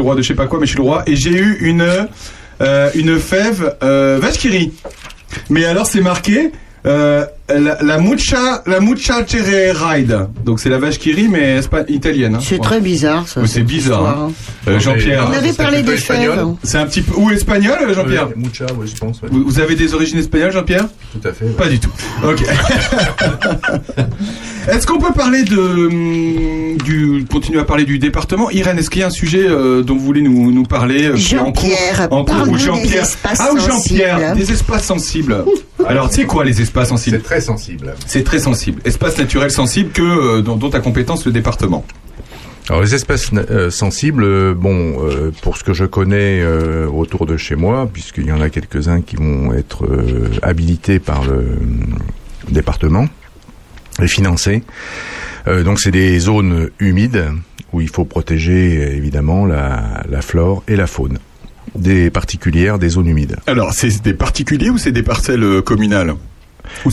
le 0.00 0.04
roi 0.04 0.14
de 0.16 0.22
je 0.22 0.28
sais 0.28 0.34
pas 0.34 0.46
quoi, 0.46 0.58
mais 0.58 0.66
je 0.66 0.70
suis 0.70 0.78
le 0.78 0.84
roi. 0.84 1.02
Et 1.06 1.16
j'ai 1.16 1.32
eu 1.32 1.58
une, 1.60 1.86
euh, 2.62 2.90
une 2.94 3.18
fève 3.18 3.76
euh, 3.82 4.18
vache 4.20 4.38
qui 4.38 4.48
rit. 4.48 4.72
Mais 5.48 5.64
alors 5.64 5.86
c'est 5.86 6.00
marqué 6.00 6.50
euh, 6.86 7.26
la, 7.50 7.76
la 7.82 7.98
mucha, 7.98 8.62
la 8.66 8.80
mucha 8.80 9.26
cherry 9.26 9.70
ride. 9.72 10.28
Donc 10.46 10.60
c'est 10.60 10.70
la 10.70 10.78
vache 10.78 10.98
qui 10.98 11.12
rit, 11.12 11.28
mais 11.28 11.60
espa- 11.60 11.84
italienne. 11.88 12.36
hein. 12.36 12.40
C'est 12.42 12.54
Ouais. 12.54 12.60
très 12.62 12.80
bizarre 12.80 13.28
ça. 13.28 13.46
C'est 13.46 13.62
bizarre. 13.62 14.08
hein. 14.08 14.28
hein. 14.30 14.32
Euh, 14.68 14.80
Jean-Pierre. 14.80 15.28
On 15.30 15.36
avait 15.36 15.52
parlé 15.52 15.82
des 15.82 15.96
fèves. 15.98 16.42
C'est 16.62 16.78
un 16.78 16.86
petit 16.86 17.02
peu. 17.02 17.20
Ou 17.20 17.30
espagnol, 17.30 17.76
euh, 17.82 17.94
Jean-Pierre 17.94 18.28
Mucha, 18.34 18.64
ouais, 18.64 18.86
je 18.86 18.96
pense. 18.96 19.20
ouais. 19.20 19.28
vous, 19.30 19.44
vous 19.44 19.60
avez 19.60 19.74
des 19.74 19.92
origines 19.94 20.18
espagnoles, 20.18 20.52
Jean-Pierre? 20.52 20.86
Tout 21.12 21.28
à 21.28 21.32
fait. 21.34 21.44
ouais. 21.44 21.50
Pas 21.52 21.68
du 21.68 21.78
tout. 21.78 21.90
Ok. 22.24 22.42
est-ce 24.70 24.86
qu'on 24.86 24.98
peut 24.98 25.12
parler 25.12 25.42
de 25.44 25.58
hum, 25.58 25.92
du 26.76 27.24
continuer 27.30 27.58
à 27.60 27.64
parler 27.64 27.84
du 27.84 27.98
département 27.98 28.50
Irène, 28.50 28.78
est-ce 28.78 28.90
qu'il 28.90 29.00
y 29.00 29.04
a 29.04 29.08
un 29.08 29.10
sujet 29.10 29.46
euh, 29.46 29.82
dont 29.82 29.94
vous 29.96 30.04
voulez 30.04 30.22
nous, 30.22 30.50
nous 30.52 30.62
parler 30.64 31.04
euh, 31.06 31.10
en 31.10 31.14
cours- 31.14 31.20
Jean-Pierre, 31.20 32.08
en 32.10 32.24
cours, 32.24 32.24
parle-nous 32.26 32.52
ou 32.54 32.56
des 32.58 32.64
Jean-Pierre 32.64 33.02
espaces 33.02 33.38
Ah 33.40 33.52
ou 33.52 33.58
Jean-Pierre, 33.58 34.18
sensibles. 34.18 34.36
des 34.46 34.52
espaces 34.52 34.84
sensibles. 34.84 35.44
Alors, 35.86 36.12
c'est 36.12 36.24
quoi 36.24 36.44
les 36.44 36.60
espaces 36.60 36.88
sensibles? 36.88 37.16
C'est 37.18 37.22
très 37.24 37.40
sensible. 37.40 37.94
C'est 38.06 38.24
très 38.24 38.38
sensible. 38.38 38.80
Espace 38.84 39.18
naturel 39.18 39.50
sensible 39.50 39.90
que 39.90 40.02
euh, 40.02 40.42
dont, 40.42 40.56
dont 40.56 40.70
a 40.70 40.80
compétence 40.80 41.24
le 41.26 41.32
département. 41.32 41.84
Alors 42.68 42.82
les 42.82 42.94
espaces 42.94 43.30
euh, 43.34 43.68
sensibles, 43.70 44.22
euh, 44.22 44.54
bon, 44.54 45.04
euh, 45.04 45.32
pour 45.42 45.56
ce 45.56 45.64
que 45.64 45.72
je 45.72 45.84
connais 45.84 46.40
euh, 46.40 46.86
autour 46.86 47.26
de 47.26 47.36
chez 47.36 47.56
moi, 47.56 47.88
puisqu'il 47.92 48.26
y 48.26 48.32
en 48.32 48.40
a 48.40 48.48
quelques-uns 48.48 49.00
qui 49.00 49.16
vont 49.16 49.52
être 49.52 49.86
euh, 49.86 50.30
habilités 50.42 51.00
par 51.00 51.24
le 51.24 51.32
euh, 51.32 51.56
département 52.48 53.06
et 54.00 54.06
financés. 54.06 54.62
Euh, 55.46 55.62
donc 55.62 55.80
c'est 55.80 55.90
des 55.90 56.18
zones 56.18 56.70
humides 56.78 57.26
où 57.72 57.80
il 57.80 57.88
faut 57.88 58.04
protéger 58.04 58.96
évidemment 58.96 59.46
la, 59.46 60.02
la 60.10 60.22
flore 60.22 60.62
et 60.68 60.76
la 60.76 60.86
faune. 60.86 61.18
Des 61.76 62.10
particulières 62.10 62.78
des 62.80 62.88
zones 62.88 63.06
humides. 63.06 63.36
Alors, 63.46 63.72
c'est 63.72 64.02
des 64.02 64.14
particuliers 64.14 64.70
ou 64.70 64.78
c'est 64.78 64.90
des 64.90 65.04
parcelles 65.04 65.44
euh, 65.44 65.62
communales? 65.62 66.14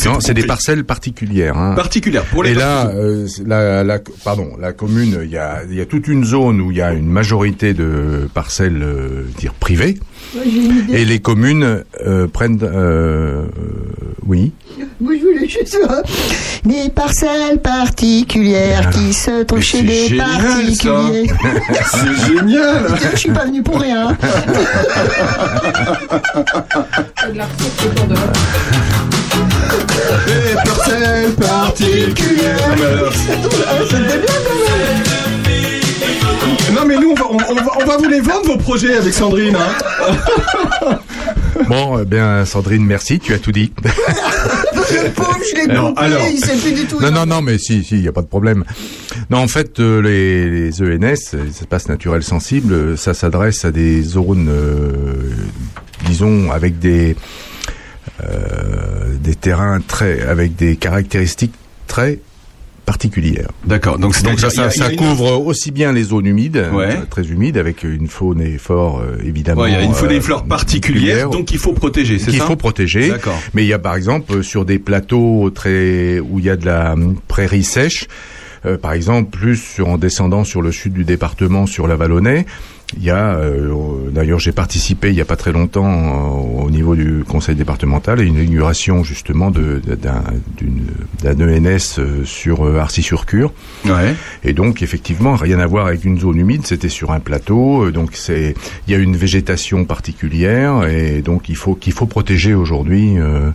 Non, 0.05 0.19
c'est 0.19 0.33
des 0.33 0.45
parcelles 0.45 0.83
particulières. 0.83 1.57
Hein. 1.57 1.73
particulières 1.75 2.25
pour 2.25 2.43
les 2.43 2.51
Et 2.51 2.53
là, 2.53 2.87
euh, 2.89 3.27
c'est 3.27 3.47
la, 3.47 3.83
la, 3.83 3.99
pardon, 4.23 4.49
la 4.59 4.73
commune, 4.73 5.19
il 5.23 5.29
y 5.29 5.37
a, 5.37 5.61
il 5.69 5.75
y 5.75 5.81
a 5.81 5.85
toute 5.85 6.07
une 6.07 6.23
zone 6.25 6.61
où 6.61 6.71
il 6.71 6.77
y 6.77 6.81
a 6.81 6.93
une 6.93 7.07
majorité 7.07 7.73
de 7.73 8.27
parcelles, 8.33 8.81
euh, 8.81 9.23
dire 9.37 9.53
privées, 9.53 9.99
et 10.91 11.05
les 11.05 11.19
communes 11.19 11.83
euh, 12.05 12.27
prennent, 12.27 12.59
oui, 14.25 14.51
Moi, 14.99 15.13
je 15.15 15.21
voulais 15.25 15.47
juste 15.47 15.77
voir 15.85 16.01
des 16.65 16.89
parcelles 16.89 17.59
particulières 17.61 18.89
qui 18.89 19.13
se 19.13 19.43
trouvent 19.43 19.61
chez 19.61 19.83
des 19.83 20.07
génial, 20.07 20.27
particuliers. 20.27 21.29
C'est 21.91 22.27
génial 22.27 22.85
Je 23.11 23.17
suis 23.17 23.31
pas 23.31 23.45
venu 23.45 23.61
pour 23.61 23.79
rien. 23.79 24.17
Des 30.25 30.55
parcelles 30.65 31.31
particulières. 31.33 32.57
Ah, 33.67 33.73
Non 36.73 36.85
mais 36.85 36.95
nous 36.97 37.11
on 37.11 37.15
va, 37.15 37.25
on, 37.29 37.37
on 37.51 37.55
va, 37.55 37.71
on 37.81 37.85
va 37.85 37.97
vous 37.97 38.07
les 38.09 38.19
vendre 38.21 38.45
vos 38.45 38.57
projets 38.57 38.97
avec 38.97 39.13
Sandrine. 39.13 39.55
Hein. 39.55 40.97
Bon, 41.67 41.99
eh 41.99 42.05
bien, 42.05 42.45
Sandrine, 42.45 42.85
merci, 42.85 43.19
tu 43.19 43.33
as 43.33 43.39
tout 43.39 43.51
dit. 43.51 43.71
Le 43.83 45.09
pauvre, 45.11 45.37
je 45.49 45.55
l'ai 45.55 45.61
coupé, 45.75 46.01
alors- 46.01 46.21
il 46.31 46.39
sait 46.39 46.55
plus 46.57 46.71
du 46.73 46.85
tout. 46.87 46.99
Non, 47.01 47.11
non, 47.11 47.25
non, 47.25 47.41
mais 47.41 47.57
si, 47.57 47.83
si, 47.83 47.95
il 47.95 48.01
n'y 48.01 48.07
a 48.07 48.13
pas 48.13 48.21
de 48.21 48.27
problème. 48.27 48.63
Non, 49.29 49.39
en 49.39 49.47
fait, 49.49 49.79
euh, 49.79 50.01
les, 50.01 50.49
les 50.49 50.81
ENS, 50.81 51.33
les 51.33 51.49
espaces 51.49 51.89
naturels 51.89 52.23
sensibles, 52.23 52.73
euh, 52.73 52.95
ça 52.95 53.13
s'adresse 53.13 53.65
à 53.65 53.71
des 53.71 54.01
zones, 54.01 54.47
euh, 54.49 55.33
disons, 56.05 56.51
avec 56.51 56.79
des 56.79 57.15
euh, 58.23 59.15
des 59.21 59.35
terrains 59.35 59.81
très, 59.81 60.21
avec 60.21 60.55
des 60.55 60.75
caractéristiques 60.77 61.53
très 61.87 62.19
particulières. 62.87 63.49
D'accord. 63.65 63.99
Donc, 63.99 64.19
Donc 64.23 64.39
ça, 64.39 64.47
il 64.47 64.51
ça, 64.55 64.65
il 64.67 64.71
ça 64.71 64.89
couvre 64.95 65.45
aussi 65.45 65.71
bien 65.71 65.91
les 65.91 66.03
zones 66.03 66.25
humides, 66.25 66.65
Ouais. 66.73 66.85
euh, 66.85 67.05
très 67.09 67.27
humides, 67.27 67.57
avec 67.57 67.83
une 67.83 68.07
faune 68.07 68.41
et 68.41 68.57
flore 68.57 69.01
euh, 69.01 69.17
évidemment. 69.23 69.63
Ouais, 69.63 69.71
il 69.71 69.73
y 69.73 69.77
a 69.77 69.81
une 69.83 69.93
faune 69.93 70.11
et 70.11 70.15
euh, 70.17 70.21
flore 70.21 70.45
particulière, 70.45 71.29
donc 71.29 71.51
il 71.51 71.57
faut 71.59 71.73
protéger, 71.73 72.17
c'est 72.17 72.31
ça 72.31 72.45
faut 72.45 72.55
protéger. 72.55 73.09
D'accord. 73.09 73.37
Mais 73.53 73.65
il 73.65 73.67
y 73.67 73.73
a 73.73 73.79
par 73.79 73.95
exemple 73.95 74.41
sur 74.41 74.63
des 74.63 74.79
plateaux 74.79 75.49
très 75.53 76.19
où 76.21 76.39
il 76.39 76.45
y 76.45 76.49
a 76.49 76.55
de 76.55 76.65
la 76.65 76.95
prairie 77.27 77.65
sèche, 77.65 78.07
euh, 78.65 78.77
par 78.77 78.93
exemple 78.93 79.29
plus 79.37 79.57
sur 79.57 79.89
en 79.89 79.97
descendant 79.97 80.45
sur 80.45 80.61
le 80.61 80.71
sud 80.71 80.93
du 80.93 81.03
département 81.03 81.65
sur 81.65 81.87
la 81.87 81.97
Vallonnais, 81.97 82.45
il 82.95 83.03
y 83.03 83.09
a 83.09 83.35
euh, 83.35 84.09
d'ailleurs 84.11 84.39
j'ai 84.39 84.53
participé 84.53 85.09
il 85.09 85.15
y 85.15 85.19
a 85.21 85.25
pas 85.25 85.35
très 85.35 85.51
longtemps 85.51 85.85
euh, 85.85 86.63
au 86.63 86.69
niveau 86.71 86.95
du 86.95 87.25
conseil 87.27 87.53
départemental 87.55 88.19
à 88.21 88.23
une 88.23 88.35
inauguration 88.37 89.03
justement 89.03 89.51
d'un 89.51 89.81
d'une 90.57 90.85
d'un 91.21 91.35
ENS 91.41 91.99
euh, 91.99 92.23
sur 92.23 92.65
euh, 92.65 92.77
Arcy-sur-Cure. 92.79 93.51
Ouais. 93.85 94.15
Et 94.45 94.53
donc 94.53 94.81
effectivement 94.81 95.35
rien 95.35 95.59
à 95.59 95.65
voir 95.67 95.87
avec 95.87 96.05
une 96.05 96.17
zone 96.17 96.37
humide, 96.39 96.65
c'était 96.65 96.87
sur 96.87 97.11
un 97.11 97.19
plateau, 97.19 97.85
euh, 97.87 97.91
donc 97.91 98.11
c'est 98.13 98.55
il 98.87 98.93
y 98.93 98.95
a 98.95 98.99
une 98.99 99.17
végétation 99.17 99.83
particulière 99.83 100.85
et 100.87 101.21
donc 101.21 101.49
il 101.49 101.57
faut 101.57 101.75
qu'il 101.75 101.91
faut 101.93 102.05
protéger 102.05 102.53
aujourd'hui 102.53 103.17
euh, 103.17 103.51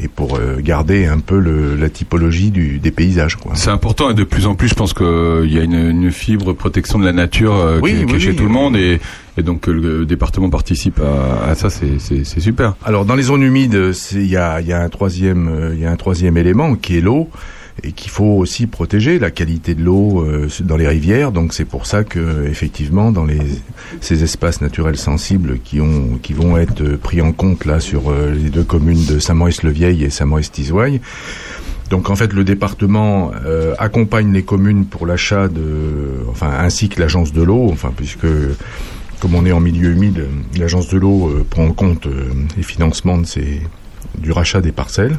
et 0.00 0.06
pour 0.06 0.38
garder 0.60 1.06
un 1.06 1.18
peu 1.18 1.40
le, 1.40 1.74
la 1.74 1.88
typologie 1.88 2.52
du, 2.52 2.78
des 2.78 2.92
paysages 2.92 3.34
quoi. 3.36 3.52
C'est 3.56 3.70
important 3.70 4.10
et 4.10 4.14
de 4.14 4.22
plus 4.24 4.46
en 4.46 4.54
plus, 4.54 4.68
je 4.68 4.74
pense 4.74 4.94
qu'il 4.94 5.50
y 5.52 5.58
a 5.58 5.62
une, 5.64 5.74
une 5.90 6.12
fibre 6.12 6.52
protection 6.52 6.98
de 7.00 7.04
la 7.04 7.12
nature 7.12 7.78
Oui, 7.82 7.90
qui, 7.94 7.96
est- 8.02 8.04
qui 8.06 8.12
est 8.12 8.14
oui, 8.14 8.20
chez 8.20 8.30
oui. 8.30 8.36
tout 8.36 8.44
le 8.44 8.48
monde 8.50 8.67
et, 8.76 9.00
et 9.36 9.42
donc 9.42 9.60
que 9.62 9.70
le 9.70 10.04
département 10.06 10.50
participe 10.50 11.00
à, 11.00 11.54
ça, 11.54 11.70
c'est- 11.70 11.98
super. 12.40 12.74
Alors 12.84 13.04
dans 13.04 13.14
les 13.14 13.24
zones 13.24 13.42
humides, 13.42 13.92
c'est- 13.92 14.16
il 14.16 14.30
y 14.30 14.36
a, 14.36 14.60
il 14.60 14.66
y 14.66 14.72
a 14.72 14.80
un 14.80 14.88
troisième, 14.88 15.48
euh, 15.48 15.74
il 15.74 15.80
y 15.80 15.86
a 15.86 15.90
un 15.90 15.96
troisième 15.96 16.36
élément 16.36 16.74
qui 16.74 16.96
est 16.98 17.00
l'eau 17.00 17.28
et 17.84 17.92
qu'il 17.92 18.10
faut 18.10 18.24
aussi 18.36 18.66
protéger 18.66 19.20
la 19.20 19.30
qualité 19.30 19.76
de 19.76 19.82
l'eau 19.84 20.24
euh, 20.24 20.48
dans 20.64 20.76
les 20.76 20.88
rivières. 20.88 21.30
Donc 21.30 21.54
c'est 21.54 21.64
pour 21.64 21.86
ça 21.86 22.02
que 22.02 22.44
effectivement 22.48 23.12
dans 23.12 23.24
les 23.24 23.38
ces 24.00 24.24
espaces 24.24 24.60
naturels 24.60 24.96
sensibles 24.96 25.58
qui 25.62 25.80
ont 25.80 26.18
qui 26.20 26.32
vont 26.32 26.56
être 26.58 26.80
euh, 26.82 26.96
pris 27.00 27.20
en 27.22 27.30
compte 27.32 27.64
là 27.66 27.78
sur 27.78 28.10
euh, 28.10 28.32
les 28.34 28.50
deux 28.50 28.64
communes 28.64 29.04
de 29.06 29.20
Saint-Maurice-le-Vieil 29.20 30.02
et 30.02 30.10
Saint-Maurice-Tizouaille. 30.10 31.00
Donc 31.90 32.10
en 32.10 32.16
fait 32.16 32.32
le 32.32 32.44
département 32.44 33.32
euh, 33.44 33.74
accompagne 33.78 34.32
les 34.32 34.42
communes 34.42 34.84
pour 34.84 35.06
l'achat 35.06 35.48
de, 35.48 36.24
enfin 36.30 36.50
ainsi 36.58 36.88
que 36.88 37.00
l'agence 37.00 37.32
de 37.32 37.42
l'eau, 37.42 37.68
enfin 37.72 37.92
puisque 37.96 38.26
comme 39.20 39.34
on 39.34 39.44
est 39.46 39.52
en 39.52 39.60
milieu 39.60 39.90
humide, 39.90 40.26
l'agence 40.56 40.88
de 40.88 40.98
l'eau 40.98 41.28
euh, 41.28 41.46
prend 41.48 41.64
en 41.64 41.72
compte 41.72 42.06
euh, 42.06 42.30
les 42.56 42.62
financements 42.62 43.18
de 43.18 43.26
ces, 43.26 43.62
du 44.18 44.32
rachat 44.32 44.60
des 44.60 44.72
parcelles. 44.72 45.16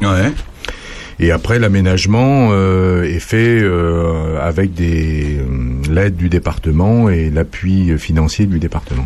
Et 1.22 1.32
après, 1.32 1.58
l'aménagement 1.58 2.48
euh, 2.52 3.02
est 3.04 3.20
fait 3.20 3.58
euh, 3.60 4.40
avec 4.40 4.72
des 4.72 5.36
euh, 5.38 5.92
l'aide 5.92 6.16
du 6.16 6.30
département 6.30 7.10
et 7.10 7.28
l'appui 7.28 7.92
financier 7.98 8.46
du 8.46 8.58
département. 8.58 9.04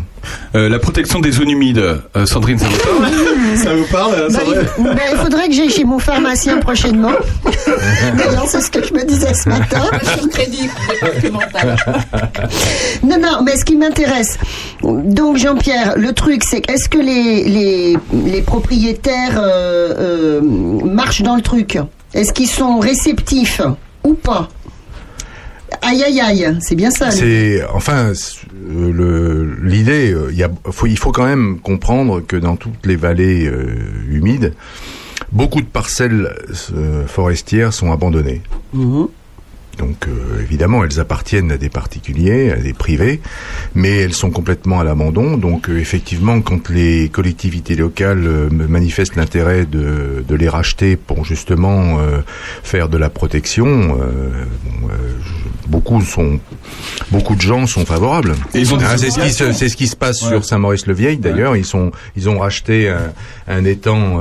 Euh, 0.55 0.69
la 0.69 0.79
protection 0.79 1.19
des 1.19 1.31
zones 1.31 1.49
humides, 1.49 1.77
euh, 2.15 2.25
Sandrine, 2.25 2.57
ça 2.57 2.67
vous 2.69 2.77
parle 2.79 3.57
Ça 3.57 3.73
vous 3.73 3.85
parle, 3.91 4.11
Bah, 4.13 4.39
Sandrine 4.39 4.61
il, 4.77 4.83
bah, 4.85 5.01
il 5.11 5.17
faudrait 5.17 5.47
que 5.49 5.53
j'aille 5.53 5.69
chez 5.69 5.83
mon 5.83 5.99
pharmacien 5.99 6.57
prochainement. 6.59 7.11
D'ailleurs, 8.17 8.47
c'est 8.47 8.61
ce 8.61 8.71
que 8.71 8.81
je 8.81 8.93
me 8.93 9.03
disais 9.03 9.33
ce 9.33 9.49
matin. 9.49 9.81
Crédit 10.31 10.69
départemental. 10.89 11.75
Non, 13.03 13.17
non, 13.19 13.43
mais 13.45 13.55
ce 13.57 13.65
qui 13.65 13.75
m'intéresse, 13.75 14.39
donc 14.81 15.37
Jean-Pierre, 15.37 15.93
le 15.97 16.11
truc, 16.13 16.43
c'est 16.43 16.61
que 16.61 16.71
est-ce 16.71 16.89
que 16.89 16.97
les, 16.97 17.43
les, 17.43 17.97
les 18.25 18.41
propriétaires 18.41 19.37
euh, 19.37 20.39
euh, 20.41 20.41
marchent 20.41 21.21
dans 21.21 21.35
le 21.35 21.41
truc? 21.41 21.77
Est-ce 22.15 22.33
qu'ils 22.33 22.47
sont 22.47 22.79
réceptifs 22.79 23.61
ou 24.03 24.13
pas 24.15 24.49
Aïe, 25.81 26.01
aïe, 26.03 26.21
aïe, 26.21 26.57
c'est 26.61 26.75
bien 26.75 26.89
ça. 26.89 27.11
C'est 27.11 27.63
enfin 27.73 28.13
euh, 28.71 29.55
l'idée. 29.61 30.13
euh, 30.13 30.31
Il 30.33 30.47
faut 30.71 30.87
il 30.87 30.97
faut 30.97 31.11
quand 31.11 31.25
même 31.25 31.59
comprendre 31.59 32.21
que 32.21 32.37
dans 32.37 32.55
toutes 32.55 32.85
les 32.85 32.95
vallées 32.95 33.45
euh, 33.45 33.75
humides, 34.09 34.53
beaucoup 35.31 35.59
de 35.61 35.65
parcelles 35.67 36.33
forestières 37.07 37.73
sont 37.73 37.91
abandonnées. 37.91 38.41
Mhm. 38.73 39.07
Donc 39.77 40.07
euh, 40.07 40.41
évidemment, 40.41 40.83
elles 40.83 40.99
appartiennent 40.99 41.51
à 41.51 41.57
des 41.57 41.69
particuliers, 41.69 42.51
à 42.51 42.57
des 42.57 42.73
privés, 42.73 43.19
mais 43.73 43.97
elles 43.97 44.13
sont 44.13 44.31
complètement 44.31 44.79
à 44.79 44.83
l'abandon. 44.83 45.37
Donc 45.37 45.69
euh, 45.69 45.77
effectivement, 45.79 46.41
quand 46.41 46.69
les 46.69 47.09
collectivités 47.09 47.75
locales 47.75 48.25
euh, 48.25 48.49
manifestent 48.49 49.15
l'intérêt 49.15 49.65
de, 49.65 50.23
de 50.27 50.35
les 50.35 50.49
racheter 50.49 50.95
pour 50.95 51.25
justement 51.25 51.99
euh, 51.99 52.19
faire 52.63 52.89
de 52.89 52.97
la 52.97 53.09
protection, 53.09 53.67
euh, 54.01 54.45
bon, 54.81 54.87
euh, 54.89 54.93
beaucoup 55.67 56.01
sont, 56.01 56.39
beaucoup 57.11 57.35
de 57.35 57.41
gens 57.41 57.67
sont 57.67 57.85
favorables. 57.85 58.31
Hein, 58.31 58.97
c'est 58.97 59.11
ce 59.11 59.19
qui 59.19 59.31
se, 59.31 59.51
c'est 59.51 59.69
ce 59.69 59.75
qui 59.75 59.87
se 59.87 59.95
passe 59.95 60.21
Ouais. 60.21 60.29
sur 60.29 60.45
Saint-Maurice-le-Vieil. 60.45 61.17
D'ailleurs, 61.17 61.55
ils 61.57 61.65
sont, 61.65 61.91
ils 62.15 62.29
ont 62.29 62.39
racheté 62.39 62.87
un, 62.89 63.11
un 63.47 63.65
étang. 63.65 64.19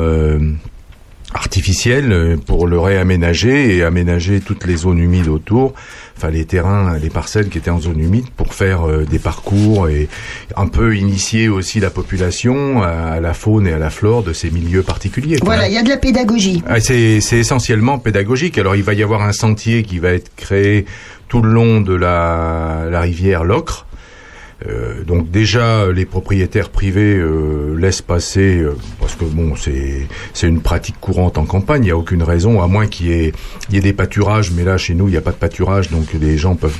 Euh, 1.35 1.39
artificiel 1.39 2.13
euh, 2.13 2.37
pour 2.37 2.67
le 2.67 2.79
réaménager 2.79 3.77
et 3.77 3.83
aménager 3.83 4.41
toutes 4.41 4.67
les 4.67 4.77
zones 4.77 4.99
humides 4.99 5.29
autour, 5.29 5.75
enfin 6.17 6.31
les 6.31 6.45
terrains, 6.45 6.99
les 6.99 7.11
parcelles 7.11 7.49
qui 7.49 7.59
étaient 7.59 7.71
en 7.71 7.81
zone 7.81 8.01
humide 8.01 8.27
pour 8.37 8.55
faire 8.55 8.89
euh, 8.89 9.05
des 9.05 9.19
parcours 9.19 9.89
et 9.89 10.09
un 10.57 10.67
peu 10.67 10.97
initier 10.97 11.49
aussi 11.49 11.81
la 11.81 11.91
population 11.91 12.83
à, 12.83 12.89
à 12.89 13.21
la 13.21 13.35
faune 13.35 13.67
et 13.67 13.73
à 13.73 13.79
la 13.79 13.91
flore 13.91 14.23
de 14.23 14.33
ces 14.33 14.51
milieux 14.51 14.83
particuliers. 14.83 15.39
Voilà, 15.43 15.69
il 15.69 15.75
y 15.75 15.79
a 15.79 15.83
de 15.83 15.89
la 15.89 15.97
pédagogie. 15.97 16.63
Ah, 16.67 16.81
c'est 16.81 17.21
c'est 17.21 17.39
essentiellement 17.39 17.99
pédagogique. 17.99 18.59
Alors 18.59 18.77
il 18.77 18.83
va 18.83 18.95
y 18.95 19.03
avoir 19.03 19.23
un 19.23 19.33
sentier 19.33 19.83
qui 19.83 19.99
va 19.99 20.11
être 20.11 20.31
créé 20.37 20.87
tout 21.29 21.43
le 21.43 21.51
long 21.51 21.81
de 21.81 21.95
la, 21.95 22.87
la 22.91 23.01
rivière 23.01 23.45
Locre. 23.45 23.87
Euh, 24.67 25.03
donc 25.05 25.31
déjà 25.31 25.91
les 25.91 26.05
propriétaires 26.05 26.71
privés 26.71 27.17
euh, 27.17 27.77
laissent 27.77 28.03
passer 28.03 28.59
euh, 28.59 28.77
parce 29.01 29.15
que 29.17 29.25
bon 29.25 29.57
c'est 29.57 30.07
c'est 30.33 30.47
une 30.47 30.61
pratique 30.61 30.95
courante 31.01 31.39
en 31.39 31.45
campagne 31.45 31.83
il 31.83 31.87
n'y 31.87 31.91
a 31.91 31.97
aucune 31.97 32.23
raison 32.23 32.63
à 32.63 32.69
moins 32.69 32.87
qu'il 32.87 33.07
y 33.07 33.33
y 33.73 33.77
ait 33.77 33.81
des 33.81 33.93
pâturages 33.93 34.53
mais 34.53 34.63
là 34.63 34.77
chez 34.79 34.95
nous 34.95 35.09
il 35.09 35.11
n'y 35.11 35.17
a 35.17 35.21
pas 35.21 35.33
de 35.33 35.37
pâturage 35.37 35.91
donc 35.91 36.07
les 36.19 36.39
gens 36.39 36.55
peuvent 36.55 36.77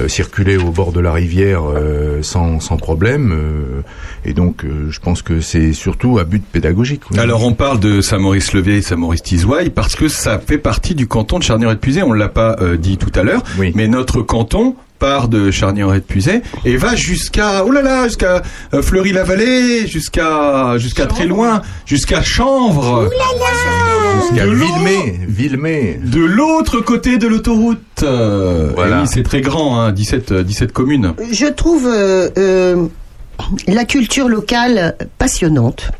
euh, 0.00 0.08
circuler 0.08 0.56
au 0.56 0.70
bord 0.70 0.92
de 0.92 1.00
la 1.00 1.12
rivière 1.12 1.62
euh, 1.64 2.22
sans 2.22 2.60
sans 2.60 2.76
problème 2.76 3.32
euh, 3.32 3.82
et 4.24 4.32
donc 4.32 4.64
euh, 4.64 4.90
je 4.90 4.98
pense 5.00 5.22
que 5.22 5.40
c'est 5.40 5.72
surtout 5.72 6.18
à 6.18 6.24
but 6.24 6.44
pédagogique 6.44 7.02
oui. 7.10 7.18
Alors 7.18 7.44
on 7.44 7.52
parle 7.52 7.80
de 7.80 8.00
Saint-Maurice-le-Vieil 8.00 8.78
et 8.78 8.82
Saint-Maurice-Tizouaille 8.82 9.70
parce 9.70 9.94
que 9.94 10.08
ça 10.08 10.38
fait 10.38 10.58
partie 10.58 10.94
du 10.94 11.06
canton 11.06 11.38
de 11.38 11.44
Charnier-et-Puisé. 11.44 12.02
On 12.02 12.12
l'a 12.12 12.28
pas 12.28 12.56
euh, 12.60 12.76
dit 12.76 12.98
tout 12.98 13.12
à 13.14 13.22
l'heure, 13.22 13.42
mais 13.74 13.88
notre 13.88 14.22
canton 14.22 14.74
part 14.98 15.28
de 15.28 15.50
Charnier-et-Puisé 15.50 16.42
et 16.64 16.76
va 16.76 16.96
jusqu'à 16.96 17.64
oh 17.64 17.70
là 17.70 17.82
là 17.82 18.04
jusqu'à 18.04 18.42
euh, 18.74 18.82
Fleury-la-Vallée, 18.82 19.86
jusqu'à 19.86 20.78
jusqu'à 20.78 21.06
très 21.06 21.26
loin, 21.26 21.62
jusqu'à 21.84 22.22
Chanvre. 22.22 23.10
Jusqu'à 24.20 24.46
Villemay, 24.46 25.20
Villemay. 25.28 26.00
De 26.02 26.20
l'autre 26.20 26.80
côté 26.80 27.18
de 27.18 27.26
l'autoroute. 27.26 27.80
Euh, 28.02 28.72
oui, 28.76 28.84
c'est 29.06 29.22
très 29.22 29.40
grand, 29.40 29.80
hein, 29.80 29.92
17 29.92 30.32
euh, 30.32 30.42
17 30.42 30.72
communes. 30.72 31.14
Je 31.30 31.46
trouve 31.46 31.86
euh, 31.86 32.30
euh, 32.38 32.86
la 33.66 33.84
culture 33.84 34.28
locale 34.28 34.96
passionnante. 35.18 35.90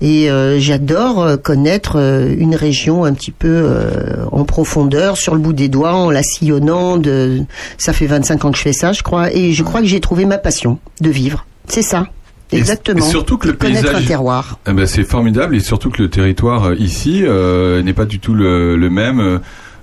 Et 0.00 0.30
euh, 0.30 0.58
j'adore 0.60 1.22
euh, 1.22 1.36
connaître 1.36 1.96
euh, 1.98 2.32
une 2.38 2.54
région 2.54 3.04
un 3.04 3.12
petit 3.14 3.32
peu 3.32 3.48
euh, 3.48 4.24
en 4.30 4.44
profondeur, 4.44 5.16
sur 5.16 5.34
le 5.34 5.40
bout 5.40 5.52
des 5.52 5.68
doigts, 5.68 5.94
en 5.94 6.10
la 6.10 6.22
sillonnant. 6.22 6.96
De... 6.98 7.40
Ça 7.78 7.92
fait 7.92 8.06
25 8.06 8.44
ans 8.44 8.50
que 8.52 8.58
je 8.58 8.62
fais 8.62 8.72
ça, 8.72 8.92
je 8.92 9.02
crois. 9.02 9.32
Et 9.32 9.52
je 9.52 9.62
crois 9.62 9.80
que 9.80 9.86
j'ai 9.86 10.00
trouvé 10.00 10.24
ma 10.24 10.38
passion 10.38 10.78
de 11.00 11.10
vivre. 11.10 11.46
C'est 11.66 11.82
ça. 11.82 12.06
Exactement. 12.50 13.04
et 13.04 13.10
surtout 13.10 13.36
que 13.36 13.48
le 13.48 13.54
paysage- 13.54 13.94
un 13.94 14.02
terroir. 14.02 14.58
Eh 14.66 14.72
ben, 14.72 14.86
c'est 14.86 15.04
formidable 15.04 15.54
et 15.54 15.60
surtout 15.60 15.90
que 15.90 16.00
le 16.02 16.08
territoire 16.08 16.68
euh, 16.68 16.76
ici 16.76 17.22
euh, 17.24 17.82
n'est 17.82 17.92
pas 17.92 18.06
du 18.06 18.20
tout 18.20 18.32
le, 18.32 18.74
le 18.76 18.88
même 18.90 19.40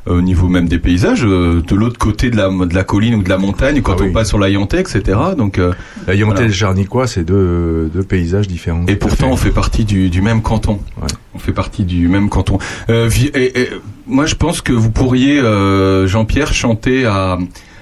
au 0.07 0.22
niveau 0.22 0.48
même 0.48 0.68
des 0.68 0.80
paysages. 0.80 1.23
euh, 1.26 1.61
de 1.65 1.76
l'autre 1.76 1.98
côté 1.98 2.30
de 2.30 2.38
la, 2.38 2.49
de 2.49 2.73
la 2.76 2.84
colline 2.84 3.15
ou 3.15 3.23
de 3.23 3.30
la 3.30 3.38
montagne, 3.38 3.82
quand 3.82 4.02
on 4.02 4.11
passe 4.11 4.30
sur 4.30 4.40
la 4.40 4.49
Yontais, 4.49 4.80
etc. 4.82 5.02
Donc, 5.38 5.57
euh, 5.57 5.73
La 6.07 6.15
voilà. 6.15 6.41
et 6.41 6.48
le 6.48 6.52
Jarnicois, 6.53 7.07
c'est 7.07 7.23
deux, 7.23 7.90
deux 7.94 8.03
paysages 8.03 8.48
différents. 8.48 8.86
Et 8.88 8.95
pourtant, 8.95 9.30
on 9.32 9.38
fait 9.38 9.52
partie 9.52 9.86
du, 9.86 10.10
du 10.10 10.22
même 10.22 10.41
canton. 10.41 10.80
On 11.34 11.40
fait 11.40 11.53
partie 11.53 11.84
du 11.84 12.07
même 12.07 12.30
canton. 12.30 12.60
Euh, 12.90 13.10
et, 13.34 13.61
et, 13.61 13.69
moi, 14.07 14.26
je 14.26 14.36
pense 14.36 14.61
que 14.61 14.72
vous 14.73 14.91
pourriez, 14.91 15.40
euh, 15.40 16.07
Jean-Pierre, 16.07 16.53
chanter 16.53 17.06
à, 17.06 17.38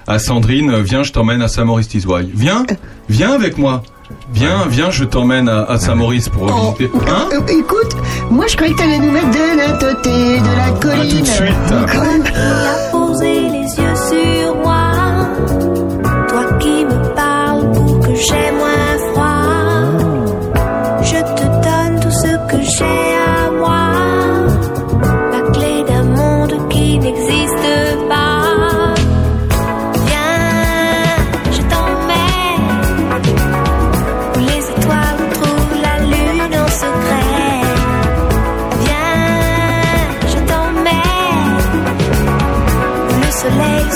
à 0.08 0.20
Sandrine 0.20 0.72
euh, 0.72 0.82
Viens, 0.82 1.04
je 1.04 1.12
t'emmène 1.12 1.42
à 1.42 1.48
Saint-Maurice-Tizouaille. 1.48 2.32
Viens, 2.34 2.66
viens 3.10 3.32
avec 3.34 3.58
moi. 3.58 3.84
Viens, 4.32 4.66
viens, 4.68 4.90
je 4.92 5.04
t'emmène 5.04 5.48
à, 5.50 5.64
à 5.64 5.78
Saint-Maurice 5.80 6.30
pour 6.30 6.46
visiter. 6.54 6.92
Hein 7.08 7.30
Euh, 7.34 7.40
écoute, 7.48 7.96
moi 8.32 8.46
je 8.48 8.56
croyais 8.56 8.74
que 8.74 8.80
t'allais 8.80 9.00
nous 9.00 9.12
mettre 9.12 9.30
de 9.30 9.60
l'autre 9.60 9.96
côté 9.96 10.40
de 10.40 10.58
la 10.58 10.80
colline. 10.80 11.16
tout 11.18 11.22
de 11.22 11.26
suite. 11.28 11.54
Comme- 11.70 12.24
a 12.26 12.92
posé 12.92 13.34
les 13.42 13.68
yeux 13.78 13.96
sur 13.96 14.56
moi. 14.64 14.73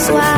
Soir 0.07 0.36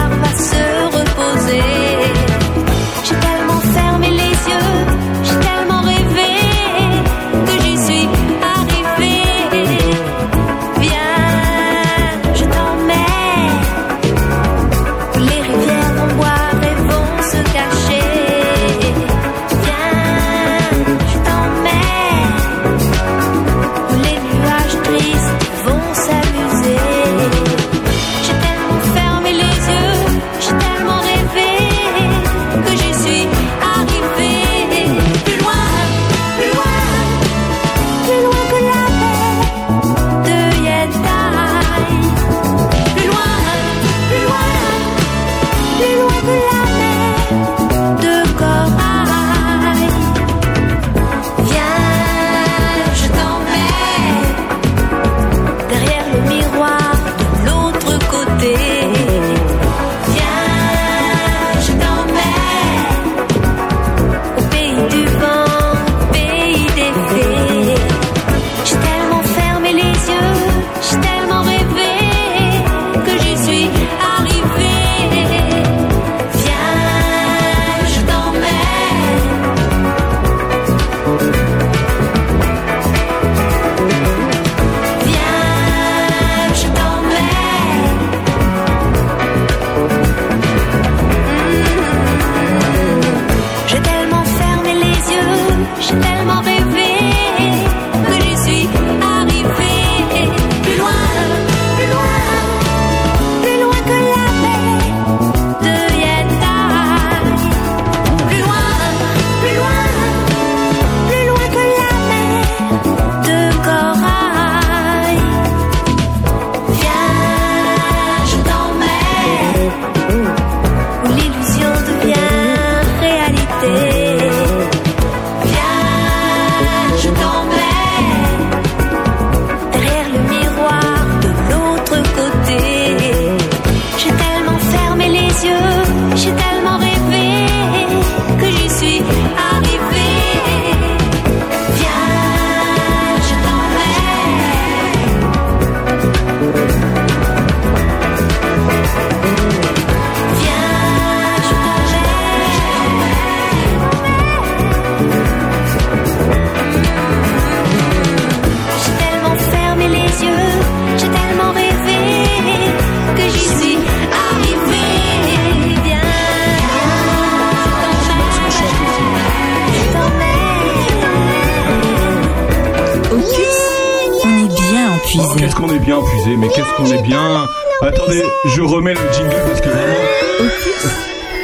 je 178.45 178.61
remets 178.61 178.93
le 178.93 178.99
jingle 179.13 179.35
parce 179.47 179.61
que 179.61 179.69
vraiment. 179.69 179.95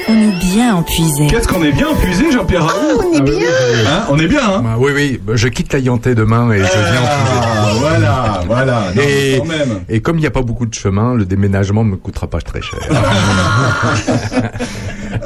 On 0.08 0.14
est 0.22 0.40
bien 0.54 0.76
empuisé. 0.76 1.26
Qu'est-ce 1.28 1.48
qu'on 1.48 1.64
est 1.64 1.72
bien 1.72 1.90
épuisé, 1.90 2.32
Jean-Pierre 2.32 2.64
Raoult 2.66 3.02
on 3.12 3.14
est 3.18 3.22
bien. 3.22 3.40
Hein, 3.88 4.04
on 4.10 4.20
est 4.20 4.28
bien, 4.28 4.40
hein 4.48 4.62
Bah, 4.64 4.76
oui, 4.78 4.92
oui, 4.94 5.20
bah, 5.22 5.34
je 5.36 5.48
quitte 5.48 5.74
la 5.74 5.80
Yantais 5.80 6.14
demain 6.14 6.52
et 6.52 6.58
je 6.60 6.62
viens 6.64 7.02
en 7.02 7.42
Ah, 7.42 7.72
voilà, 7.80 8.44
voilà. 8.48 8.82
Non, 8.96 9.02
et, 9.02 9.38
quand 9.40 9.46
même. 9.46 9.80
et 9.90 10.02
comme 10.02 10.18
il 10.18 10.22
n'y 10.22 10.28
a 10.28 10.32
pas 10.32 10.44
beaucoup 10.44 10.68
de 10.68 10.74
chemin, 10.76 11.16
le 11.16 11.26
déménagement 11.26 11.84
me 11.84 11.96
coûtera 11.96 12.28
pas 12.28 12.40
très 12.42 12.62
cher. 12.62 12.80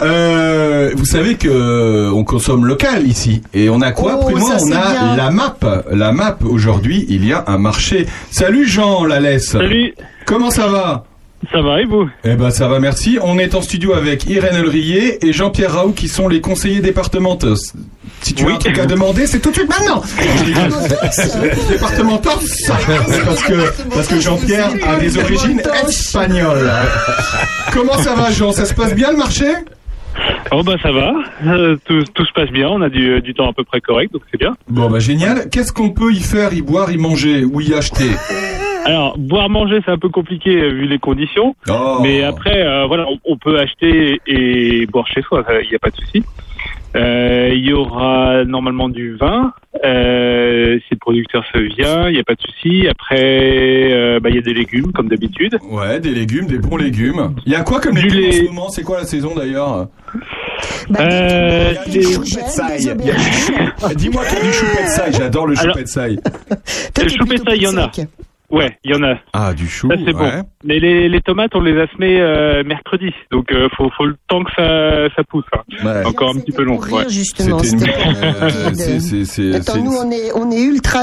Euh, 0.01 0.91
vous 0.95 1.05
savez 1.05 1.33
que 1.35 1.47
euh, 1.49 2.11
on 2.13 2.23
consomme 2.23 2.63
local 2.65 3.07
ici 3.07 3.41
et 3.55 3.69
on 3.69 3.81
a 3.81 3.91
quoi 3.91 4.19
Oh, 4.21 4.37
ça, 4.39 4.57
On 4.61 4.67
c'est 4.67 4.73
a 4.75 4.91
bien. 4.91 5.15
la 5.17 5.31
map. 5.31 5.55
La 5.91 6.11
map 6.11 6.37
aujourd'hui, 6.43 7.07
il 7.09 7.25
y 7.25 7.33
a 7.33 7.43
un 7.47 7.57
marché. 7.57 8.05
Salut 8.29 8.67
Jean 8.67 9.03
Lalès. 9.05 9.43
Salut. 9.43 9.95
Comment 10.25 10.51
ça 10.51 10.67
va? 10.67 11.05
Ça 11.51 11.61
va 11.61 11.81
et 11.81 11.85
vous 11.85 12.07
Eh 12.23 12.35
ben 12.35 12.51
ça 12.51 12.67
va, 12.67 12.79
merci. 12.79 13.17
On 13.23 13.39
est 13.39 13.55
en 13.55 13.61
studio 13.61 13.93
avec 13.93 14.25
Irène 14.29 14.55
Elrier 14.55 15.25
et 15.25 15.33
Jean-Pierre 15.33 15.73
Raoult 15.73 15.93
qui 15.93 16.07
sont 16.07 16.27
les 16.27 16.41
conseillers 16.41 16.79
départementaux. 16.81 17.55
Si 18.21 18.33
tu 18.35 18.45
as 18.45 18.53
un 18.53 18.57
truc 18.57 18.77
à 18.77 18.85
demander, 18.85 19.25
c'est 19.25 19.39
tout 19.39 19.49
de 19.49 19.55
suite 19.55 19.69
maintenant. 19.69 20.03
Départementaux, 21.69 22.29
parce 23.25 23.43
que 23.43 23.89
parce 23.89 24.07
que 24.07 24.19
Jean-Pierre 24.19 24.69
a 24.87 24.97
des 24.97 25.17
origines 25.17 25.61
espagnoles. 25.87 26.69
Comment 27.71 27.97
ça 27.97 28.13
va, 28.13 28.29
Jean? 28.31 28.51
Ça 28.51 28.65
se 28.65 28.73
passe 28.73 28.93
bien 28.93 29.11
le 29.11 29.17
marché? 29.17 29.45
Oh 30.51 30.63
bah 30.63 30.75
ça 30.83 30.91
va, 30.91 31.13
Euh, 31.45 31.77
tout, 31.85 32.03
tout 32.13 32.25
se 32.25 32.33
passe 32.33 32.49
bien, 32.49 32.67
on 32.67 32.81
a 32.81 32.89
du, 32.89 33.21
du 33.21 33.33
temps 33.33 33.49
à 33.49 33.53
peu 33.53 33.63
près 33.63 33.79
correct, 33.79 34.11
donc 34.11 34.23
c'est 34.31 34.37
bien. 34.39 34.55
Bon 34.67 34.89
bah 34.89 34.99
génial. 34.99 35.49
Qu'est-ce 35.49 35.71
qu'on 35.71 35.91
peut 35.91 36.11
y 36.11 36.19
faire, 36.19 36.53
y 36.53 36.61
boire, 36.61 36.91
y 36.91 36.97
manger 36.97 37.43
ou 37.45 37.61
y 37.61 37.73
acheter? 37.73 38.09
Alors, 38.89 39.17
boire, 39.17 39.49
manger, 39.49 39.79
c'est 39.85 39.91
un 39.91 39.97
peu 39.97 40.09
compliqué 40.09 40.49
euh, 40.55 40.69
vu 40.69 40.85
les 40.87 40.99
conditions, 40.99 41.55
Oh. 41.69 41.99
mais 42.01 42.23
après, 42.23 42.65
euh, 42.65 42.85
voilà, 42.87 43.05
on, 43.09 43.19
on 43.33 43.37
peut 43.37 43.59
acheter 43.59 44.19
et 44.27 44.85
boire 44.87 45.07
chez 45.07 45.21
soi, 45.21 45.43
il 45.63 45.69
n'y 45.69 45.75
a 45.75 45.79
pas 45.79 45.89
de 45.91 45.95
souci. 45.95 46.23
Euh, 46.95 47.51
Il 47.53 47.63
y 47.63 47.71
aura 47.71 48.43
normalement 48.45 48.89
du 48.89 49.15
vin, 49.15 49.53
euh, 49.85 50.79
si 50.79 50.87
le 50.95 50.97
producteur 50.97 51.43
se 51.53 51.59
vient, 51.59 52.09
il 52.09 52.13
n'y 52.13 52.19
a 52.19 52.23
pas 52.23 52.33
de 52.33 52.41
souci. 52.41 52.87
Après, 52.87 53.19
euh, 53.93 54.19
bah, 54.19 54.29
il 54.29 54.35
y 54.35 54.39
a 54.39 54.41
des 54.41 54.53
légumes 54.55 54.91
comme 54.91 55.07
d'habitude. 55.07 55.55
Ouais, 55.69 55.99
des 55.99 56.09
légumes, 56.09 56.47
des 56.47 56.57
bons 56.57 56.77
légumes. 56.77 57.35
Il 57.45 57.51
y 57.51 57.55
a 57.55 57.61
quoi 57.61 57.79
comme 57.79 57.95
légumes 57.95 58.25
en 58.27 58.31
ce 58.31 58.43
moment? 58.45 58.69
C'est 58.69 58.83
quoi 58.83 58.97
la 58.97 59.05
saison 59.05 59.33
d'ailleurs? 59.35 59.87
Euh, 60.99 61.73
Il. 61.87 61.93
Il 61.93 61.95
y 61.95 61.99
a 61.99 62.95
du 62.95 63.21
chou- 63.21 63.93
Dis-moi 63.95 64.25
qu'il 64.25 64.37
y 64.37 64.41
a 64.41 64.45
du 64.45 64.51
chou. 64.53 64.65
J'adore 65.11 65.45
le 65.47 65.55
chou 65.55 65.67
petsaï. 65.75 66.19
le 67.03 67.07
chou 67.09 67.25
il 67.55 67.61
y 67.61 67.67
en 67.67 67.77
a. 67.77 67.91
Ouais, 68.51 68.77
il 68.83 68.91
y 68.91 68.95
en 68.95 69.03
a. 69.03 69.15
Ah, 69.33 69.53
du 69.53 69.67
chou. 69.67 69.87
Ça 69.89 69.95
c'est 70.03 70.11
bon. 70.13 70.27
Mais 70.63 70.79
les, 70.79 71.07
les 71.07 71.21
tomates, 71.21 71.51
on 71.55 71.61
les 71.61 71.79
a 71.79 71.85
semées 71.87 72.19
euh, 72.19 72.63
mercredi, 72.63 73.11
donc 73.31 73.51
euh, 73.51 73.69
faut, 73.77 73.89
faut 73.95 74.05
le 74.05 74.15
temps 74.27 74.43
que 74.43 74.51
ça, 74.55 75.07
ça 75.15 75.23
pousse. 75.23 75.45
hein. 75.53 75.61
Ouais. 75.85 76.05
Encore 76.05 76.29
un 76.35 76.39
petit 76.39 76.51
peu 76.51 76.63
long. 76.63 76.79
Ouais. 76.79 77.07
justement. 77.09 77.59
C'était 77.59 77.73
une- 77.73 77.79
c'était 77.79 77.91
pour- 78.03 78.23
euh, 78.23 78.49
c'est- 78.73 78.99
c'est- 78.99 79.25
c'est- 79.25 79.55
Attends, 79.55 79.83
nous, 79.83 79.91
on 79.95 80.09
est, 80.11 80.31
on 80.35 80.49
est 80.51 80.61
ultra, 80.63 81.01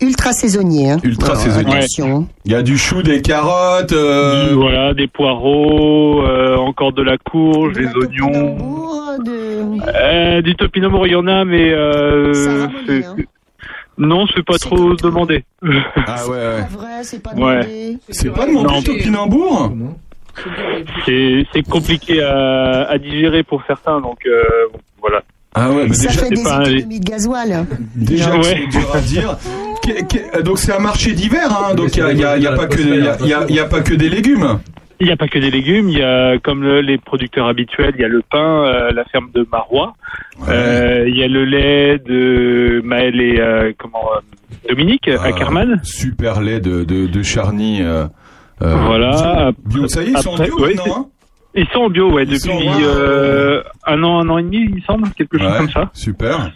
ultra 0.00 0.32
saisonnier. 0.32 0.90
Hein. 0.90 0.96
Ultra 1.04 1.36
saisonnier. 1.36 1.80
Il 2.44 2.52
y 2.52 2.54
a 2.54 2.62
du 2.62 2.76
chou, 2.76 3.02
des 3.02 3.22
carottes. 3.22 3.92
euh, 3.92 4.50
Voilà, 4.54 4.92
des 4.94 5.06
poireaux, 5.06 6.22
euh, 6.26 6.56
encore 6.56 6.92
de 6.92 7.02
la 7.02 7.16
courge, 7.18 7.74
des 7.74 7.86
oignons. 7.86 8.56
Euh, 9.94 10.42
du 10.42 10.54
topinambour, 10.56 11.06
il 11.06 11.12
y 11.12 11.16
en 11.16 11.26
a, 11.26 11.44
mais 11.44 11.72
euh, 11.72 12.66
c'est- 12.86 13.04
non, 13.98 14.26
c'est 14.34 14.44
pas 14.44 14.58
trop 14.58 14.94
demandé. 14.94 15.44
Ah 16.06 16.26
ouais, 16.26 16.30
ouais. 16.36 16.66
Vrai, 16.70 17.02
c'est 17.04 17.22
pas 17.22 17.30
Ouais. 17.34 17.60
demandé. 17.60 17.98
C'est 18.10 18.30
pas 18.30 18.46
demandé, 18.46 18.68
Non. 18.74 18.82
topinambour 18.82 19.72
C'est 21.04 21.44
c'est 21.52 21.62
compliqué 21.62 22.22
à, 22.22 22.84
à 22.88 22.98
digérer 22.98 23.42
pour 23.42 23.62
certains, 23.66 24.00
donc 24.00 24.18
euh, 24.26 24.42
voilà. 25.00 25.22
Ah 25.54 25.70
ouais, 25.70 25.86
mais 25.86 25.94
Ça 25.94 26.08
déjà, 26.08 26.20
fait 26.20 26.26
c'est 26.28 26.34
des 26.36 26.42
pas 26.42 26.56
un- 26.56 26.64
économies 26.64 27.00
de 27.00 27.04
gasoil. 27.10 27.66
déjà 27.94 28.34
Ouais. 28.36 28.42
c'est 28.44 28.66
dur 28.78 28.94
à 28.94 29.00
dire. 29.00 29.36
Donc 30.44 30.58
c'est 30.58 30.72
un 30.72 30.78
marché 30.78 31.12
d'hiver, 31.12 31.48
hein, 31.50 31.74
donc 31.74 31.94
il 31.94 31.98
y 31.98 32.02
a, 32.02 32.12
y 32.12 32.24
a- 32.24 32.38
y 32.38 32.44
pas 32.44 32.48
y 33.48 33.58
a 33.58 33.64
pas 33.66 33.80
que 33.82 33.94
des 33.94 34.08
légumes. 34.08 34.60
Il 35.02 35.06
n'y 35.06 35.10
a 35.12 35.16
pas 35.16 35.26
que 35.26 35.40
des 35.40 35.50
légumes, 35.50 35.88
il 35.88 35.98
y 35.98 36.02
a 36.02 36.38
comme 36.38 36.62
le- 36.62 36.80
les 36.80 36.96
producteurs 36.96 37.48
habituels, 37.48 37.92
il 37.96 38.02
y 38.02 38.04
a 38.04 38.08
le 38.08 38.22
pain, 38.22 38.64
euh, 38.66 38.90
la 38.92 39.04
ferme 39.06 39.30
de 39.34 39.44
Marois, 39.50 39.94
Euh, 40.48 41.06
il 41.08 41.16
y 41.16 41.24
a 41.24 41.28
le 41.28 41.44
lait 41.44 41.98
de 41.98 42.80
Maël 42.84 43.20
et 43.20 43.40
euh, 43.40 43.72
comment 43.76 44.04
euh, 44.14 44.20
Dominique 44.68 45.08
Ah. 45.08 45.24
à 45.24 45.32
Kerman. 45.32 45.80
Super 45.82 46.40
lait 46.40 46.60
de, 46.60 46.84
de, 46.84 47.08
de 47.08 47.22
Charny. 47.24 47.82
Voilà. 48.60 49.50
Bio, 49.66 49.88
ça 49.88 50.02
y 50.02 50.06
est, 50.06 50.10
ils 50.12 50.18
sont 50.18 50.30
en 50.30 50.34
Après- 50.34 50.46
bio 50.46 50.60
ouais, 50.60 50.74
maintenant, 50.74 50.94
hein 50.98 51.06
Ils 51.56 51.66
sont 51.72 51.80
en 51.80 51.90
bio, 51.90 52.10
ouais, 52.12 52.22
Ils 52.22 52.34
depuis 52.34 52.50
ouais. 52.68 53.62
un 53.86 54.02
an, 54.04 54.20
un 54.20 54.28
an 54.28 54.38
et 54.38 54.42
demi, 54.44 54.58
il 54.68 54.74
me 54.76 54.80
semble, 54.82 55.10
quelque 55.10 55.36
chose 55.36 55.50
Ouais, 55.50 55.58
comme 55.58 55.70
ça. 55.70 55.90
Super. 55.94 56.50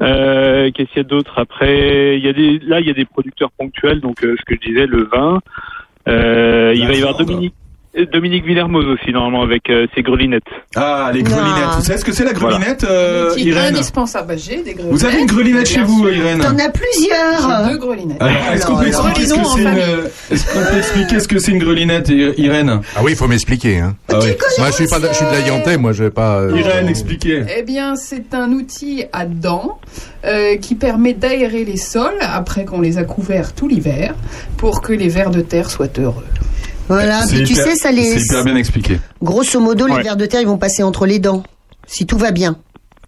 Euh, 0.00 0.70
Qu'est-ce 0.74 0.88
qu'il 0.88 0.96
y 0.96 1.00
a 1.00 1.08
d'autre 1.08 1.34
après? 1.36 2.16
Il 2.18 2.24
y 2.24 2.28
a 2.28 2.32
des, 2.32 2.58
là, 2.60 2.80
il 2.80 2.86
y 2.86 2.90
a 2.90 2.94
des 2.94 3.04
producteurs 3.04 3.50
ponctuels, 3.52 4.00
donc 4.00 4.24
euh, 4.24 4.34
ce 4.38 4.44
que 4.46 4.54
je 4.60 4.68
disais, 4.70 4.86
le 4.86 5.04
vin. 5.12 5.40
Euh, 6.08 6.72
il 6.74 6.86
va 6.86 6.94
y 6.94 6.98
avoir. 7.02 7.16
Dominique, 7.16 7.54
Dominique 8.10 8.46
Villermoz 8.46 8.86
aussi 8.86 9.12
normalement 9.12 9.42
avec 9.42 9.68
euh, 9.68 9.86
ses 9.94 10.02
grelinettes. 10.02 10.42
Ah, 10.76 11.10
les 11.12 11.22
grelinettes. 11.22 11.74
Vous 11.76 11.84
savez 11.84 11.98
ce 11.98 12.04
que 12.06 12.12
c'est 12.12 12.24
la 12.24 12.32
grelinette, 12.32 12.84
euh, 12.84 13.34
Irène 13.36 13.74
indispensable. 13.74 14.28
Bah, 14.28 14.34
j'ai 14.36 14.62
des 14.62 14.72
grelinettes. 14.72 14.92
Vous 14.92 15.04
avez 15.04 15.18
une 15.20 15.26
grelinette 15.26 15.68
chez 15.68 15.82
vous, 15.82 16.08
sûr. 16.08 16.16
Irène 16.16 16.38
T'en 16.40 16.58
as 16.58 16.70
plusieurs. 16.70 17.64
J'ai 17.66 17.72
deux 17.72 17.78
grelinettes. 17.78 18.22
Alors, 18.22 18.36
est-ce 18.54 18.66
qu'on 18.66 18.76
peut 18.76 18.86
Alors, 18.86 19.08
expliquer 19.08 19.26
ce 19.28 19.34
que 19.34 19.44
c'est 19.44 19.46
en 19.46 19.56
une, 19.58 19.62
famille. 19.64 19.82
est-ce 20.30 20.52
qu'on 20.54 20.70
peut 20.72 20.78
expliquer 20.78 21.20
ce 21.20 21.28
que 21.28 21.38
c'est 21.38 21.50
une 21.52 21.58
grelinette, 21.58 22.08
I- 22.08 22.32
Irène 22.38 22.80
Ah 22.96 23.00
oui, 23.04 23.12
il 23.12 23.16
faut 23.16 23.28
m'expliquer. 23.28 23.80
Hein. 23.80 23.94
Ah 24.08 24.18
oui. 24.22 24.30
Moi, 24.58 24.68
je 24.68 24.72
suis 24.72 24.86
pas, 24.86 24.98
de- 24.98 25.08
je 25.08 25.12
suis 25.14 25.26
de 25.26 25.30
la 25.30 25.40
Yantais, 25.40 25.76
moi, 25.76 25.92
je 25.92 26.04
vais 26.04 26.10
pas. 26.10 26.38
euh, 26.40 26.56
Irène, 26.58 26.88
expliquez. 26.88 27.42
Eh 27.58 27.62
bien, 27.62 27.94
c'est 27.96 28.32
un 28.32 28.52
outil 28.52 29.04
à 29.12 29.26
dents 29.26 29.78
euh, 30.24 30.56
qui 30.56 30.76
permet 30.76 31.12
d'aérer 31.12 31.64
les 31.66 31.76
sols 31.76 32.10
après 32.22 32.64
qu'on 32.64 32.80
les 32.80 32.96
a 32.96 33.04
couverts 33.04 33.52
tout 33.52 33.68
l'hiver 33.68 34.14
pour 34.56 34.80
que 34.80 34.94
les 34.94 35.08
vers 35.08 35.30
de 35.30 35.42
terre 35.42 35.70
soient 35.70 35.88
heureux. 35.98 36.24
Voilà, 36.88 37.20
puis 37.28 37.44
tu 37.44 37.52
hyper- 37.52 37.64
sais, 37.64 37.74
ça 37.76 37.90
les. 37.92 38.02
C'est 38.18 38.24
hyper 38.24 38.44
bien 38.44 38.56
expliqué. 38.56 38.98
Grosso 39.22 39.60
modo, 39.60 39.86
Ouais. 39.86 39.96
les 39.98 40.02
vers 40.02 40.16
de 40.16 40.26
terre, 40.26 40.40
ils 40.40 40.46
vont 40.46 40.58
passer 40.58 40.82
entre 40.82 41.06
les 41.06 41.18
dents. 41.18 41.42
Si 41.86 42.06
tout 42.06 42.18
va 42.18 42.30
bien. 42.30 42.56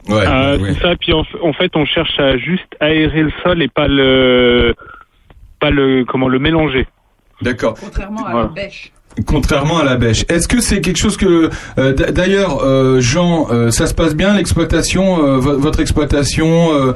Ouais, 0.09 0.27
Euh, 0.27 0.59
ouais. 0.59 0.75
Ça. 0.83 0.95
Puis 1.01 1.13
en, 1.13 1.23
fait, 1.55 1.71
on 1.75 1.85
cherche 1.87 2.19
à 2.19 2.37
juste 2.37 2.67
aérer 2.81 3.23
le 3.23 3.33
sol 3.43 3.63
et 3.63 3.69
pas 3.69 3.89
le, 3.89 4.75
pas 5.61 5.71
le, 5.71 6.05
comment 6.05 6.29
le 6.29 6.39
mélanger. 6.39 6.87
D'accord. 7.43 7.75
Contrairement 7.81 8.27
à 8.27 8.31
Voilà. 8.33 8.49
la 8.55 8.63
bêche. 8.63 8.93
Contrairement 9.27 9.79
à 9.79 9.85
la 9.85 9.97
bêche. 9.97 10.25
Est-ce 10.29 10.49
que 10.49 10.61
c'est 10.61 10.81
quelque 10.81 10.97
chose 10.99 11.17
que... 11.17 11.49
euh, 11.79 11.93
D'ailleurs, 11.93 12.63
euh, 12.65 13.01
Jean, 13.01 13.47
euh, 13.51 13.71
ça 13.71 13.87
se 13.87 13.95
passe 13.95 14.15
bien 14.17 14.35
l'exploitation, 14.35 15.25
euh, 15.25 15.39
vo- 15.39 15.57
votre 15.59 15.79
exploitation 15.81 16.95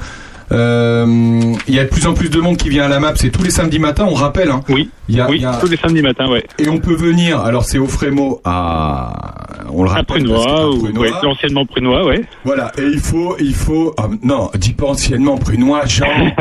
Il 0.51 1.75
y 1.75 1.79
a 1.79 1.85
de 1.85 1.89
plus 1.89 2.07
en 2.07 2.15
plus 2.15 2.31
de 2.31 2.41
monde 2.41 2.57
qui 2.57 2.69
vient 2.69 2.85
à 2.85 2.89
la 2.89 3.01
MAP, 3.01 3.19
c'est 3.19 3.31
tous 3.31 3.43
les 3.43 3.51
samedis 3.51 3.79
matins, 3.79 4.07
on 4.09 4.15
rappelle. 4.15 4.51
Hein. 4.51 4.63
Oui. 4.69 4.91
Il 5.11 5.17
y 5.17 5.21
a, 5.21 5.29
oui, 5.31 5.37
il 5.39 5.43
y 5.43 5.47
a- 5.47 5.55
tous 5.55 5.69
les 5.69 5.77
samedis 5.79 6.03
matins, 6.03 6.29
ouais. 6.31 6.45
Et 6.59 6.69
on 6.69 6.79
peut 6.79 6.95
venir, 6.95 7.41
alors 7.41 7.65
c'est 7.65 7.79
au 7.79 7.87
Frémo 7.87 8.41
à... 8.45 9.35
On 9.71 9.83
le 9.83 9.91
À 9.91 9.95
rappelle. 9.95 10.27
parce 10.27 10.45
Prunois, 10.45 10.71
ou 10.71 10.79
Prunois, 10.79 11.03
ouais, 11.03 11.11
l'anciennement 11.23 11.67
Prunois, 11.67 12.07
ouais. 12.07 12.25
Voilà, 12.45 12.73
et 12.79 12.83
il 12.85 13.01
faut, 13.01 13.37
il 13.39 13.55
faut, 13.55 13.95
ah, 13.99 14.09
non, 14.23 14.51
dis 14.57 14.73
pas 14.73 14.87
anciennement 14.87 15.37
Prunois, 15.37 15.85
Jean. 15.87 16.07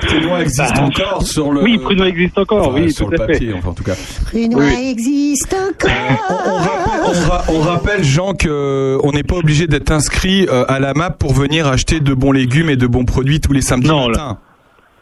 Prunois 0.00 0.40
existe 0.42 0.78
encore 0.78 1.22
sur 1.22 1.52
le. 1.52 1.62
Oui, 1.62 1.78
Prunois 1.78 2.08
existe 2.08 2.38
encore, 2.38 2.68
Enfin, 2.68 2.80
oui, 2.80 2.92
sur 2.92 3.06
tout 3.06 3.12
le 3.12 3.20
à 3.22 3.26
fait. 3.26 3.32
papier, 3.34 3.52
enfin 3.56 3.70
en 3.70 3.72
tout 3.72 3.84
cas. 3.84 3.94
Prunois 4.26 4.64
Oui. 4.64 4.88
existe 4.90 5.54
encore. 5.54 5.90
On, 7.08 7.28
ra- 7.30 7.44
on 7.48 7.60
rappelle, 7.60 8.02
Jean, 8.04 8.34
que 8.34 8.98
on 9.04 9.12
n'est 9.12 9.22
pas 9.22 9.36
obligé 9.36 9.66
d'être 9.68 9.90
inscrit 9.92 10.46
euh, 10.50 10.64
à 10.68 10.80
la 10.80 10.92
map 10.94 11.10
pour 11.10 11.32
venir 11.34 11.66
acheter 11.68 12.00
de 12.00 12.14
bons 12.14 12.32
légumes 12.32 12.70
et 12.70 12.76
de 12.76 12.86
bons 12.88 13.04
produits 13.04 13.35
tous 13.40 13.52
les 13.52 13.60
samedis 13.60 13.88
Non. 13.88 14.08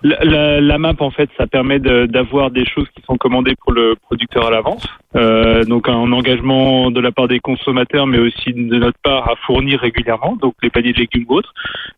La, 0.06 0.22
la, 0.22 0.60
la 0.60 0.76
map, 0.78 0.92
en 0.98 1.10
fait, 1.10 1.30
ça 1.38 1.46
permet 1.46 1.78
de- 1.78 2.04
d'avoir 2.04 2.50
des 2.50 2.66
choses 2.66 2.86
qui 2.94 3.00
sont 3.06 3.16
commandées 3.16 3.54
pour 3.62 3.72
le 3.72 3.94
producteur 3.96 4.46
à 4.46 4.50
l'avance. 4.50 4.86
Euh, 5.16 5.64
donc 5.64 5.88
un 5.88 6.12
engagement 6.12 6.90
de 6.90 7.00
la 7.00 7.10
part 7.10 7.26
des 7.26 7.38
consommateurs, 7.40 8.06
mais 8.06 8.18
aussi 8.18 8.52
de 8.52 8.76
notre 8.76 8.98
part 9.02 9.30
à 9.30 9.36
fournir 9.46 9.80
régulièrement, 9.80 10.36
donc 10.36 10.56
les 10.62 10.68
paniers 10.68 10.92
de 10.92 10.98
légumes 10.98 11.24
ou 11.30 11.36
autres. 11.36 11.54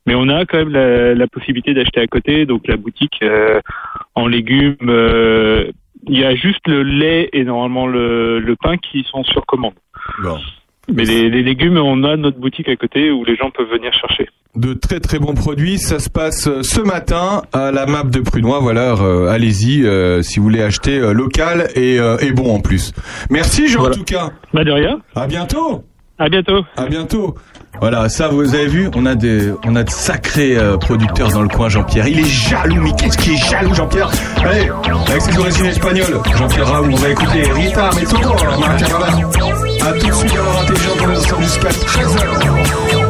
Mais 0.07 0.15
on 0.15 0.29
a 0.29 0.45
quand 0.45 0.59
même 0.59 0.69
la, 0.69 1.15
la 1.17 1.27
possibilité 1.27 1.75
d'acheter 1.75 2.01
à 2.01 2.07
côté, 2.07 2.47
donc 2.47 2.69
la 2.69 2.77
boutique 2.77 3.19
euh, 3.25 3.61
en 4.15 4.29
légumes. 4.29 4.77
euh, 4.89 5.73
Il 6.07 6.17
y 6.17 6.25
a 6.25 6.37
juste 6.37 6.69
le 6.69 6.85
lait 6.85 7.29
et 7.33 7.43
normalement 7.43 7.89
le, 7.89 8.39
le 8.39 8.55
pain 8.55 8.77
qui 8.77 9.05
sont 9.11 9.25
sur 9.25 9.45
commande. 9.47 9.75
Bon. 10.23 10.39
Mais 10.95 11.05
les, 11.05 11.29
les 11.29 11.43
légumes, 11.43 11.77
on 11.79 12.05
a 12.05 12.15
notre 12.17 12.39
boutique 12.39 12.69
à 12.69 12.77
côté 12.77 13.11
où 13.11 13.25
les 13.25 13.35
gens 13.35 13.51
peuvent 13.51 13.69
venir 13.69 13.93
chercher. 13.93 14.29
De 14.57 14.73
très 14.73 15.01
très 15.01 15.19
bons 15.19 15.35
produits. 15.35 15.78
Ça 15.78 15.99
se 15.99 16.09
passe 16.09 16.49
euh, 16.49 16.62
ce 16.62 16.81
matin 16.81 17.43
à 17.53 17.70
la 17.70 17.85
map 17.87 18.05
de 18.05 18.20
Prunois. 18.20 18.59
Voilà, 18.61 18.95
euh, 18.95 19.28
allez-y 19.28 19.85
euh, 19.85 20.23
si 20.23 20.39
vous 20.39 20.45
voulez 20.45 20.62
acheter 20.62 20.99
euh, 20.99 21.12
local 21.12 21.69
et, 21.74 21.97
et 22.20 22.33
bon 22.33 22.55
en 22.55 22.61
plus. 22.61 22.93
Merci 23.31 23.69
Jean 23.69 23.81
Voilà. 23.81 23.95
en 23.95 23.99
tout 23.99 24.05
cas. 24.05 24.31
Bah 24.55 24.65
de 24.65 24.70
rien. 24.73 24.99
À 25.15 25.27
bientôt. 25.27 25.85
À 26.19 26.28
bientôt. 26.31 26.65
À 26.78 26.87
bientôt. 26.87 27.35
Voilà, 27.78 28.09
ça 28.09 28.28
vous 28.28 28.55
avez 28.55 28.66
vu, 28.69 28.89
on 28.97 29.05
a 29.05 29.15
des, 29.15 29.53
on 29.66 29.77
a 29.77 29.83
de 29.85 29.91
sacrés 29.91 30.57
producteurs 30.81 31.28
dans 31.31 31.43
le 31.43 31.49
coin, 31.49 31.69
Jean-Pierre. 31.69 32.09
Il 32.09 32.19
est 32.20 32.24
jaloux, 32.24 32.81
mais 32.81 32.93
qu'est-ce 32.99 33.19
qui 33.19 33.35
est 33.35 33.51
jaloux, 33.51 33.74
Jean-Pierre? 33.74 34.11
Allez, 34.43 34.70
avec 35.11 35.20
ses 35.20 35.39
origines 35.39 35.66
espagnoles, 35.66 36.19
Jean-Pierre 36.39 36.66
Raoult, 36.69 36.91
on 36.91 36.97
va 36.97 37.09
écouter 37.11 37.43
Rita, 37.53 37.91
mais 37.95 38.07
tout 38.07 38.16
Marc. 38.61 38.83
A 38.83 39.93
tout 39.93 40.07
de 40.07 40.12
suite 40.15 40.35
leur 40.35 40.61
intelligent 40.62 40.97
pour 40.97 41.09
les 41.09 41.16
ensemble 41.19 41.43
jusqu'à 41.43 41.69
13h. 41.69 43.06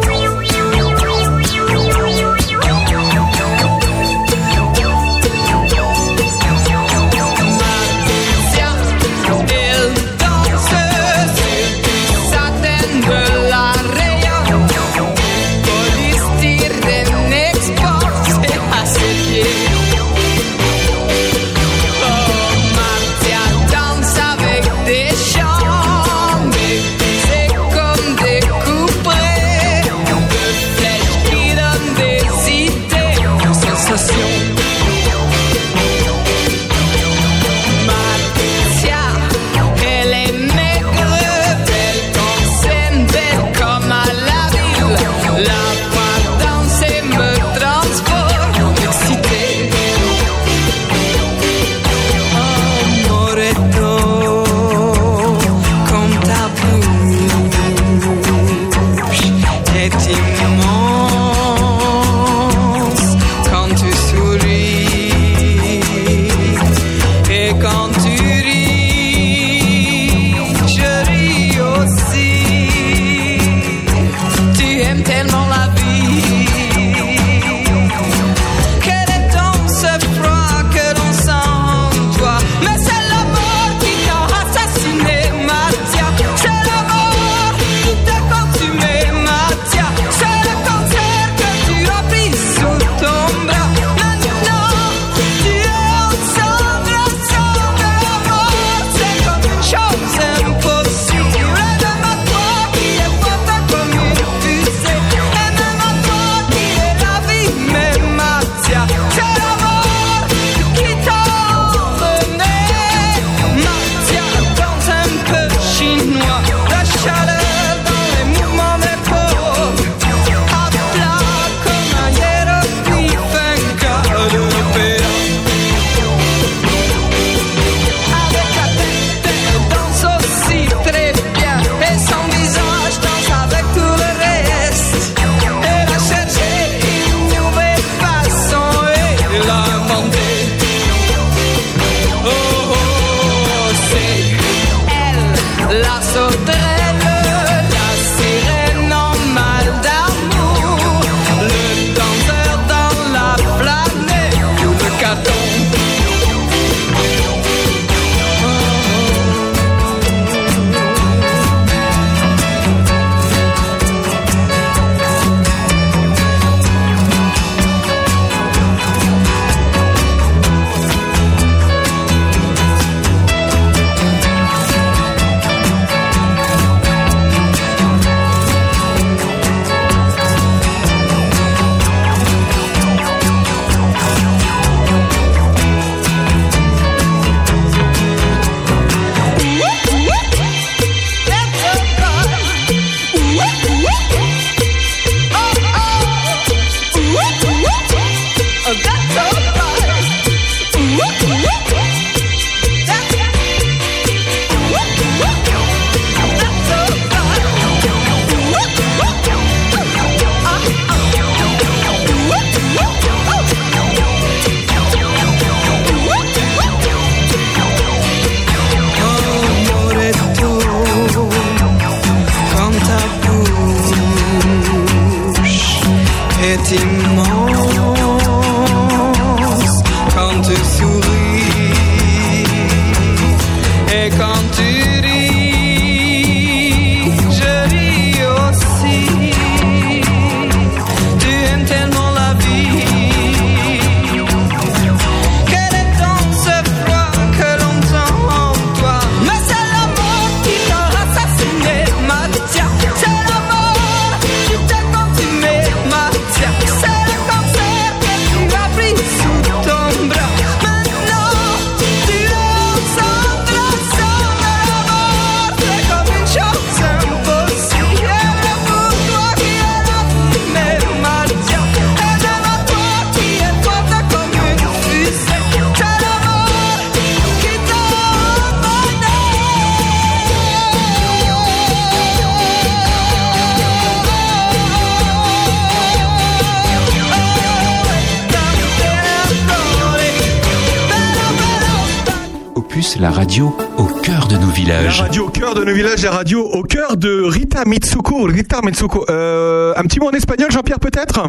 La 292.99 293.11
radio 293.11 293.55
au 293.77 293.85
cœur 293.85 294.27
de 294.27 294.37
nos 294.37 294.47
La 294.47 294.53
villages. 294.53 295.01
radio 295.03 295.27
au 295.27 295.29
cœur 295.29 295.55
de 295.55 295.65
nos 295.65 295.73
villages, 295.75 296.03
la 296.03 296.11
radio 296.13 296.41
au 296.45 296.63
cœur 296.63 296.97
de 296.97 297.23
Rita 297.23 297.65
Mitsuko. 297.67 298.25
Rita 298.25 298.61
Mitsuko. 298.63 299.05
Euh, 299.11 299.75
un 299.77 299.83
petit 299.83 300.01
mot 300.01 300.09
en 300.09 300.13
espagnol, 300.13 300.51
Jean-Pierre, 300.51 300.81
peut-être? 300.81 301.21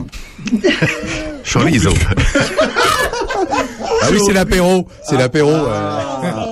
Chorizo. 1.43 1.89
ah 4.01 4.07
oui, 4.11 4.19
c'est 4.25 4.33
l'apéro. 4.33 4.87
C'est 5.03 5.17
l'apéro. 5.17 5.49
euh. 5.49 5.99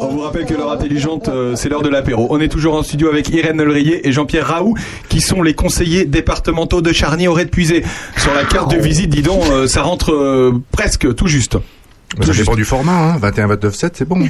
On 0.02 0.08
vous 0.08 0.20
rappelle 0.22 0.46
que 0.46 0.54
l'heure 0.54 0.72
intelligente, 0.72 1.30
euh, 1.30 1.56
c'est 1.56 1.70
l'heure 1.70 1.82
de 1.82 1.90
l'apéro. 1.90 2.28
On 2.30 2.40
est 2.42 2.50
toujours 2.50 2.76
en 2.76 2.84
studio 2.84 3.08
avec 3.10 3.30
Irène 3.30 3.62
Lebrier 3.62 4.08
et 4.08 4.12
Jean-Pierre 4.12 4.48
Raoult, 4.48 4.76
qui 5.08 5.22
sont 5.22 5.42
les 5.42 5.54
conseillers 5.54 6.06
départementaux 6.06 6.82
de 6.82 6.92
Charny 6.92 7.28
auray 7.28 7.46
de 7.46 7.50
Puisé. 7.50 7.84
Sur 8.18 8.34
la 8.34 8.44
carte 8.44 8.72
de 8.72 8.78
visite, 8.82 9.10
dis 9.10 9.22
donc, 9.22 9.44
euh, 9.50 9.68
ça 9.68 9.82
rentre 9.84 10.52
presque 10.72 11.14
tout 11.16 11.28
juste. 11.28 11.58
Ça 12.22 12.32
dépend 12.32 12.56
du 12.56 12.64
format, 12.65 12.94
hein. 12.94 13.18
21, 13.19 13.48
29, 13.48 13.76
7, 13.76 13.98
c'est 13.98 14.07
bon. 14.07 14.19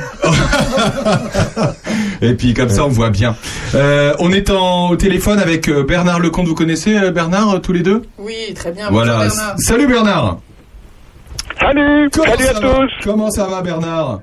Et 2.21 2.33
puis 2.33 2.53
comme 2.53 2.69
ça, 2.69 2.85
on 2.85 2.89
voit 2.89 3.09
bien. 3.09 3.35
Euh, 3.75 4.13
on 4.19 4.31
est 4.31 4.49
en, 4.49 4.89
au 4.89 4.95
téléphone 4.95 5.39
avec 5.39 5.67
euh, 5.69 5.83
Bernard 5.83 6.19
Lecomte. 6.19 6.47
Vous 6.47 6.55
connaissez 6.55 6.97
euh, 6.97 7.11
Bernard, 7.11 7.61
tous 7.61 7.73
les 7.73 7.81
deux? 7.81 8.03
Oui, 8.17 8.53
très 8.55 8.71
bien. 8.71 8.89
Voilà. 8.89 9.17
bonjour 9.17 9.29
Bernard. 9.35 9.55
Salut 9.59 9.87
Bernard. 9.87 10.37
Salut, 11.59 12.09
Comment 12.11 12.31
salut 12.31 12.43
à 12.43 12.53
ça 12.53 12.59
va? 12.59 12.69
tous. 12.79 12.91
Comment 13.03 13.31
ça 13.31 13.45
va 13.45 13.61
Bernard? 13.61 14.19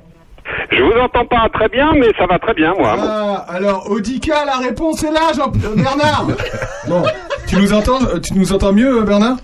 Je 0.70 0.82
vous 0.82 0.98
entends 1.00 1.24
pas 1.26 1.48
très 1.54 1.68
bien, 1.68 1.92
mais 1.94 2.08
ça 2.18 2.26
va 2.26 2.38
très 2.38 2.54
bien, 2.54 2.74
moi. 2.76 2.96
Ah, 2.98 3.46
alors 3.48 3.88
Audica, 3.90 4.44
la 4.44 4.56
réponse 4.56 5.02
est 5.04 5.12
là, 5.12 5.30
Jean 5.36 5.48
Bernard. 5.48 6.26
bon, 6.88 7.02
tu 7.46 7.56
nous 7.56 7.72
entends 7.72 8.00
Tu 8.22 8.34
nous 8.34 8.52
entends 8.52 8.72
mieux, 8.72 9.02
Bernard? 9.02 9.36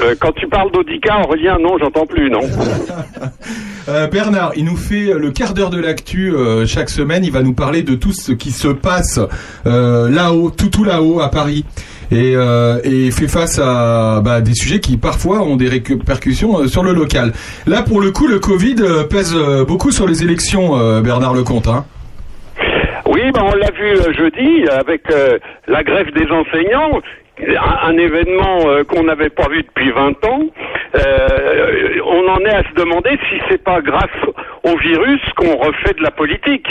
Euh, 0.00 0.14
quand 0.18 0.32
tu 0.32 0.46
parles 0.46 0.70
d'Audica, 0.72 1.20
Aurélien, 1.20 1.58
non, 1.58 1.76
j'entends 1.78 2.06
plus, 2.06 2.30
non. 2.30 2.40
Euh, 3.88 4.06
Bernard, 4.06 4.52
il 4.56 4.66
nous 4.66 4.76
fait 4.76 5.14
le 5.18 5.30
quart 5.30 5.54
d'heure 5.54 5.70
de 5.70 5.80
l'actu 5.80 6.32
euh, 6.32 6.66
chaque 6.66 6.90
semaine. 6.90 7.24
Il 7.24 7.32
va 7.32 7.42
nous 7.42 7.54
parler 7.54 7.82
de 7.82 7.94
tout 7.94 8.12
ce 8.12 8.30
qui 8.30 8.52
se 8.52 8.68
passe 8.68 9.18
euh, 9.66 10.08
là-haut, 10.10 10.50
tout 10.50 10.68
tout 10.68 10.84
là-haut 10.84 11.20
à 11.20 11.30
Paris. 11.30 11.64
Et, 12.12 12.34
euh, 12.36 12.78
et 12.84 13.10
fait 13.10 13.26
face 13.26 13.58
à 13.58 14.20
bah, 14.22 14.42
des 14.42 14.54
sujets 14.54 14.80
qui 14.80 14.96
parfois 14.96 15.42
ont 15.42 15.56
des 15.56 15.68
répercussions 15.68 16.60
euh, 16.60 16.66
sur 16.68 16.84
le 16.84 16.92
local. 16.92 17.32
Là, 17.66 17.82
pour 17.82 18.00
le 18.00 18.10
coup, 18.10 18.26
le 18.26 18.38
Covid 18.38 18.76
euh, 18.80 19.04
pèse 19.04 19.34
euh, 19.34 19.64
beaucoup 19.64 19.90
sur 19.90 20.06
les 20.06 20.22
élections, 20.22 20.76
euh, 20.78 21.00
Bernard 21.00 21.34
Lecomte. 21.34 21.66
Hein. 21.66 21.84
Oui, 23.06 23.22
ben 23.32 23.42
on 23.42 23.54
l'a 23.54 23.70
vu 23.72 23.96
euh, 23.96 24.12
jeudi 24.12 24.68
avec 24.70 25.02
euh, 25.10 25.38
la 25.66 25.82
grève 25.82 26.12
des 26.14 26.30
enseignants, 26.30 27.00
un, 27.48 27.96
événement 27.96 28.60
euh, 28.66 28.84
qu'on 28.84 29.04
n'avait 29.04 29.30
pas 29.30 29.48
vu 29.48 29.62
depuis 29.62 29.90
20 29.90 30.24
ans. 30.26 30.42
Euh, 30.96 32.00
on 32.04 32.28
en 32.28 32.40
est 32.40 32.54
à 32.54 32.62
se 32.64 32.74
demander 32.74 33.18
si 33.28 33.40
c'est 33.48 33.62
pas 33.62 33.80
grâce 33.80 34.08
au 34.64 34.76
virus 34.78 35.20
qu'on 35.36 35.56
refait 35.56 35.94
de 35.94 36.02
la 36.02 36.10
politique. 36.10 36.66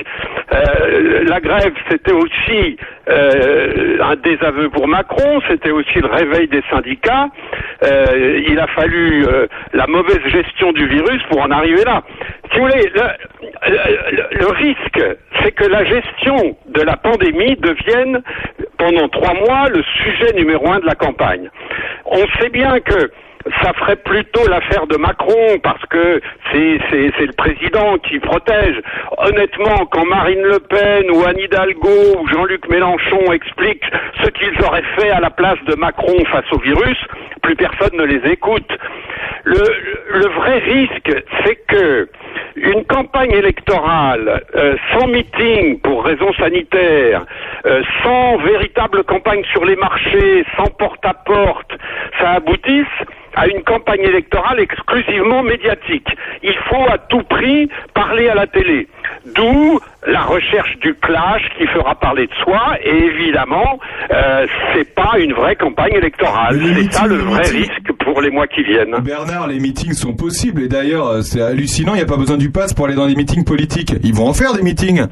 Euh, 0.53 1.23
la 1.25 1.39
grève, 1.39 1.73
c'était 1.89 2.11
aussi 2.11 2.77
euh, 3.09 3.97
un 4.01 4.15
désaveu 4.17 4.69
pour 4.69 4.87
Macron, 4.87 5.41
c'était 5.49 5.71
aussi 5.71 5.99
le 5.99 6.07
réveil 6.07 6.47
des 6.47 6.61
syndicats. 6.69 7.27
Euh, 7.83 8.41
il 8.47 8.59
a 8.59 8.67
fallu 8.67 9.25
euh, 9.25 9.47
la 9.73 9.87
mauvaise 9.87 10.19
gestion 10.27 10.71
du 10.73 10.87
virus 10.87 11.21
pour 11.29 11.41
en 11.41 11.49
arriver 11.51 11.83
là. 11.85 12.03
Si 12.51 12.59
vous 12.59 12.65
voulez, 12.67 12.89
le, 12.93 13.71
le- 13.71 14.39
le 14.39 14.47
risque, 14.47 15.01
c'est 15.41 15.51
que 15.51 15.65
la 15.65 15.83
gestion 15.85 16.57
de 16.67 16.81
la 16.81 16.97
pandémie 16.97 17.55
devienne 17.57 18.21
pendant 18.77 19.07
trois 19.09 19.33
mois 19.33 19.69
le 19.69 19.81
sujet 20.03 20.33
numéro 20.35 20.71
un 20.71 20.79
de 20.79 20.85
la 20.85 20.95
campagne. 20.95 21.49
On 22.05 22.25
sait 22.39 22.49
bien 22.49 22.79
que 22.79 23.11
ça 23.63 23.73
ferait 23.73 23.95
plutôt 23.95 24.47
l'affaire 24.47 24.85
de 24.87 24.97
Macron 24.97 25.59
parce 25.63 25.83
que 25.89 26.21
c'est 26.51 27.25
le 27.25 27.33
président 27.33 27.97
qui 27.99 28.19
protège. 28.19 28.81
Honnêtement, 29.17 29.85
quand 29.91 30.05
Marine 30.05 30.41
Le 30.41 30.59
Pen 30.59 31.09
ou 31.11 31.23
Anne 31.25 31.39
Hidalgo 31.39 32.19
ou 32.19 32.27
Jean-Luc 32.27 32.69
Mélenchon 32.69 33.31
expliquent 33.31 33.85
ce 34.23 34.29
qu'ils 34.29 34.61
auraient 34.65 34.83
fait 34.97 35.09
à 35.09 35.19
la 35.19 35.29
place 35.29 35.59
de 35.67 35.75
Macron 35.75 36.17
face 36.25 36.51
au 36.51 36.59
virus, 36.59 36.97
plus 37.41 37.55
personne 37.55 37.97
ne 37.97 38.03
les 38.03 38.31
écoute. 38.31 38.69
Le, 39.45 40.27
vrai 40.35 40.59
risque, 40.59 41.23
c'est 41.43 41.55
que 41.67 42.09
une 42.55 42.83
campagne 42.85 43.31
électorale 43.31 44.43
euh, 44.55 44.75
sans 44.91 45.07
meeting 45.07 45.79
pour 45.79 46.03
raisons 46.03 46.33
sanitaires, 46.33 47.25
euh, 47.65 47.81
sans 48.03 48.37
véritable 48.37 49.03
campagne 49.05 49.43
sur 49.51 49.63
les 49.65 49.77
marchés, 49.77 50.45
sans 50.57 50.67
porte-à-porte, 50.77 51.71
ça 52.19 52.31
aboutisse 52.31 52.85
à 53.35 53.47
une 53.47 53.63
campagne 53.63 54.01
électorale 54.01 54.59
exclusivement 54.59 55.43
médiatique. 55.43 56.07
Il 56.43 56.55
faut 56.69 56.85
à 56.89 56.97
tout 56.97 57.23
prix 57.23 57.69
parler 57.93 58.29
à 58.29 58.35
la 58.35 58.47
télé. 58.47 58.87
D'où 59.35 59.79
la 60.07 60.21
recherche 60.21 60.77
du 60.79 60.93
clash 60.95 61.41
qui 61.57 61.67
fera 61.67 61.95
parler 61.95 62.27
de 62.27 62.33
soi 62.43 62.77
et 62.83 62.95
évidemment, 62.95 63.79
euh, 64.11 64.47
c'est 64.73 64.95
pas 64.95 65.19
une 65.19 65.33
vraie 65.33 65.55
campagne 65.55 65.93
électorale. 65.93 66.59
C'est 66.75 66.93
ça 66.93 67.07
le 67.07 67.15
vrai 67.15 67.43
risque 67.43 67.91
pour 67.99 68.21
les 68.21 68.31
mois 68.31 68.47
qui 68.47 68.63
viennent. 68.63 68.95
Bernard, 69.03 69.47
les 69.47 69.59
meetings 69.59 69.93
sont 69.93 70.13
possibles 70.13 70.63
et 70.63 70.67
d'ailleurs, 70.67 71.07
euh, 71.07 71.21
c'est 71.21 71.41
hallucinant. 71.41 71.93
Il 71.93 71.97
n'y 71.97 72.03
a 72.03 72.07
pas 72.07 72.17
besoin 72.17 72.37
du 72.37 72.49
pass 72.49 72.73
pour 72.73 72.85
aller 72.85 72.95
dans 72.95 73.07
des 73.07 73.15
meetings 73.15 73.43
politiques. 73.43 73.93
Ils 74.03 74.13
vont 74.13 74.27
en 74.27 74.33
faire 74.33 74.53
des 74.53 74.63
meetings. 74.63 75.07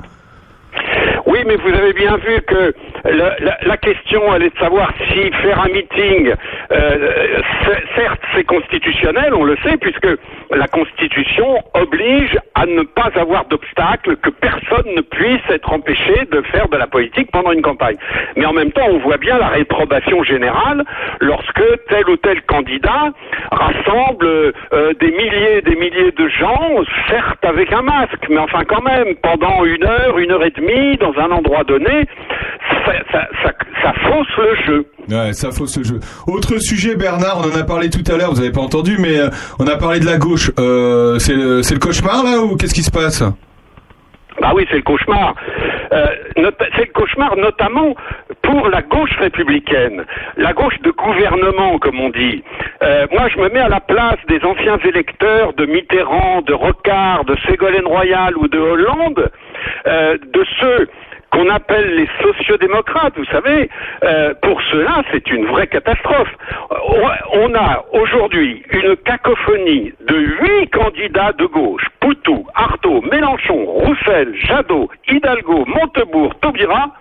Oui, 1.26 1.40
mais 1.46 1.56
vous 1.58 1.74
avez 1.74 1.94
bien 1.94 2.18
vu 2.18 2.42
que 2.42 2.74
la, 3.06 3.78
question, 3.78 4.34
elle 4.36 4.44
est 4.44 4.54
de 4.54 4.60
savoir 4.60 4.92
si 5.12 5.32
faire 5.44 5.62
un 5.62 5.70
meeting, 5.70 6.34
euh, 6.72 7.42
c'est- 7.66 8.02
certes, 8.02 8.22
c'est 8.36 8.44
constitutionnel, 8.44 9.34
on 9.34 9.44
le 9.44 9.58
sait, 9.64 9.78
puisque 9.78 10.08
la 10.52 10.68
Constitution 10.68 11.58
oblige 11.74 12.38
à 12.56 12.66
ne 12.66 12.84
pas 12.84 13.10
avoir 13.16 13.46
d'obstacle, 13.46 14.16
que 14.18 14.30
personne 14.30 14.96
ne 14.96 15.02
puisse 15.02 15.42
être 15.50 15.72
empêché 15.72 16.26
de 16.32 16.42
faire 16.42 16.68
de 16.70 16.78
la 16.78 16.88
politique 16.88 17.30
pendant 17.32 17.52
une 17.52 17.62
campagne. 17.62 17.98
Mais 18.36 18.46
en 18.46 18.54
même 18.54 18.72
temps, 18.72 18.88
on 18.90 19.00
voit 19.00 19.18
bien 19.18 19.38
la 19.38 19.50
réprobation 19.50 20.24
générale 20.24 20.84
lorsque 21.20 21.64
tel 21.90 22.10
ou 22.10 22.18
tel 22.18 22.42
candidat 22.44 23.12
rassemble 23.52 24.28
euh, 24.28 24.94
des 25.00 25.12
milliers 25.12 25.58
et 25.58 25.62
des 25.62 25.76
milliers 25.76 26.12
de 26.12 26.28
gens, 26.30 26.84
certes 27.10 27.44
avec 27.44 27.72
un 27.74 27.82
masque, 27.82 28.28
mais 28.30 28.40
enfin 28.40 28.64
quand 28.66 28.82
même, 28.82 29.16
pendant 29.22 29.66
une 29.66 29.84
heure, 29.84 30.18
une 30.18 30.32
heure 30.32 30.44
et 30.44 30.52
demie, 30.52 30.98
dans 30.98 31.14
un 31.18 31.32
endroit 31.32 31.64
donné, 31.64 32.06
ça, 33.12 33.94
fausse 33.94 34.38
le 34.38 34.56
jeu. 34.66 34.86
Ouais, 35.10 35.32
ça 35.32 35.52
fausse 35.52 35.78
le 35.78 35.84
jeu. 35.84 36.00
Autre 36.28 36.58
sujet, 36.58 36.96
Bernard, 36.96 37.40
on 37.40 37.56
en 37.56 37.60
a 37.60 37.64
parlé 37.64 37.90
tout 37.90 38.04
à 38.12 38.18
l'heure, 38.18 38.32
vous 38.32 38.42
avez 38.42 38.52
pas 38.52 38.62
entendu, 38.62 38.98
mais 39.00 39.18
euh, 39.18 39.30
on 39.58 39.68
a 39.68 39.78
parlé 39.78 40.00
de 40.00 40.06
la 40.06 40.18
gauche. 40.18 40.52
Euh, 40.60 41.18
c'est 41.20 41.34
le, 41.34 41.80
cauchemar 41.80 42.24
là 42.24 42.42
ou 42.42 42.58
qu'est-ce 42.58 42.74
qui 42.74 42.84
se 42.84 42.92
passe? 42.92 43.24
Bah 44.42 44.52
oui, 44.54 44.68
c'est 44.70 44.76
le 44.76 44.82
cauchemar. 44.84 45.34
Euh, 45.94 46.08
c'est 46.76 46.86
le 46.86 46.94
cauchemar 46.94 47.38
notamment 47.38 47.96
pour 48.42 48.68
la 48.68 48.82
gauche 48.82 49.16
républicaine, 49.18 50.04
la 50.36 50.52
gauche 50.54 50.78
de 50.84 50.92
gouvernement, 50.92 51.80
comme 51.80 52.00
on 52.00 52.10
dit. 52.10 52.44
Moi, 53.12 53.28
je 53.34 53.40
me 53.40 53.50
mets 53.50 53.60
à 53.60 53.70
la 53.70 53.80
place 53.80 54.20
des 54.28 54.40
anciens 54.44 54.78
électeurs 54.86 55.54
de 55.54 55.66
Mitterrand, 55.66 56.42
de 56.42 56.54
Rocard, 56.54 57.26
de 57.26 57.36
Ségolène 57.48 57.88
Royal 57.88 58.38
ou 58.38 58.48
de 58.48 58.60
Hollande, 58.60 59.32
de 59.86 60.46
ceux 60.60 60.88
qu'on 61.32 61.50
appelle 61.50 61.96
les 61.96 62.08
sociodémocrates, 62.22 63.18
vous 63.18 63.26
savez, 63.26 63.70
euh, 64.04 64.34
pour 64.42 64.62
cela, 64.72 65.04
c'est 65.12 65.30
une 65.30 65.46
vraie 65.46 65.68
catastrophe. 65.68 66.32
Euh, 66.72 66.76
On 67.34 67.54
a 67.56 67.84
aujourd'hui 67.94 68.64
une 68.72 68.96
cacophonie 68.98 69.94
de 70.08 70.16
huit 70.16 70.70
candidats 70.72 71.34
de 71.34 71.46
gauche, 71.46 71.84
Poutou, 72.00 72.48
Artaud, 72.56 73.02
Mélenchon, 73.12 73.66
Roussel, 73.66 74.34
Jadot, 74.36 74.90
Hidalgo, 75.10 75.66
Montebourg, 75.66 76.34
Taubira, 76.42 76.92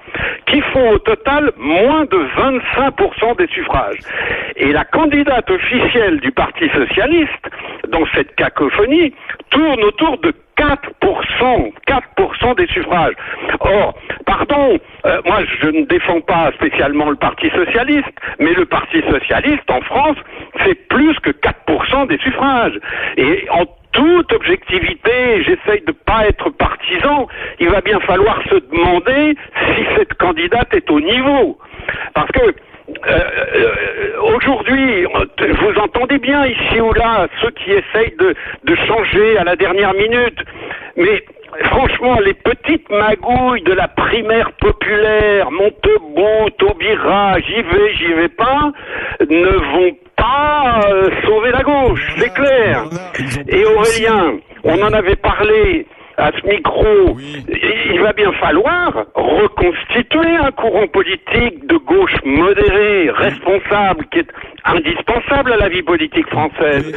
qui 0.47 0.61
font 0.61 0.91
au 0.91 0.99
total 0.99 1.53
moins 1.57 2.05
de 2.05 2.17
25% 2.17 3.37
des 3.37 3.47
suffrages. 3.49 3.99
Et 4.57 4.73
la 4.73 4.85
candidate 4.85 5.49
officielle 5.51 6.21
du 6.21 6.33
Parti 6.33 6.69
socialiste, 6.71 7.51
dans 7.89 8.07
cette 8.15 8.35
cacophonie, 8.35 9.15
tourne 9.51 9.83
autour 9.85 10.19
de 10.19 10.33
4%, 10.57 11.73
4% 11.87 12.57
des 12.57 12.67
suffrages. 12.69 13.15
Or, 13.61 13.95
pardon, 14.25 14.79
euh, 15.05 15.21
moi 15.25 15.41
je 15.61 15.69
ne 15.69 15.85
défends 15.85 16.21
pas 16.21 16.51
spécialement 16.53 17.11
le 17.11 17.17
Parti 17.17 17.51
socialiste, 17.51 18.13
mais 18.39 18.53
le 18.55 18.65
Parti 18.67 19.03
socialiste 19.11 19.71
en 19.71 19.81
France, 19.83 20.17
c'est 20.65 20.89
plus 20.89 21.19
que 21.21 21.31
4% 21.31 22.07
des 22.09 22.19
suffrages. 22.19 22.79
Et 23.17 23.47
en 23.51 23.67
toute 23.93 24.33
objectivité, 24.33 25.43
j'essaye 25.43 25.83
de 25.87 25.93
pas 25.93 26.27
être 26.27 26.51
partisan, 26.51 27.29
il 27.61 27.71
va 27.71 27.81
bien 27.81 27.99
falloir 28.01 28.43
se 28.51 28.57
demander 28.71 29.37
si 29.75 29.87
cette 29.97 30.15
candidate 30.15 30.73
est 30.75 30.91
au 30.91 31.01
niveau. 31.01 31.59
Parce 32.15 32.31
que 32.33 32.55
euh, 32.89 32.95
euh, 33.09 34.35
aujourd'hui, 34.35 35.05
vous 35.05 35.81
entendez 35.81 36.19
bien 36.19 36.47
ici 36.47 36.81
ou 36.81 36.93
là 36.93 37.27
ceux 37.43 37.51
qui 37.51 37.73
essayent 37.73 38.15
de, 38.19 38.35
de 38.65 38.75
changer 38.87 39.39
à 39.39 39.45
la 39.45 39.57
dernière 39.57 39.93
minute, 39.95 40.39
mais 40.97 41.25
franchement, 41.65 42.19
les 42.21 42.35
petites 42.35 42.89
magouilles 42.91 43.63
de 43.63 43.73
la 43.73 43.89
primaire 43.89 44.53
populaire, 44.53 45.51
Montebourg, 45.51 46.51
Taubira, 46.59 47.41
j'y 47.41 47.63
vais, 47.63 47.95
j'y 47.95 48.13
vais 48.13 48.29
pas, 48.29 48.73
ne 49.21 49.49
vont 49.73 49.97
pas 50.17 50.81
euh, 50.89 51.11
sauver 51.25 51.51
la 51.51 51.63
gauche, 51.63 52.07
c'est 52.19 52.33
clair. 52.35 52.85
Et 53.49 53.65
Aurélien, 53.65 54.39
on 54.65 54.81
en 54.83 54.93
avait 54.93 55.17
parlé 55.17 55.87
à 56.17 56.31
ce 56.33 56.47
micro, 56.47 57.19
il 57.49 57.77
il 57.97 58.01
va 58.01 58.13
bien 58.13 58.33
falloir 58.33 59.07
reconstituer 59.15 60.37
un 60.37 60.51
courant 60.51 60.87
politique 60.89 61.67
de 61.67 61.77
gauche 61.79 62.15
modéré, 62.25 63.11
responsable, 63.11 64.07
qui 64.11 64.19
est 64.21 64.29
indispensable 64.65 65.53
à 65.53 65.57
la 65.57 65.69
vie 65.69 65.83
politique 65.83 66.29
française. 66.29 66.93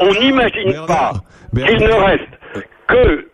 On 0.00 0.12
n'imagine 0.20 0.74
pas 0.86 1.12
qu'il 1.54 1.78
ne 1.78 1.92
reste 1.92 2.28
que 2.88 3.26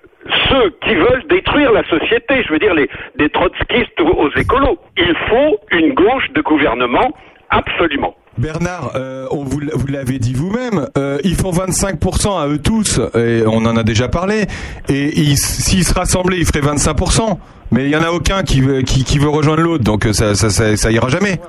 ceux 0.49 0.71
qui 0.83 0.95
veulent 0.95 1.25
détruire 1.29 1.73
la 1.73 1.85
société, 1.89 2.43
je 2.45 2.53
veux 2.53 2.59
dire 2.59 2.75
les, 2.75 2.89
des 3.17 3.31
trotskistes 3.31 4.01
aux 4.01 4.31
écolos. 4.37 4.79
Il 4.97 5.15
faut 5.29 5.59
une 5.73 5.95
gauche 5.95 6.31
de 6.35 6.43
gouvernement, 6.43 7.11
absolument. 7.51 8.15
Bernard, 8.39 8.93
euh, 8.95 9.27
on 9.31 9.43
vous, 9.45 9.61
vous 9.75 9.87
l'avez 9.89 10.19
dit 10.19 10.33
vous-même, 10.33 10.87
euh, 10.97 11.19
ils 11.25 11.35
font 11.35 11.51
25% 11.51 12.39
à 12.41 12.47
eux 12.49 12.59
tous, 12.59 13.01
et 13.17 13.43
on 13.47 13.67
en 13.67 13.77
a 13.77 13.83
déjà 13.83 14.09
parlé, 14.09 14.47
et 14.89 15.21
ils- 15.21 15.37
s'ils 15.37 15.85
se 15.85 15.93
rassemblaient, 15.93 16.39
ils 16.39 16.47
feraient 16.47 16.61
25%, 16.61 17.39
mais 17.73 17.85
il 17.87 17.91
y 17.91 17.97
en 17.97 18.03
a 18.03 18.11
aucun 18.11 18.43
qui 18.45 18.61
veut, 18.61 18.83
qui, 18.83 19.03
qui 19.05 19.19
veut 19.19 19.29
rejoindre 19.29 19.63
l'autre, 19.63 19.83
donc 19.85 20.07
euh, 20.07 20.13
ça, 20.13 20.35
ça, 20.35 20.51
ça, 20.51 20.77
ça 20.77 20.91
ira 20.93 21.09
jamais. 21.09 21.41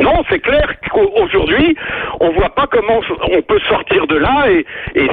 Non, 0.00 0.24
c'est 0.28 0.40
clair 0.40 0.74
qu'aujourd'hui, 0.90 1.76
on 2.18 2.30
voit 2.30 2.48
pas 2.50 2.66
comment 2.66 3.00
on 3.30 3.42
peut 3.42 3.60
sortir 3.68 4.06
de 4.08 4.16
là 4.16 4.46
et, 4.50 4.66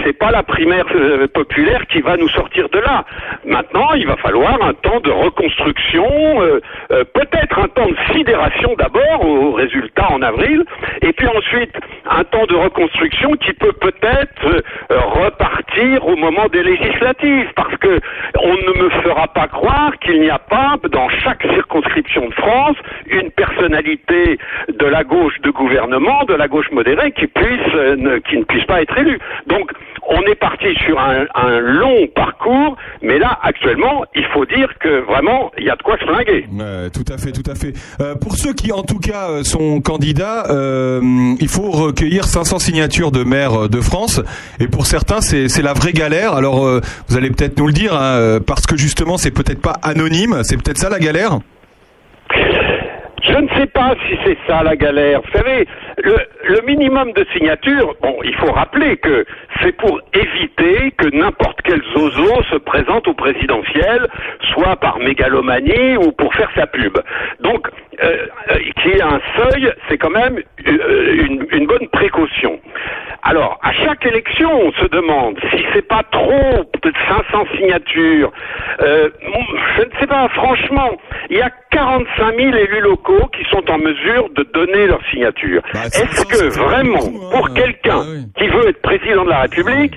c'est 0.04 0.18
pas 0.18 0.32
la 0.32 0.42
primaire 0.42 0.86
euh, 0.96 1.28
populaire 1.28 1.86
qui 1.88 2.02
va 2.02 2.18
nous 2.18 2.30
sortir 2.30 2.68
de 2.70 2.80
là. 2.80 3.06
Maintenant, 3.46 3.94
il 3.94 4.08
va 4.08 4.16
falloir 4.18 4.60
un 4.64 4.74
temps 4.74 5.00
de 5.00 5.12
reconstruction, 5.12 6.08
euh, 6.42 6.60
euh, 6.92 7.04
peut-être 7.14 7.60
un 7.60 7.68
temps 7.68 7.88
de 7.88 7.98
sidération 8.14 8.74
d'abord 8.78 9.26
au 9.26 9.52
résultat 9.52 10.12
en 10.12 10.22
avril, 10.24 10.64
et 11.02 11.14
puis 11.14 11.28
ensuite 11.28 11.72
un 12.10 12.24
temps 12.24 12.46
de 12.48 12.56
reconstruction 12.56 13.32
qui 13.34 13.54
peut 13.54 13.74
peut-être 13.74 14.64
repartir 14.90 16.08
au 16.08 16.16
moment 16.16 16.48
des 16.52 16.64
législatives, 16.64 17.50
parce 17.56 17.76
que 17.78 18.00
on 18.42 18.54
ne 18.54 18.84
me 18.84 18.90
fera 19.02 19.28
pas 19.28 19.48
croire 19.48 19.92
qu'il 20.00 20.22
n'y 20.22 20.30
a 20.30 20.40
pas 20.40 20.76
dans 20.90 21.10
chaque 21.10 21.44
circonscription 21.44 22.28
de 22.28 22.34
France 22.34 22.78
une 23.08 23.30
personnalité 23.32 24.38
de 24.78 24.86
la 24.86 25.04
gauche 25.04 25.40
de 25.44 25.52
gouvernement, 25.52 26.24
de 26.26 26.34
la 26.34 26.48
gauche 26.48 26.70
modérée, 26.72 27.12
qui 27.12 27.28
puisse, 27.28 27.76
euh, 27.76 27.96
ne, 27.96 28.18
qui 28.20 28.38
ne 28.38 28.44
puisse 28.44 28.66
pas 28.66 28.82
être 28.82 28.98
élue. 28.98 29.20
Donc, 29.48 29.72
on 30.08 30.22
est 30.24 30.36
parti 30.36 30.74
sur 30.86 31.00
un, 31.00 31.60
long 31.60 32.08
parcours, 32.16 32.76
mais 33.02 33.20
là, 33.20 33.38
actuellement, 33.44 34.04
il 34.16 34.26
faut 34.34 34.46
dire 34.46 34.70
que 34.80 35.02
vraiment, 35.06 35.52
il 35.58 35.66
y 35.66 35.70
a 35.70 35.76
de 35.76 35.82
quoi 35.84 35.98
se 35.98 36.06
flinguer. 36.06 36.46
Tout 36.94 37.14
à 37.14 37.18
fait, 37.18 37.32
tout 37.32 37.50
à 37.50 37.56
fait. 37.56 37.74
Euh, 38.02 38.16
pour 38.16 38.36
ceux 38.36 38.54
qui, 38.54 38.72
en 38.72 38.84
tout 38.84 39.00
cas, 39.00 39.30
euh, 39.30 39.44
sont 39.44 39.80
candidats, 39.82 40.44
il 41.40 41.48
faut 41.48 41.72
recueillir 41.72 42.26
500 42.26 42.60
signatures 42.60 43.12
de 43.12 43.24
maires 43.24 43.70
de 43.70 43.82
France. 43.82 44.22
Et 44.60 44.68
pour 44.68 44.86
certains, 44.86 45.22
c'est 45.22 45.62
la 45.62 45.74
vraie 45.74 45.94
galère. 45.94 46.34
Alors, 46.34 46.66
vous 47.08 47.18
allez 47.18 47.30
peut-être 47.30 47.58
nous 47.60 47.68
le 47.68 47.74
dire, 47.74 47.94
hein, 47.94 48.40
parce 48.46 48.66
que 48.66 48.76
justement, 48.78 49.18
c'est 49.18 49.32
peut-être 49.32 49.62
pas 49.62 49.78
anonyme. 49.84 50.40
C'est 50.44 50.58
peut-être 50.58 50.78
ça 50.78 50.90
la 50.90 51.00
galère? 51.00 51.40
Je 53.32 53.38
ne 53.38 53.48
sais 53.58 53.68
pas 53.68 53.96
si 54.08 54.18
c'est 54.26 54.38
ça 54.46 54.62
la 54.62 54.76
galère. 54.76 55.22
Vous 55.22 55.32
savez, 55.32 55.66
le, 55.98 56.18
le 56.48 56.62
minimum 56.62 57.12
de 57.14 57.26
signatures, 57.34 57.96
bon, 58.02 58.18
il 58.24 58.36
faut 58.36 58.52
rappeler 58.52 58.98
que 58.98 59.26
c'est 59.62 59.76
pour 59.78 60.00
éviter 60.14 60.92
que 60.98 61.08
n'importe 61.16 61.62
quel 61.64 61.82
zozo 61.94 62.44
se 62.50 62.56
présente 62.58 63.08
au 63.08 63.14
présidentiel, 63.14 64.08
soit 64.54 64.76
par 64.78 65.00
mégalomanie 65.00 65.98
ou 65.98 66.12
pour 66.12 66.34
faire 66.34 66.50
sa 66.56 66.68
pub. 66.68 66.98
Donc, 67.40 67.68
euh, 68.04 68.26
euh, 68.52 68.58
qu'il 68.82 68.92
y 68.92 68.96
ait 68.96 69.02
un 69.02 69.22
seuil, 69.38 69.72
c'est 69.88 69.98
quand 69.98 70.10
même 70.10 70.40
euh, 70.68 71.28
une, 71.52 71.68
bonne 71.68 71.88
précaution. 71.90 72.60
Alors, 73.24 73.60
à 73.62 73.72
chaque 73.74 74.06
élection, 74.06 74.50
on 74.52 74.72
se 74.72 74.88
demande 74.88 75.38
si 75.52 75.64
c'est 75.74 75.88
pas 75.88 76.04
trop, 76.12 76.64
peut-être 76.74 76.98
500 77.08 77.46
signatures. 77.56 78.32
Je 78.80 79.82
ne 79.84 80.00
sais 80.00 80.08
pas, 80.08 80.28
franchement, 80.30 80.98
il 81.30 81.38
y 81.38 81.42
a 81.42 81.52
45 81.72 82.36
000 82.36 82.56
élus 82.56 82.82
locaux 82.82 83.28
qui 83.38 83.44
sont 83.50 83.70
en 83.70 83.78
mesure 83.78 84.30
de 84.36 84.44
donner 84.54 84.88
leur 84.88 85.02
Est-ce 85.86 86.26
que 86.26 86.60
vraiment, 86.60 87.30
pour 87.32 87.54
quelqu'un 87.54 88.02
qui 88.38 88.48
veut 88.48 88.68
être 88.70 88.82
président 88.82 89.24
de 89.26 89.30
la 89.30 89.42
République, 89.42 89.94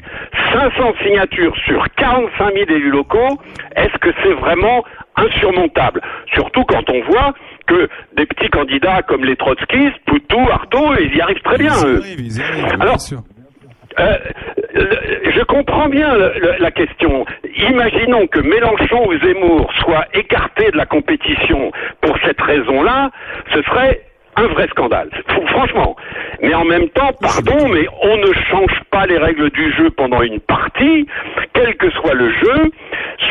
500 0.53 0.95
signatures 1.03 1.55
sur 1.67 1.85
45 1.97 2.53
000 2.55 2.71
élus 2.71 2.91
locaux, 2.91 3.39
est-ce 3.77 3.97
que 3.99 4.11
c'est 4.23 4.33
vraiment 4.35 4.85
insurmontable? 5.17 6.01
Surtout 6.33 6.65
quand 6.65 6.89
on 6.91 7.01
voit 7.03 7.33
que 7.67 7.89
des 8.17 8.27
petits 8.27 8.51
candidats 8.51 9.03
comme 9.03 9.25
les 9.25 9.37
trotskistes, 9.37 9.99
Poutou, 10.07 10.41
Artaud, 10.51 10.95
ils 11.01 11.17
y 11.17 11.21
arrivent 11.21 11.43
très 11.43 11.59
bien, 11.59 11.73
eux. 11.87 12.03
Alors, 12.81 12.99
euh, 14.01 14.17
le- 14.75 15.31
je 15.31 15.41
comprends 15.45 15.89
bien 15.89 16.15
le- 16.15 16.33
le- 16.41 16.55
la 16.59 16.71
question. 16.71 17.25
Imaginons 17.71 18.27
que 18.27 18.41
Mélenchon 18.41 19.07
ou 19.09 19.19
Zemmour 19.21 19.71
soient 19.81 20.05
écartés 20.15 20.71
de 20.73 20.77
la 20.77 20.85
compétition. 20.87 21.71
Pour 22.01 22.17
cette 22.25 22.41
raison-là, 22.41 23.11
ce 23.53 23.63
serait 23.63 24.01
un 24.37 24.47
vrai 24.49 24.69
scandale. 24.69 25.11
Franchement. 25.49 25.97
Mais 26.43 26.55
en 26.55 26.65
même 26.65 26.89
temps, 26.91 27.13
pardon, 27.21 27.69
mais 27.69 27.87
on 28.03 28.17
ne 28.17 28.33
change 28.51 28.81
pas 28.91 29.07
les 29.07 29.19
règles 29.19 29.51
du 29.51 29.73
jeu 29.73 29.91
pendant 29.91 30.23
une 30.23 30.41
partie, 30.41 31.07
quel 31.53 31.77
que 31.77 31.91
soit 31.91 32.15
le 32.15 32.31
jeu, 32.33 32.71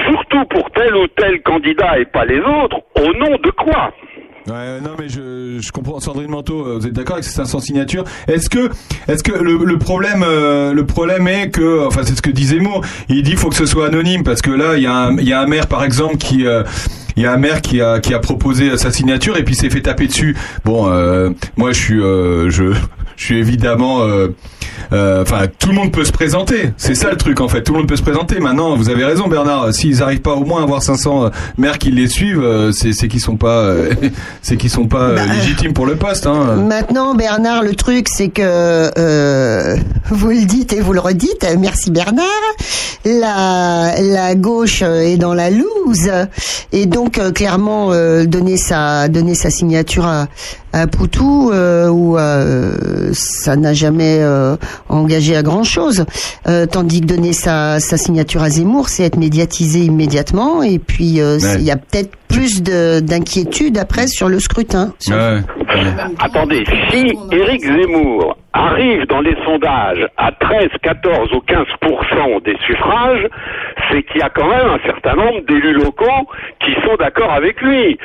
surtout 0.05 0.45
pour 0.45 0.71
tel 0.71 0.95
ou 0.95 1.07
tel 1.07 1.41
candidat 1.41 1.99
et 1.99 2.05
pas 2.05 2.25
les 2.25 2.39
autres, 2.39 2.77
au 2.95 3.13
nom 3.13 3.38
de 3.43 3.51
quoi 3.51 3.91
Ouais, 4.47 4.81
non 4.81 4.91
mais 4.99 5.07
je, 5.07 5.59
je 5.61 5.71
comprends 5.71 6.01
Sandrine 6.01 6.30
Manteau, 6.30 6.67
euh, 6.67 6.77
vous 6.77 6.85
êtes 6.85 6.91
d'accord 6.91 7.15
avec 7.15 7.23
ces 7.23 7.31
500 7.31 7.61
signatures 7.61 8.03
Est-ce 8.27 8.49
que 8.49 8.69
est-ce 9.07 9.23
que 9.23 9.31
le, 9.31 9.55
le 9.63 9.77
problème 9.77 10.21
euh, 10.21 10.73
le 10.73 10.85
problème 10.85 11.30
est 11.30 11.49
que 11.49 11.88
enfin 11.88 12.01
c'est 12.03 12.13
ce 12.15 12.21
que 12.21 12.30
disait 12.30 12.57
Zemmour, 12.57 12.81
il 13.07 13.23
dit 13.23 13.38
faut 13.38 13.47
que 13.47 13.55
ce 13.55 13.65
soit 13.65 13.88
anonyme 13.88 14.23
parce 14.23 14.41
que 14.41 14.51
là 14.51 14.75
il 14.75 14.84
y 14.84 14.85
a 14.85 14.93
un 14.93 15.17
il 15.17 15.30
y 15.30 15.31
a 15.31 15.39
un 15.39 15.47
maire 15.47 15.67
par 15.67 15.85
exemple 15.85 16.17
qui 16.17 16.45
euh, 16.45 16.63
il 17.15 17.23
y 17.23 17.26
a 17.26 17.34
un 17.34 17.38
maire 17.38 17.61
qui 17.61 17.81
a 17.81 17.99
qui 17.99 18.14
a 18.14 18.19
proposé 18.19 18.77
sa 18.77 18.91
signature 18.91 19.38
et 19.38 19.44
puis 19.44 19.56
s'est 19.56 19.69
fait 19.69 19.81
taper 19.81 20.07
dessus. 20.07 20.35
Bon 20.65 20.88
euh, 20.88 21.30
moi 21.57 21.72
je 21.72 21.80
suis 21.80 22.02
euh, 22.02 22.49
je 22.49 22.73
je 23.15 23.26
suis 23.26 23.38
évidemment 23.38 24.02
euh, 24.02 24.30
euh, 24.91 25.22
enfin 25.22 25.48
tout 25.60 25.69
le 25.69 25.76
monde 25.76 25.91
peut 25.91 26.06
se 26.06 26.11
présenter. 26.11 26.72
C'est 26.77 26.95
ça 26.95 27.10
le 27.10 27.18
truc 27.18 27.41
en 27.41 27.48
fait, 27.48 27.64
tout 27.64 27.73
le 27.73 27.80
monde 27.80 27.88
peut 27.88 27.95
se 27.95 28.02
présenter. 28.02 28.40
Maintenant, 28.40 28.76
vous 28.76 28.90
avez 28.90 29.06
raison 29.06 29.27
Bernard, 29.27 29.73
s'ils 29.73 30.02
arrivent 30.03 30.22
pas 30.22 30.34
au 30.34 30.45
moins 30.45 30.61
à 30.61 30.64
avoir 30.64 30.84
500 30.84 31.30
maires 31.57 31.77
qui 31.77 31.91
les 31.91 32.07
suivent, 32.07 32.44
euh, 32.44 32.72
c'est 32.72 33.07
qu'ils 33.07 33.22
sont 33.22 33.38
pas 33.38 33.60
euh, 33.61 33.94
c'est 34.41 34.57
qu'ils 34.57 34.69
sont 34.69 34.88
pas 34.88 35.10
euh, 35.10 35.26
légitimes 35.34 35.73
pour 35.73 35.85
le 35.85 35.95
poste 35.95 36.27
hein. 36.27 36.56
Maintenant, 36.56 37.15
Bernard, 37.15 37.64
le 37.64 37.76
truc, 37.76 38.07
c'est 38.10 38.30
que 38.30 38.41
euh, 38.44 39.77
vous 40.10 40.30
le 40.30 40.45
dites 40.45 40.73
et 40.73 40.81
vous 40.81 40.94
le 40.94 40.99
redites. 40.99 41.45
Merci 41.60 41.91
Bernard. 41.91 42.26
La, 43.06 43.95
la 43.99 44.35
gauche 44.35 44.81
euh, 44.81 45.02
est 45.02 45.18
dans 45.18 45.34
la 45.34 45.49
loose 45.49 46.10
et 46.72 46.85
donc 46.85 47.18
euh, 47.18 47.31
clairement 47.31 47.91
euh, 47.91 48.26
donner 48.26 48.56
sa 48.56 49.10
donner 49.10 49.35
sa 49.35 49.49
signature 49.49 50.06
à, 50.06 50.27
à 50.73 50.87
Poutou 50.87 51.51
euh, 51.53 51.87
ou 51.89 52.17
euh, 52.17 53.11
ça 53.13 53.55
n'a 53.55 53.73
jamais 53.73 54.17
euh, 54.19 54.55
engagé 54.89 55.35
à 55.35 55.43
grand 55.43 55.63
chose. 55.63 56.05
tandis 56.71 57.01
que 57.01 57.05
donner 57.05 57.31
sa, 57.33 57.79
sa 57.79 57.97
signature 57.97 58.41
à 58.43 58.49
Zemmour, 58.49 58.89
c'est 58.89 59.03
être 59.03 59.17
médiatisé 59.17 59.79
immédiatement 59.81 60.63
et 60.63 60.79
puis 60.79 61.21
euh, 61.21 61.37
Ouais. 61.39 61.55
il 61.59 61.63
y 61.63 61.71
a 61.71 61.77
peut-être 61.77 62.11
plus 62.27 62.61
de- 62.63 62.99
d'inquiétude 62.99 63.77
après 63.77 64.07
sur 64.07 64.27
le 64.29 64.39
scrutin. 64.39 64.93
Attendez, 66.19 66.63
si 66.91 67.11
Éric 67.31 67.61
Zemmour 67.63 68.37
arrive 68.53 69.05
dans 69.07 69.21
les 69.21 69.35
sondages 69.43 70.07
à 70.17 70.31
13, 70.31 70.69
14 70.81 71.34
ou 71.34 71.41
15 71.41 71.65
des 72.43 72.57
suffrages, 72.65 73.27
c'est 73.89 74.03
qu'il 74.03 74.21
y 74.21 74.23
a 74.23 74.30
quand 74.30 74.47
même 74.47 74.67
un 74.67 74.80
certain 74.85 75.15
nombre 75.15 75.41
d'élus 75.41 75.73
locaux 75.73 76.27
qui 76.59 76.73
sont 76.85 76.95
d'accord 76.97 77.31
avec 77.31 77.61
lui. 77.61 77.97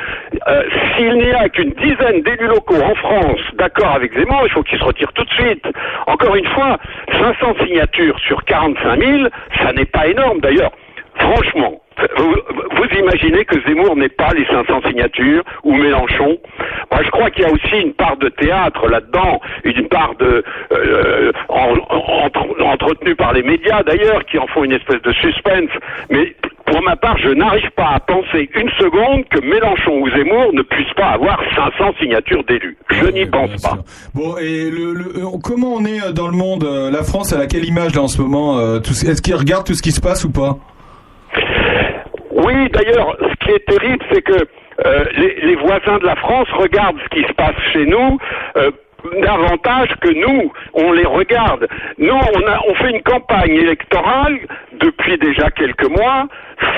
Euh, 0.47 0.63
S'il 0.95 1.13
n'y 1.15 1.31
a 1.31 1.47
qu'une 1.49 1.71
dizaine 1.71 2.21
d'élus 2.21 2.47
locaux 2.47 2.81
en 2.81 2.95
France 2.95 3.41
d'accord 3.55 3.91
avec 3.91 4.13
Zemmour, 4.17 4.41
il 4.45 4.51
faut 4.51 4.63
qu'il 4.63 4.79
se 4.79 4.83
retire 4.83 5.11
tout 5.13 5.23
de 5.23 5.31
suite. 5.31 5.65
Encore 6.07 6.35
une 6.35 6.47
fois, 6.47 6.77
500 7.11 7.55
signatures 7.65 8.19
sur 8.19 8.43
45 8.45 8.99
000, 8.99 9.29
ça 9.61 9.73
n'est 9.73 9.85
pas 9.85 10.07
énorme 10.07 10.39
d'ailleurs. 10.39 10.71
Franchement, 11.19 11.81
vous, 12.17 12.33
vous 12.77 12.97
imaginez 12.99 13.43
que 13.45 13.59
Zemmour 13.67 13.95
n'ait 13.97 14.07
pas 14.09 14.33
les 14.33 14.45
500 14.45 14.81
signatures 14.87 15.43
ou 15.63 15.73
Mélenchon 15.75 16.37
Moi, 16.91 17.01
je 17.03 17.09
crois 17.11 17.29
qu'il 17.29 17.43
y 17.43 17.45
a 17.45 17.51
aussi 17.51 17.75
une 17.83 17.93
part 17.93 18.15
de 18.17 18.29
théâtre 18.29 18.87
là-dedans, 18.87 19.41
une 19.65 19.87
part 19.89 20.15
de 20.15 20.43
euh, 20.71 21.31
en- 21.49 21.75
en- 21.89 22.63
entretenue 22.71 23.15
par 23.15 23.33
les 23.33 23.43
médias 23.43 23.83
d'ailleurs, 23.83 24.23
qui 24.25 24.37
en 24.39 24.47
font 24.47 24.63
une 24.63 24.71
espèce 24.71 25.01
de 25.01 25.11
suspense. 25.11 25.69
Mais 26.09 26.35
pour 26.65 26.81
ma 26.83 26.95
part, 26.95 27.17
je 27.17 27.29
n'arrive 27.29 27.69
pas 27.71 27.89
à 27.95 27.99
penser 27.99 28.49
une 28.55 28.69
seconde 28.79 29.25
que 29.29 29.41
Mélenchon 29.41 29.99
ou 29.99 30.09
Zemmour 30.11 30.53
ne 30.53 30.61
puissent 30.61 30.93
pas 30.95 31.07
avoir 31.09 31.41
500 31.55 31.93
signatures 31.99 32.43
d'élus. 32.45 32.77
Je 32.91 33.07
n'y 33.07 33.25
pense 33.25 33.61
pas. 33.61 33.77
Bon, 34.15 34.37
et 34.37 34.69
le, 34.71 34.93
le- 34.93 35.17
euh, 35.17 35.37
comment 35.43 35.73
on 35.73 35.83
est 35.85 36.01
euh, 36.01 36.11
dans 36.13 36.27
le 36.27 36.37
monde 36.37 36.63
La 36.93 37.03
France, 37.03 37.33
elle 37.33 37.41
a 37.41 37.47
quelle 37.47 37.65
image 37.65 37.93
là 37.95 38.03
en 38.03 38.07
ce 38.07 38.21
moment 38.21 38.57
tout 38.79 38.93
ce- 38.93 39.05
Est-ce 39.09 39.21
qu'ils 39.21 39.35
regardent 39.35 39.65
tout 39.65 39.73
ce 39.73 39.81
qui 39.83 39.91
se 39.91 39.99
passe 40.01 40.23
ou 40.23 40.31
pas? 40.31 40.57
Oui, 42.31 42.69
d'ailleurs, 42.69 43.17
ce 43.19 43.45
qui 43.45 43.51
est 43.51 43.65
terrible, 43.65 44.05
c'est 44.11 44.21
que 44.21 44.47
euh, 44.85 45.05
les, 45.17 45.55
voisins 45.55 45.97
de 45.97 46.05
la 46.05 46.15
France 46.15 46.47
regardent 46.51 46.99
ce 47.03 47.09
qui 47.09 47.27
se 47.27 47.33
passe 47.33 47.55
chez 47.73 47.85
nous, 47.85 48.17
euh, 48.57 48.71
davantage 49.21 49.89
que 50.01 50.13
nous, 50.13 50.51
on 50.73 50.91
les 50.93 51.05
regarde. 51.05 51.67
Nous, 51.97 52.13
on 52.13 52.73
fait 52.75 52.91
une 52.91 53.01
campagne 53.01 53.55
électorale 53.55 54.39
depuis 54.73 55.17
déjà 55.17 55.49
quelques 55.51 55.89
mois 55.89 56.27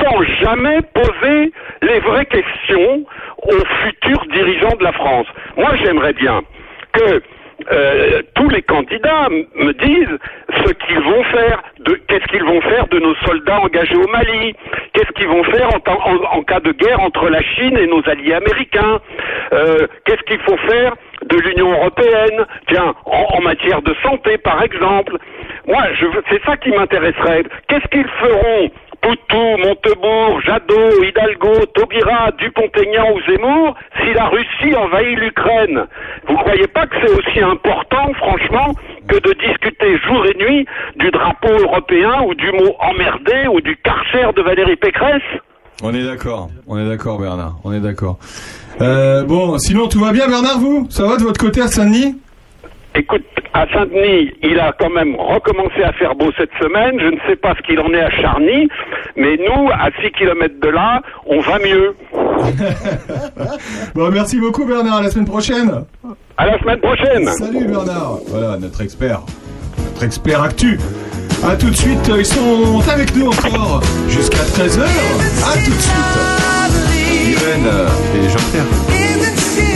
sans 0.02 0.22
jamais 0.42 0.80
poser 0.94 1.52
les 1.82 2.00
vraies 2.00 2.26
questions 2.26 3.06
aux 3.44 3.66
futurs 3.84 4.26
dirigeants 4.32 4.76
de 4.80 4.84
la 4.84 4.92
France. 4.94 5.28
Moi, 5.58 5.76
j'aimerais 5.84 6.14
bien 6.14 6.42
que 6.94 7.22
euh, 7.72 8.22
tous 8.36 8.50
les 8.50 8.62
candidats 8.62 9.30
me 9.30 9.72
disent 9.74 10.18
ce 10.66 10.74
qu'ils 10.74 11.00
vont 11.00 11.24
faire, 11.26 11.62
de 11.80 11.94
qu'est-ce 12.08 12.26
qu'ils 12.28 12.44
vont 12.44 12.62
faire 12.62 12.88
de 12.88 13.00
nos 13.00 13.16
soldats 13.26 13.60
engagés 13.60 13.96
au 13.96 14.08
Mali, 14.08 14.56
qu'est-ce 14.94 15.12
qu'ils 15.14 15.28
vont 15.28 15.44
faire 15.44 15.70
en, 15.74 16.44
cas 16.44 16.60
de 16.60 16.72
guerre 16.72 17.00
entre 17.00 17.30
la 17.30 17.42
Chine 17.42 17.78
et 17.78 17.88
nos 17.88 18.08
alliés 18.10 18.34
américains, 18.34 19.00
euh, 19.54 19.88
qu'est-ce 20.06 20.24
qu'il 20.24 20.40
faut 20.40 20.58
faire 20.58 20.94
de 21.26 21.38
l'Union 21.38 21.72
européenne, 21.72 22.46
tiens, 22.68 22.94
en, 23.06 23.42
matière 23.42 23.82
de 23.82 23.96
santé 24.04 24.38
par 24.38 24.62
exemple. 24.64 25.18
Moi, 25.68 25.84
c'est 26.30 26.44
ça 26.44 26.58
qui 26.58 26.72
m'intéresserait. 26.72 27.44
Qu'est-ce 27.68 27.88
qu'ils 27.88 28.08
feront 28.08 28.72
Poutou, 29.02 29.58
Montebourg, 29.58 30.42
Jadot, 30.46 31.04
Hidalgo, 31.04 31.66
Taubira, 31.74 32.32
Dupont-Aignan 32.38 33.14
ou 33.14 33.22
Zemmour 33.22 33.76
si 34.00 34.14
la 34.14 34.26
Russie 34.26 34.76
envahit 34.76 35.18
l'Ukraine. 35.18 35.86
Vous 36.28 36.36
croyez 36.36 36.68
pas 36.68 36.86
que 36.86 36.96
c'est 37.02 37.12
aussi 37.12 37.40
important, 37.42 38.14
franchement, 38.14 38.76
que 39.08 39.16
de 39.18 39.34
discuter 39.34 39.98
jour 40.06 40.26
et 40.26 40.38
nuit 40.38 40.66
du 40.98 41.10
drapeau 41.12 41.50
européen 41.50 42.22
ou 42.28 42.36
du 42.36 42.52
mot 42.52 42.76
emmerdé 42.80 43.48
ou 43.52 43.60
du 43.62 43.76
karcher 43.78 44.32
de 44.36 44.42
Valérie 44.42 44.76
Pécresse? 44.76 45.22
On 45.84 45.94
est 45.96 46.04
d'accord, 46.04 46.50
on 46.68 46.78
est 46.78 46.88
d'accord 46.88 47.20
Bernard, 47.20 47.56
on 47.64 47.74
est 47.74 47.80
d'accord. 47.80 48.20
Euh, 48.82 49.24
bon, 49.24 49.58
sinon 49.58 49.88
tout 49.88 50.00
va 50.00 50.12
bien 50.12 50.28
Bernard, 50.28 50.60
vous? 50.60 50.86
Ça 50.92 51.08
va 51.08 51.18
de 51.18 51.24
votre 51.24 51.40
côté 51.40 51.60
à 51.62 51.68
Saint-Denis? 51.68 52.16
Écoute, 52.94 53.24
à 53.54 53.66
Saint-Denis, 53.72 54.32
il 54.44 54.60
a 54.60 54.74
quand 54.78 54.90
même 54.90 55.16
recommencé 55.16 55.82
à 55.84 55.94
faire 55.94 56.14
beau 56.16 56.30
cette 56.38 56.52
semaine. 56.62 57.00
Je 57.00 57.08
ne 57.08 57.18
sais 57.28 57.38
pas 57.38 57.54
ce 57.56 57.62
qu'il 57.62 57.80
en 57.80 57.90
est 57.94 58.02
à 58.02 58.10
Charny, 58.10 58.68
mais 59.16 59.38
nous, 59.38 59.70
à 59.72 59.90
6 60.02 60.12
km 60.12 60.56
de 60.62 60.70
là, 60.70 61.02
on 61.26 61.40
va 61.40 61.60
mieux. 61.60 61.96
Bon, 63.96 64.10
merci 64.10 64.40
beaucoup 64.40 64.66
Bernard, 64.66 64.98
à 64.98 65.02
la 65.04 65.10
semaine 65.10 65.28
prochaine. 65.28 65.84
À 66.38 66.46
la 66.48 66.60
semaine 66.60 66.80
prochaine. 66.80 67.26
Salut 67.28 67.66
Bernard. 67.66 68.20
Voilà, 68.28 68.58
notre 68.58 68.82
expert. 68.82 69.22
Notre 69.86 70.04
expert 70.04 70.42
actu. 70.42 70.80
A 71.44 71.56
tout 71.56 71.70
de 71.70 71.76
suite, 71.76 72.12
ils 72.18 72.26
sont 72.26 72.82
avec 72.90 73.16
nous 73.16 73.28
encore 73.28 73.82
jusqu'à 74.08 74.38
13h. 74.38 74.82
A 74.82 75.54
tout 75.66 75.72
de 75.72 75.82
suite. 75.82 76.22
Irène 77.32 77.68
et 78.16 78.30
Jean-Pierre. 78.30 79.71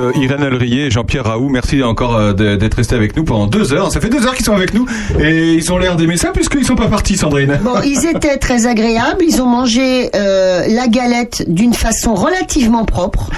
Euh, 0.00 0.12
Irène 0.16 0.42
Alrier 0.42 0.86
et 0.86 0.90
Jean-Pierre 0.90 1.24
Raoult. 1.24 1.48
Merci 1.48 1.82
encore 1.82 2.16
euh, 2.16 2.32
d'être 2.32 2.74
resté 2.74 2.94
avec 2.94 3.16
nous 3.16 3.24
pendant 3.24 3.46
deux 3.46 3.72
heures. 3.72 3.92
Ça 3.92 4.00
fait 4.00 4.08
deux 4.08 4.26
heures 4.26 4.34
qu'ils 4.34 4.44
sont 4.44 4.54
avec 4.54 4.74
nous 4.74 4.86
et 5.20 5.54
ils 5.54 5.72
ont 5.72 5.78
l'air 5.78 5.96
d'aimer 5.96 6.16
ça 6.16 6.30
puisqu'ils 6.32 6.64
sont 6.64 6.76
pas 6.76 6.88
partis, 6.88 7.16
Sandrine. 7.16 7.58
Bon, 7.62 7.80
ils 7.84 8.06
étaient 8.06 8.38
très 8.38 8.66
agréables. 8.66 9.22
Ils 9.22 9.40
ont 9.42 9.46
mangé 9.46 10.10
euh, 10.14 10.64
la 10.68 10.88
galette 10.88 11.44
d'une 11.48 11.74
façon 11.74 12.14
relativement 12.14 12.84
propre. 12.84 13.30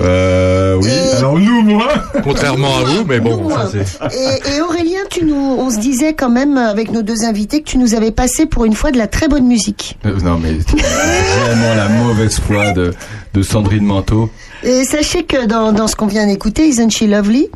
Euh, 0.00 0.78
oui. 0.80 0.90
Alors 1.16 1.38
nous, 1.38 1.62
moi. 1.62 1.88
Contrairement 2.28 2.76
à 2.78 2.84
vous, 2.84 3.04
mais 3.06 3.20
bon, 3.20 3.48
ça 3.48 3.70
c'est. 3.72 4.14
Et, 4.14 4.56
et 4.56 4.60
Aurélien, 4.60 5.00
tu 5.10 5.24
nous, 5.24 5.34
on 5.34 5.70
se 5.70 5.78
disait 5.78 6.12
quand 6.12 6.28
même 6.28 6.58
avec 6.58 6.92
nos 6.92 7.02
deux 7.02 7.24
invités 7.24 7.62
que 7.62 7.68
tu 7.68 7.78
nous 7.78 7.94
avais 7.94 8.10
passé 8.10 8.44
pour 8.46 8.64
une 8.66 8.74
fois 8.74 8.90
de 8.90 8.98
la 8.98 9.06
très 9.06 9.28
bonne 9.28 9.46
musique. 9.46 9.98
Euh, 10.04 10.14
non 10.22 10.38
mais 10.38 10.52
vraiment 10.52 11.74
la 11.74 11.88
mauvaise 11.88 12.38
foi 12.38 12.72
de, 12.72 12.92
de 13.34 13.42
Sandrine 13.42 13.84
Manteau. 13.84 14.28
Et 14.62 14.84
sachez 14.84 15.22
que 15.24 15.46
dans, 15.46 15.72
dans 15.72 15.86
ce 15.88 15.96
qu'on 15.96 16.06
vient 16.06 16.26
d'écouter, 16.26 16.66
Isn't 16.68 16.90
She 16.90 17.02
Lovely 17.02 17.48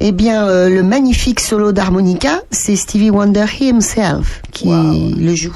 Eh 0.00 0.10
bien, 0.12 0.46
euh, 0.48 0.68
le 0.68 0.82
magnifique 0.82 1.38
solo 1.40 1.70
d'harmonica, 1.72 2.42
c'est 2.50 2.74
Stevie 2.76 3.10
Wonder 3.10 3.46
himself 3.60 4.42
qui 4.50 4.68
le 4.68 5.34
joue. 5.34 5.54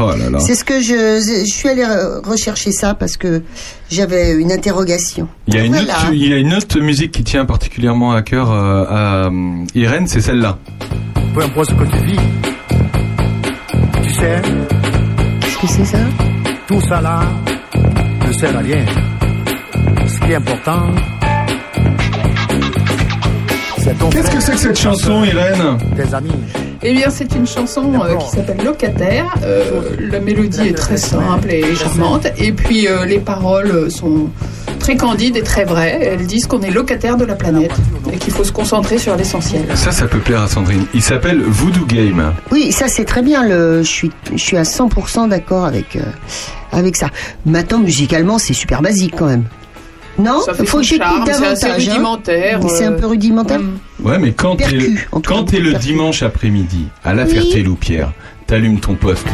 Oh 0.00 0.10
là 0.16 0.30
là. 0.30 0.38
C'est 0.38 0.54
ce 0.54 0.64
que 0.64 0.80
je, 0.80 1.20
je 1.44 1.44
suis 1.52 1.68
allée 1.68 1.82
re- 1.84 2.24
rechercher 2.26 2.70
ça 2.72 2.94
parce 2.94 3.16
que 3.16 3.42
j'avais 3.90 4.32
une 4.40 4.52
interrogation. 4.52 5.28
Il 5.48 5.54
y, 5.54 5.58
a 5.58 5.64
une 5.64 5.72
Voilà. 5.72 5.92
autre, 5.92 6.08
il 6.12 6.28
y 6.28 6.32
a 6.32 6.36
une 6.38 6.54
autre 6.54 6.78
musique 6.80 7.10
qui 7.12 7.24
tient 7.24 7.44
particulièrement 7.44 8.12
à 8.12 8.22
cœur 8.22 8.50
euh, 8.52 8.84
à 8.88 9.26
euh, 9.26 9.64
Irène, 9.74 10.06
c'est 10.06 10.20
celle-là. 10.20 10.58
Peu 11.34 11.42
importe 11.42 11.70
ce 11.70 11.74
que 11.74 11.84
tu 11.84 12.04
vis, 12.06 12.16
tu 14.02 14.14
sais, 14.14 14.40
Qu'est-ce 15.40 15.58
que 15.58 15.66
c'est 15.68 15.84
ça? 15.84 15.98
tout 16.68 16.80
ça 16.88 17.00
là 17.00 17.22
ne 18.26 18.32
sert 18.32 18.56
à 18.56 18.60
rien. 18.60 18.84
Ce 20.06 20.18
qui 20.20 20.30
est 20.32 20.36
important, 20.36 20.82
Qu'est-ce 24.10 24.30
que 24.30 24.40
c'est 24.40 24.52
que 24.52 24.58
cette 24.58 24.78
chanson, 24.78 25.24
Irène 25.24 25.78
Tes 25.96 26.14
amis. 26.14 26.30
Eh 26.82 26.94
bien, 26.94 27.10
c'est 27.10 27.34
une 27.34 27.46
chanson 27.46 27.92
euh, 28.02 28.16
qui 28.16 28.28
s'appelle 28.30 28.64
Locataire. 28.64 29.34
Euh, 29.42 29.96
la 30.10 30.20
mélodie 30.20 30.68
est 30.68 30.76
très 30.76 30.96
simple 30.96 31.50
et 31.50 31.74
charmante. 31.74 32.26
Et 32.38 32.52
puis, 32.52 32.88
euh, 32.88 33.04
les 33.04 33.18
paroles 33.18 33.90
sont 33.90 34.28
très 34.78 34.96
candides 34.96 35.36
et 35.36 35.42
très 35.42 35.64
vraies. 35.64 35.98
Elles 36.02 36.26
disent 36.26 36.46
qu'on 36.46 36.62
est 36.62 36.70
locataire 36.70 37.16
de 37.16 37.24
la 37.24 37.36
planète 37.36 37.72
et 38.12 38.16
qu'il 38.16 38.32
faut 38.32 38.44
se 38.44 38.52
concentrer 38.52 38.98
sur 38.98 39.16
l'essentiel. 39.16 39.62
Ça, 39.74 39.92
ça 39.92 40.06
peut 40.06 40.18
plaire 40.18 40.42
à 40.42 40.48
Sandrine. 40.48 40.86
Il 40.94 41.02
s'appelle 41.02 41.40
Voodoo 41.42 41.84
Game. 41.86 42.32
Oui, 42.50 42.72
ça 42.72 42.88
c'est 42.88 43.04
très 43.04 43.22
bien. 43.22 43.46
Le, 43.46 43.82
je 43.82 43.88
suis, 43.88 44.10
je 44.32 44.38
suis 44.42 44.56
à 44.56 44.62
100% 44.62 45.28
d'accord 45.28 45.64
avec 45.66 45.96
euh, 45.96 46.00
avec 46.72 46.96
ça. 46.96 47.08
Maintenant, 47.46 47.78
musicalement, 47.78 48.38
c'est 48.38 48.54
super 48.54 48.82
basique 48.82 49.14
quand 49.16 49.26
même. 49.26 49.44
Non, 50.20 50.40
fait 50.54 50.66
faut 50.66 50.78
que 50.78 50.82
j'écoute 50.84 51.06
charme, 51.06 51.24
c'est 51.26 51.40
davantage. 51.40 51.64
hein. 51.64 51.74
rudimentaire, 51.92 52.60
C'est 52.68 52.84
un 52.84 52.92
euh, 52.92 52.98
peu 52.98 53.06
rudimentaire. 53.06 53.60
Ouais, 54.02 54.18
mais 54.18 54.32
quand 54.32 54.56
t'es 54.56 54.70
le, 54.70 54.90
quand 55.22 55.44
t'es 55.44 55.60
le 55.60 55.72
dimanche 55.74 56.22
après-midi 56.22 56.86
à 57.04 57.14
la 57.14 57.24
Oui. 57.24 57.30
Ferté-Loupière, 57.34 58.12
t'allumes 58.46 58.80
ton 58.80 58.94
poste. 58.94 59.26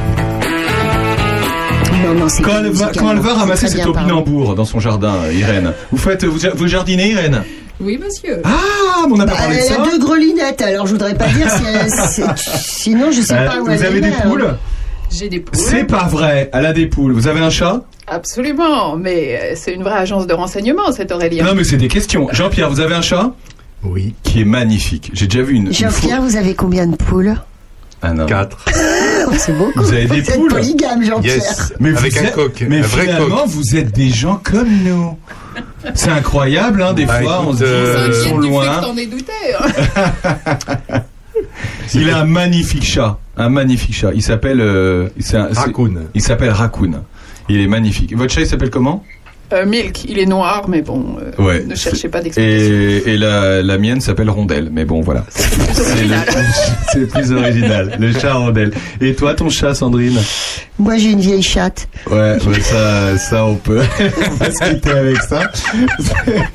Non, 2.04 2.14
non, 2.14 2.28
c'est 2.28 2.42
Quand 2.42 2.58
elle, 2.58 2.70
va, 2.70 2.90
quand 2.96 3.10
elle 3.10 3.18
va 3.18 3.34
ramasser 3.34 3.68
ses 3.68 3.80
topinambours 3.80 4.54
dans 4.54 4.64
son 4.64 4.80
jardin, 4.80 5.14
Irène, 5.32 5.72
vous 5.90 5.98
faites, 5.98 6.24
vous, 6.24 6.38
vous 6.54 6.68
jardinez, 6.68 7.10
Irène? 7.12 7.42
Oui, 7.80 7.98
monsieur. 8.02 8.40
Ah, 8.44 9.04
on 9.10 9.16
n'a 9.16 9.26
pas 9.26 9.32
Bah, 9.32 9.38
parlé 9.38 9.56
de 9.56 9.60
elle 9.62 9.66
ça 9.68 9.82
a 9.82 9.84
deux 9.86 9.98
grelinettes, 9.98 10.62
alors 10.62 10.86
je 10.86 10.92
voudrais 10.92 11.14
pas 11.14 11.26
dire 11.28 11.50
si 11.50 11.62
elle- 12.22 12.34
sinon 12.58 13.10
je 13.10 13.20
sais 13.20 13.34
Euh, 13.34 13.46
pas 13.46 13.60
où 13.60 13.64
Vous 13.66 13.70
elle 13.72 13.84
avez 13.84 13.98
est, 13.98 14.00
des 14.02 14.08
hein. 14.08 14.20
poules? 14.24 14.56
J'ai 15.10 15.28
des 15.28 15.40
poules. 15.40 15.56
C'est 15.58 15.84
pas 15.84 16.04
vrai, 16.04 16.50
elle 16.52 16.66
a 16.66 16.72
des 16.72 16.86
poules. 16.86 17.12
Vous 17.12 17.28
avez 17.28 17.40
un 17.40 17.50
chat? 17.50 17.82
Absolument, 18.06 18.96
mais 18.96 19.38
euh, 19.40 19.52
c'est 19.56 19.72
une 19.72 19.82
vraie 19.82 19.98
agence 19.98 20.26
de 20.26 20.34
renseignement, 20.34 20.92
cette 20.92 21.10
Aurélien. 21.12 21.44
Non, 21.44 21.54
mais 21.54 21.64
c'est 21.64 21.76
des 21.76 21.88
questions. 21.88 22.28
Jean-Pierre, 22.32 22.70
vous 22.70 22.80
avez 22.80 22.94
un 22.94 23.02
chat? 23.02 23.32
Oui. 23.82 24.14
Qui 24.22 24.42
est 24.42 24.44
magnifique. 24.44 25.10
J'ai 25.14 25.26
déjà 25.26 25.42
vu 25.44 25.54
une. 25.54 25.72
Jean-Pierre, 25.72 26.20
vous 26.22 26.36
avez 26.36 26.54
combien 26.54 26.86
de 26.86 26.96
poules? 26.96 27.34
Ah 28.02 28.12
non. 28.12 28.26
Quatre. 28.26 28.64
C'est 29.38 29.56
beaucoup. 29.56 29.80
Vous 29.82 29.92
avez 29.92 30.06
des 30.06 30.18
êtes 30.18 30.34
poules 30.36 30.50
polygame, 30.50 31.02
Jean-Pierre. 31.04 31.36
Yes. 31.36 31.72
Mais 31.80 31.90
vous 31.90 31.98
Avec 31.98 32.16
un 32.18 32.24
êtes- 32.24 32.34
coq, 32.34 32.64
Mais 32.68 32.78
un 32.78 32.82
vrai 32.82 33.02
finalement, 33.02 33.36
coq. 33.38 33.46
vous 33.48 33.76
êtes 33.76 33.92
des 33.92 34.10
gens 34.10 34.40
comme 34.42 34.68
nous. 34.84 35.16
C'est 35.94 36.10
incroyable, 36.10 36.82
hein, 36.82 36.92
des 36.92 37.06
Bah, 37.06 37.20
fois, 37.22 37.42
on 37.46 37.52
se 37.52 37.58
dit, 37.58 37.64
euh, 37.64 38.06
ils 38.08 38.28
sont 38.28 38.36
loin. 38.38 38.80
T'en 38.82 38.96
es 38.96 39.06
douté. 39.06 39.32
hein. 39.58 41.00
Il 41.94 42.10
a 42.10 42.18
un 42.18 42.24
magnifique 42.24 42.84
chat, 42.84 43.18
un 43.36 43.48
magnifique 43.48 43.94
chat. 43.94 44.12
Il 44.14 44.22
s'appelle 44.22 44.60
euh, 44.60 45.08
Raccoon. 45.32 46.08
Il 46.14 46.22
s'appelle 46.22 46.50
Raccoon. 46.50 47.02
Il 47.48 47.60
est 47.60 47.66
magnifique. 47.66 48.16
Votre 48.16 48.32
chat, 48.32 48.40
il 48.40 48.46
s'appelle 48.46 48.70
comment? 48.70 49.04
Euh, 49.52 49.64
Milk, 49.64 50.04
il 50.08 50.18
est 50.18 50.26
noir, 50.26 50.64
mais 50.68 50.82
bon, 50.82 51.04
euh, 51.20 51.42
Ouais. 51.42 51.64
ne 51.64 51.74
cherchez 51.76 52.08
pas 52.08 52.20
d'explication. 52.20 52.72
Et, 52.74 53.02
et 53.12 53.16
la, 53.16 53.62
la 53.62 53.78
mienne 53.78 54.00
s'appelle 54.00 54.28
Rondelle. 54.28 54.70
Mais 54.72 54.84
bon, 54.84 55.02
voilà. 55.02 55.24
C'est 55.30 56.04
le- 56.04 56.14
c'est 56.92 57.06
plus 57.08 57.30
original. 57.32 57.96
Le 58.00 58.12
chat 58.12 58.34
Rondelle. 58.34 58.72
Et 59.00 59.14
toi, 59.14 59.34
ton 59.34 59.48
chat, 59.48 59.74
Sandrine? 59.74 60.18
Moi 60.78 60.98
j'ai 60.98 61.10
une 61.12 61.20
vieille 61.20 61.42
chatte. 61.42 61.88
Ouais, 62.10 62.36
ouais, 62.44 62.60
ça, 62.60 63.16
ça, 63.16 63.44
on 63.46 63.54
peut, 63.54 63.80
on 64.30 64.34
va 64.34 64.50
se 64.50 64.70
quitter 64.74 64.90
avec 64.90 65.16
ça. 65.22 65.40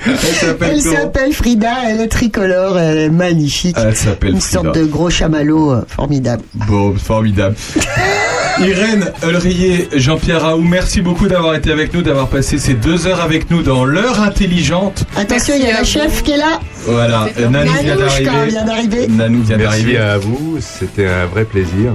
Elle 0.05 0.15
s'appelle 0.17 0.71
Elle 0.75 0.83
comment? 0.83 0.95
s'appelle 0.95 1.33
Frida, 1.33 1.71
elle 1.87 2.01
est 2.01 2.07
tricolore, 2.07 2.77
elle 2.77 2.97
est 2.99 3.09
magnifique. 3.09 3.75
Elle 3.83 3.95
s'appelle 3.95 4.33
Une 4.35 4.41
Frida. 4.41 4.61
sorte 4.63 4.75
de 4.77 4.85
gros 4.85 5.09
chamallow 5.09 5.71
euh, 5.71 5.81
formidable. 5.87 6.43
Bon, 6.53 6.93
formidable. 6.95 7.55
Irène 8.59 9.11
Ulrier, 9.27 9.87
Jean-Pierre 9.95 10.41
Raoult, 10.41 10.61
merci 10.61 11.01
beaucoup 11.01 11.27
d'avoir 11.27 11.55
été 11.55 11.71
avec 11.71 11.93
nous, 11.93 12.01
d'avoir 12.03 12.27
passé 12.27 12.59
ces 12.59 12.73
deux 12.81 13.07
heures 13.07 13.21
avec 13.21 13.49
nous 13.51 13.61
dans 13.63 13.85
l'heure 13.85 14.21
intelligente. 14.21 15.03
Attention, 15.15 15.53
il 15.57 15.63
y 15.65 15.69
a 15.69 15.73
la 15.73 15.83
chef 15.83 16.23
qui 16.23 16.31
est 16.31 16.37
là. 16.37 16.59
Voilà, 16.85 17.27
Nanou 17.49 17.71
vient 17.83 17.95
d'arriver. 17.95 18.31
vient 18.49 18.65
d'arriver. 18.65 19.07
Nanou 19.07 19.43
vient 19.43 19.57
Merci 19.57 19.81
d'arriver. 19.83 19.97
à 19.99 20.17
vous, 20.17 20.57
c'était 20.59 21.05
un 21.07 21.25
vrai 21.27 21.45
plaisir. 21.45 21.93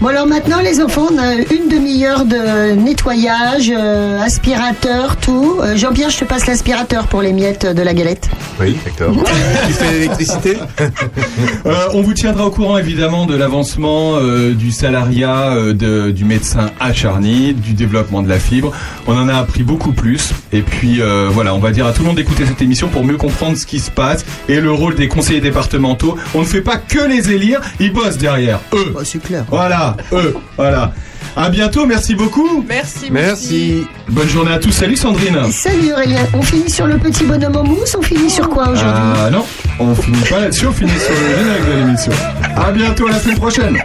Bon 0.00 0.08
alors 0.08 0.26
maintenant 0.28 0.60
les 0.60 0.80
enfants, 0.80 1.08
on 1.12 1.18
a 1.18 1.34
une 1.34 1.68
demi-heure 1.68 2.24
de 2.24 2.72
nettoyage, 2.74 3.72
euh, 3.76 4.20
aspirateur, 4.20 5.16
tout. 5.16 5.58
Euh, 5.60 5.76
Jean-Pierre, 5.76 6.10
je 6.10 6.18
te 6.20 6.24
passe 6.24 6.46
l'aspirateur 6.46 7.08
pour 7.08 7.20
les 7.20 7.32
miettes 7.32 7.66
de 7.66 7.82
la 7.82 7.92
galette. 7.94 8.28
Oui, 8.60 8.76
d'accord. 8.84 9.12
tu 9.66 9.72
fais 9.72 9.92
l'électricité? 9.92 10.56
Euh, 11.66 11.74
on 11.94 12.02
vous 12.02 12.14
tiendra 12.14 12.46
au 12.46 12.50
courant 12.50 12.78
évidemment 12.78 13.26
de 13.26 13.34
l'avancement 13.36 14.16
euh, 14.16 14.54
du 14.54 14.70
salariat 14.70 15.52
euh, 15.52 15.72
de- 15.72 16.10
du 16.12 16.24
médecin 16.24 16.70
à 16.80 16.92
Charny, 16.92 17.54
du 17.54 17.72
développement 17.72 18.22
de 18.22 18.28
la 18.28 18.38
fibre. 18.38 18.72
On 19.08 19.16
en 19.16 19.28
a 19.28 19.34
appris 19.34 19.62
beaucoup 19.64 19.92
plus. 19.92 20.11
Et 20.52 20.62
puis 20.62 21.00
euh, 21.00 21.28
voilà, 21.30 21.54
on 21.54 21.58
va 21.58 21.70
dire 21.70 21.86
à 21.86 21.92
tout 21.92 22.02
le 22.02 22.08
monde 22.08 22.16
d'écouter 22.16 22.46
cette 22.46 22.60
émission 22.62 22.88
pour 22.88 23.04
mieux 23.04 23.16
comprendre 23.16 23.56
ce 23.56 23.66
qui 23.66 23.80
se 23.80 23.90
passe 23.90 24.24
et 24.48 24.60
le 24.60 24.72
rôle 24.72 24.94
des 24.94 25.08
conseillers 25.08 25.40
départementaux. 25.40 26.16
On 26.34 26.40
ne 26.40 26.44
fait 26.44 26.60
pas 26.60 26.76
que 26.76 27.00
les 27.08 27.30
élire, 27.30 27.60
ils 27.80 27.92
bossent 27.92 28.18
derrière. 28.18 28.60
Eux. 28.72 28.94
c'est 29.04 29.22
clair. 29.22 29.44
Voilà, 29.48 29.96
eux. 30.12 30.34
Voilà. 30.56 30.92
À 31.34 31.48
bientôt, 31.48 31.86
merci 31.86 32.14
beaucoup. 32.14 32.64
Merci. 32.68 33.10
Merci. 33.10 33.86
Bonne 34.08 34.28
journée 34.28 34.52
à 34.52 34.58
tous. 34.58 34.72
Salut 34.72 34.96
Sandrine. 34.96 35.50
Salut 35.50 35.92
Aurélien, 35.92 36.26
on 36.34 36.42
finit 36.42 36.70
sur 36.70 36.86
le 36.86 36.98
petit 36.98 37.24
bonhomme 37.24 37.56
en 37.56 37.64
mousse, 37.64 37.96
on 37.98 38.02
finit 38.02 38.28
sur 38.28 38.50
quoi 38.50 38.68
aujourd'hui 38.68 38.92
Ah 39.24 39.30
non, 39.30 39.44
on 39.78 39.94
finit 39.94 40.28
pas 40.28 40.40
là-dessus, 40.40 40.66
on 40.66 40.72
finit 40.72 40.90
sur 40.90 41.14
le 41.14 41.38
générique 41.38 41.66
de 41.66 41.86
l'émission. 41.86 42.12
À 42.56 42.70
bientôt 42.70 43.08
la 43.08 43.18
semaine 43.18 43.38
prochaine. 43.38 43.78